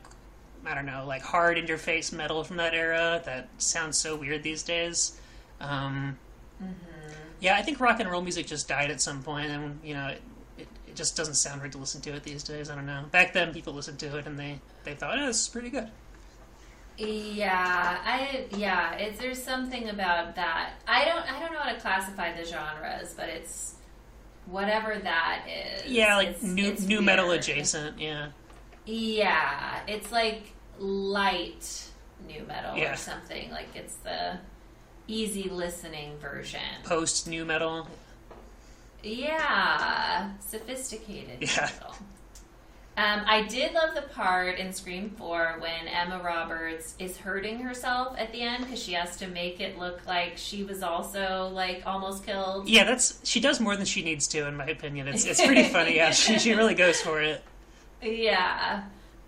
I 0.66 0.74
don't 0.74 0.86
know, 0.86 1.05
like 1.07 1.23
hard 1.23 1.57
interface 1.57 2.12
metal 2.12 2.43
from 2.45 2.57
that 2.57 2.74
era 2.74 3.23
that 3.24 3.49
sounds 3.59 3.97
so 3.99 4.16
weird 4.16 4.43
these 4.43 4.62
days. 4.62 5.19
Um, 5.61 6.19
Yeah, 7.41 7.57
I 7.57 7.62
think 7.62 7.78
rock 7.81 8.01
and 8.01 8.11
roll 8.11 8.23
music 8.23 8.47
just 8.47 8.69
died 8.69 8.91
at 8.91 9.01
some 9.01 9.23
point, 9.23 9.51
and 9.51 9.78
you 9.85 9.93
know, 9.95 10.07
it, 10.09 10.23
it, 10.57 10.69
it 10.89 10.97
just 10.97 11.16
doesn't 11.16 11.35
sound 11.35 11.61
right 11.61 11.70
to 11.73 11.78
listen 11.78 12.01
to 12.03 12.15
it 12.15 12.23
these 12.23 12.43
days. 12.43 12.70
I 12.70 12.74
don't 12.74 12.86
know. 12.86 13.05
Back 13.11 13.32
then, 13.35 13.53
people 13.53 13.74
listened 13.74 13.99
to 13.99 14.16
it 14.16 14.27
and 14.27 14.39
they 14.39 14.61
they 14.85 14.95
thought, 14.95 15.19
oh, 15.19 15.27
this 15.27 15.43
is 15.43 15.49
pretty 15.49 15.69
good. 15.70 15.91
Yeah, 16.97 17.99
I 18.05 18.47
yeah. 18.57 18.95
It's 18.95 19.19
there's 19.19 19.43
something 19.43 19.89
about 19.89 20.36
that. 20.36 20.74
I 20.86 21.05
don't 21.05 21.31
I 21.31 21.41
don't 21.41 21.53
know 21.53 21.59
how 21.59 21.73
to 21.73 21.81
classify 21.81 22.32
the 22.41 22.45
genres, 22.45 23.12
but 23.16 23.28
it's 23.28 23.74
whatever 24.47 24.97
that 25.03 25.45
is. 25.49 25.91
Yeah, 25.91 26.16
like 26.16 26.28
It's- 26.28 26.43
new 26.45 26.69
it's 26.70 26.82
nu 26.82 27.03
metal 27.03 27.32
adjacent. 27.32 27.99
Yeah. 27.99 28.28
Yeah, 28.86 29.81
it's 29.89 30.12
like 30.12 30.53
light 30.79 31.89
nu 32.29 32.43
metal 32.47 32.77
Yeah. 32.77 32.93
or 32.93 32.97
something. 32.97 33.51
Like 33.51 33.69
it's 33.75 33.95
the 33.97 34.39
easy 35.09 35.49
listening 35.49 36.17
version. 36.19 36.61
Post 36.85 37.27
nu 37.29 37.45
metal. 37.45 37.87
Yeah, 39.03 40.31
sophisticated 40.41 41.39
Yeah. 41.43 41.63
metal. 41.63 41.95
Um, 42.97 43.23
I 43.27 43.43
did 43.43 43.73
love 43.75 43.97
the 43.97 44.03
part 44.03 44.57
in 44.61 44.73
Scream 44.73 45.11
4 45.19 45.57
when 45.59 45.89
Emma 45.89 46.21
Roberts 46.23 46.95
is 47.01 47.17
hurting 47.17 47.59
herself 47.59 48.17
at 48.17 48.31
the 48.31 48.41
end 48.41 48.65
because 48.65 48.81
she 48.81 48.93
has 48.93 49.17
to 49.17 49.27
make 49.27 49.59
it 49.61 49.77
look 49.79 50.07
like 50.07 50.35
she 50.37 50.63
was 50.63 50.81
also 50.85 51.51
like 51.53 51.83
almost 51.87 52.25
killed. 52.25 52.69
Yeah, 52.69 52.85
that's 52.85 53.19
she 53.25 53.41
does 53.41 53.59
more 53.59 53.75
than 53.77 53.85
she 53.85 54.05
needs 54.05 54.29
to, 54.29 54.47
in 54.47 54.57
my 54.57 54.67
opinion. 54.67 55.09
It's 55.09 55.25
it's 55.25 55.45
pretty 55.45 55.65
funny. 55.77 55.97
Yeah, 55.97 56.13
she 56.13 56.39
she 56.39 56.53
really 56.55 56.75
goes 56.77 57.01
for 57.01 57.21
it. 57.21 57.43
Yeah. 58.01 58.85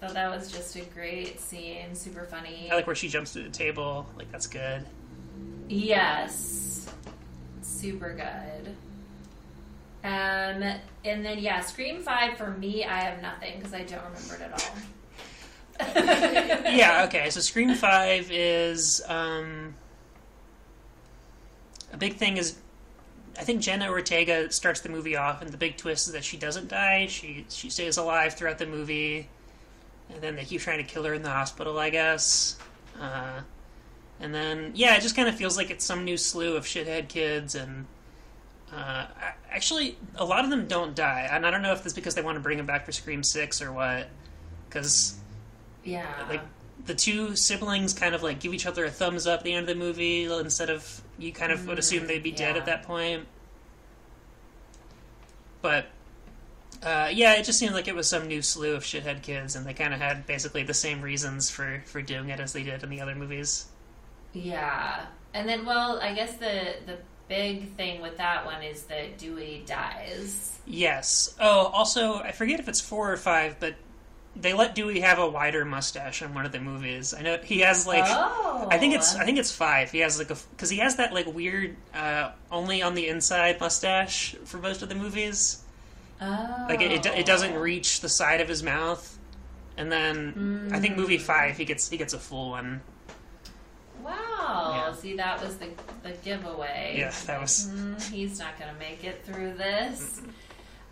Thought 0.07 0.15
that 0.15 0.31
was 0.31 0.53
just 0.53 0.77
a 0.77 0.83
great 0.83 1.41
scene, 1.41 1.95
super 1.95 2.25
funny. 2.27 2.69
I 2.71 2.77
like 2.77 2.87
where 2.87 2.95
she 2.95 3.09
jumps 3.09 3.33
to 3.33 3.43
the 3.43 3.49
table. 3.49 4.07
Like 4.17 4.31
that's 4.31 4.47
good. 4.47 4.85
Yes. 5.69 6.89
Super 7.63 8.15
good. 8.15 8.69
Um, 10.05 10.63
and 11.05 11.25
then, 11.25 11.41
yeah, 11.41 11.61
Scream 11.61 12.01
5 12.03 12.39
for 12.39 12.53
me, 12.53 12.85
I 12.85 13.01
have 13.01 13.21
nothing 13.21 13.59
because 13.59 13.75
I 13.75 13.83
don't 13.83 14.05
remember 14.05 14.37
it 14.37 14.43
at 14.43 14.53
all. 14.53 14.77
Yeah. 16.73 17.05
Okay. 17.07 17.31
So 17.31 17.41
Scream 17.41 17.75
Five 17.75 18.31
is 18.31 19.03
um, 19.09 19.75
a 21.93 21.97
big 21.97 22.15
thing. 22.15 22.37
Is 22.37 22.57
I 23.39 23.43
think 23.43 23.61
Jenna 23.61 23.91
Ortega 23.91 24.51
starts 24.51 24.81
the 24.81 24.89
movie 24.89 25.17
off, 25.17 25.43
and 25.43 25.51
the 25.51 25.57
big 25.57 25.77
twist 25.77 26.07
is 26.07 26.15
that 26.15 26.25
she 26.25 26.37
doesn't 26.37 26.69
die. 26.69 27.07
She 27.07 27.45
she 27.49 27.71
stays 27.71 27.97
alive 27.97 28.35
throughout 28.35 28.59
the 28.59 28.67
movie, 28.67 29.29
and 30.13 30.23
then 30.23 30.37
they 30.37 30.45
keep 30.45 30.61
trying 30.61 30.79
to 30.79 30.85
kill 30.85 31.05
her 31.05 31.15
in 31.15 31.23
the 31.23 31.31
hospital. 31.31 31.79
I 31.79 31.91
guess. 31.91 32.59
Uh, 33.01 33.41
and 34.21 34.35
then 34.35 34.73
yeah, 34.75 34.97
it 34.97 35.03
just 35.03 35.17
kind 35.17 35.29
of 35.29 35.35
feels 35.37 35.57
like 35.57 35.71
it's 35.71 35.85
some 35.85 36.05
new 36.05 36.17
slew 36.17 36.57
of 36.57 36.65
shithead 36.65 37.09
kids 37.09 37.55
and. 37.55 37.87
Uh, 38.75 39.07
actually, 39.49 39.97
a 40.17 40.25
lot 40.25 40.45
of 40.45 40.51
them 40.51 40.67
don't 40.67 40.97
die, 40.97 41.29
and 41.31 41.47
I 41.47 41.53
don't 41.53 41.63
know 41.63 41.73
if 41.73 41.85
that's 41.85 41.95
because 41.95 42.17
they 42.17 42.21
want 42.21 42.35
to 42.35 42.41
bring 42.41 42.57
them 42.57 42.67
back 42.67 42.85
for 42.85 42.91
Scream 42.91 43.23
Six 43.23 43.63
or 43.63 43.73
what. 43.73 44.09
Because 44.69 45.17
yeah. 45.85 46.27
like 46.29 46.43
the 46.85 46.95
two 46.95 47.35
siblings 47.37 47.93
kind 47.93 48.15
of 48.15 48.23
like 48.23 48.41
give 48.41 48.55
each 48.55 48.67
other 48.67 48.85
a 48.85 48.91
thumbs 48.91 49.27
up 49.27 49.41
at 49.41 49.45
the 49.45 49.53
end 49.53 49.69
of 49.69 49.79
the 49.79 49.85
movie 49.85 50.25
instead 50.25 50.71
of 50.71 51.03
you 51.19 51.33
kind 51.33 51.53
of 51.53 51.67
would 51.67 51.79
assume 51.79 52.07
they'd 52.07 52.23
be 52.23 52.33
dead 52.33 52.57
at 52.57 52.67
that 52.67 52.83
point. 52.83 53.27
But 55.63 55.87
uh, 56.87 57.11
yeah, 57.13 57.35
it 57.35 57.45
just 57.45 57.59
seemed 57.59 57.75
like 57.75 57.89
it 57.89 57.97
was 57.97 58.09
some 58.09 58.29
new 58.29 58.41
slew 58.41 58.77
of 58.77 58.85
shithead 58.85 59.21
kids, 59.21 59.57
and 59.57 59.67
they 59.67 59.75
kind 59.75 59.93
of 59.93 59.99
had 59.99 60.25
basically 60.25 60.63
the 60.63 60.73
same 60.73 61.03
reasons 61.03 61.51
for 61.51 61.83
for 61.85 62.01
doing 62.01 62.29
it 62.29 62.39
as 62.39 62.53
they 62.53 62.63
did 62.63 62.85
in 62.85 62.91
the 62.91 63.01
other 63.01 63.17
movies. 63.17 63.67
Yeah. 64.33 65.07
And 65.35 65.49
then, 65.49 65.67
well, 65.67 65.99
I 66.01 66.15
guess 66.15 66.35
the 66.35 66.77
the 66.87 66.99
big 67.27 67.75
thing 67.75 68.01
with 68.01 68.17
that 68.19 68.47
one 68.47 68.63
is 68.63 68.85
that 68.85 69.19
Dewey 69.19 69.65
dies. 69.67 70.61
Yes. 70.65 71.35
Oh, 71.41 71.67
also, 71.75 72.21
I 72.21 72.31
forget 72.31 72.61
if 72.61 72.69
it's 72.69 72.81
four 72.81 73.13
or 73.13 73.17
five, 73.17 73.57
but 73.59 73.75
they 74.37 74.53
let 74.53 74.77
Dewey 74.77 75.01
have 75.01 75.19
a 75.19 75.29
wider 75.29 75.65
mustache 75.65 76.23
in 76.23 76.35
one 76.35 76.47
of 76.47 76.53
the 76.53 76.61
movies. 76.61 77.15
I 77.15 77.23
know 77.23 77.37
he 77.43 77.61
has 77.61 77.85
like. 77.85 78.05
oh, 78.07 78.69
I 78.71 78.79
think 78.79 78.95
it's 78.95 79.17
I 79.17 79.25
think 79.25 79.39
it's 79.39 79.51
five. 79.51 79.91
He 79.91 79.99
has 79.99 80.21
like 80.21 80.31
a 80.31 80.37
because 80.53 80.71
he 80.71 80.79
has 80.79 80.95
that 80.97 81.13
like 81.13 81.27
weird 81.27 81.75
uh, 81.93 82.31
only 82.53 82.81
on 82.81 82.95
the 82.95 83.09
inside 83.09 83.59
mustache 83.59 84.37
for 84.45 84.59
most 84.59 84.83
of 84.83 84.89
the 84.89 84.95
movies. 84.95 85.65
Oh. 86.21 86.67
Like 86.69 86.81
it, 86.81 86.93
it, 86.93 87.07
it 87.07 87.27
doesn't 87.27 87.55
reach 87.55 88.01
the 88.01 88.09
side 88.09 88.41
of 88.41 88.49
his 88.49 88.63
mouth, 88.63 89.19
and 89.77 89.93
then 89.93 90.71
I 90.73 90.81
think 90.81 90.97
movie 90.97 91.19
five 91.19 91.57
he 91.57 91.65
gets 91.65 91.89
he 91.89 91.97
gets 91.97 92.15
a 92.15 92.19
full 92.19 92.51
one. 92.51 92.81
Wow. 94.03 94.73
Yeah. 94.89 94.95
See, 94.95 95.17
that 95.17 95.43
was 95.43 95.57
the 95.57 95.69
the 96.03 96.13
giveaway. 96.25 96.95
Yeah, 96.99 97.13
that 97.27 97.41
was 97.41 97.67
Mm, 97.69 98.01
he's 98.11 98.39
not 98.39 98.59
going 98.59 98.73
to 98.73 98.79
make 98.79 99.05
it 99.05 99.25
through 99.25 99.55
this. 99.55 100.21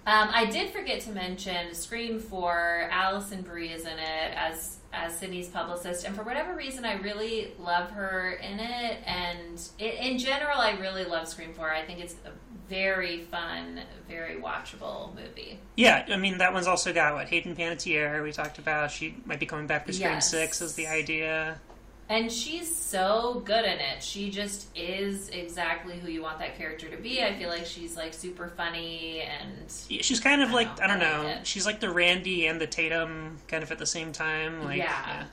Um, 0.06 0.28
I 0.32 0.44
did 0.46 0.70
forget 0.70 1.01
to 1.02 1.10
mention 1.12 1.74
Scream 1.74 2.20
4. 2.20 2.88
Alison 2.92 3.40
Brie 3.40 3.70
is 3.70 3.86
in 3.86 3.98
it 3.98 4.34
as 4.36 4.76
as 4.94 5.16
Sidney's 5.18 5.48
publicist, 5.48 6.04
and 6.04 6.14
for 6.14 6.22
whatever 6.22 6.54
reason, 6.54 6.84
I 6.84 6.94
really 6.94 7.52
love 7.58 7.90
her 7.90 8.32
in 8.32 8.60
it. 8.60 8.98
And 9.06 9.60
i 9.80 9.84
in 9.84 10.18
general, 10.18 10.58
I 10.58 10.72
really 10.80 11.04
love 11.04 11.28
Scream 11.28 11.52
4. 11.52 11.70
I 11.72 11.84
think 11.84 12.00
it's 12.00 12.14
a 12.24 12.30
very 12.68 13.20
fun, 13.20 13.80
very 14.08 14.36
watchable 14.36 15.14
movie. 15.14 15.58
yeah. 15.76 16.06
I 16.08 16.16
mean 16.16 16.38
that 16.38 16.52
one's 16.52 16.66
also 16.66 16.92
got 16.94 17.14
what 17.14 17.28
Hayden 17.28 17.54
Panettiere 17.54 18.22
we 18.22 18.32
talked 18.32 18.58
about. 18.58 18.90
She 18.90 19.16
might 19.26 19.38
be 19.40 19.46
coming 19.46 19.66
back 19.66 19.86
for 19.86 19.92
Scream 19.92 20.12
Yes. 20.12 20.30
Six 20.30 20.62
is 20.62 20.74
the 20.74 20.86
idea. 20.86 21.60
And 22.09 22.31
she's 22.31 22.74
so 22.74 23.40
good 23.47 23.64
in 23.64 23.78
it. 23.81 24.02
She 24.02 24.31
just 24.31 24.68
is 24.76 25.31
exactly 25.31 25.98
who 25.98 26.10
you 26.10 26.20
want 26.22 26.39
that 26.40 26.56
character 26.59 26.86
to 26.90 26.97
be. 26.98 27.22
I 27.22 27.35
feel 27.39 27.48
like 27.48 27.64
she's 27.64 27.97
like 27.97 28.12
super 28.12 28.48
funny 28.48 29.22
and 29.22 29.72
Yeah, 29.89 30.02
She's 30.02 30.20
kind 30.20 30.43
of 30.43 30.51
I 30.51 30.52
like 30.52 30.76
know, 30.78 30.85
I 30.85 30.86
don't 30.86 31.02
I 31.02 31.16
like 31.18 31.22
know. 31.26 31.28
it. 31.40 31.47
She's 31.47 31.64
like 31.64 31.81
the 31.81 31.90
Randy 31.90 32.47
and 32.47 32.60
the 32.60 32.66
Tatum 32.66 33.39
kind 33.48 33.62
of 33.62 33.72
at 33.72 33.78
the 33.78 33.86
same 33.86 34.12
time. 34.12 34.62
Like 34.64 34.78
Yeah. 34.78 35.24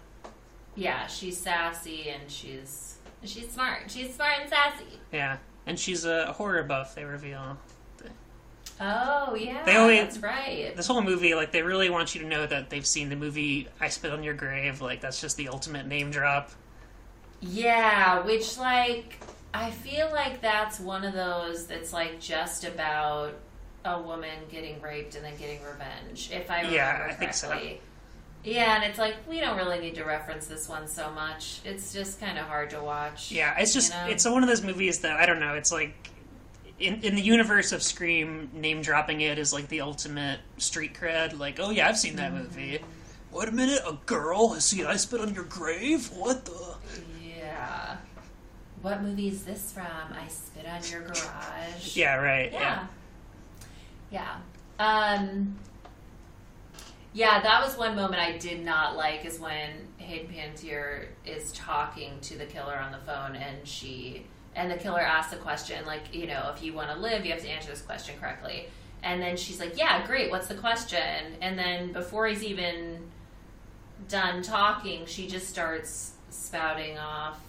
yeah, 0.75 1.07
she's 1.07 1.37
sassy 1.37 2.09
and 2.09 2.31
she's 2.31 2.95
she's 3.25 3.51
smart. 3.51 3.91
She's 3.91 4.15
smart 4.15 4.35
and 4.41 4.49
sassy. 4.49 4.85
yeah. 5.11 5.37
And 5.67 5.77
she's 5.77 6.05
a 6.05 6.31
horror 6.33 6.63
buff. 6.63 6.95
They 6.95 7.03
reveal 7.03 7.57
Oh 8.83 9.35
yeah, 9.35 9.63
They 9.63 9.75
always- 9.75 9.99
that's 10.01 10.17
right. 10.19 10.73
this 10.75 10.87
whole 10.87 11.01
movie. 11.03 11.35
Like 11.35 11.51
they 11.51 11.61
really 11.61 11.89
want 11.89 12.15
you 12.15 12.21
to 12.21 12.27
know 12.27 12.47
that 12.47 12.69
they've 12.71 12.85
seen 12.85 13.09
the 13.09 13.15
movie 13.15 13.67
"I 13.79 13.89
Spit 13.89 14.11
on 14.11 14.23
Your 14.23 14.33
Grave." 14.33 14.81
Like 14.81 15.01
that's 15.01 15.21
just 15.21 15.37
the 15.37 15.49
ultimate 15.49 15.85
name 15.85 16.09
drop. 16.09 16.49
Yeah, 17.41 18.23
which 18.23 18.57
like 18.57 19.17
I 19.53 19.71
feel 19.71 20.09
like 20.11 20.41
that's 20.41 20.79
one 20.79 21.03
of 21.03 21.13
those 21.13 21.65
that's 21.65 21.91
like 21.91 22.19
just 22.19 22.63
about 22.63 23.33
a 23.83 23.99
woman 23.99 24.29
getting 24.49 24.79
raped 24.81 25.15
and 25.15 25.25
then 25.25 25.35
getting 25.37 25.59
revenge. 25.63 26.29
If 26.31 26.49
I 26.49 26.57
remember 26.57 26.75
Yeah, 26.75 27.07
I 27.09 27.13
think 27.13 27.33
so. 27.33 27.47
correctly. 27.47 27.81
Yeah, 28.43 28.75
and 28.75 28.83
it's 28.83 28.97
like 28.97 29.15
we 29.27 29.39
don't 29.39 29.57
really 29.57 29.79
need 29.79 29.95
to 29.95 30.03
reference 30.03 30.47
this 30.47 30.69
one 30.69 30.87
so 30.87 31.11
much. 31.11 31.61
It's 31.65 31.93
just 31.93 32.19
kind 32.19 32.39
of 32.39 32.45
hard 32.45 32.69
to 32.71 32.81
watch. 32.81 33.31
Yeah, 33.31 33.55
it's 33.57 33.73
just 33.73 33.93
You 33.93 33.99
know? 33.99 34.07
it's 34.07 34.25
one 34.25 34.43
of 34.43 34.49
those 34.49 34.63
movies 34.63 34.99
that 34.99 35.19
I 35.19 35.25
don't 35.25 35.39
know. 35.39 35.53
It's 35.55 35.71
like 35.71 36.09
in 36.79 37.01
in 37.01 37.15
the 37.15 37.21
universe 37.21 37.71
of 37.71 37.83
Scream, 37.83 38.49
name 38.53 38.81
dropping 38.81 39.21
it 39.21 39.37
is 39.37 39.51
like 39.51 39.67
the 39.67 39.81
ultimate 39.81 40.39
street 40.57 40.93
cred. 40.93 41.37
Like, 41.37 41.59
oh 41.59 41.71
yeah, 41.71 41.87
I've 41.87 41.97
seen 41.97 42.15
that 42.15 42.31
mm-hmm. 42.33 42.43
movie. 42.43 42.79
Wait 43.31 43.47
a 43.47 43.51
minute, 43.51 43.81
a 43.87 43.97
girl 44.05 44.49
has 44.49 44.65
seen 44.65 44.85
I 44.85 44.97
Spit 44.97 45.21
on 45.21 45.33
Your 45.33 45.45
Grave? 45.45 46.09
What 46.11 46.45
the? 46.45 46.75
Yeah. 47.71 47.97
What 48.81 49.03
movie 49.03 49.27
is 49.27 49.43
this 49.43 49.71
from? 49.71 49.85
I 49.85 50.27
spit 50.27 50.65
on 50.67 50.81
your 50.89 51.01
garage. 51.01 51.95
Yeah, 51.95 52.15
right. 52.15 52.51
Yeah. 52.51 52.87
Yeah. 54.09 54.35
Um 54.79 55.55
Yeah, 57.13 57.41
that 57.41 57.63
was 57.63 57.77
one 57.77 57.95
moment 57.95 58.21
I 58.21 58.37
did 58.37 58.63
not 58.63 58.95
like 58.95 59.25
is 59.25 59.39
when 59.39 59.69
Hayden 59.97 60.27
Panettiere 60.33 61.07
is 61.25 61.51
talking 61.51 62.19
to 62.21 62.37
the 62.37 62.45
killer 62.45 62.75
on 62.75 62.91
the 62.91 62.97
phone 62.99 63.35
and 63.35 63.67
she 63.67 64.25
and 64.55 64.69
the 64.69 64.75
killer 64.77 64.99
asks 64.99 65.31
a 65.33 65.37
question 65.37 65.85
like, 65.85 66.13
you 66.13 66.25
know, 66.27 66.51
if 66.55 66.63
you 66.63 66.73
want 66.73 66.89
to 66.91 66.97
live, 66.97 67.25
you 67.25 67.31
have 67.31 67.41
to 67.41 67.49
answer 67.49 67.69
this 67.69 67.81
question 67.81 68.15
correctly. 68.19 68.67
And 69.03 69.21
then 69.21 69.35
she's 69.35 69.59
like, 69.59 69.77
"Yeah, 69.79 70.05
great. 70.05 70.29
What's 70.29 70.45
the 70.47 70.53
question?" 70.55 71.37
And 71.41 71.57
then 71.57 71.91
before 71.91 72.27
he's 72.27 72.43
even 72.43 72.99
done 74.09 74.43
talking, 74.43 75.07
she 75.07 75.27
just 75.27 75.47
starts 75.49 76.11
spouting 76.29 76.99
off 76.99 77.39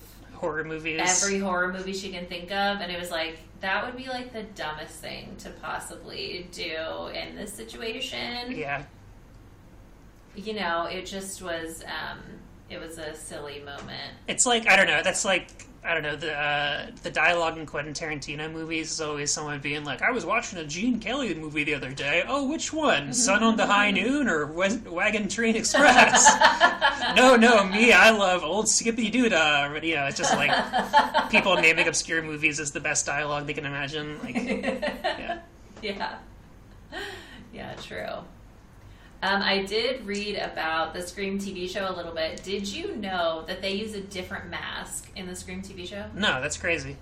Horror 0.43 0.65
movies. 0.65 1.01
every 1.23 1.39
horror 1.39 1.73
movie 1.73 1.93
she 1.93 2.11
can 2.11 2.27
think 2.27 2.51
of 2.51 2.81
and 2.81 2.91
it 2.91 2.99
was 2.99 3.13
like 3.13 3.39
that 3.61 3.87
would 3.87 3.97
be 3.97 4.09
like 4.09 4.33
the 4.33 4.43
dumbest 4.43 4.97
thing 4.97 5.37
to 5.39 5.51
possibly 5.63 6.49
do 6.51 7.07
in 7.15 7.37
this 7.37 7.53
situation 7.53 8.51
yeah. 8.51 8.83
you 10.35 10.53
know 10.53 10.87
it 10.87 11.07
just 11.07 11.43
was 11.43 11.85
um 11.85 12.19
it 12.69 12.81
was 12.81 12.99
a 12.99 13.15
silly 13.15 13.61
moment 13.61 14.15
It's 14.27 14.45
like 14.45 14.67
I 14.67 14.75
don't 14.75 14.89
know. 14.89 15.03
That's 15.05 15.25
like 15.25 15.47
I 15.85 15.95
don't 15.95 16.05
know 16.05 16.15
the 16.15 16.33
uh, 16.33 16.87
the 17.03 17.11
dialogue 17.11 17.59
in 17.59 17.67
Quentin 17.67 17.93
Tarantino 17.93 18.51
movies 18.53 18.93
is 18.93 19.01
always 19.01 19.33
someone 19.33 19.59
being 19.61 19.85
like, 19.85 20.01
"I 20.01 20.13
was 20.13 20.25
watching 20.25 20.61
a 20.61 20.65
Gene 20.65 21.01
Kelly 21.01 21.35
movie 21.35 21.65
the 21.65 21.75
other 21.75 21.93
day. 21.93 22.23
Oh, 22.27 22.49
which 22.49 22.73
one? 22.73 23.13
Sun 23.13 23.43
on 23.43 23.57
the 23.57 23.67
High 23.67 23.91
Noon 23.91 24.29
or 24.29 24.47
Wa- 24.47 24.69
Wagon 24.89 25.29
Train 25.29 25.57
Express?" 25.57 26.31
no, 27.17 27.35
no, 27.35 27.65
me. 27.65 27.93
I 27.93 28.11
love 28.11 28.45
Old 28.45 28.69
Skippy 28.69 29.11
Doodah. 29.11 29.73
But, 29.73 29.83
You 29.83 29.97
know, 29.97 30.07
it's 30.07 30.19
just 30.19 30.35
like 30.37 31.31
people 31.31 31.57
naming 31.57 31.89
obscure 31.89 32.23
movies 32.23 32.61
is 32.61 32.71
the 32.71 32.81
best 32.81 33.05
dialogue 33.05 33.47
they 33.47 33.55
can 33.55 33.67
imagine. 33.67 34.21
Like, 34.23 34.35
yeah. 34.37 35.39
yeah 35.83 36.17
yeah 37.53 37.75
true 37.75 38.07
um, 39.23 39.41
I 39.41 39.63
did 39.63 40.05
read 40.05 40.37
about 40.37 40.95
the 40.95 41.03
Scream 41.03 41.39
TV 41.39 41.69
show 41.71 41.89
a 41.89 41.95
little 41.95 42.13
bit. 42.13 42.43
Did 42.43 42.67
you 42.67 42.97
know 42.97 43.45
that 43.47 43.63
they 43.63 43.75
use 43.75 43.95
a 43.95 44.01
different 44.01 44.51
mask 44.51 45.09
in 45.15 45.27
the 45.27 45.37
Scream 45.37 45.63
TV 45.63 45.87
show? 45.87 46.05
No, 46.15 46.41
that's 46.41 46.57
crazy. 46.57 46.97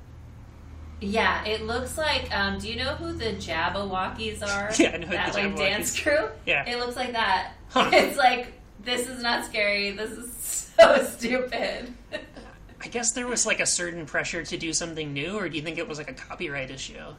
Yeah, 1.00 1.42
it 1.46 1.62
looks 1.62 1.96
like. 1.96 2.30
Um, 2.36 2.58
do 2.58 2.68
you 2.68 2.76
know 2.76 2.94
who 2.94 3.14
the 3.14 3.32
Jabbawockeez 3.32 4.42
are? 4.42 4.70
Yeah, 4.78 4.90
I 4.90 4.96
know 4.98 5.06
who 5.06 5.12
that 5.14 5.34
like 5.34 5.56
dance 5.56 5.98
crew. 5.98 6.28
Yeah. 6.46 6.68
It 6.68 6.78
looks 6.78 6.96
like 6.96 7.12
that. 7.12 7.52
Huh. 7.70 7.90
It's 7.94 8.18
like 8.18 8.52
this 8.84 9.08
is 9.08 9.22
not 9.22 9.46
scary. 9.46 9.92
This 9.92 10.10
is 10.10 10.32
so 10.76 11.02
stupid. 11.04 11.94
I 12.82 12.88
guess 12.88 13.12
there 13.12 13.26
was 13.26 13.46
like 13.46 13.60
a 13.60 13.66
certain 13.66 14.04
pressure 14.04 14.44
to 14.44 14.56
do 14.58 14.74
something 14.74 15.12
new, 15.14 15.38
or 15.38 15.48
do 15.48 15.56
you 15.56 15.62
think 15.62 15.78
it 15.78 15.88
was 15.88 15.96
like 15.96 16.10
a 16.10 16.14
copyright 16.14 16.70
issue? 16.70 17.14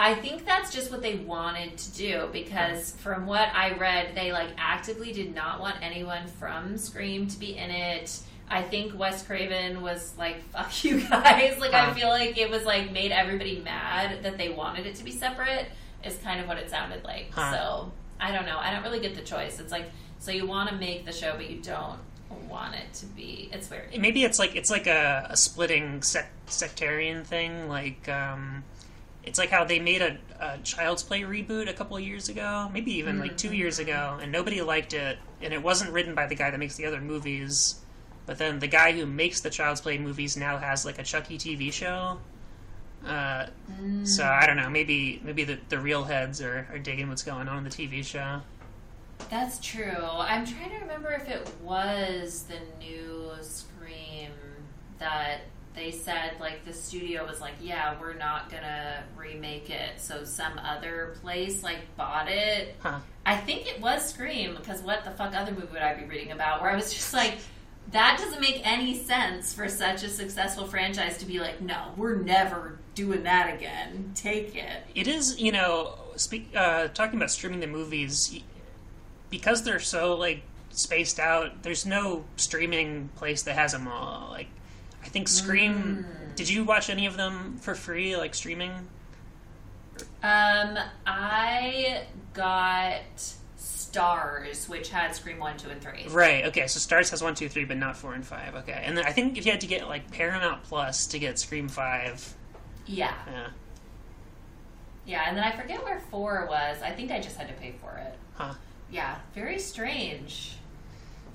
I 0.00 0.14
think 0.14 0.46
that's 0.46 0.72
just 0.72 0.92
what 0.92 1.02
they 1.02 1.16
wanted 1.16 1.76
to 1.76 1.92
do 1.92 2.28
because 2.32 2.92
from 2.92 3.26
what 3.26 3.48
I 3.52 3.72
read, 3.72 4.14
they 4.14 4.30
like 4.32 4.50
actively 4.56 5.12
did 5.12 5.34
not 5.34 5.60
want 5.60 5.76
anyone 5.82 6.28
from 6.38 6.78
Scream 6.78 7.26
to 7.26 7.38
be 7.38 7.56
in 7.56 7.70
it. 7.70 8.20
I 8.48 8.62
think 8.62 8.96
Wes 8.96 9.26
Craven 9.26 9.82
was 9.82 10.14
like, 10.16 10.42
fuck 10.52 10.84
you 10.84 11.00
guys. 11.00 11.58
Like, 11.58 11.74
I 11.74 11.92
feel 11.94 12.08
like 12.08 12.38
it 12.38 12.48
was 12.48 12.64
like 12.64 12.92
made 12.92 13.10
everybody 13.10 13.60
mad 13.60 14.22
that 14.22 14.38
they 14.38 14.48
wanted 14.50 14.86
it 14.86 14.94
to 14.96 15.04
be 15.04 15.10
separate, 15.10 15.66
is 16.04 16.16
kind 16.18 16.40
of 16.40 16.46
what 16.46 16.58
it 16.58 16.70
sounded 16.70 17.02
like. 17.04 17.30
Huh. 17.32 17.52
So, 17.52 17.92
I 18.20 18.30
don't 18.32 18.46
know. 18.46 18.58
I 18.58 18.70
don't 18.70 18.84
really 18.84 19.00
get 19.00 19.16
the 19.16 19.22
choice. 19.22 19.58
It's 19.58 19.72
like, 19.72 19.86
so 20.20 20.30
you 20.30 20.46
want 20.46 20.70
to 20.70 20.76
make 20.76 21.04
the 21.06 21.12
show, 21.12 21.34
but 21.36 21.50
you 21.50 21.58
don't 21.60 21.98
want 22.48 22.74
it 22.74 22.92
to 22.94 23.06
be. 23.06 23.50
It's 23.52 23.68
weird. 23.68 23.98
maybe 23.98 24.22
it's 24.24 24.38
like 24.38 24.54
it's 24.54 24.70
like 24.70 24.86
a, 24.86 25.26
a 25.30 25.36
splitting 25.36 26.02
sec- 26.02 26.30
sectarian 26.46 27.24
thing 27.24 27.68
like 27.68 28.08
um 28.08 28.62
it's 29.28 29.38
like 29.38 29.50
how 29.50 29.62
they 29.62 29.78
made 29.78 30.00
a, 30.00 30.16
a 30.40 30.58
child's 30.58 31.02
play 31.02 31.20
reboot 31.20 31.68
a 31.68 31.72
couple 31.72 31.96
of 31.96 32.02
years 32.02 32.28
ago 32.28 32.68
maybe 32.72 32.92
even 32.92 33.18
like 33.18 33.36
two 33.36 33.52
years 33.52 33.78
ago 33.78 34.18
and 34.20 34.32
nobody 34.32 34.62
liked 34.62 34.94
it 34.94 35.18
and 35.42 35.52
it 35.52 35.62
wasn't 35.62 35.90
written 35.92 36.14
by 36.14 36.26
the 36.26 36.34
guy 36.34 36.50
that 36.50 36.58
makes 36.58 36.76
the 36.76 36.86
other 36.86 37.00
movies 37.00 37.76
but 38.26 38.38
then 38.38 38.58
the 38.58 38.66
guy 38.66 38.92
who 38.92 39.06
makes 39.06 39.40
the 39.40 39.50
child's 39.50 39.80
play 39.80 39.98
movies 39.98 40.36
now 40.36 40.56
has 40.58 40.84
like 40.84 40.98
a 40.98 41.02
chucky 41.02 41.38
tv 41.38 41.72
show. 41.72 42.18
Uh, 43.06 43.46
so 44.02 44.24
i 44.24 44.44
don't 44.44 44.56
know 44.56 44.68
maybe 44.68 45.20
maybe 45.22 45.44
the, 45.44 45.56
the 45.68 45.78
real 45.78 46.02
heads 46.02 46.42
are, 46.42 46.66
are 46.72 46.80
digging 46.80 47.08
what's 47.08 47.22
going 47.22 47.46
on 47.46 47.58
in 47.58 47.64
the 47.64 47.70
tv 47.70 48.04
show. 48.04 48.40
That's 49.30 49.58
true. 49.60 49.92
I'm 50.02 50.46
trying 50.46 50.70
to 50.70 50.78
remember 50.78 51.10
if 51.12 51.28
it 51.28 51.48
was 51.62 52.44
the 52.44 52.60
new 52.78 53.30
Scream 53.42 54.30
that 54.98 55.42
they 55.78 55.92
said 55.92 56.32
like 56.40 56.64
the 56.64 56.72
studio 56.72 57.24
was 57.24 57.40
like, 57.40 57.54
yeah, 57.60 57.94
we're 58.00 58.14
not 58.14 58.50
gonna 58.50 59.04
remake 59.16 59.70
it. 59.70 60.00
So 60.00 60.24
some 60.24 60.58
other 60.58 61.16
place 61.22 61.62
like 61.62 61.78
bought 61.96 62.28
it. 62.28 62.74
Huh. 62.80 62.98
I 63.24 63.36
think 63.36 63.66
it 63.66 63.80
was 63.80 64.08
Scream 64.08 64.56
because 64.56 64.82
what 64.82 65.04
the 65.04 65.12
fuck 65.12 65.34
other 65.34 65.52
movie 65.52 65.68
would 65.72 65.82
I 65.82 65.94
be 65.94 66.04
reading 66.04 66.32
about? 66.32 66.60
Where 66.60 66.70
I 66.70 66.74
was 66.74 66.92
just 66.92 67.14
like, 67.14 67.38
that 67.92 68.18
doesn't 68.18 68.40
make 68.40 68.60
any 68.66 68.94
sense 68.94 69.54
for 69.54 69.68
such 69.68 70.02
a 70.02 70.08
successful 70.08 70.66
franchise 70.66 71.16
to 71.18 71.26
be 71.26 71.38
like, 71.38 71.60
no, 71.60 71.92
we're 71.96 72.16
never 72.16 72.78
doing 72.94 73.22
that 73.22 73.54
again. 73.54 74.12
Take 74.14 74.56
it. 74.56 74.82
It 74.94 75.06
is, 75.06 75.40
you 75.40 75.52
know, 75.52 75.94
speak, 76.16 76.50
uh, 76.54 76.88
talking 76.88 77.18
about 77.18 77.30
streaming 77.30 77.60
the 77.60 77.66
movies, 77.66 78.40
because 79.30 79.62
they're 79.62 79.80
so 79.80 80.14
like 80.16 80.42
spaced 80.70 81.18
out. 81.18 81.62
There's 81.62 81.86
no 81.86 82.24
streaming 82.36 83.08
place 83.16 83.42
that 83.42 83.54
has 83.54 83.72
them 83.72 83.88
all. 83.88 84.28
Like, 84.30 84.48
I 85.08 85.10
think 85.10 85.26
Scream. 85.26 86.04
Did 86.36 86.50
you 86.50 86.64
watch 86.64 86.90
any 86.90 87.06
of 87.06 87.16
them 87.16 87.56
for 87.62 87.74
free, 87.74 88.14
like 88.14 88.34
streaming? 88.34 88.72
Um, 90.22 90.76
I 91.06 92.02
got 92.34 93.00
Stars, 93.56 94.68
which 94.68 94.90
had 94.90 95.16
Scream 95.16 95.38
1, 95.38 95.56
2, 95.56 95.70
and 95.70 95.80
3. 95.80 96.08
Right. 96.10 96.44
Okay. 96.44 96.66
So 96.66 96.78
Stars 96.78 97.08
has 97.08 97.22
one, 97.22 97.34
two, 97.34 97.48
three, 97.48 97.64
but 97.64 97.78
not 97.78 97.96
four 97.96 98.12
and 98.12 98.24
five. 98.24 98.54
Okay. 98.56 98.82
And 98.84 98.98
then 98.98 99.06
I 99.06 99.12
think 99.12 99.38
if 99.38 99.46
you 99.46 99.50
had 99.52 99.62
to 99.62 99.66
get 99.66 99.88
like 99.88 100.10
Paramount 100.12 100.62
Plus 100.64 101.06
to 101.06 101.18
get 101.18 101.38
Scream 101.38 101.68
Five, 101.68 102.34
Yeah. 102.84 103.14
yeah. 103.32 103.46
Yeah, 105.06 105.24
and 105.26 105.38
then 105.38 105.42
I 105.44 105.56
forget 105.56 105.82
where 105.82 106.00
4 106.10 106.48
was. 106.50 106.82
I 106.82 106.90
think 106.90 107.10
I 107.10 107.18
just 107.18 107.38
had 107.38 107.48
to 107.48 107.54
pay 107.54 107.72
for 107.80 107.96
it. 107.96 108.14
Huh. 108.34 108.52
Yeah, 108.90 109.16
very 109.34 109.58
strange. 109.58 110.58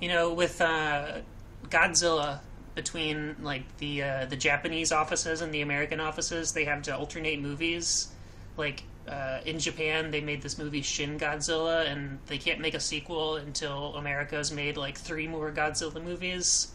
You 0.00 0.10
know, 0.10 0.32
with 0.32 0.60
uh, 0.60 1.22
Godzilla 1.70 2.38
between 2.74 3.36
like 3.42 3.64
the 3.78 4.02
uh, 4.02 4.26
the 4.26 4.36
Japanese 4.36 4.92
offices 4.92 5.40
and 5.40 5.52
the 5.52 5.60
American 5.62 6.00
offices, 6.00 6.52
they 6.52 6.64
have 6.64 6.82
to 6.82 6.96
alternate 6.96 7.40
movies. 7.40 8.08
Like 8.56 8.82
uh, 9.08 9.40
in 9.44 9.58
Japan, 9.58 10.10
they 10.10 10.20
made 10.20 10.42
this 10.42 10.58
movie 10.58 10.82
Shin 10.82 11.18
Godzilla, 11.18 11.90
and 11.90 12.18
they 12.26 12.38
can't 12.38 12.60
make 12.60 12.74
a 12.74 12.80
sequel 12.80 13.36
until 13.36 13.94
America's 13.96 14.50
made 14.50 14.76
like 14.76 14.98
three 14.98 15.26
more 15.26 15.50
Godzilla 15.50 16.02
movies. 16.02 16.72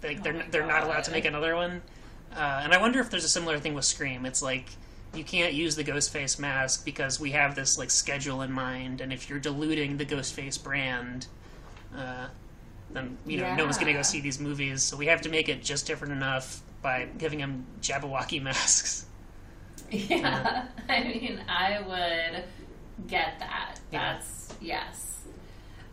They, 0.00 0.14
they're 0.14 0.32
my 0.32 0.44
they're 0.50 0.66
not 0.66 0.84
allowed 0.84 1.04
to 1.04 1.10
make 1.10 1.24
another 1.24 1.54
one. 1.54 1.82
Uh, 2.34 2.60
and 2.64 2.72
I 2.72 2.80
wonder 2.80 3.00
if 3.00 3.10
there's 3.10 3.24
a 3.24 3.28
similar 3.28 3.58
thing 3.58 3.74
with 3.74 3.84
Scream. 3.84 4.24
It's 4.26 4.42
like 4.42 4.66
you 5.14 5.24
can't 5.24 5.54
use 5.54 5.76
the 5.76 5.84
Ghostface 5.84 6.38
mask 6.38 6.84
because 6.84 7.20
we 7.20 7.32
have 7.32 7.54
this 7.54 7.78
like 7.78 7.90
schedule 7.90 8.42
in 8.42 8.52
mind, 8.52 9.00
and 9.00 9.12
if 9.12 9.28
you're 9.28 9.38
diluting 9.38 9.96
the 9.96 10.06
Ghostface 10.06 10.62
brand, 10.62 11.26
uh, 11.96 12.28
then 12.92 13.16
you 13.26 13.38
know 13.38 13.54
no 13.54 13.64
one's 13.64 13.76
going 13.76 13.88
to 13.88 13.92
go 13.94 14.02
see 14.02 14.20
these 14.20 14.40
movies. 14.40 14.82
So 14.82 14.96
we 14.96 15.06
have 15.06 15.22
to 15.22 15.28
make 15.28 15.48
it 15.48 15.62
just 15.62 15.86
different 15.86 16.12
enough 16.12 16.62
by 16.82 17.08
giving 17.18 17.38
them 17.38 17.66
Jabberwocky 17.80 18.42
masks. 18.42 19.06
Yeah, 19.90 20.66
I 20.88 21.02
mean, 21.04 21.40
I 21.48 21.80
would 21.80 22.44
get 23.08 23.38
that. 23.38 23.80
Yeah. 23.90 24.14
That's 24.14 24.54
yes. 24.60 25.08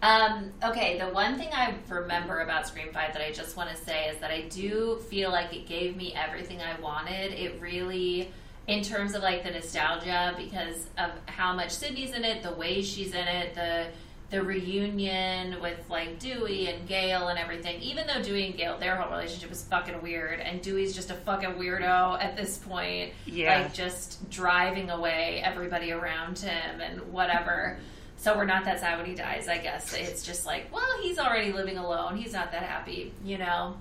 Um, 0.02 0.54
okay, 0.64 0.98
the 0.98 1.08
one 1.08 1.38
thing 1.38 1.50
I 1.54 1.76
remember 1.90 2.40
about 2.40 2.68
Scream 2.68 2.88
Five 2.94 3.14
that 3.14 3.22
I 3.22 3.32
just 3.32 3.58
want 3.58 3.70
to 3.70 3.76
say 3.76 4.08
is 4.08 4.18
that 4.20 4.32
I 4.32 4.44
do 4.44 5.02
feel 5.10 5.30
like 5.30 5.54
it 5.54 5.68
gave 5.68 5.98
me 5.98 6.14
everything 6.16 6.62
I 6.62 6.80
wanted. 6.80 7.34
It 7.34 7.60
really, 7.60 8.32
in 8.68 8.82
terms 8.82 9.14
of 9.14 9.24
like 9.24 9.44
the 9.44 9.52
nostalgia, 9.52 10.34
because 10.38 10.88
of 10.98 11.12
how 11.26 11.54
much 11.54 11.72
Sidney's 11.72 12.14
in 12.14 12.24
it, 12.24 12.44
the 12.44 12.54
way 12.54 12.82
she's 12.82 13.14
in 13.14 13.28
it, 13.28 13.56
the 13.56 13.88
the 14.30 14.44
reunion 14.44 15.60
with 15.62 15.80
like 15.90 16.20
Dewey 16.20 16.68
and 16.68 16.88
Gale 16.88 17.30
and 17.30 17.40
everything. 17.40 17.82
Even 17.82 18.06
though 18.08 18.22
Dewey 18.22 18.46
and 18.48 18.56
Gale, 18.56 18.78
their 18.78 18.96
whole 18.96 19.12
relationship 19.12 19.50
was 19.50 19.64
fucking 19.64 20.02
weird, 20.02 20.40
and 20.40 20.62
Dewey's 20.62 20.94
just 20.94 21.10
a 21.10 21.16
fucking 21.16 21.54
weirdo 21.54 22.22
at 22.24 22.38
this 22.38 22.58
point 22.60 23.12
Yeah. 23.26 23.62
like 23.62 23.74
just 23.74 24.30
driving 24.30 24.90
away 24.92 25.42
everybody 25.44 25.92
around 25.92 26.38
him 26.40 26.80
and 26.82 27.12
whatever. 27.12 27.78
So 28.18 28.36
we're 28.36 28.46
not 28.46 28.66
that 28.66 28.82
sad 28.82 28.98
when 29.00 29.08
he 29.08 29.16
dies, 29.16 29.48
I 29.48 29.58
guess. 29.58 29.94
It's 29.94 30.24
just 30.26 30.46
like, 30.46 30.72
well, 30.74 31.02
he's 31.02 31.18
already 31.18 31.52
living 31.54 31.78
alone. 31.78 32.18
He's 32.18 32.34
not 32.34 32.52
that 32.52 32.64
happy, 32.64 33.14
you 33.24 33.38
know? 33.38 33.78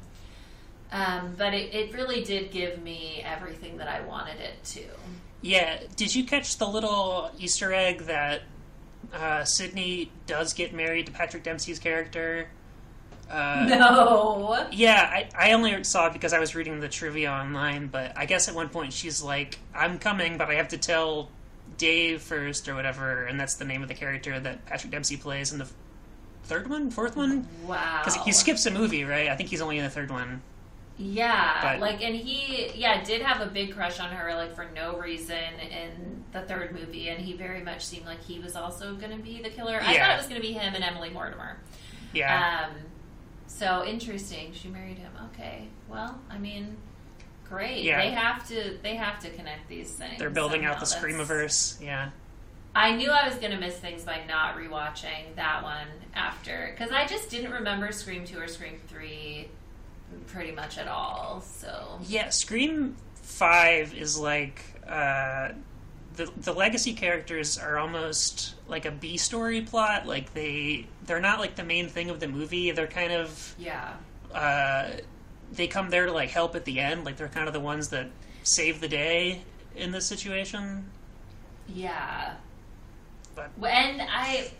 Um, 0.93 1.35
but 1.37 1.53
it, 1.53 1.75
it 1.75 1.93
really 1.93 2.23
did 2.25 2.51
give 2.53 2.81
me 2.83 3.23
everything 3.27 3.77
that 3.79 3.89
I 3.89 4.01
wanted 4.03 4.41
it 4.41 4.63
to. 4.65 4.85
Yeah. 5.43 5.81
Did 5.97 6.15
you 6.15 6.25
catch 6.25 6.57
the 6.57 6.67
little 6.69 7.31
Easter 7.39 7.73
egg 7.75 8.03
that 8.03 8.43
uh, 9.13 9.45
Sidney 9.45 10.11
does 10.27 10.53
get 10.53 10.73
married 10.75 11.07
to 11.07 11.13
Patrick 11.13 11.43
Dempsey's 11.43 11.79
character? 11.79 12.49
Uh, 13.31 13.67
No. 13.69 14.67
Yeah, 14.73 15.03
I, 15.03 15.29
I 15.37 15.53
only 15.53 15.85
saw 15.85 16.07
it 16.07 16.13
because 16.13 16.33
I 16.33 16.39
was 16.39 16.55
reading 16.55 16.81
the 16.81 16.89
trivia 16.89 17.31
online, 17.31 17.89
but 17.89 18.17
I 18.17 18.27
guess 18.27 18.49
at 18.49 18.55
one 18.55 18.69
point 18.69 18.93
she's 18.93 19.23
like, 19.23 19.59
I'm 19.75 19.99
coming, 19.99 20.39
but 20.39 20.49
I 20.51 20.55
have 20.55 20.69
to 20.69 20.79
tell 20.79 21.29
Dave 21.77 22.23
first 22.23 22.69
or 22.69 22.75
whatever, 22.75 23.25
and 23.25 23.39
that's 23.39 23.55
the 23.55 23.65
name 23.65 23.83
of 23.83 23.89
the 23.89 23.95
character 23.95 24.39
that 24.41 24.67
Patrick 24.67 24.93
Dempsey 24.93 25.17
plays 25.17 25.53
in 25.53 25.59
the 25.59 25.69
third 26.45 26.69
one, 26.69 26.91
fourth 26.91 27.17
one? 27.17 27.47
Wow. 27.67 28.01
Because 28.03 28.17
he 28.25 28.33
skips 28.33 28.67
a 28.67 28.71
movie, 28.71 29.05
right? 29.05 29.29
I 29.29 29.37
think 29.37 29.51
he's 29.51 29.61
only 29.61 29.79
in 29.79 29.85
the 29.85 29.91
third 29.91 30.11
one. 30.11 30.43
Yeah, 30.99 31.61
But- 31.63 31.81
like, 31.81 32.03
and 32.03 32.15
he, 32.15 32.73
yeah, 32.75 33.05
did 33.05 33.23
have 33.23 33.41
a 33.41 33.47
big 33.47 33.73
crush 33.75 34.01
on 34.01 34.11
her, 34.11 34.35
like, 34.35 34.55
for 34.55 34.67
no 34.75 34.99
reason 34.99 35.39
in 35.71 36.25
the 36.33 36.43
third 36.43 36.73
movie, 36.73 37.09
and 37.09 37.21
he 37.21 37.35
very 37.35 37.63
much 37.63 37.85
seemed 37.87 38.05
like 38.05 38.23
he 38.25 38.41
was 38.41 38.57
also 38.57 38.95
going 38.97 39.17
to 39.17 39.23
be 39.23 39.41
the 39.41 39.49
killer. 39.51 39.79
I 39.81 39.97
thought 39.97 40.11
it 40.15 40.17
was 40.19 40.27
going 40.27 40.41
to 40.41 40.47
be 40.47 40.53
him 40.53 40.75
and 40.75 40.83
Emily 40.83 41.11
Mortimer. 41.11 41.57
Yeah. 42.13 42.67
Um, 42.69 42.77
so 43.47 43.85
interesting. 43.87 44.53
She 44.53 44.69
married 44.69 44.99
him. 44.99 45.13
Okay. 45.33 45.69
Well, 45.89 46.21
I 46.29 46.37
mean, 46.39 46.77
great. 47.49 47.85
Yeah. 47.85 48.03
They 48.03 48.11
have 48.11 48.47
to. 48.49 48.79
They 48.83 48.97
have 48.97 49.21
to 49.21 49.31
connect 49.31 49.69
these 49.69 49.91
things. 49.93 50.19
They're 50.19 50.31
building 50.31 50.65
out 50.65 50.81
the 50.81 50.87
somehow. 50.87 51.07
That's- 51.21 51.29
Screamiverse. 51.79 51.85
Yeah. 51.85 52.11
I 52.75 52.95
knew 52.95 53.11
I 53.11 53.27
was 53.27 53.37
going 53.39 53.53
to 53.53 53.59
miss 53.59 53.77
things 53.77 54.05
by 54.05 54.23
not 54.29 54.57
rewatching 54.57 55.35
that 55.37 55.63
one 55.63 55.87
after 56.15 56.71
because 56.75 56.93
I 56.93 57.07
just 57.07 57.31
didn't 57.31 57.53
remember 57.53 57.91
Scream 57.93 58.25
two 58.25 58.39
or 58.39 58.47
Scream 58.49 58.79
three 58.89 59.49
pretty 60.27 60.53
much 60.53 60.79
at 60.79 60.89
all. 60.89 61.41
So 61.41 61.99
Yeah, 62.07 62.31
Scream 62.31 62.97
5 63.23 63.95
is 63.95 64.19
like. 64.19 64.63
Uh, 64.87 65.51
the, 66.19 66.31
the 66.39 66.53
legacy 66.53 66.95
characters 66.95 67.59
are 67.59 67.79
almost 67.79 68.55
like 68.67 68.85
a 68.87 68.91
B 68.91 69.17
story 69.17 69.63
plot. 69.63 70.07
Like 70.07 70.35
they 70.35 70.87
they're 71.07 71.21
not 71.21 71.39
like 71.39 71.55
the 71.55 71.65
main 71.65 71.89
thing 71.89 72.11
of 72.11 72.19
the 72.21 72.27
movie. 72.29 72.73
They're 72.73 72.89
kind 72.89 73.13
of 73.13 73.55
yeah. 73.57 73.95
uh, 74.35 74.91
they 75.53 75.69
come 75.69 75.91
there 75.91 76.07
to 76.07 76.13
like 76.13 76.31
help 76.31 76.57
at 76.57 76.65
the 76.65 76.81
end. 76.81 77.05
Like 77.05 77.17
they're 77.17 77.29
kind 77.29 77.47
of 77.47 77.55
the 77.55 77.61
ones 77.61 77.89
that 77.91 78.11
save 78.43 78.81
the 78.81 78.89
day 78.89 79.43
in 79.77 79.93
this 79.93 80.07
situation. 80.07 80.91
Yeah. 81.69 82.35
But- 83.35 83.51
and 83.63 84.03
I 84.03 84.51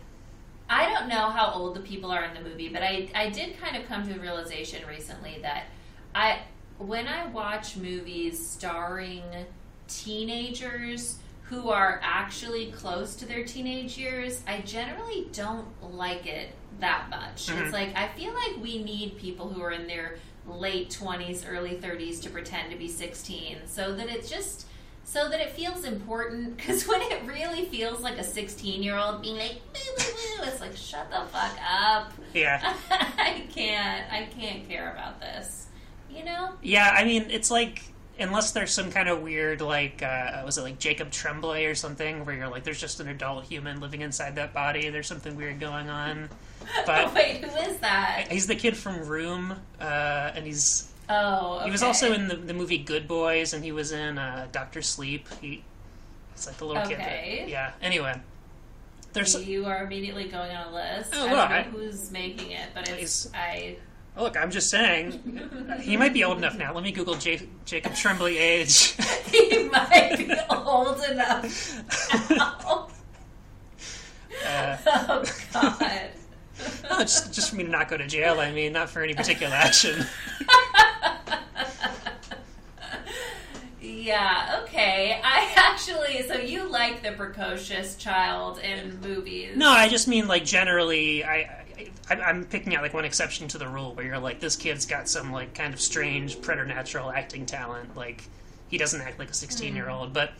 I 0.69 0.89
don't 0.93 1.07
know 1.09 1.29
how 1.29 1.51
old 1.53 1.75
the 1.75 1.79
people 1.79 2.11
are 2.11 2.23
in 2.23 2.33
the 2.33 2.47
movie, 2.47 2.69
but 2.69 2.83
I 2.83 3.09
I 3.15 3.29
did 3.29 3.59
kind 3.59 3.75
of 3.75 3.85
come 3.87 4.07
to 4.07 4.15
a 4.15 4.19
realization 4.19 4.87
recently 4.87 5.39
that 5.41 5.65
I 6.13 6.39
when 6.77 7.07
I 7.07 7.25
watch 7.27 7.75
movies 7.75 8.45
starring 8.45 9.23
teenagers 9.87 11.17
who 11.43 11.69
are 11.69 11.99
actually 12.03 12.71
close 12.71 13.15
to 13.15 13.25
their 13.25 13.43
teenage 13.43 13.97
years, 13.97 14.41
I 14.47 14.61
generally 14.61 15.27
don't 15.33 15.65
like 15.81 16.27
it 16.27 16.49
that 16.79 17.09
much. 17.09 17.47
Mhm. 17.47 17.63
It's 17.63 17.73
like 17.73 17.95
I 17.97 18.07
feel 18.09 18.33
like 18.33 18.57
we 18.61 18.83
need 18.83 19.17
people 19.17 19.49
who 19.49 19.61
are 19.61 19.71
in 19.71 19.87
their 19.87 20.19
late 20.47 20.89
20s, 20.91 21.43
early 21.47 21.75
30s 21.75 22.19
to 22.21 22.29
pretend 22.29 22.71
to 22.71 22.77
be 22.77 22.87
16 22.87 23.57
so 23.65 23.93
that 23.95 24.09
it's 24.09 24.29
just 24.29 24.65
so 25.03 25.27
that 25.29 25.39
it 25.39 25.51
feels 25.51 25.83
important 25.83 26.55
because 26.57 26.87
when 26.87 27.01
it 27.01 27.23
really 27.25 27.65
feels 27.65 28.01
like 28.01 28.17
a 28.17 28.23
16 28.23 28.81
year 28.83 28.95
old 28.95 29.21
being 29.21 29.37
like 29.37 29.61
it's 30.43 30.61
like 30.61 30.75
shut 30.75 31.09
the 31.09 31.21
fuck 31.31 31.57
up 31.69 32.11
Yeah, 32.33 32.75
i 32.91 33.45
can't 33.53 34.11
i 34.11 34.27
can't 34.37 34.67
care 34.67 34.91
about 34.91 35.19
this 35.19 35.67
you 36.09 36.23
know 36.25 36.53
yeah. 36.61 36.93
I 36.97 37.03
mean, 37.03 37.27
it's 37.29 37.51
like 37.51 37.83
unless 38.19 38.51
there's 38.51 38.71
some 38.71 38.91
kind 38.91 39.07
of 39.07 39.21
weird 39.21 39.61
like 39.61 40.03
uh, 40.03 40.41
was 40.45 40.57
it 40.57 40.61
like 40.61 40.79
Jacob 40.79 41.09
Tremblay 41.11 41.65
or 41.65 41.75
something 41.75 42.25
where 42.25 42.35
you're 42.35 42.49
like 42.49 42.63
there's 42.63 42.79
just 42.81 42.99
an 42.99 43.07
adult 43.07 43.45
human 43.45 43.79
living 43.79 44.01
inside 44.01 44.35
that 44.35 44.53
body. 44.53 44.89
There's 44.89 45.07
something 45.07 45.35
weird 45.35 45.59
going 45.59 45.89
on. 45.89 46.29
But 46.85 47.13
wait 47.15 47.43
who 47.43 47.57
is 47.57 47.77
that 47.79 48.27
he's 48.29 48.45
the 48.45 48.55
kid 48.55 48.75
from 48.75 49.07
Room, 49.07 49.55
uh, 49.79 50.31
and 50.35 50.45
he's 50.45 50.91
oh 51.07 51.59
he 51.63 51.71
was 51.71 51.81
also 51.81 52.11
in 52.11 52.27
the, 52.27 52.35
the 52.35 52.53
movie 52.53 52.77
Good 52.77 53.07
Boys, 53.07 53.53
and 53.53 53.63
he 53.63 53.71
was 53.71 53.91
in 53.91 54.17
uh, 54.17 54.47
Doctor 54.51 54.81
Sleep. 54.81 55.27
He 55.41 55.63
it's 56.33 56.45
like 56.47 56.57
the 56.57 56.65
little 56.65 56.83
kid. 56.83 56.99
Okay. 56.99 57.37
That, 57.43 57.49
yeah. 57.49 57.71
Anyway, 57.81 58.13
there's 59.13 59.35
you 59.47 59.65
are 59.65 59.83
immediately 59.83 60.25
going 60.27 60.55
on 60.55 60.71
a 60.71 60.75
list 60.75 61.13
Oh, 61.15 61.27
i 61.27 61.31
well, 61.33 61.47
don't 61.47 61.49
know 61.49 61.55
I- 61.55 61.63
who's 61.85 62.11
making 62.11 62.51
it 62.51 62.69
but 62.73 62.87
it's 62.89 63.29
i 63.33 63.75
look. 64.17 64.35
I'm 64.37 64.51
just 64.51 64.69
saying 64.69 65.39
he 65.81 65.95
might 65.97 66.11
be 66.13 66.23
old 66.25 66.37
enough 66.39 66.57
now. 66.57 66.73
Let 66.73 66.83
me 66.83 66.91
Google 66.91 67.15
J- 67.15 67.47
Jacob 67.65 67.93
Tremblay 67.95 68.37
age. 68.37 68.91
he 69.31 69.63
might 69.69 70.15
be 70.17 70.33
old 70.49 71.01
enough 71.05 72.29
now. 72.29 72.87
uh, 74.45 74.77
oh 74.85 75.23
god 75.53 76.09
no, 76.89 76.99
just 76.99 77.31
just 77.33 77.49
for 77.51 77.55
me 77.55 77.63
to 77.63 77.69
not 77.69 77.87
go 77.87 77.95
to 77.95 78.05
jail. 78.07 78.41
I 78.41 78.51
mean, 78.51 78.73
not 78.73 78.89
for 78.89 79.01
any 79.01 79.13
particular 79.13 79.53
action. 79.55 80.05
Yeah, 84.09 84.61
okay. 84.63 85.21
I 85.23 85.53
actually, 85.55 86.23
so 86.23 86.33
you 86.33 86.67
like 86.67 87.03
the 87.03 87.11
precocious 87.11 87.95
child 87.95 88.57
in 88.57 88.99
movies. 89.01 89.55
No, 89.55 89.69
I 89.69 89.87
just 89.87 90.07
mean 90.07 90.27
like 90.27 90.45
generally. 90.45 91.23
I 91.23 91.63
I, 92.09 92.15
I'm 92.15 92.43
picking 92.43 92.75
out 92.75 92.81
like 92.81 92.95
one 92.95 93.05
exception 93.05 93.47
to 93.49 93.59
the 93.59 93.67
rule 93.67 93.93
where 93.93 94.03
you're 94.03 94.17
like, 94.17 94.39
this 94.39 94.55
kid's 94.55 94.87
got 94.87 95.07
some 95.07 95.31
like 95.31 95.53
kind 95.53 95.75
of 95.75 95.79
strange 95.79 96.41
preternatural 96.41 97.11
acting 97.11 97.45
talent. 97.45 97.95
Like 97.95 98.23
he 98.67 98.79
doesn't 98.79 98.99
act 98.99 99.19
like 99.19 99.29
a 99.29 99.33
16 99.35 99.75
year 99.75 99.89
old. 99.89 100.11
But 100.11 100.31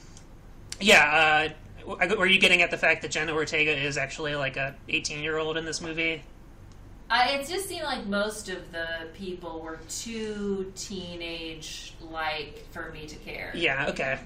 yeah, 0.81 1.53
uh, 1.85 2.15
were 2.17 2.25
you 2.25 2.39
getting 2.39 2.63
at 2.63 2.71
the 2.71 2.77
fact 2.77 3.03
that 3.03 3.11
Jenna 3.11 3.33
Ortega 3.33 3.77
is 3.77 3.97
actually 3.99 4.35
like 4.35 4.57
a 4.57 4.75
18 4.87 5.21
year 5.21 5.37
old 5.37 5.57
in 5.57 5.65
this 5.65 5.79
movie? 5.79 6.23
I, 7.09 7.29
it 7.31 7.47
just 7.47 7.67
seemed 7.67 7.83
like 7.83 8.05
most 8.05 8.49
of 8.49 8.71
the 8.71 8.87
people 9.15 9.61
were 9.61 9.79
too 9.89 10.71
teenage 10.75 11.93
like 12.01 12.65
for 12.71 12.91
me 12.91 13.07
to 13.07 13.15
care. 13.15 13.51
Yeah. 13.55 13.87
Okay. 13.89 14.19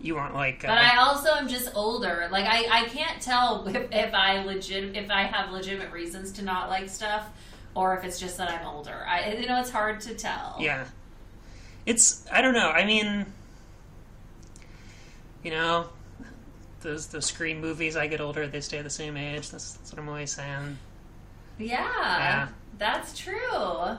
You 0.00 0.14
weren't 0.14 0.34
like. 0.34 0.64
Uh, 0.64 0.68
But 0.68 0.78
I 0.78 0.98
also 0.98 1.30
am 1.34 1.48
just 1.48 1.74
older. 1.74 2.28
Like 2.30 2.46
I, 2.46 2.84
I 2.84 2.84
can't 2.88 3.20
tell 3.20 3.66
if, 3.68 3.88
if 3.92 4.14
I 4.14 4.44
legit 4.44 4.96
if 4.96 5.10
I 5.10 5.22
have 5.24 5.50
legitimate 5.52 5.92
reasons 5.92 6.32
to 6.32 6.42
not 6.42 6.70
like 6.70 6.88
stuff, 6.88 7.26
or 7.74 7.96
if 7.96 8.04
it's 8.04 8.18
just 8.18 8.38
that 8.38 8.50
I'm 8.50 8.66
older. 8.66 9.04
I 9.06 9.34
you 9.34 9.46
know 9.46 9.60
it's 9.60 9.70
hard 9.70 10.00
to 10.02 10.14
tell. 10.14 10.56
Yeah. 10.60 10.84
It's 11.86 12.26
I 12.32 12.40
don't 12.40 12.54
know. 12.54 12.70
I 12.70 12.86
mean, 12.86 13.26
you 15.42 15.50
know, 15.50 15.88
those 16.80 17.08
those 17.08 17.26
screen 17.26 17.60
movies. 17.60 17.94
I 17.94 18.06
get 18.06 18.22
older, 18.22 18.46
they 18.46 18.62
stay 18.62 18.80
the 18.80 18.88
same 18.88 19.18
age. 19.18 19.50
That's, 19.50 19.74
that's 19.74 19.92
what 19.92 20.00
I'm 20.00 20.08
always 20.08 20.32
saying. 20.32 20.78
Yeah, 21.58 21.78
Yeah. 22.18 22.48
that's 22.78 23.16
true. 23.18 23.96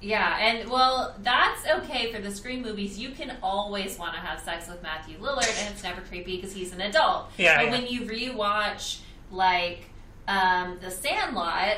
Yeah, 0.00 0.36
and 0.38 0.68
well, 0.68 1.14
that's 1.22 1.64
okay 1.66 2.12
for 2.12 2.20
the 2.20 2.30
Scream 2.32 2.60
movies. 2.62 2.98
You 2.98 3.10
can 3.10 3.36
always 3.40 3.98
want 3.98 4.14
to 4.14 4.20
have 4.20 4.40
sex 4.40 4.68
with 4.68 4.82
Matthew 4.82 5.16
Lillard, 5.18 5.48
and 5.64 5.72
it's 5.72 5.84
never 5.84 6.00
creepy 6.00 6.36
because 6.36 6.52
he's 6.52 6.72
an 6.72 6.80
adult. 6.80 7.30
Yeah, 7.38 7.56
But 7.58 7.66
yeah. 7.66 7.70
when 7.70 7.86
you 7.86 8.00
rewatch 8.02 8.98
like 9.30 9.84
um, 10.26 10.78
The 10.80 10.90
Sandlot, 10.90 11.76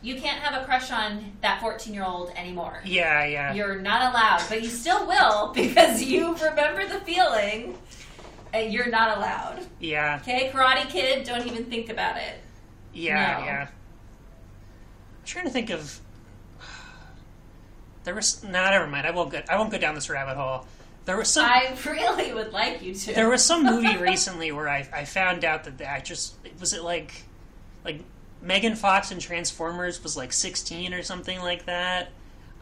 you 0.00 0.14
can't 0.20 0.38
have 0.40 0.62
a 0.62 0.64
crush 0.64 0.92
on 0.92 1.32
that 1.40 1.60
fourteen-year-old 1.60 2.30
anymore. 2.36 2.80
Yeah, 2.84 3.24
yeah, 3.24 3.52
You're 3.54 3.80
not 3.80 4.12
allowed, 4.12 4.42
but 4.48 4.62
you 4.62 4.68
still 4.68 5.04
will 5.04 5.48
because 5.54 6.00
you 6.04 6.36
remember 6.36 6.86
the 6.86 7.00
feeling. 7.00 7.76
And 8.54 8.72
you're 8.72 8.88
not 8.88 9.18
allowed. 9.18 9.66
yeah, 9.80 10.20
Okay, 10.22 10.50
Karate 10.54 10.88
Kid, 10.88 11.26
don't 11.26 11.46
even 11.46 11.64
think 11.64 11.90
about 11.90 12.16
it. 12.16 12.40
yeah, 12.94 13.38
No. 13.40 13.44
yeah. 13.44 13.68
I'm 15.26 15.30
trying 15.30 15.46
to 15.46 15.50
think 15.50 15.70
of. 15.70 16.00
There 18.04 18.14
was 18.14 18.44
no, 18.44 18.70
never 18.70 18.86
mind. 18.86 19.04
I 19.04 19.10
won't 19.10 19.30
go. 19.30 19.42
I 19.48 19.58
won't 19.58 19.72
go 19.72 19.78
down 19.78 19.96
this 19.96 20.08
rabbit 20.08 20.36
hole. 20.36 20.64
There 21.06 21.16
was 21.16 21.26
some. 21.26 21.44
I 21.44 21.76
really 21.84 22.32
would 22.32 22.52
like 22.52 22.80
you 22.80 22.94
to. 22.94 23.12
There 23.12 23.28
was 23.28 23.44
some 23.44 23.64
movie 23.64 23.96
recently 24.00 24.52
where 24.52 24.68
I, 24.68 24.88
I 24.94 25.04
found 25.04 25.44
out 25.44 25.64
that 25.64 25.76
the 25.76 25.84
actress 25.86 26.36
was 26.60 26.72
it 26.72 26.84
like 26.84 27.24
like 27.84 28.02
Megan 28.40 28.76
Fox 28.76 29.10
in 29.10 29.18
Transformers 29.18 30.00
was 30.04 30.16
like 30.16 30.32
16 30.32 30.94
or 30.94 31.02
something 31.02 31.40
like 31.40 31.66
that. 31.66 32.10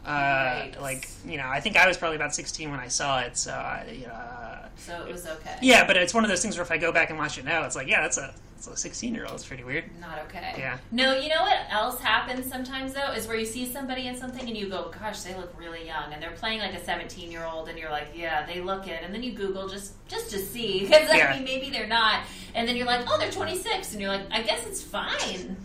Uh. 0.05 0.67
Like 0.81 1.09
you 1.25 1.37
know, 1.37 1.47
I 1.47 1.59
think 1.59 1.77
I 1.77 1.87
was 1.87 1.97
probably 1.97 2.15
about 2.17 2.35
16 2.35 2.69
when 2.71 2.79
I 2.79 2.87
saw 2.87 3.19
it. 3.21 3.37
So 3.37 3.51
I, 3.51 3.85
you 3.91 4.07
know, 4.07 4.13
uh, 4.13 4.67
so 4.77 5.05
it 5.07 5.11
was 5.11 5.25
okay. 5.25 5.57
yeah, 5.61 5.85
but 5.87 5.97
it's 5.97 6.13
one 6.13 6.23
of 6.23 6.29
those 6.29 6.41
things 6.41 6.57
where 6.57 6.63
if 6.63 6.71
I 6.71 6.77
go 6.77 6.91
back 6.91 7.09
and 7.09 7.17
watch 7.17 7.37
it 7.37 7.45
now, 7.45 7.63
it's 7.65 7.75
like 7.75 7.87
yeah, 7.87 8.01
that's 8.01 8.17
a 8.17 8.33
that's 8.55 8.67
a 8.67 8.77
16 8.77 9.13
year 9.15 9.25
old. 9.25 9.35
It's 9.35 9.45
pretty 9.45 9.63
weird. 9.63 9.85
Not 9.99 10.19
okay. 10.27 10.53
Yeah. 10.57 10.77
No, 10.91 11.13
you 11.17 11.29
know 11.29 11.41
what 11.41 11.57
else 11.69 11.99
happens 11.99 12.45
sometimes 12.49 12.93
though 12.93 13.11
is 13.11 13.27
where 13.27 13.37
you 13.37 13.45
see 13.45 13.65
somebody 13.65 14.07
in 14.07 14.15
something 14.15 14.47
and 14.47 14.55
you 14.55 14.69
go, 14.69 14.91
"Gosh, 14.99 15.21
they 15.21 15.35
look 15.35 15.53
really 15.59 15.85
young," 15.85 16.13
and 16.13 16.21
they're 16.21 16.31
playing 16.31 16.59
like 16.59 16.73
a 16.73 16.83
seventeen-year-old, 16.83 17.67
and 17.69 17.77
you're 17.79 17.91
like, 17.91 18.09
"Yeah, 18.13 18.45
they 18.45 18.61
look 18.61 18.87
it," 18.87 19.01
and 19.03 19.13
then 19.13 19.23
you 19.23 19.33
Google 19.33 19.67
just 19.67 19.93
just 20.07 20.29
to 20.31 20.39
see 20.39 20.81
because 20.81 21.09
Yeah. 21.13 21.27
I 21.31 21.35
mean 21.35 21.45
maybe 21.45 21.69
they're 21.69 21.87
not, 21.87 22.21
and 22.53 22.67
then 22.67 22.75
you're 22.75 22.85
like, 22.87 23.05
"Oh, 23.07 23.17
they're 23.17 23.31
26," 23.31 23.91
and 23.93 24.01
you're 24.01 24.11
like, 24.11 24.25
"I 24.31 24.41
guess 24.43 24.65
it's 24.67 24.81
fine." 24.81 25.57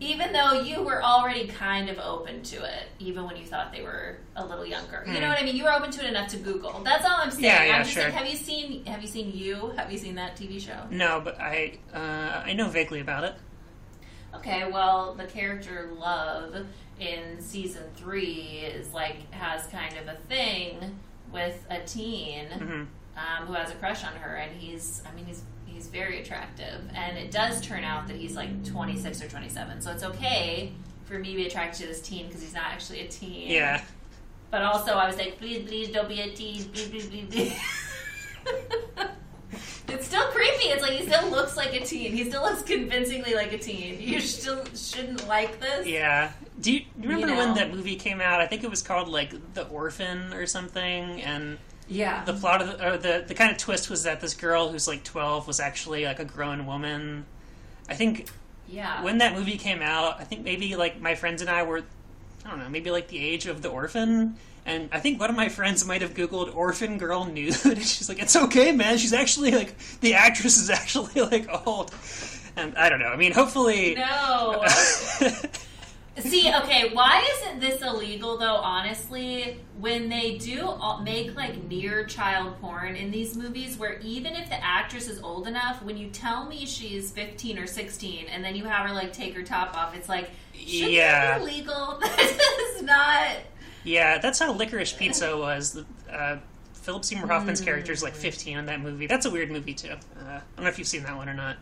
Even 0.00 0.32
though 0.32 0.62
you 0.62 0.82
were 0.82 1.02
already 1.02 1.46
kind 1.46 1.90
of 1.90 1.98
open 1.98 2.42
to 2.44 2.56
it, 2.64 2.86
even 2.98 3.24
when 3.24 3.36
you 3.36 3.44
thought 3.44 3.70
they 3.70 3.82
were 3.82 4.16
a 4.34 4.44
little 4.44 4.64
younger, 4.64 5.04
you 5.06 5.20
know 5.20 5.28
what 5.28 5.38
I 5.38 5.44
mean. 5.44 5.54
You 5.56 5.64
were 5.64 5.72
open 5.72 5.90
to 5.90 6.04
it 6.04 6.08
enough 6.08 6.28
to 6.28 6.38
Google. 6.38 6.80
That's 6.82 7.04
all 7.04 7.16
I'm 7.18 7.30
saying. 7.30 7.40
Hmm. 7.40 7.44
Yeah, 7.44 7.64
yeah, 7.64 7.76
I'm 7.76 7.82
just 7.82 7.92
sure. 7.92 8.02
saying, 8.04 8.14
have 8.14 8.26
you 8.26 8.36
seen 8.36 8.84
Have 8.86 9.02
you 9.02 9.08
seen 9.08 9.30
You? 9.34 9.72
Have 9.76 9.92
you 9.92 9.98
seen 9.98 10.14
that 10.14 10.36
TV 10.36 10.58
show? 10.60 10.86
No, 10.90 11.20
but 11.22 11.38
I 11.38 11.78
uh, 11.92 12.42
I 12.46 12.54
know 12.54 12.68
vaguely 12.68 13.00
about 13.00 13.24
it. 13.24 13.34
Okay, 14.34 14.70
well, 14.70 15.14
the 15.14 15.24
character 15.26 15.90
Love 15.98 16.66
in 16.98 17.40
season 17.40 17.82
three 17.96 18.62
is 18.64 18.92
like 18.94 19.30
has 19.32 19.66
kind 19.66 19.96
of 19.98 20.08
a 20.08 20.16
thing 20.28 20.98
with 21.32 21.64
a 21.70 21.80
teen 21.80 22.46
Mhm. 22.48 22.86
um, 23.16 23.46
who 23.46 23.52
has 23.54 23.70
a 23.70 23.74
crush 23.74 24.04
on 24.04 24.12
her, 24.14 24.36
and 24.36 24.56
he's, 24.58 25.02
I 25.10 25.14
mean, 25.14 25.26
he's 25.26 25.42
he's 25.80 25.88
very 25.88 26.20
attractive, 26.20 26.82
and 26.94 27.16
it 27.16 27.30
does 27.30 27.58
turn 27.62 27.84
out 27.84 28.06
that 28.06 28.16
he's 28.16 28.36
like 28.36 28.64
26 28.66 29.22
or 29.22 29.28
27, 29.28 29.80
so 29.80 29.90
it's 29.90 30.02
okay 30.02 30.72
for 31.06 31.18
me 31.18 31.30
to 31.30 31.36
be 31.36 31.46
attracted 31.46 31.80
to 31.80 31.86
this 31.88 32.02
teen 32.02 32.26
because 32.26 32.42
he's 32.42 32.52
not 32.52 32.64
actually 32.66 33.00
a 33.00 33.08
teen. 33.08 33.50
Yeah, 33.50 33.80
But 34.50 34.60
also, 34.62 34.92
I 34.92 35.06
was 35.06 35.16
like, 35.16 35.38
please, 35.38 35.66
please 35.66 35.88
don't 35.88 36.06
be 36.08 36.20
a 36.20 36.30
teen. 36.34 36.64
Please, 36.64 36.88
please, 36.88 37.06
please, 37.06 37.26
please. 37.30 37.58
it's 39.88 40.06
still 40.06 40.26
creepy. 40.28 40.64
It's 40.66 40.82
like 40.82 40.92
he 40.92 41.06
still 41.06 41.30
looks 41.30 41.56
like 41.56 41.72
a 41.72 41.80
teen. 41.82 42.12
He 42.12 42.28
still 42.28 42.42
looks 42.42 42.60
convincingly 42.62 43.34
like 43.34 43.54
a 43.54 43.58
teen. 43.58 44.00
You 44.00 44.20
still 44.20 44.62
shouldn't 44.76 45.26
like 45.26 45.60
this. 45.60 45.86
yeah. 45.86 46.32
Do 46.60 46.74
you, 46.74 46.80
do 46.80 46.86
you 47.08 47.08
remember 47.14 47.28
You 47.28 47.36
when 47.38 47.54
that 47.54 47.72
movie 47.74 47.96
came 47.96 48.20
out? 48.20 48.42
I 48.42 48.46
think 48.46 48.64
it 48.64 48.70
was 48.70 48.82
called 48.82 49.08
like 49.08 49.54
The 49.54 49.66
Orphan 49.68 50.34
or 50.34 50.44
something, 50.44 51.22
and 51.22 51.56
Yeah. 51.90 52.24
the 52.24 52.34
plot 52.34 52.62
of 52.62 52.68
the, 52.68 52.88
or 52.88 52.96
the 52.96 53.24
the 53.26 53.34
kind 53.34 53.50
of 53.50 53.58
twist 53.58 53.90
was 53.90 54.04
that 54.04 54.20
this 54.20 54.34
girl 54.34 54.70
who's 54.70 54.86
like 54.86 55.02
12 55.02 55.46
was 55.46 55.58
actually 55.60 56.04
like 56.04 56.20
a 56.20 56.24
grown 56.24 56.64
woman. 56.64 57.26
I 57.88 57.94
think 57.94 58.28
yeah. 58.68 59.02
when 59.02 59.18
that 59.18 59.34
movie 59.34 59.58
came 59.58 59.82
out, 59.82 60.20
I 60.20 60.24
think 60.24 60.44
maybe 60.44 60.76
like 60.76 61.00
my 61.00 61.16
friends 61.16 61.42
and 61.42 61.50
I 61.50 61.64
were, 61.64 61.82
I 62.44 62.50
don't 62.50 62.60
know, 62.60 62.68
maybe 62.68 62.90
like 62.90 63.08
the 63.08 63.18
age 63.18 63.46
of 63.46 63.60
the 63.62 63.68
orphan. 63.68 64.36
And 64.64 64.88
I 64.92 65.00
think 65.00 65.18
one 65.18 65.30
of 65.30 65.36
my 65.36 65.48
friends 65.48 65.84
might 65.86 66.02
have 66.02 66.14
Googled 66.14 66.54
orphan 66.54 66.98
girl 66.98 67.24
nude. 67.24 67.56
and 67.64 67.78
She's 67.82 68.08
like, 68.08 68.20
it's 68.20 68.36
okay, 68.36 68.72
man. 68.72 68.98
She's 68.98 69.12
actually 69.12 69.50
like, 69.50 69.74
the 70.00 70.14
actress 70.14 70.58
is 70.58 70.70
actually 70.70 71.20
like 71.22 71.48
old. 71.66 71.92
And 72.56 72.76
I 72.76 72.88
don't 72.88 73.00
know. 73.00 73.08
I 73.08 73.16
mean, 73.16 73.32
hopefully. 73.32 73.94
no. 73.96 74.64
See, 76.20 76.52
okay, 76.54 76.90
why 76.92 77.26
isn't 77.38 77.60
this 77.60 77.82
illegal 77.82 78.36
though? 78.38 78.56
Honestly, 78.56 79.58
when 79.78 80.08
they 80.08 80.36
do 80.38 80.74
make 81.02 81.34
like 81.36 81.62
near 81.64 82.04
child 82.04 82.60
porn 82.60 82.96
in 82.96 83.10
these 83.10 83.36
movies, 83.36 83.78
where 83.78 83.98
even 84.00 84.34
if 84.34 84.48
the 84.48 84.62
actress 84.64 85.08
is 85.08 85.20
old 85.22 85.46
enough, 85.48 85.82
when 85.82 85.96
you 85.96 86.08
tell 86.10 86.46
me 86.46 86.66
she's 86.66 87.10
fifteen 87.10 87.58
or 87.58 87.66
sixteen, 87.66 88.26
and 88.26 88.44
then 88.44 88.54
you 88.56 88.64
have 88.64 88.86
her 88.88 88.94
like 88.94 89.12
take 89.12 89.34
her 89.34 89.42
top 89.42 89.76
off, 89.76 89.96
it's 89.96 90.08
like, 90.08 90.30
Yeah. 90.54 91.38
be 91.38 91.44
illegal? 91.44 91.98
That 92.00 92.68
is 92.76 92.82
not. 92.82 93.36
yeah, 93.84 94.18
that's 94.18 94.38
how 94.38 94.52
Licorice 94.52 94.96
Pizza 94.96 95.36
was. 95.36 95.72
The, 95.72 95.86
Uh, 96.12 96.38
Philip 96.74 97.04
Seymour 97.04 97.28
Hoffman's 97.28 97.60
character 97.60 97.92
is 97.92 98.02
like 98.02 98.14
15 98.14 98.56
in 98.58 98.66
that 98.66 98.80
movie. 98.80 99.06
That's 99.06 99.26
a 99.26 99.30
weird 99.30 99.50
movie 99.50 99.74
too. 99.74 99.90
Uh, 99.90 100.24
I 100.24 100.40
don't 100.56 100.64
know 100.64 100.68
if 100.70 100.78
you've 100.78 100.88
seen 100.88 101.02
that 101.02 101.14
one 101.16 101.28
or 101.28 101.34
not. 101.34 101.56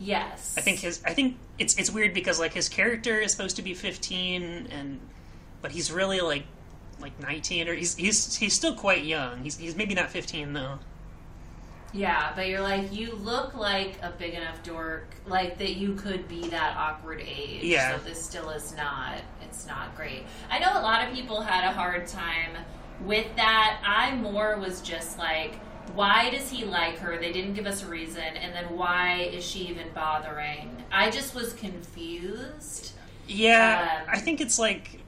Yes, 0.00 0.54
I 0.56 0.62
think 0.62 0.78
his 0.78 1.02
I 1.04 1.12
think 1.12 1.36
it's 1.58 1.76
it's 1.76 1.90
weird 1.90 2.14
because 2.14 2.40
like 2.40 2.54
his 2.54 2.68
character 2.68 3.20
is 3.20 3.32
supposed 3.32 3.56
to 3.56 3.62
be 3.62 3.74
15 3.74 4.68
and 4.70 4.98
but 5.60 5.72
he's 5.72 5.92
really 5.92 6.20
like 6.20 6.44
like 7.00 7.18
19 7.20 7.68
or 7.68 7.74
he's 7.74 7.94
he's 7.96 8.34
he's 8.36 8.54
still 8.54 8.74
quite 8.74 9.04
young. 9.04 9.42
He's 9.42 9.58
he's 9.58 9.76
maybe 9.76 9.94
not 9.94 10.10
15 10.10 10.54
though. 10.54 10.78
Yeah, 11.92 12.32
but 12.36 12.48
you're 12.48 12.60
like 12.60 12.92
you 12.92 13.14
look 13.16 13.54
like 13.54 13.98
a 14.02 14.10
big 14.10 14.34
enough 14.34 14.62
dork, 14.62 15.14
like 15.26 15.58
that 15.58 15.76
you 15.76 15.94
could 15.94 16.28
be 16.28 16.48
that 16.48 16.76
awkward 16.76 17.20
age. 17.20 17.64
Yeah. 17.64 17.96
So 17.96 18.04
this 18.04 18.22
still 18.22 18.50
is 18.50 18.74
not. 18.76 19.18
It's 19.42 19.66
not 19.66 19.96
great. 19.96 20.22
I 20.50 20.60
know 20.60 20.70
a 20.72 20.82
lot 20.82 21.06
of 21.06 21.14
people 21.14 21.40
had 21.40 21.64
a 21.64 21.72
hard 21.72 22.06
time 22.06 22.56
with 23.04 23.26
that. 23.36 23.80
I 23.84 24.14
more 24.14 24.56
was 24.58 24.80
just 24.80 25.18
like, 25.18 25.58
why 25.94 26.30
does 26.30 26.50
he 26.50 26.64
like 26.64 26.98
her? 26.98 27.18
They 27.18 27.32
didn't 27.32 27.54
give 27.54 27.66
us 27.66 27.82
a 27.82 27.86
reason, 27.86 28.22
and 28.22 28.54
then 28.54 28.76
why 28.76 29.30
is 29.32 29.44
she 29.44 29.60
even 29.68 29.88
bothering? 29.94 30.84
I 30.92 31.10
just 31.10 31.34
was 31.34 31.52
confused. 31.54 32.92
Yeah, 33.26 34.02
Um, 34.02 34.08
I 34.12 34.18
think 34.18 34.40
it's 34.40 34.58
like 34.58 35.00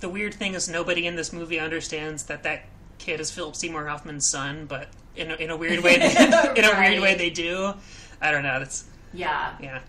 the 0.00 0.08
weird 0.08 0.34
thing 0.34 0.54
is 0.54 0.68
nobody 0.68 1.06
in 1.06 1.16
this 1.16 1.32
movie 1.32 1.58
understands 1.60 2.24
that 2.24 2.42
that 2.44 2.66
kid 2.98 3.20
is 3.20 3.30
Philip 3.30 3.56
Seymour 3.56 3.86
Hoffman's 3.86 4.28
son, 4.30 4.66
but 4.66 4.88
in 5.16 5.30
a, 5.30 5.34
in 5.36 5.50
a 5.50 5.56
weird 5.56 5.82
way, 5.82 5.98
they, 5.98 6.10
in 6.56 6.64
a 6.64 6.78
weird 6.78 7.00
way 7.00 7.14
they 7.14 7.30
do. 7.30 7.74
I 8.20 8.30
don't 8.30 8.42
know. 8.42 8.58
That's 8.58 8.84
Yeah, 9.12 9.54
yeah. 9.60 9.80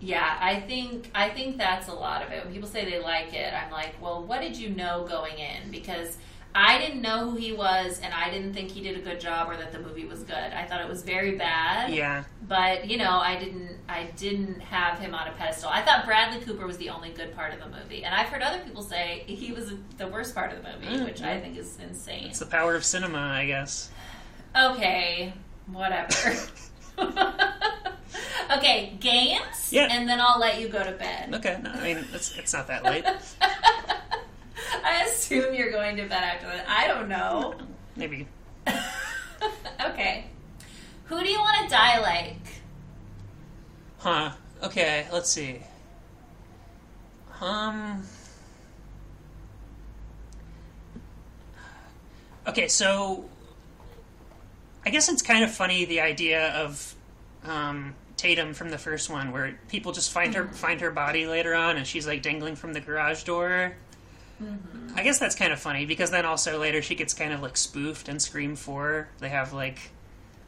Yeah, 0.00 0.36
I 0.40 0.60
think 0.60 1.10
I 1.14 1.28
think 1.30 1.56
that's 1.58 1.88
a 1.88 1.92
lot 1.92 2.22
of 2.22 2.30
it. 2.30 2.44
When 2.44 2.52
people 2.52 2.68
say 2.68 2.84
they 2.84 3.00
like 3.00 3.34
it, 3.34 3.52
I'm 3.52 3.70
like, 3.72 4.00
well, 4.00 4.22
what 4.22 4.40
did 4.40 4.56
you 4.56 4.70
know 4.70 5.04
going 5.08 5.38
in? 5.38 5.70
Because 5.72 6.18
I 6.54 6.78
didn't 6.78 7.02
know 7.02 7.30
who 7.30 7.36
he 7.36 7.52
was, 7.52 8.00
and 8.02 8.12
I 8.12 8.30
didn't 8.30 8.52
think 8.54 8.70
he 8.70 8.80
did 8.82 8.96
a 8.96 9.00
good 9.00 9.20
job 9.20 9.48
or 9.48 9.56
that 9.56 9.70
the 9.70 9.78
movie 9.78 10.06
was 10.06 10.22
good. 10.22 10.34
I 10.34 10.64
thought 10.64 10.80
it 10.80 10.88
was 10.88 11.02
very 11.02 11.36
bad. 11.36 11.92
Yeah. 11.92 12.24
But 12.46 12.88
you 12.88 12.96
know, 12.96 13.18
I 13.18 13.38
didn't 13.38 13.78
I 13.88 14.04
didn't 14.16 14.60
have 14.60 14.98
him 14.98 15.14
on 15.14 15.28
a 15.28 15.32
pedestal. 15.32 15.70
I 15.70 15.82
thought 15.82 16.04
Bradley 16.06 16.40
Cooper 16.40 16.66
was 16.66 16.78
the 16.78 16.90
only 16.90 17.10
good 17.10 17.34
part 17.34 17.52
of 17.52 17.60
the 17.60 17.68
movie, 17.68 18.04
and 18.04 18.14
I've 18.14 18.28
heard 18.28 18.42
other 18.42 18.60
people 18.60 18.82
say 18.82 19.24
he 19.26 19.52
was 19.52 19.72
the 19.98 20.08
worst 20.08 20.34
part 20.34 20.52
of 20.52 20.62
the 20.62 20.68
movie, 20.68 20.98
Mm, 20.98 21.04
which 21.04 21.22
I 21.22 21.38
think 21.40 21.56
is 21.56 21.78
insane. 21.80 22.28
It's 22.28 22.38
the 22.38 22.46
power 22.46 22.74
of 22.74 22.84
cinema, 22.84 23.18
I 23.18 23.46
guess. 23.46 23.90
Okay, 24.56 25.32
whatever. 25.66 26.34
Okay, 28.50 28.96
games. 28.98 29.70
Yeah. 29.70 29.88
And 29.90 30.08
then 30.08 30.20
I'll 30.20 30.40
let 30.40 30.58
you 30.58 30.68
go 30.68 30.82
to 30.82 30.92
bed. 30.92 31.34
Okay, 31.34 31.60
no, 31.62 31.70
I 31.70 31.82
mean 31.82 32.04
it's 32.14 32.36
it's 32.38 32.52
not 32.54 32.66
that 32.68 32.82
late. 32.82 33.04
I 34.84 35.04
assume 35.08 35.54
you're 35.54 35.70
going 35.70 35.96
to 35.96 36.02
bed 36.04 36.22
after 36.22 36.46
that. 36.46 36.66
I 36.68 36.86
don't 36.86 37.08
know. 37.08 37.54
Maybe. 37.96 38.26
okay. 39.84 40.26
Who 41.04 41.22
do 41.22 41.28
you 41.28 41.38
want 41.38 41.64
to 41.64 41.68
die 41.68 41.98
like? 42.00 42.36
Huh. 43.98 44.32
Okay, 44.62 45.06
let's 45.12 45.30
see. 45.30 45.60
Um. 47.40 48.02
Okay, 52.46 52.68
so 52.68 53.24
I 54.84 54.90
guess 54.90 55.08
it's 55.08 55.22
kind 55.22 55.44
of 55.44 55.50
funny 55.50 55.84
the 55.84 56.00
idea 56.00 56.48
of 56.54 56.94
um, 57.44 57.94
Tatum 58.16 58.54
from 58.54 58.70
the 58.70 58.78
first 58.78 59.10
one, 59.10 59.32
where 59.32 59.58
people 59.68 59.92
just 59.92 60.10
find 60.10 60.34
her 60.34 60.48
find 60.48 60.80
her 60.80 60.90
body 60.90 61.26
later 61.26 61.54
on, 61.54 61.76
and 61.76 61.86
she's 61.86 62.06
like 62.06 62.22
dangling 62.22 62.56
from 62.56 62.72
the 62.72 62.80
garage 62.80 63.22
door. 63.24 63.74
I 64.94 65.02
guess 65.02 65.18
that's 65.18 65.34
kind 65.34 65.52
of 65.52 65.60
funny 65.60 65.86
because 65.86 66.10
then 66.10 66.24
also 66.24 66.58
later 66.58 66.82
she 66.82 66.94
gets 66.94 67.14
kind 67.14 67.32
of 67.32 67.42
like 67.42 67.56
spoofed 67.56 68.08
and 68.08 68.20
Scream 68.20 68.56
Four. 68.56 69.08
They 69.18 69.28
have 69.28 69.52
like 69.52 69.78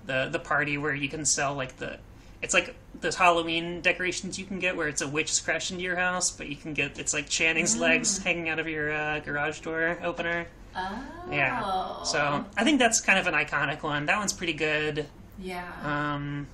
the 0.07 0.29
the 0.31 0.39
party 0.39 0.79
where 0.79 0.95
you 0.95 1.09
can 1.09 1.25
sell 1.25 1.55
like 1.55 1.77
the 1.77 1.99
it's 2.43 2.55
like 2.55 2.75
those 3.01 3.17
Halloween 3.17 3.81
decorations 3.83 4.39
you 4.39 4.47
can 4.47 4.59
get 4.59 4.77
where 4.77 4.89
it's 4.89 5.03
a 5.03 5.09
witch 5.09 5.45
crashed 5.45 5.71
into 5.71 5.83
your 5.85 5.97
house, 5.97 6.31
but 6.31 6.49
you 6.49 6.57
can 6.57 6.73
get 6.75 6.99
it's 6.99 7.13
like 7.13 7.29
Channing's 7.29 7.77
legs 7.77 8.19
hanging 8.19 8.49
out 8.49 8.59
of 8.59 8.67
your 8.69 8.93
uh, 8.93 9.21
garage 9.21 9.61
door 9.61 9.99
opener. 10.03 10.47
Oh. 10.77 11.05
Yeah. 11.31 12.03
So 12.05 12.45
I 12.57 12.65
think 12.65 12.79
that's 12.79 13.01
kind 13.01 13.19
of 13.19 13.27
an 13.27 13.35
iconic 13.35 13.83
one. 13.83 14.07
That 14.07 14.19
one's 14.19 14.33
pretty 14.33 14.53
good. 14.55 15.07
Yeah. 15.39 15.65
Um, 15.83 16.47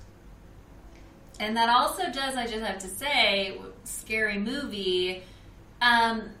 And 1.39 1.55
that 1.55 1.69
also 1.69 2.11
does, 2.11 2.35
I 2.35 2.47
just 2.47 2.63
have 2.63 2.79
to 2.79 2.87
say, 2.87 3.59
scary 3.83 4.39
movie. 4.39 5.23
Um, 5.81 6.31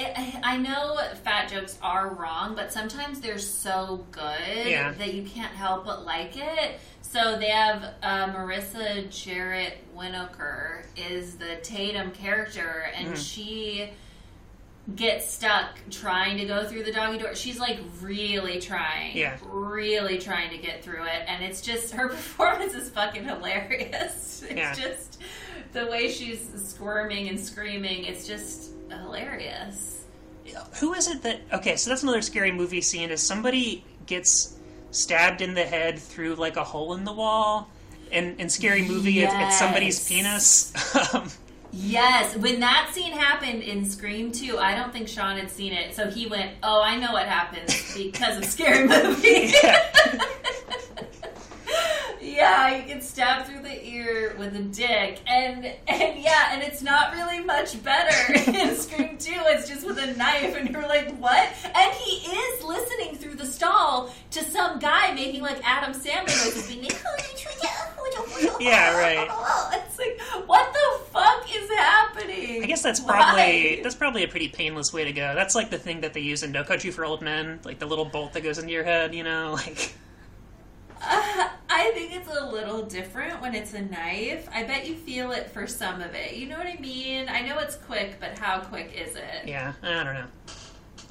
it, 0.00 0.36
I 0.42 0.56
know 0.56 0.98
fat 1.24 1.48
jokes 1.50 1.78
are 1.82 2.08
wrong, 2.14 2.54
but 2.54 2.72
sometimes 2.72 3.20
they're 3.20 3.38
so 3.38 4.04
good 4.10 4.66
Yeah. 4.66 4.92
that 4.92 5.14
you 5.14 5.22
can't 5.24 5.52
help 5.52 5.84
but 5.84 6.04
like 6.04 6.36
it. 6.36 6.78
So 7.02 7.38
they 7.38 7.48
have 7.50 7.82
uh, 8.02 8.28
Marissa 8.32 9.10
Jarrett 9.10 9.78
Winokur 9.96 10.84
is 10.96 11.36
the 11.36 11.56
Tatum 11.62 12.10
character, 12.12 12.90
and 12.94 13.08
Mm-hmm. 13.08 13.16
she 13.16 13.90
gets 14.96 15.30
stuck 15.32 15.78
trying 15.90 16.36
to 16.38 16.46
go 16.46 16.64
through 16.66 16.82
the 16.82 16.90
doggy 16.92 17.18
door. 17.18 17.34
She's 17.34 17.58
like 17.60 17.78
really 18.00 18.60
trying, 18.60 19.16
Yeah. 19.16 19.36
really 19.48 20.18
trying 20.18 20.50
to 20.50 20.58
get 20.58 20.82
through 20.82 21.04
it, 21.04 21.22
and 21.28 21.44
it's 21.44 21.60
just 21.60 21.92
her 21.94 22.08
performance 22.16 22.74
is 22.74 22.90
fucking 22.90 23.24
hilarious. 23.24 24.28
It's 24.48 24.56
Yeah. 24.56 24.74
just 24.74 25.20
the 25.74 25.86
way 25.86 26.10
she's 26.10 26.48
squirming 26.56 27.28
and 27.28 27.38
screaming. 27.38 28.04
It's 28.04 28.26
just 28.26 28.72
hilarious. 28.90 30.04
who 30.80 30.94
is 30.94 31.08
it 31.08 31.22
that? 31.22 31.40
Okay, 31.52 31.76
so 31.76 31.90
that's 31.90 32.02
another 32.02 32.22
scary 32.22 32.52
movie 32.52 32.80
scene. 32.80 33.10
Is 33.10 33.22
somebody 33.22 33.84
gets 34.06 34.56
stabbed 34.90 35.40
in 35.40 35.54
the 35.54 35.64
head 35.64 35.98
through 35.98 36.34
like 36.34 36.56
a 36.56 36.64
hole 36.64 36.94
in 36.94 37.04
the 37.04 37.12
wall? 37.12 37.70
In 38.10 38.36
in 38.38 38.48
scary 38.48 38.82
movie, 38.82 39.20
it's, 39.22 39.32
it's 39.34 39.58
somebody's 39.58 40.08
penis. 40.08 40.72
Yes, 41.72 42.36
when 42.36 42.58
that 42.60 42.90
scene 42.92 43.12
happened 43.12 43.62
in 43.62 43.88
Scream 43.88 44.32
2, 44.32 44.58
I 44.58 44.74
don't 44.74 44.92
think 44.92 45.06
Sean 45.06 45.36
had 45.36 45.48
seen 45.48 45.72
it, 45.72 45.94
so 45.94 46.10
he 46.10 46.26
went, 46.26 46.50
"Oh, 46.64 46.82
I 46.82 46.96
know 46.96 47.12
what 47.12 47.26
happens 47.26 47.94
because 47.94 48.38
of 48.38 48.44
Scary 48.44 48.88
Movie." 48.88 49.52
yeah. 52.36 52.76
you 52.76 52.82
get 52.86 53.02
stabbed 53.02 53.48
through 53.48 53.62
the 53.62 53.86
ear 53.86 54.34
with 54.38 54.54
a 54.56 54.62
dick, 54.62 55.20
and 55.26 55.64
and 55.88 56.18
yeah, 56.18 56.52
and 56.52 56.62
it's 56.62 56.82
not 56.82 57.12
really 57.12 57.40
much 57.40 57.82
better 57.82 58.32
in 58.50 58.76
Scream 58.76 59.18
2. 59.18 59.32
It's 59.46 59.68
just 59.68 59.86
with 59.86 59.98
a 59.98 60.14
knife, 60.14 60.56
and 60.56 60.70
you're 60.70 60.86
like, 60.86 61.14
"What?" 61.16 61.48
And 61.64 61.92
he 61.94 62.26
is 62.30 62.64
listening 62.64 63.16
through 63.16 63.34
the 63.34 63.46
stall 63.46 64.12
to 64.30 64.44
some 64.44 64.78
guy 64.78 65.12
making 65.14 65.42
like 65.42 65.60
Adam 65.64 65.92
Sandler 65.92 66.26
noises, 66.26 66.68
being 66.68 66.82
like, 66.82 67.00
oh, 67.06 67.16
oh, 68.18 68.56
Yeah, 68.60 68.96
right. 68.98 69.28
It's 69.90 69.98
like, 69.98 70.20
what 70.48 70.72
the 70.72 71.04
fuck 71.12 71.44
is 71.54 71.68
happening? 71.70 72.62
I 72.62 72.66
guess 72.66 72.82
that's 72.82 73.00
Why? 73.00 73.12
probably 73.12 73.80
that's 73.82 73.94
probably 73.94 74.24
a 74.24 74.28
pretty 74.28 74.48
painless 74.48 74.92
way 74.92 75.04
to 75.04 75.12
go. 75.12 75.34
That's 75.34 75.54
like 75.54 75.70
the 75.70 75.78
thing 75.78 76.00
that 76.02 76.14
they 76.14 76.20
use 76.20 76.42
in 76.42 76.52
No 76.52 76.64
Country 76.64 76.90
for 76.90 77.04
Old 77.04 77.22
Men, 77.22 77.60
like 77.64 77.78
the 77.78 77.86
little 77.86 78.04
bolt 78.04 78.32
that 78.34 78.42
goes 78.42 78.58
into 78.58 78.72
your 78.72 78.84
head. 78.84 79.14
You 79.14 79.24
know, 79.24 79.52
like 79.66 79.94
Uh, 81.00 81.48
I 81.72 81.92
think 81.94 82.14
it's 82.14 82.28
a 82.28 82.44
little 82.46 82.82
different 82.84 83.40
when 83.40 83.54
it's 83.54 83.72
a 83.74 83.82
knife. 83.82 84.48
I 84.52 84.64
bet 84.64 84.86
you 84.86 84.94
feel 84.94 85.30
it 85.32 85.50
for 85.50 85.66
some 85.66 86.00
of 86.02 86.14
it. 86.14 86.34
You 86.34 86.48
know 86.48 86.58
what 86.58 86.66
I 86.66 86.76
mean? 86.80 87.28
I 87.28 87.40
know 87.42 87.58
it's 87.58 87.76
quick, 87.76 88.16
but 88.20 88.38
how 88.38 88.60
quick 88.60 88.92
is 88.94 89.16
it? 89.16 89.46
yeah, 89.46 89.72
I 89.82 90.04
don't 90.04 90.14
know. 90.14 90.26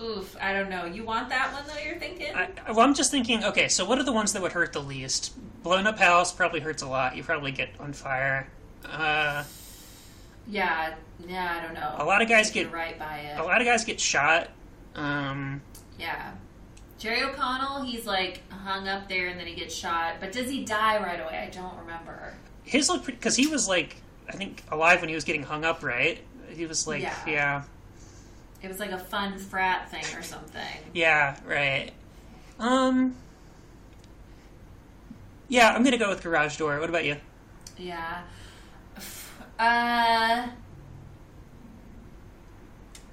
Oof, 0.01 0.35
I 0.39 0.53
don't 0.53 0.69
know. 0.69 0.85
You 0.85 1.03
want 1.03 1.27
that 1.29 1.51
one 1.51 1.63
though? 1.67 1.81
You're 1.83 1.99
thinking? 1.99 2.33
I, 2.33 2.49
well, 2.69 2.81
I'm 2.81 2.93
just 2.93 3.11
thinking. 3.11 3.43
Okay, 3.43 3.67
so 3.67 3.83
what 3.85 3.97
are 3.99 4.03
the 4.03 4.13
ones 4.13 4.31
that 4.33 4.41
would 4.41 4.53
hurt 4.53 4.71
the 4.73 4.81
least? 4.81 5.33
Blown 5.63 5.87
up 5.87 5.97
house 5.99 6.31
probably 6.31 6.61
hurts 6.61 6.83
a 6.83 6.87
lot. 6.87 7.17
You 7.17 7.23
probably 7.23 7.51
get 7.51 7.69
on 7.81 7.91
fire. 7.91 8.47
Uh, 8.85 9.43
yeah, 10.47 10.95
yeah. 11.27 11.57
I 11.57 11.65
don't 11.65 11.73
know. 11.73 11.95
a 11.97 12.05
lot 12.05 12.21
of 12.21 12.29
guys 12.29 12.49
get 12.49 12.71
right 12.71 12.97
by 12.97 13.17
it. 13.19 13.39
a 13.39 13.43
lot 13.43 13.59
of 13.59 13.67
guys 13.67 13.83
get 13.83 13.99
shot. 13.99 14.49
Um, 14.95 15.61
Yeah. 15.99 16.31
Jerry 16.99 17.23
O'Connell, 17.23 17.81
he's 17.83 18.05
like 18.05 18.41
hung 18.51 18.87
up 18.87 19.07
there 19.09 19.27
and 19.29 19.39
then 19.39 19.47
he 19.47 19.55
gets 19.55 19.73
shot. 19.73 20.15
But 20.19 20.31
does 20.33 20.49
he 20.49 20.63
die 20.65 21.01
right 21.01 21.19
away? 21.19 21.37
I 21.47 21.49
don't 21.49 21.75
remember. 21.79 22.33
his 22.63 22.89
look 22.89 23.05
because 23.05 23.35
he 23.35 23.47
was 23.47 23.67
like 23.67 23.95
I 24.27 24.33
think 24.33 24.61
alive 24.69 24.99
when 24.99 25.09
he 25.09 25.15
was 25.15 25.23
getting 25.23 25.41
hung 25.43 25.65
up, 25.65 25.81
right? 25.83 26.19
He 26.49 26.65
was 26.65 26.85
like, 26.87 27.01
Yeah. 27.01 27.15
yeah, 27.25 27.63
It 28.61 28.67
was 28.67 28.79
like 28.79 28.91
a 28.91 28.97
fun 28.99 29.37
frat 29.39 29.89
thing 29.89 30.03
or 30.17 30.21
something. 30.21 30.61
yeah, 30.93 31.37
right. 31.45 31.91
Um, 32.59 33.15
yeah, 35.47 35.73
I'm 35.73 35.83
gonna 35.83 35.97
go 35.97 36.09
with 36.09 36.21
Garage 36.21 36.57
Door. 36.57 36.79
What 36.79 36.89
about 36.89 37.05
you? 37.05 37.15
Yeah. 37.77 38.21
Uh, 39.57 40.47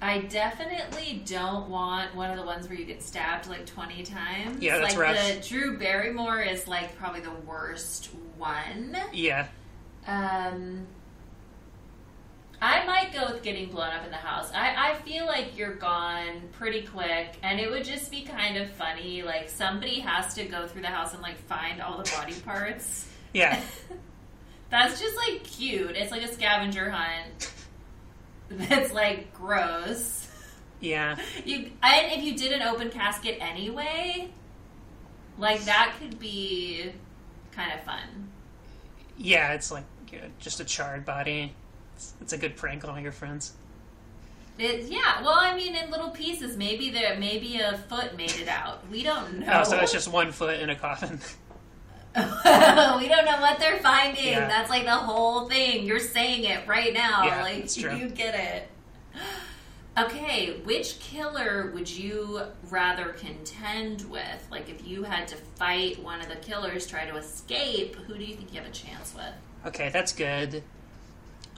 I 0.01 0.19
definitely 0.19 1.23
don't 1.25 1.69
want 1.69 2.13
one 2.15 2.29
of 2.29 2.37
the 2.37 2.43
ones 2.45 2.67
where 2.67 2.77
you 2.77 2.85
get 2.85 3.01
stabbed 3.01 3.47
like 3.47 3.65
20 3.65 4.03
times. 4.03 4.61
Yeah, 4.61 4.77
that's 4.77 4.95
like 4.95 5.15
rough. 5.15 5.15
the 5.41 5.47
Drew 5.47 5.77
Barrymore 5.77 6.41
is 6.41 6.67
like 6.67 6.95
probably 6.97 7.21
the 7.21 7.31
worst 7.47 8.09
one. 8.37 8.95
Yeah, 9.11 9.47
Um, 10.05 10.85
I 12.61 12.85
might 12.85 13.11
go 13.13 13.31
with 13.33 13.43
getting 13.43 13.69
blown 13.69 13.89
up 13.89 14.03
in 14.05 14.11
the 14.11 14.17
house. 14.17 14.51
I, 14.53 14.91
I 14.91 14.95
feel 15.01 15.25
like 15.25 15.57
you're 15.57 15.75
gone 15.75 16.41
pretty 16.53 16.83
quick, 16.83 17.35
and 17.43 17.59
it 17.59 17.69
would 17.69 17.83
just 17.83 18.09
be 18.11 18.21
kind 18.21 18.57
of 18.57 18.69
funny. 18.71 19.23
Like 19.23 19.49
somebody 19.49 19.99
has 19.99 20.33
to 20.35 20.43
go 20.45 20.67
through 20.67 20.81
the 20.83 20.87
house 20.89 21.13
and 21.13 21.21
like 21.23 21.37
find 21.37 21.81
all 21.81 21.97
the 21.97 22.11
body 22.17 22.33
parts. 22.45 23.07
yeah, 23.33 23.59
That's 24.69 24.99
just 24.99 25.15
like 25.17 25.43
cute. 25.43 25.91
It's 25.95 26.11
like 26.11 26.23
a 26.23 26.27
scavenger 26.33 26.89
hunt. 26.91 27.51
That's 28.69 28.93
like 28.93 29.33
gross. 29.33 30.27
yeah. 30.79 31.17
You 31.45 31.71
and 31.83 32.11
if 32.11 32.23
you 32.23 32.35
did 32.37 32.51
an 32.53 32.61
open 32.61 32.89
casket 32.89 33.37
anyway, 33.41 34.29
like 35.37 35.63
that 35.65 35.95
could 35.99 36.19
be 36.19 36.91
kind 37.51 37.73
of 37.73 37.81
fun. 37.83 38.29
Yeah, 39.17 39.53
it's 39.53 39.71
like 39.71 39.85
just 40.39 40.59
a 40.59 40.65
charred 40.65 41.05
body. 41.05 41.53
It's, 41.95 42.13
it's 42.21 42.33
a 42.33 42.37
good 42.37 42.55
prank 42.55 42.83
on 42.83 42.91
all 42.91 42.99
your 42.99 43.11
friends. 43.11 43.53
It, 44.59 44.85
yeah, 44.89 45.21
well, 45.21 45.37
I 45.37 45.55
mean, 45.55 45.75
in 45.75 45.91
little 45.91 46.09
pieces. 46.09 46.57
Maybe 46.57 46.89
there, 46.89 47.17
maybe 47.19 47.59
a 47.59 47.77
foot 47.89 48.17
made 48.17 48.35
it 48.39 48.47
out. 48.47 48.89
We 48.89 49.03
don't 49.03 49.39
know. 49.39 49.61
Oh, 49.61 49.63
so 49.63 49.77
it's 49.77 49.91
just 49.91 50.07
one 50.07 50.31
foot 50.31 50.59
in 50.59 50.69
a 50.69 50.75
coffin. 50.75 51.19
we 52.99 53.07
don't 53.07 53.25
know 53.25 53.39
what 53.39 53.59
they're 53.59 53.79
finding. 53.79 54.25
Yeah. 54.25 54.47
That's 54.47 54.69
like 54.69 54.85
the 54.85 54.91
whole 54.91 55.47
thing. 55.47 55.85
You're 55.85 55.99
saying 55.99 56.45
it 56.45 56.67
right 56.67 56.93
now. 56.93 57.25
Yeah, 57.25 57.43
like 57.43 57.77
you 57.99 58.09
get 58.09 58.33
it. 58.33 58.69
Okay, 59.97 60.59
which 60.63 60.99
killer 60.99 61.71
would 61.73 61.89
you 61.89 62.41
rather 62.69 63.09
contend 63.09 64.09
with? 64.09 64.47
Like 64.49 64.69
if 64.69 64.87
you 64.87 65.03
had 65.03 65.27
to 65.29 65.35
fight 65.35 66.01
one 66.03 66.19
of 66.21 66.27
the 66.29 66.35
killers, 66.37 66.87
try 66.87 67.05
to 67.05 67.15
escape, 67.17 67.95
who 67.95 68.17
do 68.17 68.23
you 68.23 68.35
think 68.35 68.53
you 68.53 68.61
have 68.61 68.69
a 68.69 68.73
chance 68.73 69.13
with? 69.15 69.33
Okay, 69.65 69.89
that's 69.89 70.11
good. 70.11 70.63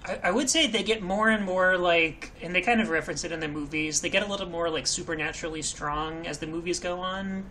I, 0.06 0.20
I 0.24 0.32
would 0.32 0.50
say 0.50 0.68
they 0.68 0.84
get 0.84 1.02
more 1.02 1.30
and 1.30 1.46
more 1.46 1.78
like, 1.78 2.32
and 2.42 2.56
they 2.56 2.62
kind 2.62 2.80
of 2.82 2.90
reference 2.90 3.24
it 3.24 3.32
in 3.32 3.42
the 3.42 3.48
movies. 3.50 4.00
They 4.02 4.10
get 4.10 4.24
a 4.24 4.30
little 4.30 4.48
more 4.48 4.70
like 4.70 4.88
supernaturally 4.88 5.62
strong 5.62 6.26
as 6.26 6.40
the 6.40 6.48
movies 6.48 6.80
go 6.80 7.00
on. 7.00 7.46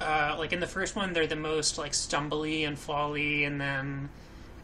Uh, 0.00 0.34
like 0.38 0.52
in 0.52 0.60
the 0.60 0.66
first 0.66 0.96
one, 0.96 1.12
they're 1.12 1.26
the 1.26 1.36
most 1.36 1.78
like 1.78 1.92
stumbly 1.92 2.66
and 2.66 2.76
fally, 2.76 3.46
and 3.46 3.60
then 3.60 4.08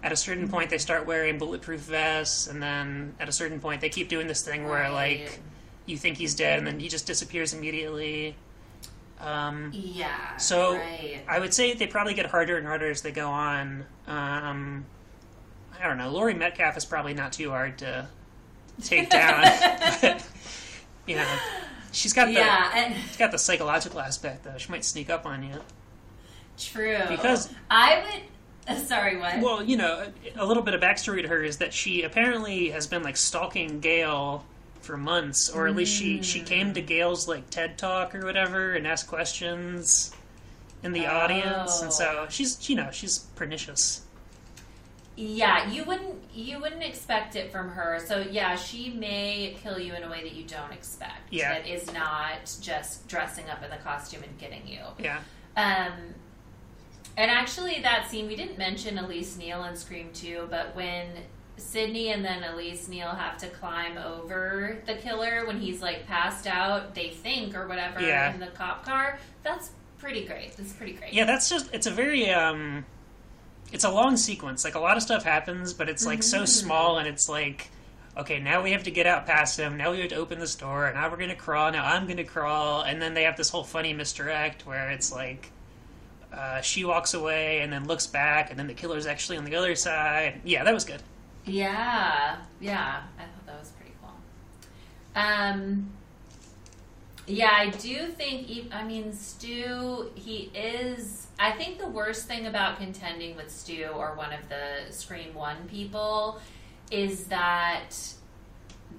at 0.03 0.13
a 0.13 0.17
certain 0.17 0.49
point 0.49 0.71
they 0.71 0.79
start 0.79 1.07
wearing 1.07 1.39
bulletproof 1.39 1.81
vests, 1.81 2.47
and 2.47 2.63
then 2.63 3.15
at 3.21 3.29
a 3.29 3.33
certain 3.33 3.61
point 3.61 3.81
they 3.81 3.89
keep 3.89 4.09
doing 4.09 4.27
this 4.27 4.43
thing 4.43 4.65
where 4.65 4.83
Right. 4.91 5.21
like 5.21 5.41
you 5.87 5.97
think 5.97 6.17
he's 6.17 6.35
dead, 6.35 6.59
and 6.59 6.67
then 6.67 6.81
he 6.81 6.89
just 6.89 7.07
disappears 7.07 7.53
immediately. 7.55 8.35
Um, 9.21 9.71
Yeah. 9.73 10.37
So 10.37 10.75
right. 10.77 11.23
I 11.29 11.39
would 11.39 11.55
say 11.55 11.75
they 11.75 11.87
probably 11.87 12.15
get 12.15 12.27
harder 12.27 12.57
and 12.57 12.67
harder 12.67 12.91
as 12.91 13.03
they 13.03 13.13
go 13.13 13.29
on. 13.31 13.85
Um, 14.07 14.85
I 15.81 15.87
don't 15.87 15.99
know. 15.99 16.11
Laurie 16.11 16.35
Metcalf 16.35 16.77
is 16.77 16.85
probably 16.85 17.15
not 17.15 17.33
too 17.33 17.51
hard 17.51 17.79
to 17.79 18.09
take 18.83 19.09
down. 19.11 19.43
but, 20.03 20.27
you 21.07 21.17
know, 21.17 21.39
she's 21.97 22.13
got 22.13 22.27
the 22.27 22.33
yeah, 22.35 22.71
and 22.75 22.95
she's 23.09 23.17
got 23.17 23.31
the 23.33 23.39
psychological 23.39 24.01
aspect 24.01 24.45
though. 24.45 24.57
She 24.59 24.71
might 24.71 24.85
sneak 24.85 25.11
up 25.11 25.27
on 25.27 25.43
you. 25.43 25.55
true. 26.59 26.99
Because- 27.09 27.53
I 27.71 28.03
would. 28.05 28.77
uh, 28.77 28.79
Sorry, 28.85 29.17
what? 29.17 29.41
Well, 29.41 29.63
you 29.63 29.77
know, 29.77 30.07
a, 30.37 30.43
a 30.43 30.47
little 30.47 30.63
bit 30.63 30.75
of 30.75 30.81
backstory 30.81 31.23
to 31.23 31.29
her 31.29 31.43
is 31.43 31.59
that 31.59 31.73
she 31.73 32.03
apparently 32.03 32.71
has 32.71 32.87
been 32.87 33.03
like 33.03 33.17
stalking 33.17 33.81
Gale 33.81 34.45
for 34.81 34.97
months, 34.97 35.51
or 35.51 35.67
at 35.67 35.75
least 35.75 35.93
she 35.95 36.23
she 36.23 36.41
came 36.41 36.73
to 36.75 36.81
Gale's 36.81 37.27
like 37.27 37.51
TED 37.51 37.77
talk 37.79 38.15
or 38.15 38.25
whatever 38.25 38.75
and 38.75 38.87
asked 38.87 39.09
questions 39.09 40.13
in 40.83 40.93
the 40.93 41.07
audience, 41.07 41.83
and 41.83 41.93
so 41.93 42.27
she's 42.31 42.69
you 42.71 42.77
know 42.77 42.91
she's 42.93 43.19
pernicious. 43.35 44.03
Yeah, 45.17 45.71
you 45.71 45.85
wouldn't 45.85 46.15
you 46.35 46.61
wouldn't 46.61 46.83
expect 46.83 47.37
it 47.37 47.51
from 47.51 47.71
her. 47.71 47.99
So 48.05 48.19
yeah, 48.31 48.55
she 48.57 48.91
may 48.91 49.57
kill 49.63 49.79
you 49.79 49.95
in 49.95 50.03
a 50.03 50.11
way 50.11 50.23
that 50.23 50.35
you 50.35 50.45
don't 50.45 50.73
expect. 50.73 51.33
Yeah. 51.33 51.55
That 51.55 51.67
is 51.67 51.91
not 51.93 52.55
just 52.61 53.09
dressing 53.09 53.49
up 53.49 53.63
in 53.65 53.71
the 53.71 53.77
costume 53.79 54.23
and 54.23 54.39
getting 54.39 54.67
you. 54.69 54.81
Yeah. 54.99 55.21
Um 55.57 55.93
and 57.17 57.31
actually 57.31 57.81
that 57.81 58.11
scene 58.11 58.27
we 58.27 58.37
didn't 58.37 58.59
mention 58.59 58.99
Elise 58.99 59.39
Neal 59.39 59.65
in 59.65 59.75
Scream 59.77 60.11
2, 60.13 60.49
but 60.51 60.77
when 60.77 61.07
Sidney 61.57 62.13
and 62.13 62.23
then 62.23 62.43
Elise 62.45 62.87
Neal 62.87 63.09
have 63.09 63.39
to 63.39 63.49
climb 63.49 63.97
over 63.97 64.83
the 64.85 64.97
killer 64.97 65.47
when 65.47 65.59
he's 65.59 65.81
like 65.81 66.07
passed 66.07 66.47
out, 66.47 66.95
they 66.95 67.09
think 67.09 67.57
or 67.57 67.67
whatever 67.67 68.01
Yeah. 68.03 68.35
in 68.35 68.41
the 68.41 68.49
cop 68.49 68.85
car. 68.85 69.19
That's 69.43 69.71
pretty 69.97 70.27
great. 70.27 70.55
That's 70.59 70.75
pretty 70.75 70.93
great. 70.93 71.15
Yeah, 71.15 71.25
that's 71.25 71.49
just 71.49 71.73
it's 71.73 71.87
a 71.87 71.91
very 71.91 72.29
um 72.29 72.85
it's 73.73 73.85
a 73.85 73.91
long 73.91 74.17
sequence. 74.17 74.65
Like 74.65 74.75
a 74.75 74.81
lot 74.81 74.97
of 74.97 75.03
stuff 75.03 75.25
happens, 75.25 75.73
but 75.73 75.89
it's 75.89 76.07
like 76.07 76.23
so 76.23 76.45
small 76.45 76.99
and 76.99 77.09
it's 77.09 77.29
like 77.29 77.71
okay, 78.17 78.41
now 78.41 78.63
we 78.63 78.73
have 78.73 78.85
to 78.85 78.91
get 78.91 79.07
out 79.07 79.27
past 79.27 79.59
him. 79.59 79.77
Now 79.77 79.91
we 79.91 80.01
have 80.01 80.09
to 80.09 80.17
open 80.17 80.39
this 80.39 80.55
door. 80.55 80.91
Now 80.95 81.11
we're 81.11 81.19
going 81.19 81.29
to 81.29 81.37
crawl. 81.37 81.71
Now 81.71 81.85
I'm 81.85 82.07
going 82.07 82.17
to 82.17 82.25
crawl. 82.25 82.83
And 82.83 83.01
then 83.01 83.15
they 83.15 83.25
have 83.25 83.37
this 83.37 83.51
whole 83.51 83.65
funny 83.65 83.93
misdirect 83.93 84.67
where 84.67 84.91
it's 84.91 85.13
like 85.13 85.51
uh, 86.33 86.61
she 86.61 86.85
walks 86.85 87.15
away 87.15 87.61
and 87.61 87.73
then 87.73 87.87
looks 87.87 88.07
back, 88.07 88.51
and 88.51 88.59
then 88.59 88.67
the 88.67 88.75
killer's 88.75 89.07
actually 89.07 89.39
on 89.39 89.45
the 89.45 89.57
other 89.57 89.75
side. 89.75 90.41
Yeah, 90.45 90.65
that 90.65 90.75
was 90.75 90.85
good. 90.85 91.03
Yeah, 91.45 92.37
yeah, 92.61 93.03
I 93.19 93.23
thought 93.23 93.47
that 93.47 93.59
was 93.61 93.71
pretty 93.71 93.93
cool. 94.03 94.11
Um, 95.15 95.91
yeah, 97.27 97.51
I 97.53 97.71
do 97.71 98.07
think. 98.09 98.73
I 98.73 98.85
mean, 98.85 99.13
Stu, 99.13 100.11
he 100.15 100.51
is. 100.55 101.27
I 101.39 101.51
think 101.53 101.79
the 101.79 101.89
worst 101.89 102.27
thing 102.27 102.47
about 102.47 102.79
contending 102.79 103.37
with 103.37 103.51
Stu 103.51 103.87
or 103.95 104.15
one 104.15 104.33
of 104.33 104.49
the 104.49 104.93
Scream 104.93 105.35
One 105.35 105.57
people 105.69 106.41
is 106.91 107.27
that 107.27 107.91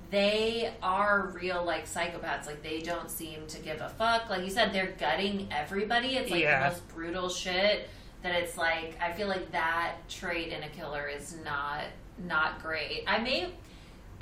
they 0.10 0.74
are 0.82 1.34
real 1.40 1.64
like 1.64 1.86
psychopaths. 1.86 2.46
Like 2.46 2.64
they 2.64 2.82
don't 2.82 3.10
seem 3.10 3.46
to 3.48 3.60
give 3.60 3.82
a 3.82 3.90
fuck. 3.90 4.30
Like 4.30 4.44
you 4.44 4.50
said, 4.50 4.74
they're 4.74 4.94
gutting 5.00 5.48
everybody. 5.52 6.16
It's 6.18 6.32
like 6.32 6.42
Yeah. 6.42 6.64
the 6.64 6.70
most 6.70 6.88
brutal 6.90 7.30
shit. 7.30 7.90
That 8.24 8.34
it's 8.36 8.58
like 8.58 8.98
I 9.02 9.14
feel 9.14 9.28
like 9.28 9.52
that 9.52 9.96
trait 10.10 10.52
in 10.52 10.64
a 10.64 10.70
killer 10.70 11.08
is 11.08 11.36
not 11.44 11.84
not 12.26 12.62
great. 12.62 13.04
I 13.08 13.20
may 13.20 13.50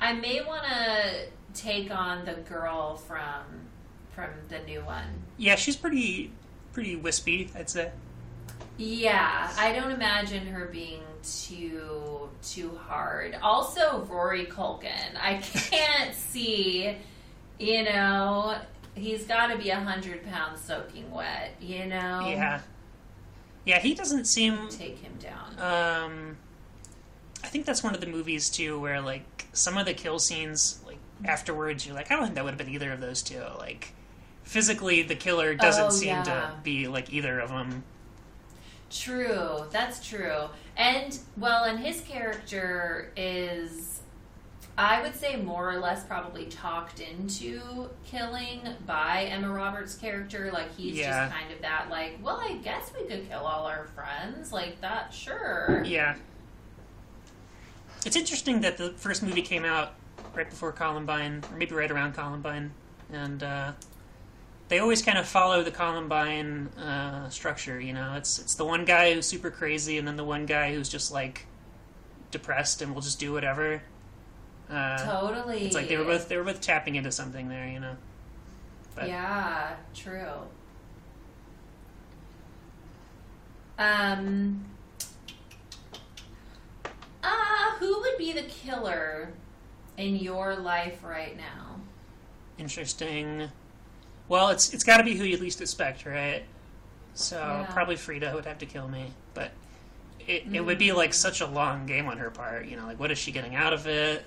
I 0.00 0.12
may 0.12 0.42
want 0.44 0.64
to 0.64 1.26
take 1.54 1.90
on 1.90 2.24
the 2.24 2.34
girl 2.34 2.96
from 2.96 3.42
from 4.16 4.30
the 4.48 4.58
new 4.60 4.80
one. 4.80 5.04
Yeah, 5.36 5.54
she's 5.54 5.76
pretty 5.76 6.32
pretty 6.72 6.96
wispy, 6.96 7.50
I'd 7.54 7.70
say. 7.70 7.92
Yeah, 8.78 9.52
I 9.56 9.72
don't 9.72 9.92
imagine 9.92 10.46
her 10.48 10.66
being 10.66 11.02
too 11.22 12.28
too 12.42 12.76
hard. 12.88 13.38
Also, 13.42 14.04
Rory 14.10 14.46
Culkin. 14.46 15.16
I 15.20 15.36
can't 15.38 16.14
see, 16.16 16.96
you 17.58 17.84
know, 17.84 18.58
he's 18.94 19.24
got 19.24 19.48
to 19.48 19.58
be 19.58 19.70
a 19.70 19.78
hundred 19.80 20.24
pounds 20.26 20.62
soaking 20.62 21.10
wet. 21.10 21.52
You 21.60 21.86
know, 21.86 22.26
Yeah. 22.26 22.60
Yeah, 23.66 23.80
he 23.80 23.94
doesn't 23.94 24.26
seem 24.26 24.68
take 24.70 24.98
him 24.98 25.14
down. 25.18 25.58
Um, 25.58 26.36
I 27.42 27.48
think 27.48 27.66
that's 27.66 27.82
one 27.82 27.94
of 27.94 28.00
the 28.00 28.06
movies 28.06 28.48
too, 28.48 28.78
where 28.80 29.00
like 29.00 29.46
some 29.52 29.76
of 29.76 29.86
the 29.86 29.94
kill 29.94 30.18
scenes, 30.20 30.80
like 30.86 30.98
afterwards, 31.24 31.84
you're 31.84 31.94
like, 31.94 32.10
I 32.10 32.14
don't 32.14 32.24
think 32.24 32.34
that 32.36 32.44
would 32.44 32.50
have 32.52 32.58
been 32.58 32.68
either 32.68 32.92
of 32.92 33.00
those 33.00 33.22
two. 33.22 33.42
Like 33.58 33.92
physically, 34.46 35.02
the 35.02 35.14
killer 35.16 35.54
doesn't 35.54 35.84
Oh, 35.86 35.90
seem 35.90 36.08
yeah. 36.08 36.22
to 36.22 36.54
be 36.62 36.88
like 36.88 37.12
either 37.12 37.38
of 37.40 37.50
them. 37.50 37.84
True, 38.90 39.64
that's 39.70 40.06
true. 40.06 40.44
And 40.76 41.18
well, 41.36 41.64
and 41.64 41.78
his 41.78 42.00
character 42.02 43.12
is 43.16 43.92
I 44.78 45.00
would 45.00 45.14
say 45.16 45.36
more 45.36 45.72
or 45.72 45.78
less 45.78 46.04
probably 46.04 46.44
talked 46.46 47.00
into 47.00 47.88
killing 48.04 48.60
by 48.86 49.22
Emma 49.30 49.50
Roberts' 49.50 49.94
character. 49.94 50.50
Like 50.52 50.74
he's 50.76 50.96
Yeah. 50.96 51.26
just 51.28 51.36
kind 51.38 51.50
of 51.52 51.60
that 51.62 51.88
like, 51.90 52.18
well, 52.22 52.36
I 52.40 52.56
guess 52.62 52.92
we 52.98 53.06
could 53.06 53.28
kill 53.28 53.40
all 53.40 53.66
our 53.66 53.86
friends. 53.86 54.52
Like 54.52 54.80
that, 54.82 55.12
sure. 55.12 55.82
Yeah. 55.84 56.14
It's 58.04 58.16
interesting 58.16 58.60
that 58.60 58.76
the 58.76 58.90
first 58.90 59.22
movie 59.22 59.42
came 59.42 59.64
out 59.64 59.94
right 60.34 60.48
before 60.48 60.70
Columbine, 60.72 61.42
or 61.50 61.56
maybe 61.56 61.74
right 61.74 61.90
around 61.90 62.12
Columbine, 62.12 62.70
and 63.12 63.42
uh, 63.42 63.72
they 64.68 64.78
always 64.80 65.02
kind 65.02 65.16
of 65.18 65.26
follow 65.26 65.62
the 65.62 65.70
Columbine 65.70 66.68
uh, 66.78 67.28
structure. 67.28 67.80
You 67.80 67.92
know, 67.92 68.14
it's 68.16 68.38
it's 68.38 68.54
the 68.56 68.64
one 68.64 68.84
guy 68.84 69.14
who's 69.14 69.26
super 69.26 69.50
crazy, 69.50 69.98
and 69.98 70.06
then 70.06 70.16
the 70.16 70.24
one 70.24 70.46
guy 70.46 70.74
who's 70.74 70.88
just 70.88 71.12
like 71.12 71.46
depressed 72.30 72.82
and 72.82 72.94
will 72.94 73.02
just 73.02 73.20
do 73.20 73.32
whatever. 73.32 73.82
Uh, 74.68 74.98
Totally. 75.04 75.66
It's 75.66 75.76
like 75.76 75.88
they 75.88 75.96
were 75.96 76.04
both 76.04 76.28
they 76.28 76.36
were 76.36 76.44
both 76.44 76.60
tapping 76.60 76.96
into 76.96 77.12
something 77.12 77.48
there, 77.48 77.68
you 77.68 77.78
know. 77.80 77.96
but- 78.94 79.08
Yeah, 79.08 79.76
true. 79.94 80.26
Um. 83.78 84.64
Uh, 87.22 87.72
who 87.78 88.00
would 88.00 88.16
be 88.18 88.32
the 88.32 88.42
killer 88.42 89.32
in 89.96 90.16
your 90.16 90.54
life 90.56 91.02
right 91.04 91.36
now? 91.36 91.76
Interesting. 92.58 93.48
Well, 94.28 94.48
it's 94.48 94.72
it's 94.74 94.84
got 94.84 94.98
to 94.98 95.04
be 95.04 95.14
who 95.14 95.24
you 95.24 95.36
least 95.36 95.60
expect, 95.60 96.04
right? 96.06 96.42
So 97.14 97.36
Yeah. 97.36 97.66
probably 97.70 97.96
Frida 97.96 98.32
would 98.34 98.44
have 98.44 98.58
to 98.58 98.66
kill 98.66 98.88
me, 98.88 99.06
but 99.34 99.52
it 100.26 100.44
it 100.52 100.60
would 100.60 100.78
be 100.78 100.88
mm. 100.88 100.96
like 100.96 101.14
such 101.14 101.40
a 101.40 101.46
long 101.46 101.86
game 101.86 102.08
on 102.08 102.18
her 102.18 102.30
part. 102.30 102.66
You 102.66 102.76
know, 102.76 102.86
like 102.86 102.98
what 102.98 103.10
is 103.10 103.18
she 103.18 103.32
getting 103.32 103.54
out 103.54 103.72
of 103.72 103.86
it? 103.86 104.24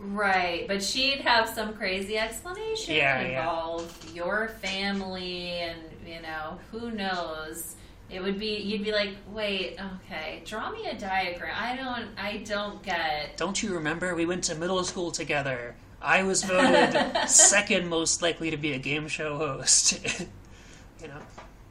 Right, 0.00 0.66
but 0.66 0.82
she'd 0.82 1.20
have 1.20 1.48
some 1.48 1.74
crazy 1.74 2.18
explanation 2.18 2.96
Yeah, 2.96 3.20
yeah. 3.20 3.80
your 4.12 4.48
family, 4.60 5.50
and 5.60 5.78
you 6.04 6.20
know 6.20 6.58
who 6.72 6.90
knows. 6.90 7.76
It 8.10 8.20
would 8.20 8.38
be 8.38 8.56
you'd 8.56 8.82
be 8.82 8.92
like, 8.92 9.10
wait, 9.30 9.78
okay, 9.80 10.42
draw 10.44 10.70
me 10.70 10.86
a 10.86 10.98
diagram. 10.98 11.54
I 11.56 11.76
don't, 11.76 12.08
I 12.18 12.38
don't 12.38 12.82
get. 12.82 13.36
Don't 13.36 13.62
you 13.62 13.74
remember 13.74 14.14
we 14.14 14.26
went 14.26 14.42
to 14.44 14.54
middle 14.56 14.82
school 14.84 15.12
together? 15.12 15.76
I 16.02 16.22
was 16.22 16.42
voted 16.42 17.16
second 17.28 17.88
most 17.88 18.22
likely 18.22 18.50
to 18.50 18.56
be 18.56 18.72
a 18.72 18.78
game 18.78 19.08
show 19.08 19.36
host. 19.36 20.00
you 21.00 21.08
know. 21.08 21.18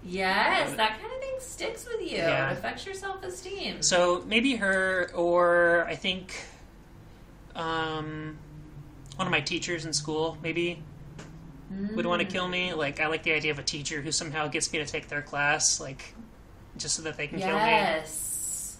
Yes, 0.03 0.74
that 0.78 0.99
kind 0.99 1.14
of 1.14 1.20
thing 1.20 1.36
sticks 1.40 1.86
with 1.86 2.02
you. 2.02 2.18
Yeah. 2.18 2.49
It 2.49 2.53
affects 2.53 2.86
your 2.86 2.95
self 2.95 3.24
esteem. 3.24 3.82
So 3.82 4.24
maybe 4.26 4.56
her, 4.56 5.12
or 5.14 5.86
I 5.88 5.95
think 5.95 6.34
um, 7.56 8.38
one 9.16 9.28
of 9.28 9.32
my 9.32 9.41
teachers 9.41 9.86
in 9.86 9.94
school 9.94 10.38
maybe 10.41 10.82
would 11.95 12.06
want 12.06 12.22
to 12.22 12.28
kill 12.28 12.48
me. 12.48 12.74
Like 12.74 12.99
I 12.99 13.08
like 13.08 13.24
the 13.24 13.34
idea 13.34 13.52
of 13.52 13.60
a 13.60 13.64
teacher 13.64 14.02
who 14.02 14.12
somehow 14.12 14.48
gets 14.48 14.72
me 14.74 14.80
to 14.80 14.86
take 14.86 15.08
their 15.08 15.22
class, 15.22 15.80
like 15.80 16.14
just 16.78 16.95
so 16.95 17.03
that 17.03 17.18
they 17.18 17.28
can 17.28 17.40
kill 17.40 17.49
me. 17.49 17.53
yes, 17.53 18.78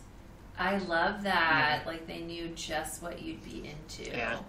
I 0.58 0.78
love 0.78 1.24
that. 1.24 1.84
Like 1.86 2.08
they 2.08 2.20
knew 2.20 2.50
just 2.50 3.02
what 3.02 3.22
you'd 3.22 3.44
be 3.44 3.70
into. 3.70 4.10
Yeah. 4.12 4.40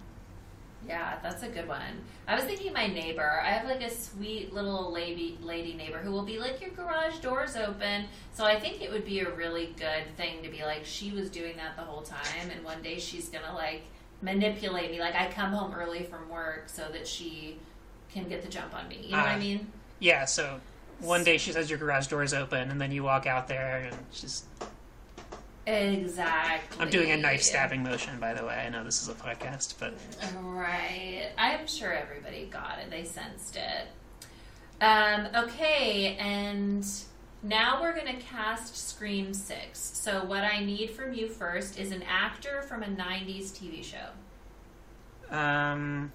Yeah, 0.87 1.17
that's 1.23 1.43
a 1.43 1.47
good 1.47 1.67
one. 1.67 2.01
I 2.27 2.35
was 2.35 2.43
thinking 2.43 2.73
my 2.73 2.87
neighbor. 2.87 3.41
I 3.41 3.49
have 3.51 3.65
like 3.65 3.81
a 3.81 3.89
sweet 3.89 4.53
little 4.53 4.91
lady 4.91 5.37
lady 5.41 5.73
neighbor 5.73 5.97
who 5.99 6.11
will 6.11 6.23
be 6.23 6.39
like, 6.39 6.59
"Your 6.61 6.71
garage 6.71 7.19
door's 7.19 7.55
open." 7.55 8.05
So 8.33 8.43
I 8.45 8.59
think 8.59 8.81
it 8.81 8.91
would 8.91 9.05
be 9.05 9.19
a 9.21 9.29
really 9.31 9.67
good 9.79 10.03
thing 10.17 10.43
to 10.43 10.49
be 10.49 10.63
like, 10.63 10.85
she 10.85 11.11
was 11.11 11.29
doing 11.29 11.55
that 11.57 11.75
the 11.77 11.83
whole 11.83 12.01
time, 12.01 12.49
and 12.53 12.63
one 12.65 12.81
day 12.81 12.99
she's 12.99 13.29
gonna 13.29 13.53
like 13.53 13.83
manipulate 14.21 14.91
me. 14.91 14.99
Like 14.99 15.15
I 15.15 15.31
come 15.31 15.51
home 15.51 15.73
early 15.73 16.03
from 16.03 16.29
work 16.29 16.63
so 16.67 16.83
that 16.91 17.07
she 17.07 17.57
can 18.13 18.27
get 18.27 18.41
the 18.41 18.49
jump 18.49 18.73
on 18.75 18.87
me. 18.87 18.99
You 19.03 19.11
know 19.11 19.17
what 19.19 19.27
I 19.27 19.35
Ah. 19.35 19.39
mean? 19.39 19.71
Yeah. 19.99 20.25
So 20.25 20.59
one 20.99 21.23
day 21.23 21.37
she 21.37 21.51
says 21.51 21.69
your 21.69 21.79
garage 21.79 22.07
door 22.07 22.23
is 22.23 22.33
open, 22.33 22.69
and 22.71 22.79
then 22.79 22.91
you 22.91 23.03
walk 23.03 23.25
out 23.25 23.47
there, 23.47 23.87
and 23.89 23.97
she's. 24.11 24.43
Exactly. 25.65 26.81
I'm 26.81 26.89
doing 26.89 27.11
a 27.11 27.17
knife 27.17 27.41
stabbing 27.41 27.83
motion, 27.83 28.19
by 28.19 28.33
the 28.33 28.45
way. 28.45 28.63
I 28.65 28.69
know 28.69 28.83
this 28.83 29.01
is 29.01 29.07
a 29.07 29.13
podcast, 29.13 29.75
but 29.79 29.93
Right. 30.41 31.29
I'm 31.37 31.65
sure 31.67 31.93
everybody 31.93 32.45
got 32.45 32.79
it. 32.79 32.89
They 32.89 33.05
sensed 33.05 33.55
it. 33.55 33.87
Um, 34.81 35.27
okay, 35.35 36.17
and 36.19 36.85
now 37.41 37.81
we're 37.81 37.93
going 37.93 38.07
to 38.13 38.21
cast 38.21 38.75
Scream 38.75 39.33
6. 39.33 39.79
So, 39.79 40.25
what 40.25 40.43
I 40.43 40.59
need 40.63 40.89
from 40.89 41.13
you 41.13 41.29
first 41.29 41.79
is 41.79 41.91
an 41.91 42.03
actor 42.03 42.61
from 42.63 42.83
a 42.83 42.87
90s 42.87 43.51
TV 43.51 43.81
show. 43.83 44.09
Um, 45.33 46.11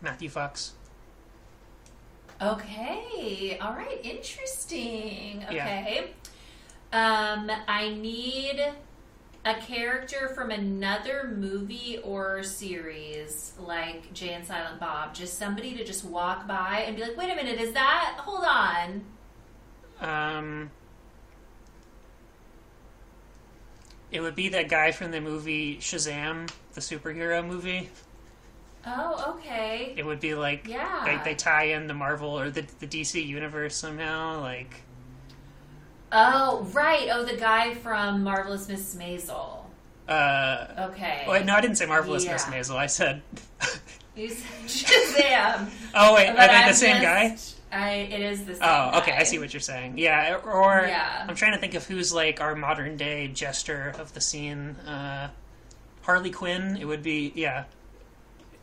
Matthew 0.00 0.28
Fox. 0.28 0.72
Okay, 2.42 3.58
all 3.60 3.74
right, 3.74 4.00
interesting. 4.02 5.44
Yeah. 5.50 6.02
Um, 6.96 7.50
I 7.68 7.90
need 7.90 8.64
a 9.44 9.54
character 9.54 10.28
from 10.28 10.50
another 10.50 11.30
movie 11.36 12.00
or 12.02 12.42
series 12.42 13.52
like 13.60 14.14
Jay 14.14 14.30
and 14.32 14.46
Silent 14.46 14.80
Bob. 14.80 15.14
Just 15.14 15.38
somebody 15.38 15.74
to 15.76 15.84
just 15.84 16.06
walk 16.06 16.48
by 16.48 16.84
and 16.86 16.96
be 16.96 17.02
like, 17.02 17.14
wait 17.18 17.30
a 17.30 17.36
minute, 17.36 17.60
is 17.60 17.74
that? 17.74 18.16
Hold 18.20 18.44
on. 18.44 19.04
Um, 20.00 20.70
it 24.10 24.20
would 24.22 24.34
be 24.34 24.48
that 24.48 24.70
guy 24.70 24.90
from 24.90 25.10
the 25.10 25.20
movie 25.20 25.76
Shazam, 25.76 26.50
the 26.72 26.80
superhero 26.80 27.46
movie. 27.46 27.90
Oh, 28.86 29.36
okay. 29.36 29.92
It 29.98 30.06
would 30.06 30.20
be 30.20 30.34
like 30.34 30.66
Yeah. 30.66 31.02
they, 31.04 31.32
they 31.32 31.34
tie 31.34 31.64
in 31.64 31.88
the 31.88 31.94
Marvel 31.94 32.30
or 32.40 32.48
the 32.48 32.64
the 32.80 32.86
DC 32.86 33.22
universe 33.22 33.76
somehow. 33.76 34.40
Like 34.40 34.82
Oh, 36.12 36.66
right. 36.72 37.08
Oh, 37.12 37.24
the 37.24 37.36
guy 37.36 37.74
from 37.74 38.22
Marvelous 38.22 38.68
Miss 38.68 38.94
Maisel. 38.94 39.64
uh, 40.08 40.66
Okay. 40.90 41.24
wait, 41.28 41.44
no, 41.44 41.54
I 41.54 41.60
didn't 41.60 41.76
say 41.76 41.86
Marvelous 41.86 42.24
Yeah. 42.24 42.32
Miss 42.32 42.44
Maisel. 42.44 42.76
I 42.76 42.86
said. 42.86 43.22
You 44.16 44.30
said 44.30 44.64
Shazam. 44.66 45.68
oh 45.94 46.14
wait, 46.14 46.28
But 46.28 46.38
are 46.38 46.48
they 46.48 46.54
I'm 46.54 46.68
the 46.68 46.72
same 46.74 47.02
guy? 47.02 47.36
I, 47.70 47.90
it 47.96 48.20
is 48.22 48.46
the 48.46 48.54
same 48.54 48.62
Oh, 48.64 48.98
okay. 49.00 49.10
guy. 49.10 49.18
I 49.18 49.24
see 49.24 49.38
what 49.38 49.52
you're 49.52 49.60
saying. 49.60 49.98
Yeah, 49.98 50.36
or 50.42 50.86
Yeah. 50.88 51.26
I'm 51.28 51.34
trying 51.34 51.52
to 51.52 51.58
think 51.58 51.74
of 51.74 51.86
who's 51.86 52.14
like 52.14 52.40
our 52.40 52.54
modern 52.54 52.96
day 52.96 53.28
jester 53.28 53.92
of 53.98 54.14
the 54.14 54.22
scene. 54.22 54.70
Uh, 54.86 55.28
Harley 56.00 56.30
Quinn. 56.30 56.78
It 56.80 56.86
would 56.86 57.02
be 57.02 57.30
yeah. 57.34 57.64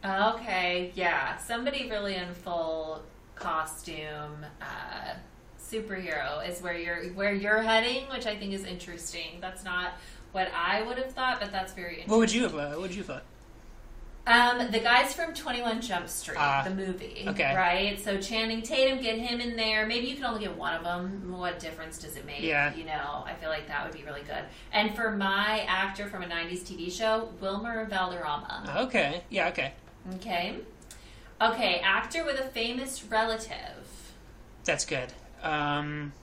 Okay, 0.04 0.92
yeah. 0.96 1.38
Somebody 1.38 1.88
really 1.88 2.16
in 2.16 2.34
full 2.34 3.04
costume 3.36 4.46
uh, 4.60 5.14
superhero 5.74 6.48
is 6.48 6.62
where 6.62 6.78
you're 6.78 7.04
where 7.14 7.34
you're 7.34 7.62
heading, 7.62 8.04
which 8.10 8.26
I 8.26 8.36
think 8.36 8.54
is 8.54 8.64
interesting. 8.66 9.40
That's 9.42 9.64
not 9.64 9.94
what 10.32 10.50
I 10.56 10.82
would 10.84 10.98
have 10.98 11.12
thought, 11.12 11.40
but 11.40 11.52
that's 11.52 11.74
very 11.74 12.02
interesting. 12.02 12.12
What 12.12 12.20
would 12.20 12.32
you 12.34 12.44
have? 12.44 12.56
Uh, 12.56 12.70
what 12.72 12.82
would 12.82 12.96
you 12.96 13.04
thought? 13.04 13.24
Um, 14.26 14.72
the 14.72 14.80
guys 14.80 15.14
from 15.14 15.34
Twenty 15.34 15.62
One 15.62 15.82
Jump 15.82 16.08
Street, 16.08 16.38
Ah, 16.40 16.64
the 16.64 16.74
movie, 16.74 17.26
okay. 17.28 17.54
right? 17.56 18.00
So 18.00 18.22
Channing 18.22 18.62
Tatum, 18.62 19.02
get 19.02 19.18
him 19.18 19.42
in 19.42 19.58
there. 19.58 19.86
Maybe 19.86 20.08
you 20.08 20.16
can 20.16 20.24
only 20.24 20.40
get 20.40 20.56
one 20.58 20.74
of 20.76 20.84
them. 20.84 21.30
What 21.38 21.60
difference 21.60 21.98
does 21.98 22.16
it 22.16 22.26
make? 22.26 22.42
Yeah. 22.42 22.74
you 22.74 22.86
know, 22.86 23.24
I 23.26 23.34
feel 23.34 23.50
like 23.50 23.68
that 23.68 23.84
would 23.86 23.94
be 23.98 24.06
really 24.06 24.22
good. 24.22 24.44
And 24.72 24.96
for 24.96 25.12
my 25.12 25.66
actor 25.68 26.08
from 26.08 26.24
a 26.24 26.26
'90s 26.26 26.62
TV 26.62 26.90
show, 26.90 27.30
Wilmer 27.42 27.84
Valderrama. 27.86 28.76
Okay. 28.88 29.24
Yeah. 29.30 29.50
Okay. 29.50 29.74
Okay. 30.16 30.56
Okay, 31.42 31.80
actor 31.84 32.24
with 32.24 32.40
a 32.40 32.46
famous 32.48 33.04
relative. 33.04 33.84
That's 34.64 34.86
good. 34.86 35.12
Um, 35.44 36.14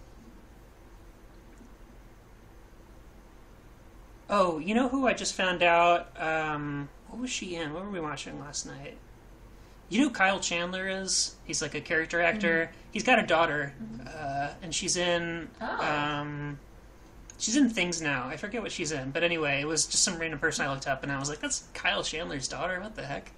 oh, 4.28 4.58
you 4.58 4.74
know 4.74 4.88
who 4.88 5.06
I 5.06 5.12
just 5.12 5.34
found 5.34 5.62
out? 5.62 6.08
Um, 6.20 6.88
what 7.08 7.20
was 7.20 7.30
she 7.30 7.56
in? 7.56 7.74
What 7.74 7.84
were 7.84 7.90
we 7.90 8.00
watching 8.00 8.40
last 8.40 8.66
night? 8.66 8.96
You 9.90 10.00
know 10.00 10.08
who 10.08 10.14
Kyle 10.14 10.40
Chandler 10.40 10.88
is? 10.88 11.34
He's 11.44 11.60
like 11.60 11.74
a 11.74 11.80
character 11.80 12.20
actor. 12.20 12.70
He's 12.92 13.02
got 13.02 13.18
a 13.18 13.26
daughter, 13.26 13.74
uh, 14.06 14.50
and 14.62 14.74
she's 14.74 14.96
in. 14.96 15.48
Oh. 15.60 15.84
Um, 15.84 16.60
she's 17.38 17.56
in 17.56 17.68
things 17.68 18.00
now. 18.00 18.28
I 18.28 18.36
forget 18.36 18.62
what 18.62 18.70
she's 18.70 18.92
in, 18.92 19.10
but 19.10 19.24
anyway, 19.24 19.60
it 19.60 19.66
was 19.66 19.86
just 19.86 20.04
some 20.04 20.18
random 20.18 20.38
person 20.38 20.64
I 20.64 20.70
looked 20.70 20.86
up, 20.86 21.02
and 21.02 21.10
I 21.10 21.18
was 21.18 21.28
like, 21.28 21.40
"That's 21.40 21.64
Kyle 21.74 22.04
Chandler's 22.04 22.46
daughter. 22.46 22.80
What 22.80 22.94
the 22.94 23.04
heck?" 23.04 23.32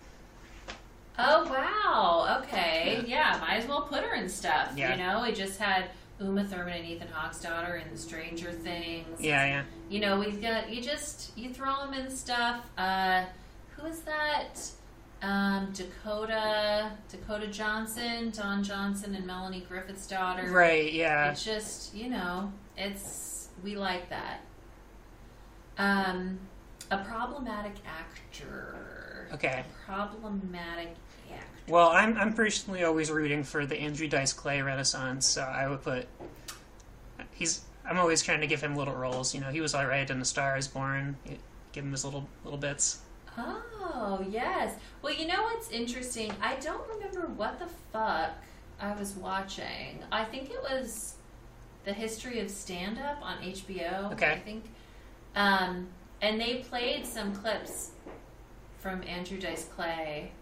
Oh 1.19 1.45
wow. 1.45 2.41
Okay. 2.43 3.05
Yeah, 3.07 3.39
might 3.41 3.57
as 3.57 3.69
well 3.69 3.83
put 3.83 4.03
her 4.03 4.15
in 4.15 4.29
stuff. 4.29 4.73
Yeah. 4.77 4.93
You 4.93 5.03
know, 5.03 5.23
we 5.23 5.33
just 5.33 5.61
had 5.61 5.91
Uma 6.21 6.45
Thurman 6.45 6.75
and 6.75 6.87
Ethan 6.87 7.09
Hawke's 7.09 7.41
daughter 7.41 7.77
in 7.77 7.97
Stranger 7.97 8.53
Things. 8.53 9.21
Yeah, 9.21 9.45
yeah. 9.45 9.63
You 9.89 10.01
know, 10.01 10.19
we've 10.19 10.41
got 10.41 10.71
you 10.71 10.81
just 10.81 11.37
you 11.37 11.53
throw 11.53 11.85
them 11.85 11.95
in 11.95 12.11
stuff. 12.11 12.65
Uh, 12.79 13.25
who 13.77 13.87
is 13.87 14.01
that? 14.01 14.55
Um, 15.23 15.73
Dakota 15.73 16.91
Dakota 17.09 17.47
Johnson, 17.47 18.31
Don 18.31 18.65
Johnson, 18.65 19.15
and 19.15 19.25
Melanie 19.27 19.65
Griffith's 19.69 20.07
daughter. 20.07 20.51
Right. 20.51 20.93
Yeah. 20.93 21.31
It's 21.31 21.45
just, 21.45 21.95
you 21.95 22.09
know, 22.09 22.53
it's 22.77 23.49
we 23.63 23.77
like 23.77 24.09
that. 24.11 24.41
Um, 25.79 26.39
a 26.91 26.99
problematic 26.99 27.75
actor. 27.87 28.92
Okay. 29.35 29.65
Problematic 29.87 30.95
actor. 31.63 31.73
Well, 31.73 31.89
I'm 31.89 32.17
I'm 32.17 32.33
personally 32.33 32.85
always 32.85 33.11
rooting 33.11 33.45
for 33.45 33.67
the 33.67 33.77
Andrew 33.77 34.09
Dice 34.09 34.33
Clay 34.33 34.63
Renaissance, 34.63 35.27
so 35.27 35.43
I 35.43 35.69
would 35.69 35.83
put 35.83 36.07
he's. 37.33 37.63
I'm 37.85 37.99
always 37.99 38.23
trying 38.23 38.41
to 38.41 38.47
give 38.47 38.61
him 38.61 38.77
little 38.77 38.95
roles. 38.95 39.35
You 39.35 39.41
know, 39.41 39.51
he 39.51 39.61
was 39.61 39.75
all 39.75 39.87
right 39.87 40.09
in 40.09 40.19
The 40.19 40.25
Star 40.25 40.57
Is 40.57 40.69
Born*. 40.69 41.17
Give 41.73 41.85
him 41.85 41.91
his 41.91 42.05
little 42.05 42.29
little 42.45 42.59
bits. 42.59 43.01
Oh 43.37 44.25
yes. 44.31 44.75
Well, 45.01 45.15
you 45.15 45.27
know 45.27 45.43
what's 45.43 45.71
interesting? 45.71 46.33
I 46.41 46.57
don't 46.57 46.87
remember 46.89 47.29
what 47.37 47.59
the 47.59 47.67
fuck 47.93 48.33
I 48.81 48.95
was 48.95 49.15
watching. 49.15 50.01
I 50.11 50.25
think 50.25 50.51
it 50.51 50.63
was 50.63 51.15
the 51.85 51.93
history 51.93 52.41
of 52.41 52.51
stand 52.51 52.99
up 52.99 53.19
on 53.23 53.39
HBO. 53.39 54.13
Okay. 54.13 54.33
I 54.33 54.39
think. 54.39 54.65
Um, 55.35 55.89
and 56.21 56.41
they 56.41 56.57
played 56.57 57.07
some 57.07 57.35
clips 57.35 57.92
from 58.83 59.01
Andrew 59.05 59.39
Dice 59.39 59.69
Clay. 59.77 60.33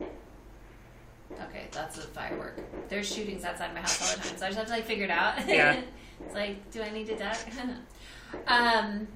Okay, 0.00 1.64
that's 1.72 1.98
a 1.98 2.02
firework. 2.02 2.60
There's 2.88 3.12
shootings 3.12 3.44
outside 3.44 3.74
my 3.74 3.80
house 3.80 4.00
all 4.00 4.16
the 4.16 4.28
time, 4.28 4.38
so 4.38 4.46
I 4.46 4.48
just 4.50 4.58
have 4.58 4.68
to 4.68 4.72
like 4.72 4.84
figure 4.84 5.04
it 5.04 5.10
out. 5.10 5.46
Yeah. 5.48 5.80
it's 6.24 6.34
like, 6.34 6.70
do 6.70 6.80
I 6.80 6.90
need 6.90 7.08
to 7.08 7.16
duck? 7.16 7.36
um, 8.46 9.08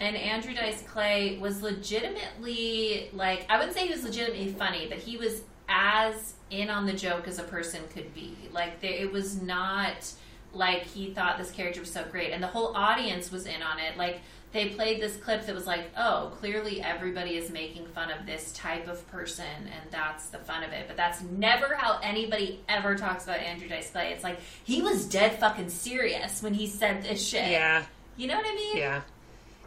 and 0.00 0.16
Andrew 0.16 0.54
Dice 0.54 0.82
Clay 0.82 1.36
was 1.38 1.60
legitimately 1.60 3.10
like 3.12 3.44
I 3.50 3.58
wouldn't 3.58 3.76
say 3.76 3.86
he 3.86 3.92
was 3.92 4.02
legitimately 4.02 4.52
funny, 4.52 4.86
but 4.88 4.96
he 4.96 5.18
was 5.18 5.42
as 5.68 6.32
in 6.50 6.70
on 6.70 6.86
the 6.86 6.94
joke 6.94 7.28
as 7.28 7.38
a 7.38 7.44
person 7.44 7.82
could 7.92 8.14
be. 8.14 8.34
Like 8.52 8.80
there, 8.80 8.92
it 8.92 9.12
was 9.12 9.42
not 9.42 10.10
like 10.54 10.84
he 10.84 11.10
thought 11.10 11.36
this 11.36 11.50
character 11.50 11.80
was 11.80 11.92
so 11.92 12.04
great, 12.10 12.32
and 12.32 12.42
the 12.42 12.48
whole 12.48 12.74
audience 12.74 13.30
was 13.30 13.44
in 13.44 13.60
on 13.60 13.78
it. 13.78 13.98
Like 13.98 14.20
they 14.52 14.70
played 14.70 15.00
this 15.00 15.16
clip 15.16 15.46
that 15.46 15.54
was 15.54 15.66
like, 15.66 15.90
oh, 15.96 16.32
clearly 16.40 16.82
everybody 16.82 17.36
is 17.36 17.50
making 17.50 17.86
fun 17.86 18.10
of 18.10 18.26
this 18.26 18.52
type 18.52 18.88
of 18.88 19.06
person, 19.10 19.44
and 19.46 19.90
that's 19.92 20.26
the 20.26 20.38
fun 20.38 20.64
of 20.64 20.72
it. 20.72 20.86
But 20.88 20.96
that's 20.96 21.22
never 21.22 21.74
how 21.76 22.00
anybody 22.02 22.60
ever 22.68 22.96
talks 22.96 23.24
about 23.24 23.38
Andrew 23.38 23.68
Dice 23.68 23.90
Clay. 23.90 24.12
It's 24.12 24.24
like 24.24 24.40
he 24.64 24.82
was 24.82 25.06
dead 25.06 25.38
fucking 25.38 25.68
serious 25.70 26.42
when 26.42 26.54
he 26.54 26.66
said 26.66 27.02
this 27.02 27.24
shit. 27.26 27.48
Yeah, 27.50 27.84
You 28.16 28.26
know 28.26 28.36
what 28.36 28.46
I 28.46 28.54
mean? 28.54 28.76
yeah, 28.76 29.02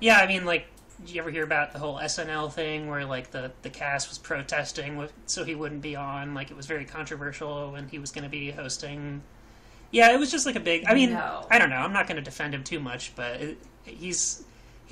yeah. 0.02 0.18
I 0.18 0.28
mean, 0.28 0.44
like, 0.46 0.68
did 1.06 1.16
you 1.16 1.22
ever 1.22 1.32
hear 1.32 1.44
about 1.46 1.72
the 1.72 1.80
whole 1.80 1.98
SNL 2.00 2.52
thing 2.52 2.90
where 2.90 3.06
like 3.06 3.32
the 3.32 3.52
the 3.62 3.70
cast 3.70 4.10
was 4.10 4.18
protesting 4.18 4.98
with, 4.98 5.14
so 5.28 5.46
he 5.46 5.56
wouldn't 5.56 5.82
be 5.82 5.96
on? 5.96 6.34
Like, 6.34 6.52
it 6.52 6.58
was 6.58 6.66
very 6.66 6.84
controversial 6.86 7.72
when 7.72 7.88
he 7.88 8.00
was 8.00 8.12
going 8.12 8.26
to 8.26 8.30
be 8.30 8.52
hosting. 8.52 9.22
Yeah, 9.92 10.12
it 10.14 10.20
was 10.20 10.30
just 10.30 10.46
like 10.46 10.56
a 10.58 10.60
big. 10.60 10.84
I 10.88 10.94
mean, 10.94 11.12
No. 11.12 11.48
I 11.50 11.58
don't 11.58 11.70
know. 11.70 11.78
I'm 11.78 11.94
not 11.94 12.08
going 12.08 12.18
to 12.18 12.22
defend 12.22 12.54
him 12.54 12.64
too 12.66 12.80
much, 12.82 13.16
but 13.16 13.40
it, 13.40 13.58
he's 13.86 14.44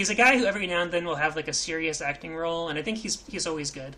he's 0.01 0.09
a 0.09 0.15
guy 0.15 0.35
who 0.35 0.45
every 0.45 0.65
now 0.65 0.81
and 0.81 0.91
then 0.91 1.05
will 1.05 1.15
have 1.15 1.35
like 1.35 1.47
a 1.47 1.53
serious 1.53 2.01
acting 2.01 2.35
role, 2.35 2.69
and 2.69 2.79
I 2.79 2.81
think 2.81 2.97
he's 2.97 3.23
he's 3.27 3.45
always 3.45 3.69
good. 3.69 3.95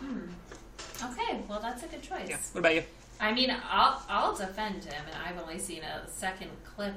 Okay, 0.00 1.40
well 1.48 1.58
that's 1.60 1.82
a 1.82 1.88
good 1.88 2.02
choice. 2.02 2.28
Yeah. 2.28 2.36
What 2.52 2.60
about 2.60 2.74
you? 2.76 2.84
I 3.20 3.32
mean, 3.32 3.52
I'll 3.68 4.00
I'll 4.08 4.34
defend 4.34 4.84
him, 4.84 5.02
and 5.12 5.16
I've 5.26 5.42
only 5.42 5.58
seen 5.58 5.82
a 5.82 6.08
second 6.08 6.50
clip 6.64 6.94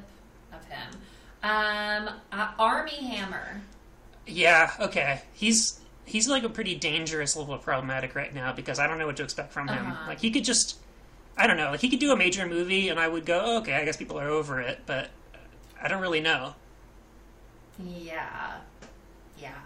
of 0.54 0.64
him. 0.66 0.92
Um, 1.42 2.10
uh, 2.32 2.52
Armie 2.60 2.92
Hammer. 2.92 3.62
Yeah, 4.28 4.72
okay. 4.80 5.24
He's 5.34 5.80
he's 6.06 6.28
like 6.28 6.44
a 6.44 6.50
pretty 6.50 6.76
dangerous 6.76 7.36
level 7.36 7.56
of 7.56 7.64
problematic 7.64 8.14
right 8.14 8.34
now 8.34 8.54
because 8.54 8.78
I 8.78 8.86
don't 8.86 9.00
know 9.00 9.08
what 9.08 9.18
to 9.18 9.24
expect 9.24 9.52
from 9.52 9.68
him. 9.68 9.88
Uh-huh. 9.88 10.10
Like 10.10 10.20
he 10.20 10.30
could 10.30 10.44
just 10.44 10.78
I 11.36 11.48
don't 11.48 11.58
know, 11.58 11.72
like 11.72 11.82
he 11.82 11.90
could 11.90 12.00
do 12.00 12.12
a 12.12 12.16
major 12.16 12.46
movie 12.46 12.90
and 12.90 13.00
I 13.00 13.08
would 13.08 13.26
go, 13.26 13.42
oh, 13.44 13.58
okay, 13.60 13.74
I 13.74 13.84
guess 13.84 13.98
people 13.98 14.20
are 14.20 14.30
over 14.30 14.62
it, 14.62 14.82
but 14.86 15.10
I 15.82 15.88
don't 15.88 16.04
really 16.04 16.22
know. 16.22 16.54
Yeah, 17.84 18.58
yeah. 19.40 19.60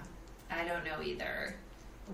I 0.52 0.64
don't 0.68 0.84
know 0.86 1.02
either. 1.04 1.56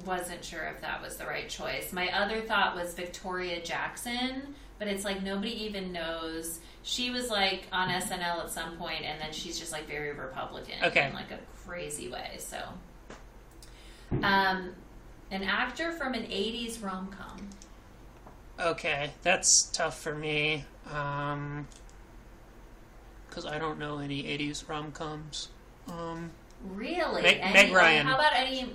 Wasn't 0.06 0.44
sure 0.44 0.64
if 0.66 0.82
that 0.82 1.02
was 1.02 1.16
the 1.18 1.26
right 1.26 1.48
choice. 1.48 1.94
My 1.94 2.10
other 2.12 2.42
thought 2.42 2.76
was 2.76 2.94
Victoria 2.94 3.62
Jackson, 3.64 4.54
but 4.78 4.90
it's 4.90 5.06
like 5.06 5.24
nobody 5.24 5.64
even 5.64 5.94
knows. 5.94 6.60
She 6.84 7.12
was 7.12 7.30
like 7.30 7.64
on 7.72 7.88
SNL 7.90 8.44
at 8.44 8.50
some 8.52 8.76
point, 8.76 9.04
and 9.06 9.22
then 9.22 9.32
she's 9.32 9.58
just 9.58 9.72
like 9.72 9.88
very 9.88 10.12
Republican 10.12 10.76
Okay. 10.84 11.08
in 11.08 11.14
like 11.14 11.32
a 11.32 11.40
crazy 11.66 12.10
way. 12.10 12.36
So, 12.40 12.58
um, 14.22 14.76
An 15.32 15.44
actor 15.44 15.92
from 15.94 16.14
an 16.14 16.24
80s 16.24 16.84
rom 16.84 17.08
com. 17.08 17.50
Okay, 18.60 19.12
that's 19.24 19.70
tough 19.74 20.00
for 20.00 20.14
me. 20.14 20.66
Um, 20.94 21.68
because 23.28 23.46
I 23.46 23.58
don't 23.60 23.80
know 23.80 23.98
any 24.00 24.24
'80s 24.24 24.70
rom 24.70 24.92
coms. 24.92 25.50
Um, 25.88 26.32
Really? 26.64 27.22
Meg- 27.22 27.40
Any- 27.42 27.54
Meg 27.54 27.74
Ryan. 27.74 28.08
How 28.08 28.16
about 28.16 28.34
any. 28.36 28.72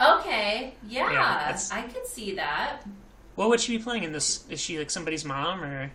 Okay, 0.00 0.74
yeah, 0.88 1.12
Yeah, 1.12 1.58
I 1.72 1.82
could 1.82 2.06
see 2.06 2.34
that. 2.34 2.82
what 3.36 3.48
would 3.48 3.60
she 3.60 3.78
be 3.78 3.82
playing 3.82 4.02
in 4.04 4.12
this? 4.12 4.44
Is 4.50 4.60
she 4.60 4.78
like 4.78 4.90
somebody's 4.90 5.24
mom 5.24 5.62
or? 5.62 5.90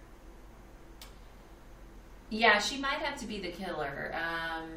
Yeah, 2.29 2.59
she 2.59 2.77
might 2.77 2.99
have 2.99 3.17
to 3.19 3.25
be 3.27 3.39
the 3.39 3.51
killer. 3.51 4.15
Um, 4.15 4.69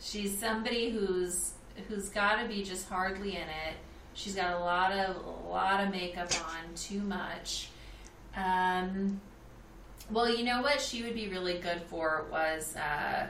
she's 0.00 0.36
somebody 0.38 0.90
who's 0.90 1.52
who's 1.88 2.10
got 2.10 2.42
to 2.42 2.46
be 2.48 2.62
just 2.62 2.88
hardly 2.88 3.36
in 3.36 3.42
it. 3.48 3.74
She's 4.12 4.34
got 4.34 4.52
a 4.52 4.58
lot 4.58 4.92
of 4.92 5.16
a 5.16 5.48
lot 5.48 5.82
of 5.82 5.90
makeup 5.90 6.28
on, 6.46 6.74
too 6.76 7.00
much. 7.00 7.70
Um, 8.36 9.20
well, 10.10 10.28
you 10.28 10.44
know 10.44 10.60
what 10.62 10.80
she 10.80 11.02
would 11.02 11.14
be 11.14 11.28
really 11.28 11.58
good 11.58 11.80
for 11.88 12.26
was 12.30 12.76
uh, 12.76 13.26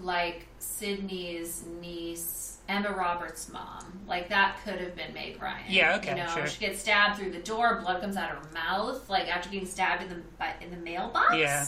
like 0.00 0.46
Sidney's 0.58 1.64
niece, 1.80 2.58
Emma 2.68 2.90
Roberts' 2.92 3.50
mom. 3.52 4.00
Like 4.06 4.28
that 4.30 4.56
could 4.64 4.80
have 4.80 4.94
been 4.96 5.12
Meg 5.14 5.40
Ryan. 5.42 5.64
Yeah, 5.68 5.96
okay, 5.96 6.10
You 6.10 6.16
know, 6.24 6.28
sure. 6.34 6.46
she 6.46 6.60
gets 6.60 6.80
stabbed 6.80 7.18
through 7.18 7.32
the 7.32 7.38
door, 7.40 7.80
blood 7.82 8.00
comes 8.00 8.16
out 8.16 8.30
of 8.32 8.38
her 8.44 8.52
mouth, 8.52 9.08
like 9.10 9.28
after 9.34 9.48
getting 9.50 9.66
stabbed 9.68 10.02
in 10.02 10.08
the 10.08 10.64
in 10.64 10.70
the 10.70 10.76
mailbox. 10.76 11.36
Yeah. 11.36 11.66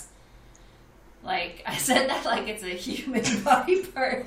Like 1.22 1.62
I 1.66 1.76
said 1.76 2.08
that 2.10 2.24
like 2.24 2.48
it's 2.48 2.62
a 2.62 2.68
human 2.68 3.22
body 3.44 3.82
part. 3.86 4.26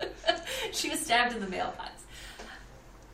she 0.72 0.88
was 0.90 1.00
stabbed 1.00 1.34
in 1.34 1.40
the 1.40 1.48
mailbox. 1.48 1.90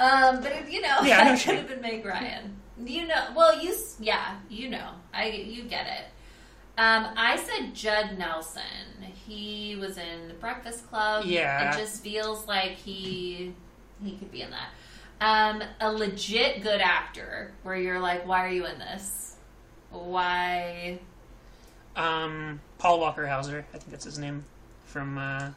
Um, 0.00 0.40
but 0.40 0.52
it, 0.52 0.70
you 0.70 0.80
know, 0.80 0.96
Yeah, 1.02 1.20
I 1.20 1.24
know 1.24 1.30
that 1.30 1.38
she- 1.38 1.48
could 1.50 1.58
have 1.58 1.68
been 1.68 1.80
Meg 1.80 2.04
Ryan. 2.04 2.54
You 2.84 3.08
know, 3.08 3.24
well, 3.36 3.60
you 3.60 3.74
yeah, 3.98 4.36
you 4.48 4.68
know, 4.68 4.90
I 5.12 5.26
you 5.30 5.64
get 5.64 5.86
it. 5.86 6.04
Um, 6.80 7.08
I 7.16 7.36
said 7.36 7.74
Judd 7.74 8.16
Nelson. 8.16 8.62
He 9.28 9.76
was 9.76 9.98
in 9.98 10.28
the 10.28 10.34
Breakfast 10.34 10.88
Club. 10.88 11.26
Yeah. 11.26 11.74
it 11.74 11.78
just 11.78 12.02
feels 12.02 12.48
like 12.48 12.72
he 12.72 13.52
he 14.02 14.12
could 14.12 14.32
be 14.32 14.40
in 14.40 14.50
that. 14.50 14.70
Um, 15.20 15.62
a 15.80 15.92
legit 15.92 16.62
good 16.62 16.80
actor 16.80 17.52
where 17.62 17.76
you're 17.76 18.00
like, 18.00 18.26
why 18.26 18.46
are 18.46 18.50
you 18.50 18.64
in 18.66 18.78
this? 18.78 19.36
Why? 19.90 20.98
Um, 21.94 22.60
Paul 22.78 23.00
Walker 23.00 23.26
Hauser, 23.26 23.66
I 23.74 23.78
think 23.78 23.90
that's 23.90 24.04
his 24.04 24.18
name, 24.18 24.44
from 24.86 25.18
uh, 25.18 25.50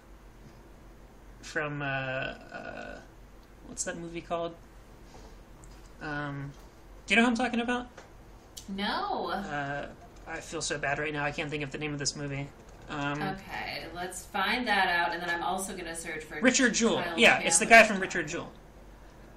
from 1.41 1.81
uh, 1.81 1.85
uh, 1.85 2.99
what's 3.67 3.83
that 3.85 3.97
movie 3.97 4.21
called? 4.21 4.53
Um, 6.01 6.51
do 7.05 7.13
you 7.13 7.15
know 7.15 7.23
who 7.25 7.29
I'm 7.29 7.37
talking 7.37 7.59
about? 7.61 7.87
No. 8.67 9.29
Uh, 9.29 9.87
I 10.27 10.39
feel 10.39 10.61
so 10.61 10.77
bad 10.77 10.97
right 10.99 11.13
now. 11.13 11.23
I 11.23 11.31
can't 11.31 11.49
think 11.49 11.63
of 11.63 11.71
the 11.71 11.77
name 11.77 11.93
of 11.93 11.99
this 11.99 12.15
movie. 12.15 12.47
Um, 12.91 13.21
Okay, 13.21 13.85
let's 13.95 14.25
find 14.25 14.67
that 14.67 14.89
out, 14.89 15.13
and 15.13 15.21
then 15.21 15.29
I'm 15.29 15.43
also 15.43 15.75
gonna 15.75 15.95
search 15.95 16.23
for 16.23 16.39
Richard 16.41 16.73
Jewell. 16.73 17.03
Yeah, 17.17 17.39
it's 17.39 17.59
the 17.59 17.65
guy 17.65 17.83
from 17.83 17.99
Richard 17.99 18.27
Jewell. 18.27 18.51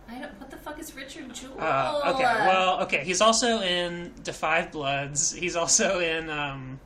I 0.08 0.18
don't. 0.18 0.38
What 0.40 0.50
the 0.50 0.56
fuck 0.56 0.78
is 0.78 0.94
Richard 0.94 1.32
Jewell? 1.34 1.56
Uh, 1.58 2.12
okay, 2.14 2.22
well, 2.22 2.82
okay. 2.82 3.04
He's 3.04 3.20
also 3.20 3.60
in 3.60 4.12
Five 4.24 4.72
Bloods. 4.72 5.32
He's 5.32 5.56
also 5.56 6.00
in. 6.00 6.28
Um, 6.28 6.78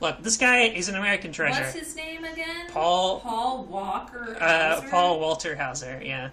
look, 0.00 0.22
this 0.22 0.36
guy 0.36 0.64
is 0.64 0.88
an 0.88 0.96
American 0.96 1.32
treasure. 1.32 1.62
what's 1.62 1.74
his 1.74 1.96
name 1.96 2.24
again? 2.24 2.68
Paul- 2.70 3.20
Paul 3.20 3.64
Walker. 3.64 4.36
uh, 4.40 4.82
Paul 4.90 5.20
Walter 5.20 5.56
Hauser. 5.56 6.00
Yeah. 6.04 6.30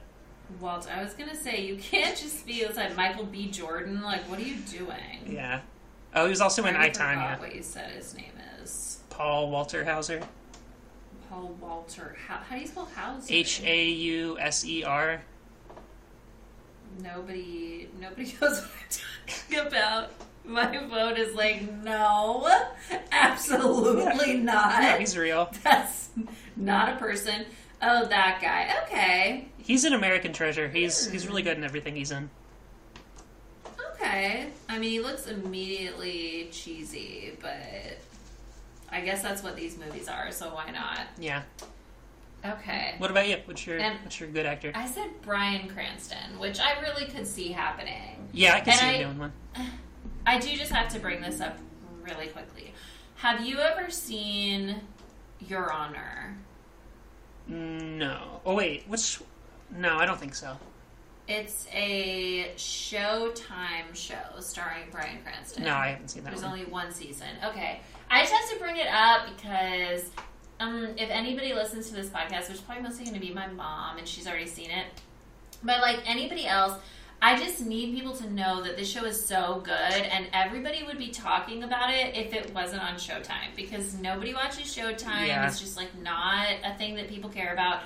Walter. 0.59 0.89
I 0.93 1.03
was 1.03 1.13
gonna 1.13 1.35
say 1.35 1.65
you 1.65 1.77
can't 1.77 2.17
just 2.17 2.45
be 2.45 2.65
like 2.75 2.95
Michael 2.95 3.25
B. 3.25 3.49
Jordan. 3.49 4.01
Like, 4.01 4.30
what 4.30 4.39
are 4.39 4.43
you 4.43 4.57
doing? 4.57 5.25
Yeah. 5.27 5.61
Oh, 6.15 6.25
he 6.25 6.30
was 6.30 6.41
also 6.41 6.65
in 6.65 6.75
I 6.75 6.85
I, 6.85 6.89
Tanya. 6.89 7.38
What 7.39 7.55
you 7.55 7.63
said 7.63 7.91
his 7.91 8.13
name 8.15 8.32
Paul 9.14 9.52
Walter 9.52 9.85
Hauser. 9.85 10.22
Paul 11.30 11.56
Walter. 11.61 12.15
How, 12.27 12.38
how 12.38 12.56
do 12.56 12.61
you 12.61 12.68
spell 12.68 12.90
Hauser? 12.95 13.31
H 13.31 13.61
A 13.64 13.90
U 13.90 14.38
S 14.40 14.65
E 14.65 14.84
R. 14.84 15.22
Nobody. 16.99 17.90
Nobody 17.99 18.26
knows 18.41 18.61
what 18.61 18.69
I'm 18.72 19.27
talking 19.27 19.68
about. 19.68 20.11
My 20.45 20.77
vote 20.88 21.18
is 21.18 21.35
like 21.35 21.72
no, 21.84 22.49
absolutely 23.11 24.38
not. 24.38 24.99
He's 24.99 25.15
real. 25.15 25.49
That's 25.64 26.10
not 26.56 26.94
a 26.94 26.95
person. 26.98 27.45
Oh, 27.81 28.06
that 28.06 28.40
guy. 28.41 28.73
Okay. 28.84 29.48
He's 29.57 29.85
an 29.85 29.94
American 29.94 30.34
treasure. 30.34 30.68
He's 30.68 31.10
he's 31.10 31.27
really 31.27 31.44
good 31.44 31.53
in 31.53 31.60
hmm. 31.60 31.65
everything 31.65 31.95
he's 31.95 32.11
in. 32.11 32.30
Okay. 33.94 34.48
I 34.68 34.80
mean, 34.80 34.90
he 34.90 34.99
looks 34.99 35.27
immediately 35.27 36.49
cheesy, 36.52 37.38
but 37.40 37.99
I 38.93 39.01
guess 39.01 39.21
that's 39.23 39.41
what 39.41 39.55
these 39.55 39.77
movies 39.77 40.07
are, 40.07 40.31
so 40.31 40.53
why 40.53 40.69
not? 40.69 41.07
Yeah. 41.19 41.41
Okay. 42.45 42.95
What 42.99 43.09
about 43.09 43.27
you? 43.27 43.37
What's 43.45 43.65
your 43.65 43.79
And- 43.79 43.99
what's 44.03 44.19
your 44.19 44.29
good 44.29 44.45
actor? 44.45 44.71
I 44.75 44.85
said 44.85 45.09
Bryan 45.23 45.67
Cranston, 45.67 46.37
which 46.39 46.59
I 46.59 46.79
really 46.81 47.05
could 47.05 47.25
see 47.25 47.51
happening. 47.51 48.29
Yeah, 48.33 48.55
I 48.55 48.59
can 48.59 48.69
and 48.69 48.79
see 48.79 48.85
I- 48.85 48.91
him 48.93 49.07
doing 49.17 49.19
one. 49.19 49.33
I 50.27 50.37
do 50.39 50.55
just 50.55 50.71
have 50.71 50.89
to 50.93 50.99
bring 50.99 51.21
this 51.21 51.41
up 51.41 51.57
really 52.03 52.27
quickly. 52.27 52.73
Have 53.15 53.45
you 53.45 53.59
ever 53.59 53.89
seen 53.89 54.81
Your 55.39 55.71
Honor? 55.71 56.37
No. 57.47 58.41
Oh 58.45 58.53
wait, 58.55 58.83
which? 58.87 59.19
No, 59.75 59.97
I 59.97 60.05
don't 60.05 60.19
think 60.19 60.35
so. 60.35 60.57
It's 61.27 61.67
a 61.73 62.51
Showtime 62.57 63.93
show 63.93 64.39
starring 64.39 64.89
Bryan 64.91 65.19
Cranston. 65.23 65.63
No, 65.63 65.73
I 65.73 65.87
haven't 65.87 66.09
seen 66.09 66.23
that 66.25 66.31
There's 66.31 66.43
one. 66.43 66.51
only 66.51 66.65
one 66.65 66.91
season. 66.91 67.27
Okay. 67.45 67.79
I 68.14 68.19
just 68.22 68.31
have 68.31 68.49
to 68.52 68.60
bring 68.60 68.77
it 68.77 68.85
up 68.88 69.26
because 69.35 70.11
um, 70.60 70.94
if 70.98 71.10
anybody 71.10 71.52
listens 71.52 71.90
to 71.90 71.95
this 71.95 72.10
podcast, 72.10 72.48
which 72.48 72.57
is 72.57 72.61
probably 72.61 72.84
mostly 72.84 73.06
going 73.06 73.15
to 73.15 73.19
be 73.19 73.34
my 73.34 73.48
mom, 73.48 73.98
and 73.98 74.07
she's 74.07 74.27
already 74.27 74.45
seen 74.45 74.69
it, 74.69 74.85
but 75.64 75.81
like 75.81 75.99
anybody 76.06 76.45
else, 76.45 76.80
I 77.23 77.40
just 77.40 77.65
need 77.65 77.95
people 77.95 78.14
to 78.18 78.30
know 78.30 78.61
that 78.61 78.77
this 78.77 78.88
show 78.88 79.06
is 79.06 79.26
so 79.26 79.61
good, 79.64 79.73
and 79.73 80.27
everybody 80.31 80.84
would 80.84 80.99
be 80.99 81.07
talking 81.07 81.64
about 81.64 81.90
it 81.90 82.15
if 82.15 82.34
it 82.34 82.53
wasn't 82.53 82.84
on 82.84 82.95
Showtime 82.95 83.56
because 83.56 83.95
nobody 83.95 84.35
watches 84.35 84.65
Showtime. 84.76 85.26
Yeah. 85.26 85.48
It's 85.48 85.60
just 85.60 85.76
like 85.76 85.98
not 85.99 86.45
a 86.64 86.76
thing 86.77 86.94
that 86.95 87.07
people 87.07 87.31
care 87.31 87.52
about. 87.52 87.80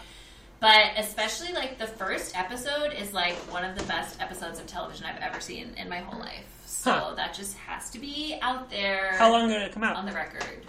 But 0.59 0.93
especially 0.97 1.53
like 1.53 1.77
the 1.77 1.85
first 1.87 2.35
episode 2.37 2.91
is 2.93 3.13
like 3.13 3.35
one 3.51 3.63
of 3.63 3.77
the 3.77 3.83
best 3.83 4.19
episodes 4.21 4.59
of 4.59 4.65
television 4.65 5.05
I've 5.05 5.21
ever 5.21 5.39
seen 5.39 5.73
in 5.77 5.87
my 5.87 5.99
whole 5.99 6.19
life. 6.19 6.45
So 6.65 6.91
Huh. 6.91 7.13
that 7.15 7.33
just 7.33 7.55
has 7.57 7.89
to 7.91 7.99
be 7.99 8.39
out 8.41 8.69
there 8.69 9.13
How 9.17 9.31
long 9.31 9.49
did 9.49 9.61
it 9.61 9.71
come 9.71 9.83
out? 9.83 9.95
on 9.95 10.05
the 10.05 10.13
record. 10.13 10.65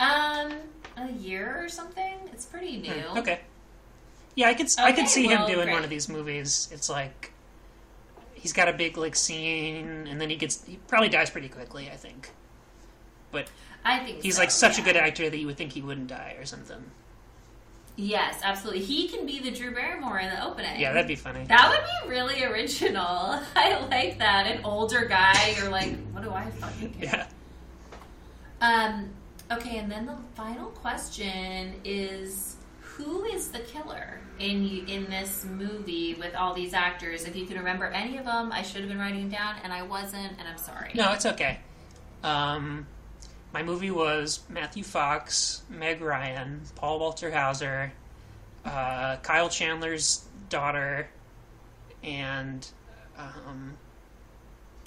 Um, 0.00 0.54
a 0.96 1.10
year 1.12 1.56
or 1.62 1.68
something. 1.68 2.18
It's 2.32 2.46
pretty 2.46 2.78
new. 2.78 2.90
Hmm, 2.92 3.18
Okay. 3.18 3.40
Yeah, 4.36 4.48
I 4.48 4.54
could 4.54 4.66
I 4.78 4.90
could 4.92 5.08
see 5.08 5.28
well, 5.28 5.46
him 5.46 5.52
doing 5.54 5.66
great. 5.66 5.74
one 5.74 5.84
of 5.84 5.90
these 5.90 6.08
movies. 6.08 6.68
It's 6.72 6.90
like 6.90 7.32
he's 8.34 8.52
got 8.52 8.66
a 8.68 8.72
big 8.72 8.96
like 8.96 9.14
scene, 9.14 10.08
and 10.08 10.20
then 10.20 10.28
he 10.28 10.34
gets 10.34 10.64
he 10.64 10.76
probably 10.88 11.08
dies 11.08 11.30
pretty 11.30 11.48
quickly. 11.48 11.88
I 11.88 11.94
think, 11.96 12.30
but 13.30 13.48
I 13.84 14.00
think 14.00 14.22
he's 14.22 14.34
so, 14.34 14.40
like 14.42 14.50
such 14.50 14.76
a 14.80 14.82
good 14.82 14.96
actor 14.96 15.30
that 15.30 15.36
you 15.38 15.46
would 15.46 15.56
think 15.56 15.70
he 15.72 15.82
wouldn't 15.82 16.08
die 16.08 16.34
or 16.36 16.44
something. 16.46 16.82
Yes, 17.96 18.40
absolutely. 18.42 18.82
He 18.82 19.08
can 19.08 19.24
be 19.24 19.38
the 19.38 19.52
Drew 19.52 19.72
Barrymore 19.72 20.18
in 20.18 20.28
the 20.28 20.44
opening. 20.44 20.80
Yeah, 20.80 20.92
that'd 20.92 21.06
be 21.06 21.14
funny. 21.14 21.44
That 21.44 21.70
would 21.70 22.08
be 22.08 22.14
really 22.14 22.42
original. 22.42 23.04
I 23.56 23.86
like 23.90 24.18
that. 24.18 24.46
An 24.46 24.64
older 24.64 25.04
guy, 25.04 25.54
you're 25.56 25.70
like, 25.70 25.96
what 26.12 26.24
do 26.24 26.30
I 26.30 26.50
fucking 26.50 26.94
care? 26.94 27.04
Yeah. 27.04 27.26
Um, 28.60 29.10
okay, 29.52 29.78
and 29.78 29.90
then 29.90 30.06
the 30.06 30.16
final 30.34 30.70
question 30.70 31.74
is 31.84 32.56
who 32.80 33.24
is 33.24 33.48
the 33.48 33.58
killer 33.60 34.20
in 34.38 34.86
in 34.88 35.04
this 35.06 35.44
movie 35.44 36.14
with 36.14 36.34
all 36.34 36.54
these 36.54 36.74
actors? 36.74 37.24
If 37.24 37.36
you 37.36 37.46
can 37.46 37.58
remember 37.58 37.86
any 37.86 38.18
of 38.18 38.24
them, 38.24 38.50
I 38.52 38.62
should 38.62 38.80
have 38.80 38.88
been 38.88 38.98
writing 38.98 39.28
down, 39.28 39.56
and 39.62 39.72
I 39.72 39.82
wasn't, 39.82 40.32
and 40.38 40.48
I'm 40.48 40.58
sorry. 40.58 40.92
No, 40.94 41.12
it's 41.12 41.26
okay. 41.26 41.60
Um, 42.22 42.86
my 43.54 43.62
movie 43.62 43.92
was 43.92 44.40
Matthew 44.50 44.82
Fox, 44.82 45.62
Meg 45.70 46.00
Ryan, 46.02 46.60
Paul 46.74 46.98
Walter 46.98 47.30
Hauser, 47.30 47.92
uh, 48.64 49.16
Kyle 49.22 49.48
Chandler's 49.48 50.24
daughter, 50.50 51.08
and 52.02 52.66
um, 53.16 53.74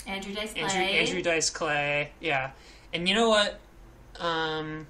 Andrew 0.06 0.34
Dice 0.36 0.52
Clay. 0.52 0.62
Andrew, 0.64 0.82
Andrew 0.82 1.22
Dice 1.22 1.50
Clay. 1.50 2.12
Yeah, 2.20 2.52
and 2.94 3.08
you 3.08 3.16
know 3.16 3.30
what? 3.30 3.58
Um, 4.20 4.86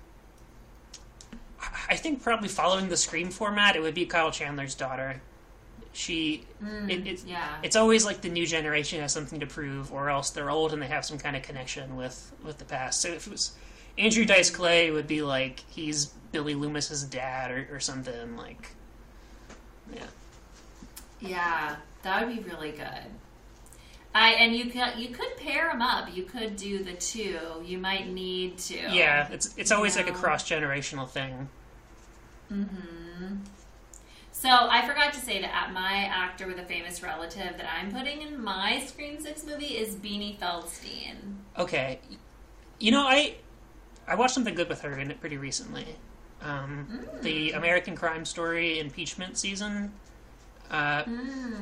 I- 1.89 1.95
think 1.95 2.23
probably 2.23 2.49
following 2.49 2.89
the 2.89 2.97
Scream 2.97 3.29
format, 3.29 3.75
it 3.75 3.81
would 3.81 3.93
be 3.93 4.05
Kyle 4.07 4.31
Chandler's 4.31 4.73
daughter. 4.73 5.21
She, 5.93 6.45
Mm, 6.63 6.89
it, 6.91 7.07
it's 7.07 7.23
yeah. 7.25 7.57
it's 7.63 7.75
always 7.75 8.05
like 8.05 8.21
the 8.21 8.29
new 8.29 8.45
generation 8.47 9.01
has 9.01 9.11
something 9.13 9.39
to 9.39 9.47
prove, 9.47 9.91
or 9.93 10.09
else 10.09 10.31
they're 10.31 10.49
old 10.49 10.73
and 10.73 10.81
they 10.81 10.87
have 10.87 11.05
some 11.05 11.17
kind 11.19 11.35
of 11.35 11.43
connection 11.43 11.95
with 11.95 12.31
with 12.43 12.57
the 12.57 12.65
past. 12.65 13.01
So 13.01 13.09
if 13.09 13.25
it 13.27 13.31
was 13.31 13.51
Andrew 13.97 14.25
Dice 14.25 14.49
Clay, 14.49 14.91
would 14.91 15.07
be 15.07 15.21
like 15.21 15.63
he's 15.69 16.07
Billy 16.31 16.55
Loomis's 16.55 17.03
dad 17.03 17.51
or, 17.51 17.67
or 17.71 17.79
something 17.79 18.35
like. 18.37 18.69
Yeah. 19.93 20.03
Yeah, 21.19 21.75
that 22.03 22.25
would 22.25 22.35
be 22.35 22.49
really 22.49 22.71
good. 22.71 23.11
I 24.13 24.33
and 24.33 24.55
you 24.55 24.65
could 24.65 24.97
you 24.97 25.09
could 25.09 25.35
pair 25.37 25.69
them 25.69 25.81
up. 25.81 26.15
You 26.15 26.23
could 26.23 26.55
do 26.55 26.83
the 26.83 26.93
two. 26.93 27.39
You 27.63 27.77
might 27.77 28.09
need 28.09 28.57
to. 28.59 28.75
Yeah, 28.75 29.27
it's 29.31 29.53
it's 29.57 29.71
always 29.71 29.95
like 29.95 30.09
a 30.09 30.13
cross 30.13 30.47
generational 30.47 31.07
thing. 31.07 31.49
Mm-hmm. 32.51 33.35
So 34.31 34.49
I 34.49 34.87
forgot 34.87 35.13
to 35.13 35.19
say 35.19 35.41
that 35.41 35.71
my 35.73 36.03
actor 36.05 36.47
with 36.47 36.59
a 36.59 36.65
famous 36.65 37.01
relative 37.01 37.57
that 37.57 37.65
I'm 37.71 37.91
putting 37.91 38.21
in 38.21 38.41
my 38.41 38.83
Scream 38.85 39.19
Six 39.19 39.43
movie 39.43 39.77
is 39.77 39.95
Beanie 39.95 40.37
Feldstein. 40.39 41.15
Okay, 41.57 41.99
you 42.79 42.91
know 42.91 43.01
I 43.01 43.35
I 44.07 44.15
watched 44.15 44.34
something 44.34 44.55
good 44.55 44.69
with 44.69 44.81
her 44.81 44.97
in 44.97 45.11
it 45.11 45.19
pretty 45.19 45.38
recently. 45.38 45.85
Um, 46.41 47.01
The 47.21 47.51
American 47.51 47.95
Crime 47.95 48.23
Story 48.25 48.79
impeachment 48.79 49.38
season. 49.38 49.91
Uh, 50.69 51.03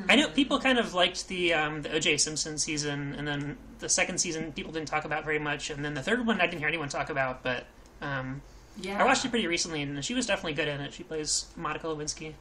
I 0.10 0.16
know 0.16 0.30
people 0.30 0.60
kind 0.60 0.80
of 0.80 0.94
liked 0.96 1.28
the 1.28 1.54
um, 1.54 1.84
the 1.84 1.94
O.J. 1.96 2.18
Simpson 2.18 2.58
season, 2.58 3.14
and 3.16 3.28
then 3.28 3.56
the 3.80 3.88
second 3.88 4.18
season 4.18 4.52
people 4.52 4.72
didn't 4.72 4.88
talk 4.88 5.06
about 5.06 5.24
very 5.24 5.38
much, 5.38 5.70
and 5.70 5.86
then 5.86 5.94
the 5.94 6.02
third 6.02 6.26
one 6.26 6.42
I 6.42 6.48
didn't 6.48 6.60
hear 6.60 6.68
anyone 6.68 6.90
talk 6.90 7.12
about. 7.12 7.44
But 7.44 7.66
um, 8.02 8.42
Yeah, 8.82 9.02
I 9.02 9.06
watched 9.06 9.24
it 9.24 9.30
pretty 9.30 9.46
recently, 9.48 9.84
and 9.84 10.04
she 10.04 10.16
was 10.16 10.26
definitely 10.26 10.54
good 10.54 10.68
in 10.68 10.82
it. 10.82 10.92
She 10.94 11.04
plays 11.04 11.46
Monica 11.56 11.86
Lewinsky. 11.88 12.34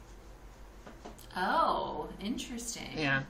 Oh, 1.37 2.07
interesting. 2.19 2.89
Yeah, 2.97 3.23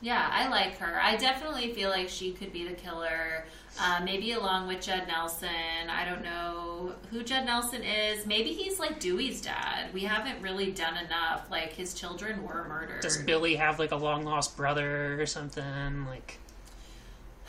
Yeah, 0.00 0.28
I 0.30 0.48
like 0.48 0.76
her. 0.78 1.00
I 1.00 1.16
definitely 1.16 1.72
feel 1.72 1.88
like 1.90 2.08
she 2.08 2.32
could 2.32 2.52
be 2.52 2.66
the 2.68 2.74
killer. 2.74 3.44
Uh, 3.78 4.00
maybe 4.04 4.32
along 4.32 4.68
with 4.68 4.80
Judd 4.80 5.06
Nelson. 5.06 5.48
I 5.90 6.04
don't 6.06 6.22
know 6.22 6.92
who 7.10 7.22
Judd 7.22 7.44
Nelson 7.44 7.82
is. 7.82 8.26
Maybe 8.26 8.52
he's 8.52 8.78
like 8.78 9.00
Dewey's 9.00 9.40
dad. 9.42 9.92
We 9.92 10.02
haven't 10.02 10.40
really 10.40 10.70
done 10.70 10.96
enough. 10.96 11.50
Like 11.50 11.72
his 11.72 11.92
children 11.92 12.42
were 12.42 12.64
murdered. 12.68 13.00
does 13.02 13.18
Billy 13.18 13.56
have 13.56 13.78
like 13.78 13.90
a 13.90 13.96
long 13.96 14.24
lost 14.24 14.56
brother 14.56 15.20
or 15.20 15.26
something? 15.26 16.06
Like, 16.06 16.38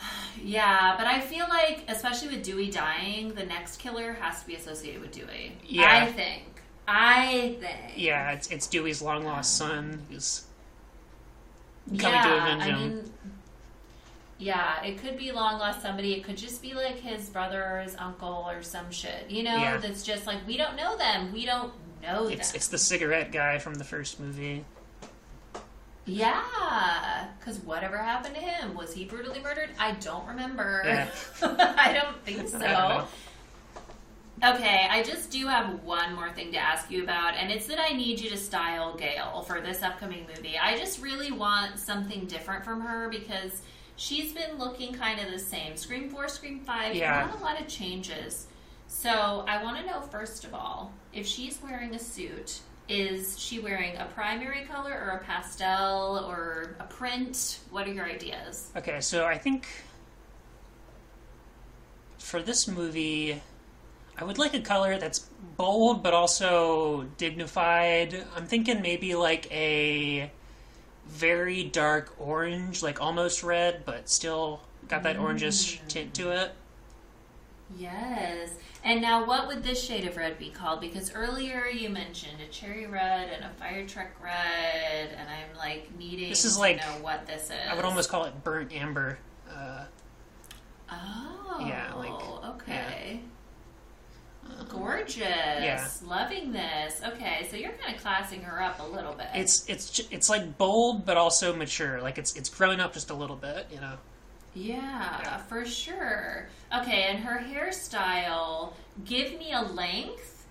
Yeah, 0.44 0.96
but 0.98 1.08
I 1.08 1.20
feel 1.22 1.46
like, 1.50 1.84
especially 1.88 2.30
with 2.30 2.44
Dewey 2.44 2.70
dying, 2.70 3.34
the 3.34 3.46
next 3.46 3.78
killer 3.78 4.14
has 4.14 4.42
to 4.42 4.48
be 4.48 4.56
associated 4.56 5.02
with 5.02 5.12
Dewey. 5.12 5.58
Yeah. 5.66 6.04
I 6.04 6.12
think. 6.12 6.44
I 6.90 7.58
think. 7.60 7.94
yeah, 7.98 8.32
it's 8.32 8.48
it's 8.48 8.68
Dewey's 8.68 9.02
long 9.02 9.26
lost 9.26 9.58
son 9.58 10.02
who's 10.10 10.44
coming 11.88 12.02
yeah, 12.02 12.24
to 12.24 12.38
avenge 12.38 12.64
I 12.64 12.72
mean, 12.74 13.12
yeah, 14.40 14.84
it 14.84 15.00
could 15.00 15.18
be 15.18 15.32
long 15.32 15.58
lost 15.60 15.82
somebody. 15.82 16.14
It 16.14 16.24
could 16.24 16.38
just 16.38 16.62
be 16.62 16.74
like 16.74 17.00
his 17.00 17.30
brother 17.30 17.64
or 17.64 17.80
his 17.82 17.96
uncle 17.96 18.46
or 18.48 18.62
some 18.62 18.92
shit. 18.92 19.30
You 19.30 19.44
know, 19.44 19.56
Yeah. 19.58 19.78
that's 19.78 20.04
just 20.04 20.28
like 20.28 20.46
we 20.46 20.58
don't 20.58 20.76
know 20.76 20.98
them. 20.98 21.34
We 21.34 21.46
don't 21.46 21.74
know 22.04 22.28
It's 22.28 22.50
them. 22.52 22.56
it's 22.58 22.68
the 22.68 22.78
cigarette 22.78 23.32
guy 23.32 23.58
from 23.58 23.76
the 23.76 23.84
first 23.84 24.20
movie. 24.20 24.64
Yeah, 26.06 27.28
because 27.38 27.58
whatever 27.60 27.98
happened 27.98 28.36
to 28.36 28.42
him? 28.42 28.74
Was 28.76 28.94
he 28.94 29.04
brutally 29.04 29.42
murdered? 29.42 29.70
I 29.78 29.92
don't 29.94 30.26
remember. 30.26 30.82
Yeah. 30.86 31.10
I 31.78 31.92
don't 31.92 32.24
think 32.24 32.48
so. 32.48 33.06
I 34.42 34.52
don't 34.52 34.60
know. 34.62 34.66
Okay, 34.66 34.88
I 34.90 35.04
just 35.04 35.32
do 35.32 35.48
have 35.48 35.84
one 35.84 36.14
more 36.16 36.32
thing 36.32 36.52
to 36.52 36.58
ask 36.58 36.90
you 36.92 37.04
about, 37.04 37.36
and 37.36 37.52
it's 37.52 37.66
that 37.68 37.80
I 37.80 37.94
need 37.94 38.20
you 38.20 38.30
to 38.30 38.38
style 38.38 38.96
Gale 38.96 39.44
for 39.48 39.62
this 39.62 39.82
upcoming 39.84 40.26
movie. 40.28 40.58
I 40.58 40.78
just 40.78 41.02
really 41.02 41.32
want 41.32 41.80
something 41.80 42.26
different 42.26 42.64
from 42.64 42.82
her 42.82 43.10
because 43.10 43.62
she's 43.96 44.34
been 44.34 44.58
looking 44.58 44.94
kind 44.94 45.20
of 45.20 45.32
the 45.32 45.40
same. 45.40 45.76
Scream 45.76 46.10
4, 46.10 46.28
Scream 46.28 46.60
5, 46.62 46.96
Yeah. 46.96 47.26
not 47.32 47.40
a 47.40 47.44
lot 47.44 47.60
of 47.60 47.68
changes. 47.68 48.48
So 48.88 49.44
I 49.48 49.62
want 49.64 49.78
to 49.80 49.86
know, 49.86 50.02
first 50.02 50.44
of 50.46 50.54
all, 50.54 50.94
if 51.14 51.26
she's 51.28 51.60
wearing 51.62 51.94
a 51.96 52.00
suit, 52.00 52.60
is 52.88 53.38
she 53.38 53.60
wearing 53.60 53.98
a 53.98 54.06
primary 54.06 54.64
color 54.66 54.92
or 54.94 55.18
a 55.22 55.24
pastel 55.26 56.24
or 56.26 56.76
a 56.80 56.86
print? 56.86 57.60
What 57.70 57.86
are 57.88 57.92
your 57.92 58.06
ideas? 58.06 58.72
Okay, 58.78 59.02
so 59.02 59.26
I 59.26 59.38
think 59.38 59.68
for 62.18 62.42
this 62.42 62.68
movie, 62.68 63.42
I 64.18 64.24
would 64.24 64.38
like 64.38 64.54
a 64.54 64.62
color 64.62 64.98
that's 64.98 65.20
bold 65.58 66.04
but 66.04 66.14
also 66.14 67.04
dignified. 67.18 68.26
I'm 68.36 68.46
thinking 68.46 68.82
maybe 68.82 69.16
like 69.16 69.52
a 69.52 70.32
very 71.08 71.64
dark 71.64 72.14
orange, 72.20 72.82
like 72.84 73.02
almost 73.02 73.44
red, 73.44 73.84
but 73.86 74.10
still 74.10 74.62
got 74.88 75.04
that 75.04 75.18
orangish 75.18 75.80
tint 75.88 76.14
to 76.16 76.32
it. 76.32 76.52
Yes. 77.78 78.52
And 78.84 79.02
now, 79.02 79.26
what 79.26 79.48
would 79.48 79.64
this 79.64 79.84
shade 79.84 80.08
of 80.08 80.16
red 80.16 80.40
be 80.40 80.50
called? 80.50 80.80
Because 80.80 81.14
earlier 81.14 81.66
you 81.66 81.90
mentioned 81.90 82.40
a 82.40 82.50
cherry 82.50 82.86
red 82.88 83.30
and 83.30 83.44
a 83.44 83.50
fire 83.60 83.86
truck 83.86 84.08
red, 84.24 85.10
and 85.18 85.28
I'm 85.30 85.58
like 85.58 85.90
needing 85.98 86.30
This 86.30 86.46
is 86.46 86.54
to 86.56 86.60
like- 86.62 86.78
know 86.78 86.98
what 87.02 87.28
this 87.28 87.46
is. 87.46 87.52
I 87.70 87.76
would 87.76 87.84
almost 87.84 88.10
call 88.10 88.24
it 88.26 88.44
burnt 88.44 88.72
amber. 88.74 89.18
Uh, 89.54 89.84
Oh. 90.90 91.58
Yeah, 91.60 91.94
like- 91.96 92.46
okay. 92.62 93.20
Gorgeous. 94.70 95.18
Yeah. 95.20 95.88
Loving 96.06 96.52
this. 96.52 97.02
Okay, 97.06 97.48
so 97.50 97.58
you're 97.58 97.72
kind 97.72 97.96
of 97.96 98.02
classing 98.02 98.42
her 98.42 98.62
up 98.62 98.80
a 98.80 98.84
little 98.84 99.14
bit. 99.14 99.28
it's 99.34 99.68
it's 99.70 100.00
it's 100.12 100.30
like 100.30 100.58
bold 100.58 101.06
but 101.06 101.18
also 101.18 101.56
mature. 101.56 102.02
Like 102.02 102.18
it's 102.18 102.36
it's 102.36 102.50
grown 102.50 102.80
up 102.80 102.94
just 102.94 103.10
a 103.10 103.14
little 103.14 103.36
bit, 103.36 103.68
you 103.72 103.80
know. 103.80 103.94
Yeah, 104.54 105.20
Yeah. 105.24 105.38
for 105.38 105.66
sure. 105.66 106.50
Okay, 106.76 107.04
and 107.04 107.20
her 107.20 107.38
hairstyle, 107.40 108.74
give 109.06 109.38
me 109.38 109.52
a 109.54 109.62
length 109.62 110.46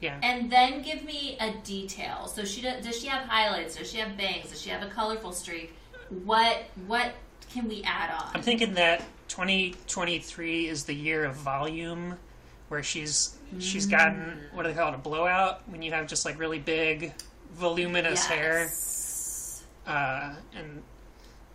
Yeah. 0.00 0.18
and 0.22 0.50
then 0.50 0.82
give 0.82 1.04
me 1.04 1.36
a 1.40 1.52
detail. 1.64 2.26
So 2.28 2.44
she 2.44 2.62
does, 2.62 2.84
does 2.84 2.98
she 3.00 3.06
have 3.08 3.28
highlights? 3.28 3.76
Does 3.76 3.90
she 3.90 3.98
have 3.98 4.16
bangs? 4.16 4.50
Does 4.50 4.60
she 4.62 4.70
have 4.70 4.82
a 4.82 4.88
colorful 4.88 5.32
streak? 5.32 5.74
What 6.24 6.64
what 6.86 7.12
can 7.52 7.68
we 7.68 7.82
add 7.84 8.10
on? 8.10 8.30
I'm 8.34 8.42
thinking 8.42 8.74
that 8.74 9.02
2023 9.28 10.68
is 10.68 10.84
the 10.84 10.94
year 10.94 11.24
of 11.24 11.34
volume, 11.36 12.16
where 12.68 12.82
she's 12.82 13.36
she's 13.60 13.86
gotten 13.86 14.40
what 14.52 14.64
do 14.64 14.68
they 14.70 14.74
call 14.74 14.88
it 14.92 14.94
a 14.94 14.98
blowout 14.98 15.68
when 15.68 15.82
you 15.82 15.92
have 15.92 16.06
just 16.06 16.24
like 16.24 16.38
really 16.38 16.58
big, 16.58 17.12
voluminous 17.54 18.24
hair, 18.26 18.68
uh, 19.86 20.34
and 20.56 20.82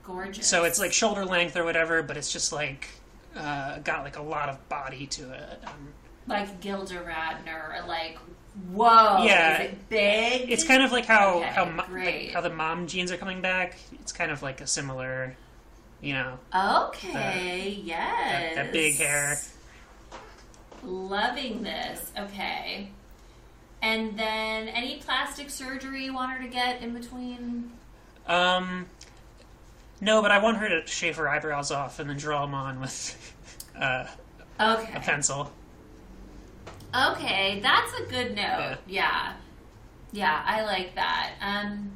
Gorgeous. 0.03 0.47
so 0.47 0.63
it's 0.63 0.79
like 0.79 0.93
shoulder 0.93 1.25
length 1.25 1.55
or 1.57 1.63
whatever, 1.63 2.01
but 2.01 2.17
it's 2.17 2.31
just 2.31 2.51
like 2.53 2.87
uh, 3.35 3.79
got 3.79 4.03
like 4.03 4.17
a 4.17 4.21
lot 4.21 4.49
of 4.49 4.67
body 4.69 5.05
to 5.07 5.31
it. 5.33 5.59
Um, 5.65 5.89
like 6.27 6.61
Gilda 6.61 6.95
Radner, 7.03 7.85
like 7.87 8.17
whoa. 8.71 9.23
Yeah. 9.23 9.61
Is 9.63 9.71
it 9.71 9.89
big? 9.89 10.51
it's 10.51 10.63
kind 10.63 10.83
of 10.83 10.91
like 10.91 11.05
how 11.05 11.39
Okay, 11.39 11.47
how 11.47 11.65
mo- 11.65 11.83
like 11.91 12.31
how 12.31 12.41
the 12.41 12.49
mom 12.49 12.87
jeans 12.87 13.11
are 13.11 13.17
coming 13.17 13.41
back. 13.41 13.77
It's 13.93 14.11
kind 14.11 14.31
of 14.31 14.41
like 14.43 14.61
a 14.61 14.67
similar, 14.67 15.35
you 16.01 16.13
know, 16.13 16.39
Okay, 16.55 17.81
yes. 17.83 18.55
that, 18.55 18.63
that 18.65 18.71
big 18.73 18.95
hair. 18.95 19.37
Loving 20.83 21.63
this. 21.63 22.11
Okay. 22.17 22.89
And 23.81 24.17
then 24.17 24.67
any 24.67 24.97
plastic 24.97 25.49
surgery 25.49 26.05
you 26.05 26.13
want 26.13 26.31
her 26.31 26.43
to 26.43 26.47
get 26.49 26.81
in 26.81 26.93
between? 26.93 27.71
Um, 28.27 28.85
no, 29.99 30.21
but 30.21 30.31
I 30.31 30.37
want 30.39 30.57
her 30.57 30.69
to 30.69 30.85
shave 30.87 31.15
her 31.17 31.27
eyebrows 31.27 31.71
off 31.71 31.99
and 31.99 32.09
then 32.09 32.17
draw 32.17 32.45
them 32.45 32.53
on 32.53 32.79
with 32.79 33.35
uh, 33.75 34.05
a 34.59 34.99
pencil. 35.01 35.51
Okay, 36.93 37.59
that's 37.61 37.93
a 37.99 38.05
good 38.05 38.35
note. 38.35 38.35
Yeah. 38.35 38.75
Yeah. 38.87 39.33
Yeah, 40.11 40.43
I 40.45 40.63
like 40.63 40.95
that. 40.95 41.33
Um 41.41 41.91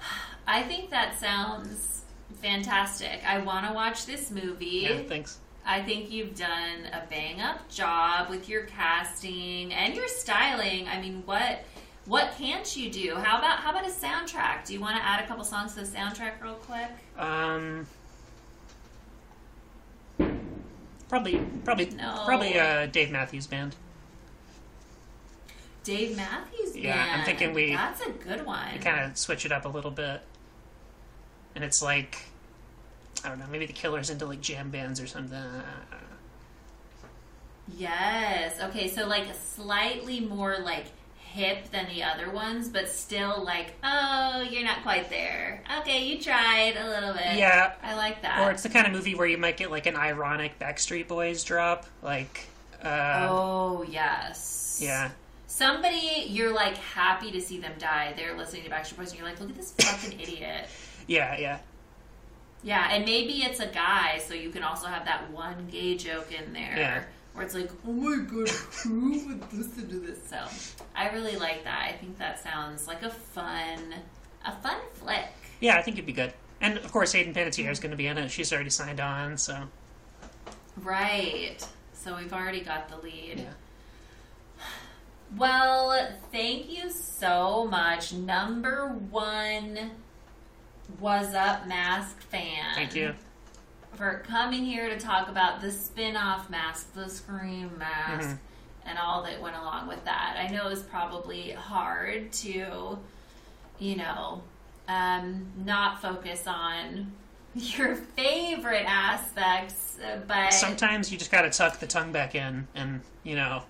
I 0.46 0.62
think 0.62 0.90
that 0.90 1.18
sounds 1.18 2.02
fantastic. 2.42 3.20
I 3.26 3.38
want 3.38 3.66
to 3.66 3.72
watch 3.72 4.06
this 4.06 4.30
movie. 4.30 4.86
Yeah, 4.88 5.02
thanks. 5.08 5.38
I 5.68 5.82
think 5.82 6.12
you've 6.12 6.36
done 6.36 6.86
a 6.92 7.02
bang 7.10 7.40
up 7.40 7.68
job 7.68 8.30
with 8.30 8.48
your 8.48 8.62
casting 8.62 9.72
and 9.74 9.94
your 9.96 10.06
styling. 10.06 10.86
I 10.86 11.00
mean, 11.00 11.22
what 11.26 11.64
what 12.04 12.32
can't 12.38 12.76
you 12.76 12.88
do? 12.90 13.16
How 13.16 13.38
about 13.38 13.58
how 13.58 13.70
about 13.70 13.84
a 13.84 13.90
soundtrack? 13.90 14.64
Do 14.64 14.72
you 14.74 14.80
want 14.80 14.96
to 14.96 15.04
add 15.04 15.24
a 15.24 15.26
couple 15.26 15.42
songs 15.44 15.74
to 15.74 15.80
the 15.80 15.86
soundtrack 15.86 16.40
real 16.40 16.54
quick? 16.54 16.90
Um, 17.18 17.86
probably, 21.08 21.40
probably, 21.64 21.90
No. 21.90 22.22
probably 22.24 22.58
uh, 22.58 22.86
Dave 22.86 23.10
Matthews 23.10 23.46
Band. 23.46 23.74
Dave 25.84 26.16
Matthews 26.16 26.72
Band. 26.72 26.84
Yeah, 26.84 27.14
I'm 27.16 27.24
thinking 27.24 27.52
we- 27.54 27.74
That's 27.74 28.00
a 28.02 28.10
good 28.10 28.44
one. 28.46 28.78
Kind 28.80 29.04
of 29.04 29.16
switch 29.18 29.44
it 29.44 29.52
up 29.52 29.64
a 29.64 29.68
little 29.68 29.90
bit, 29.92 30.20
and 31.54 31.62
it's 31.64 31.80
like, 31.82 32.18
I 33.24 33.28
don't 33.28 33.38
know, 33.38 33.46
maybe 33.50 33.66
the 33.66 33.72
Killers 33.72 34.10
into 34.10 34.26
like 34.26 34.40
jam 34.40 34.70
bands 34.70 35.00
or 35.00 35.06
something. 35.06 35.42
Yes. 37.76 38.60
Okay, 38.60 38.88
so 38.88 39.06
like 39.06 39.26
slightly 39.34 40.20
more 40.20 40.58
like 40.58 40.86
hip 41.18 41.70
than 41.70 41.86
the 41.88 42.02
other 42.02 42.30
ones, 42.30 42.68
but 42.68 42.88
still 42.88 43.44
like, 43.44 43.74
oh, 43.82 44.46
you're 44.48 44.64
not 44.64 44.82
quite 44.82 45.10
there. 45.10 45.62
Okay, 45.80 46.06
you 46.06 46.20
tried 46.20 46.76
a 46.76 46.88
little 46.88 47.12
bit. 47.12 47.36
Yeah, 47.36 47.74
I 47.82 47.94
like 47.96 48.22
that. 48.22 48.40
or 48.46 48.50
it's 48.52 48.62
the 48.62 48.68
kind 48.68 48.86
of 48.86 48.92
movie 48.92 49.14
where 49.14 49.26
you 49.26 49.36
might 49.38 49.56
get 49.56 49.70
like 49.70 49.86
an 49.86 49.96
ironic 49.96 50.58
Backstreet 50.58 51.08
Boys 51.08 51.44
drop, 51.44 51.86
like, 52.02 52.46
uh, 52.82 53.26
oh 53.28 53.84
yes. 53.88 54.78
yeah, 54.82 55.10
somebody 55.46 56.24
you're 56.28 56.54
like 56.54 56.76
happy 56.78 57.30
to 57.32 57.40
see 57.40 57.58
them 57.58 57.72
die. 57.78 58.14
They're 58.16 58.36
listening 58.36 58.62
to 58.64 58.70
Backstreet 58.70 58.96
Boys, 58.96 59.10
and 59.10 59.18
you're 59.18 59.28
like, 59.28 59.40
look 59.40 59.50
at 59.50 59.56
this 59.56 59.72
fucking 59.72 60.18
idiot. 60.20 60.68
Yeah, 61.08 61.38
yeah. 61.38 61.58
Yeah, 62.66 62.88
and 62.90 63.04
maybe 63.04 63.44
it's 63.44 63.60
a 63.60 63.68
guy, 63.68 64.18
so 64.26 64.34
you 64.34 64.50
can 64.50 64.64
also 64.64 64.88
have 64.88 65.04
that 65.04 65.30
one 65.30 65.68
gay 65.70 65.96
joke 65.96 66.32
in 66.32 66.52
there. 66.52 66.74
Yeah. 66.76 67.04
Where 67.32 67.44
it's 67.44 67.54
like, 67.54 67.70
oh 67.86 67.92
my 67.92 68.24
god, 68.24 68.48
who 68.48 69.24
would 69.28 69.52
listen 69.52 69.88
to 69.88 70.00
this? 70.00 70.18
So, 70.28 70.44
I 70.96 71.10
really 71.10 71.36
like 71.36 71.62
that. 71.62 71.88
I 71.88 71.92
think 71.92 72.18
that 72.18 72.42
sounds 72.42 72.88
like 72.88 73.04
a 73.04 73.10
fun, 73.10 73.94
a 74.44 74.52
fun 74.62 74.78
flick. 74.94 75.28
Yeah, 75.60 75.76
I 75.76 75.82
think 75.82 75.96
it'd 75.96 76.06
be 76.06 76.12
good. 76.12 76.32
And 76.60 76.76
of 76.78 76.90
course, 76.90 77.12
Hayden 77.12 77.34
Panettiere 77.34 77.70
is 77.70 77.78
going 77.78 77.92
to 77.92 77.96
be 77.96 78.08
in 78.08 78.18
it. 78.18 78.32
She's 78.32 78.52
already 78.52 78.70
signed 78.70 78.98
on, 78.98 79.38
so 79.38 79.68
Right. 80.76 81.64
So 81.92 82.16
we've 82.16 82.32
already 82.32 82.62
got 82.62 82.88
the 82.88 82.96
lead. 82.96 83.38
Yeah. 83.38 84.64
Well, 85.36 86.08
thank 86.32 86.68
you 86.68 86.90
so 86.90 87.68
much. 87.68 88.12
Number 88.12 88.88
one 88.88 89.92
was 91.00 91.34
up 91.34 91.66
mask 91.66 92.20
fan. 92.22 92.74
thank 92.74 92.94
you. 92.94 93.14
for 93.94 94.22
coming 94.26 94.64
here 94.64 94.88
to 94.90 94.98
talk 94.98 95.28
about 95.28 95.60
the 95.62 95.70
spin-off 95.72 96.50
mask, 96.50 96.92
the 96.94 97.08
Scream 97.08 97.78
mask, 97.78 98.28
Mhm. 98.28 98.38
and 98.84 98.98
all 98.98 99.22
that 99.22 99.40
went 99.40 99.56
along 99.56 99.86
with 99.88 100.04
that. 100.04 100.36
I 100.38 100.48
know 100.52 100.66
it 100.66 100.70
was 100.70 100.82
probably 100.82 101.52
hard 101.52 102.30
to, 102.34 102.98
you 103.78 103.96
know, 103.96 104.42
um, 104.86 105.50
not 105.56 106.02
focus 106.02 106.46
on 106.46 107.10
your 107.54 107.96
favorite 107.96 108.84
aspects, 108.86 109.98
but 110.26 110.52
Sometimes 110.52 111.10
you 111.10 111.16
just 111.16 111.30
got 111.30 111.42
to 111.42 111.50
tuck 111.50 111.78
the 111.78 111.86
tongue 111.86 112.12
back 112.12 112.34
in, 112.34 112.68
and 112.74 113.00
you 113.22 113.34
know, 113.34 113.62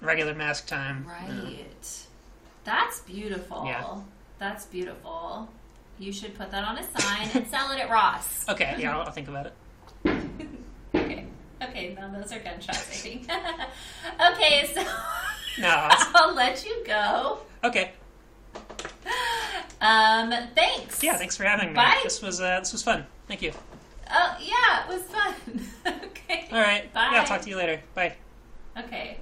regular 0.00 0.34
mask 0.34 0.66
time. 0.66 1.06
you 1.28 1.34
know. 1.34 1.44
right. 1.44 2.06
That's 2.64 3.00
beautiful. 3.00 3.64
Yeah. 3.66 3.96
That's 4.38 4.64
beautiful. 4.64 5.48
You 5.98 6.12
should 6.12 6.34
put 6.36 6.50
that 6.50 6.64
on 6.64 6.78
a 6.78 7.00
sign 7.00 7.28
and 7.34 7.46
sell 7.46 7.70
it 7.72 7.78
at 7.80 7.90
Ross. 7.90 8.44
Okay, 8.48 8.74
yeah, 8.78 8.96
I'll, 8.96 9.02
I'll 9.06 9.12
think 9.12 9.28
about 9.28 9.46
it. 9.46 9.54
Okay. 10.94 11.24
Okay, 11.62 11.94
now 11.94 12.08
those 12.10 12.32
are 12.32 12.40
gunshots, 12.40 12.78
I 12.78 12.94
think. 12.94 13.30
okay, 14.32 14.68
so 14.74 14.82
No, 15.62 15.88
I'll- 15.90 16.34
let 16.34 16.64
you 16.66 16.82
go. 16.84 17.38
okay. 17.64 17.92
Um, 19.80 20.32
thanks. 20.54 21.02
Yeah, 21.02 21.16
thanks 21.16 21.36
for 21.36 21.44
having 21.44 21.68
me. 21.68 21.74
Bye. 21.74 22.00
This 22.04 22.20
was 22.22 22.40
uh, 22.40 22.58
this 22.60 22.72
was 22.72 22.82
fun. 22.82 23.06
Thank 23.26 23.42
you. 23.42 23.52
Oh, 24.10 24.36
yeah, 24.40 24.84
it 24.84 24.88
was 24.88 25.02
fun. 25.04 25.34
okay. 25.86 26.46
All 26.52 26.60
right. 26.60 26.92
Bye. 26.92 27.08
Yeah, 27.12 27.20
I'll 27.20 27.26
talk 27.26 27.40
to 27.42 27.48
you 27.50 27.56
later. 27.56 27.80
Bye. 27.94 28.14
Okay. 28.78 29.18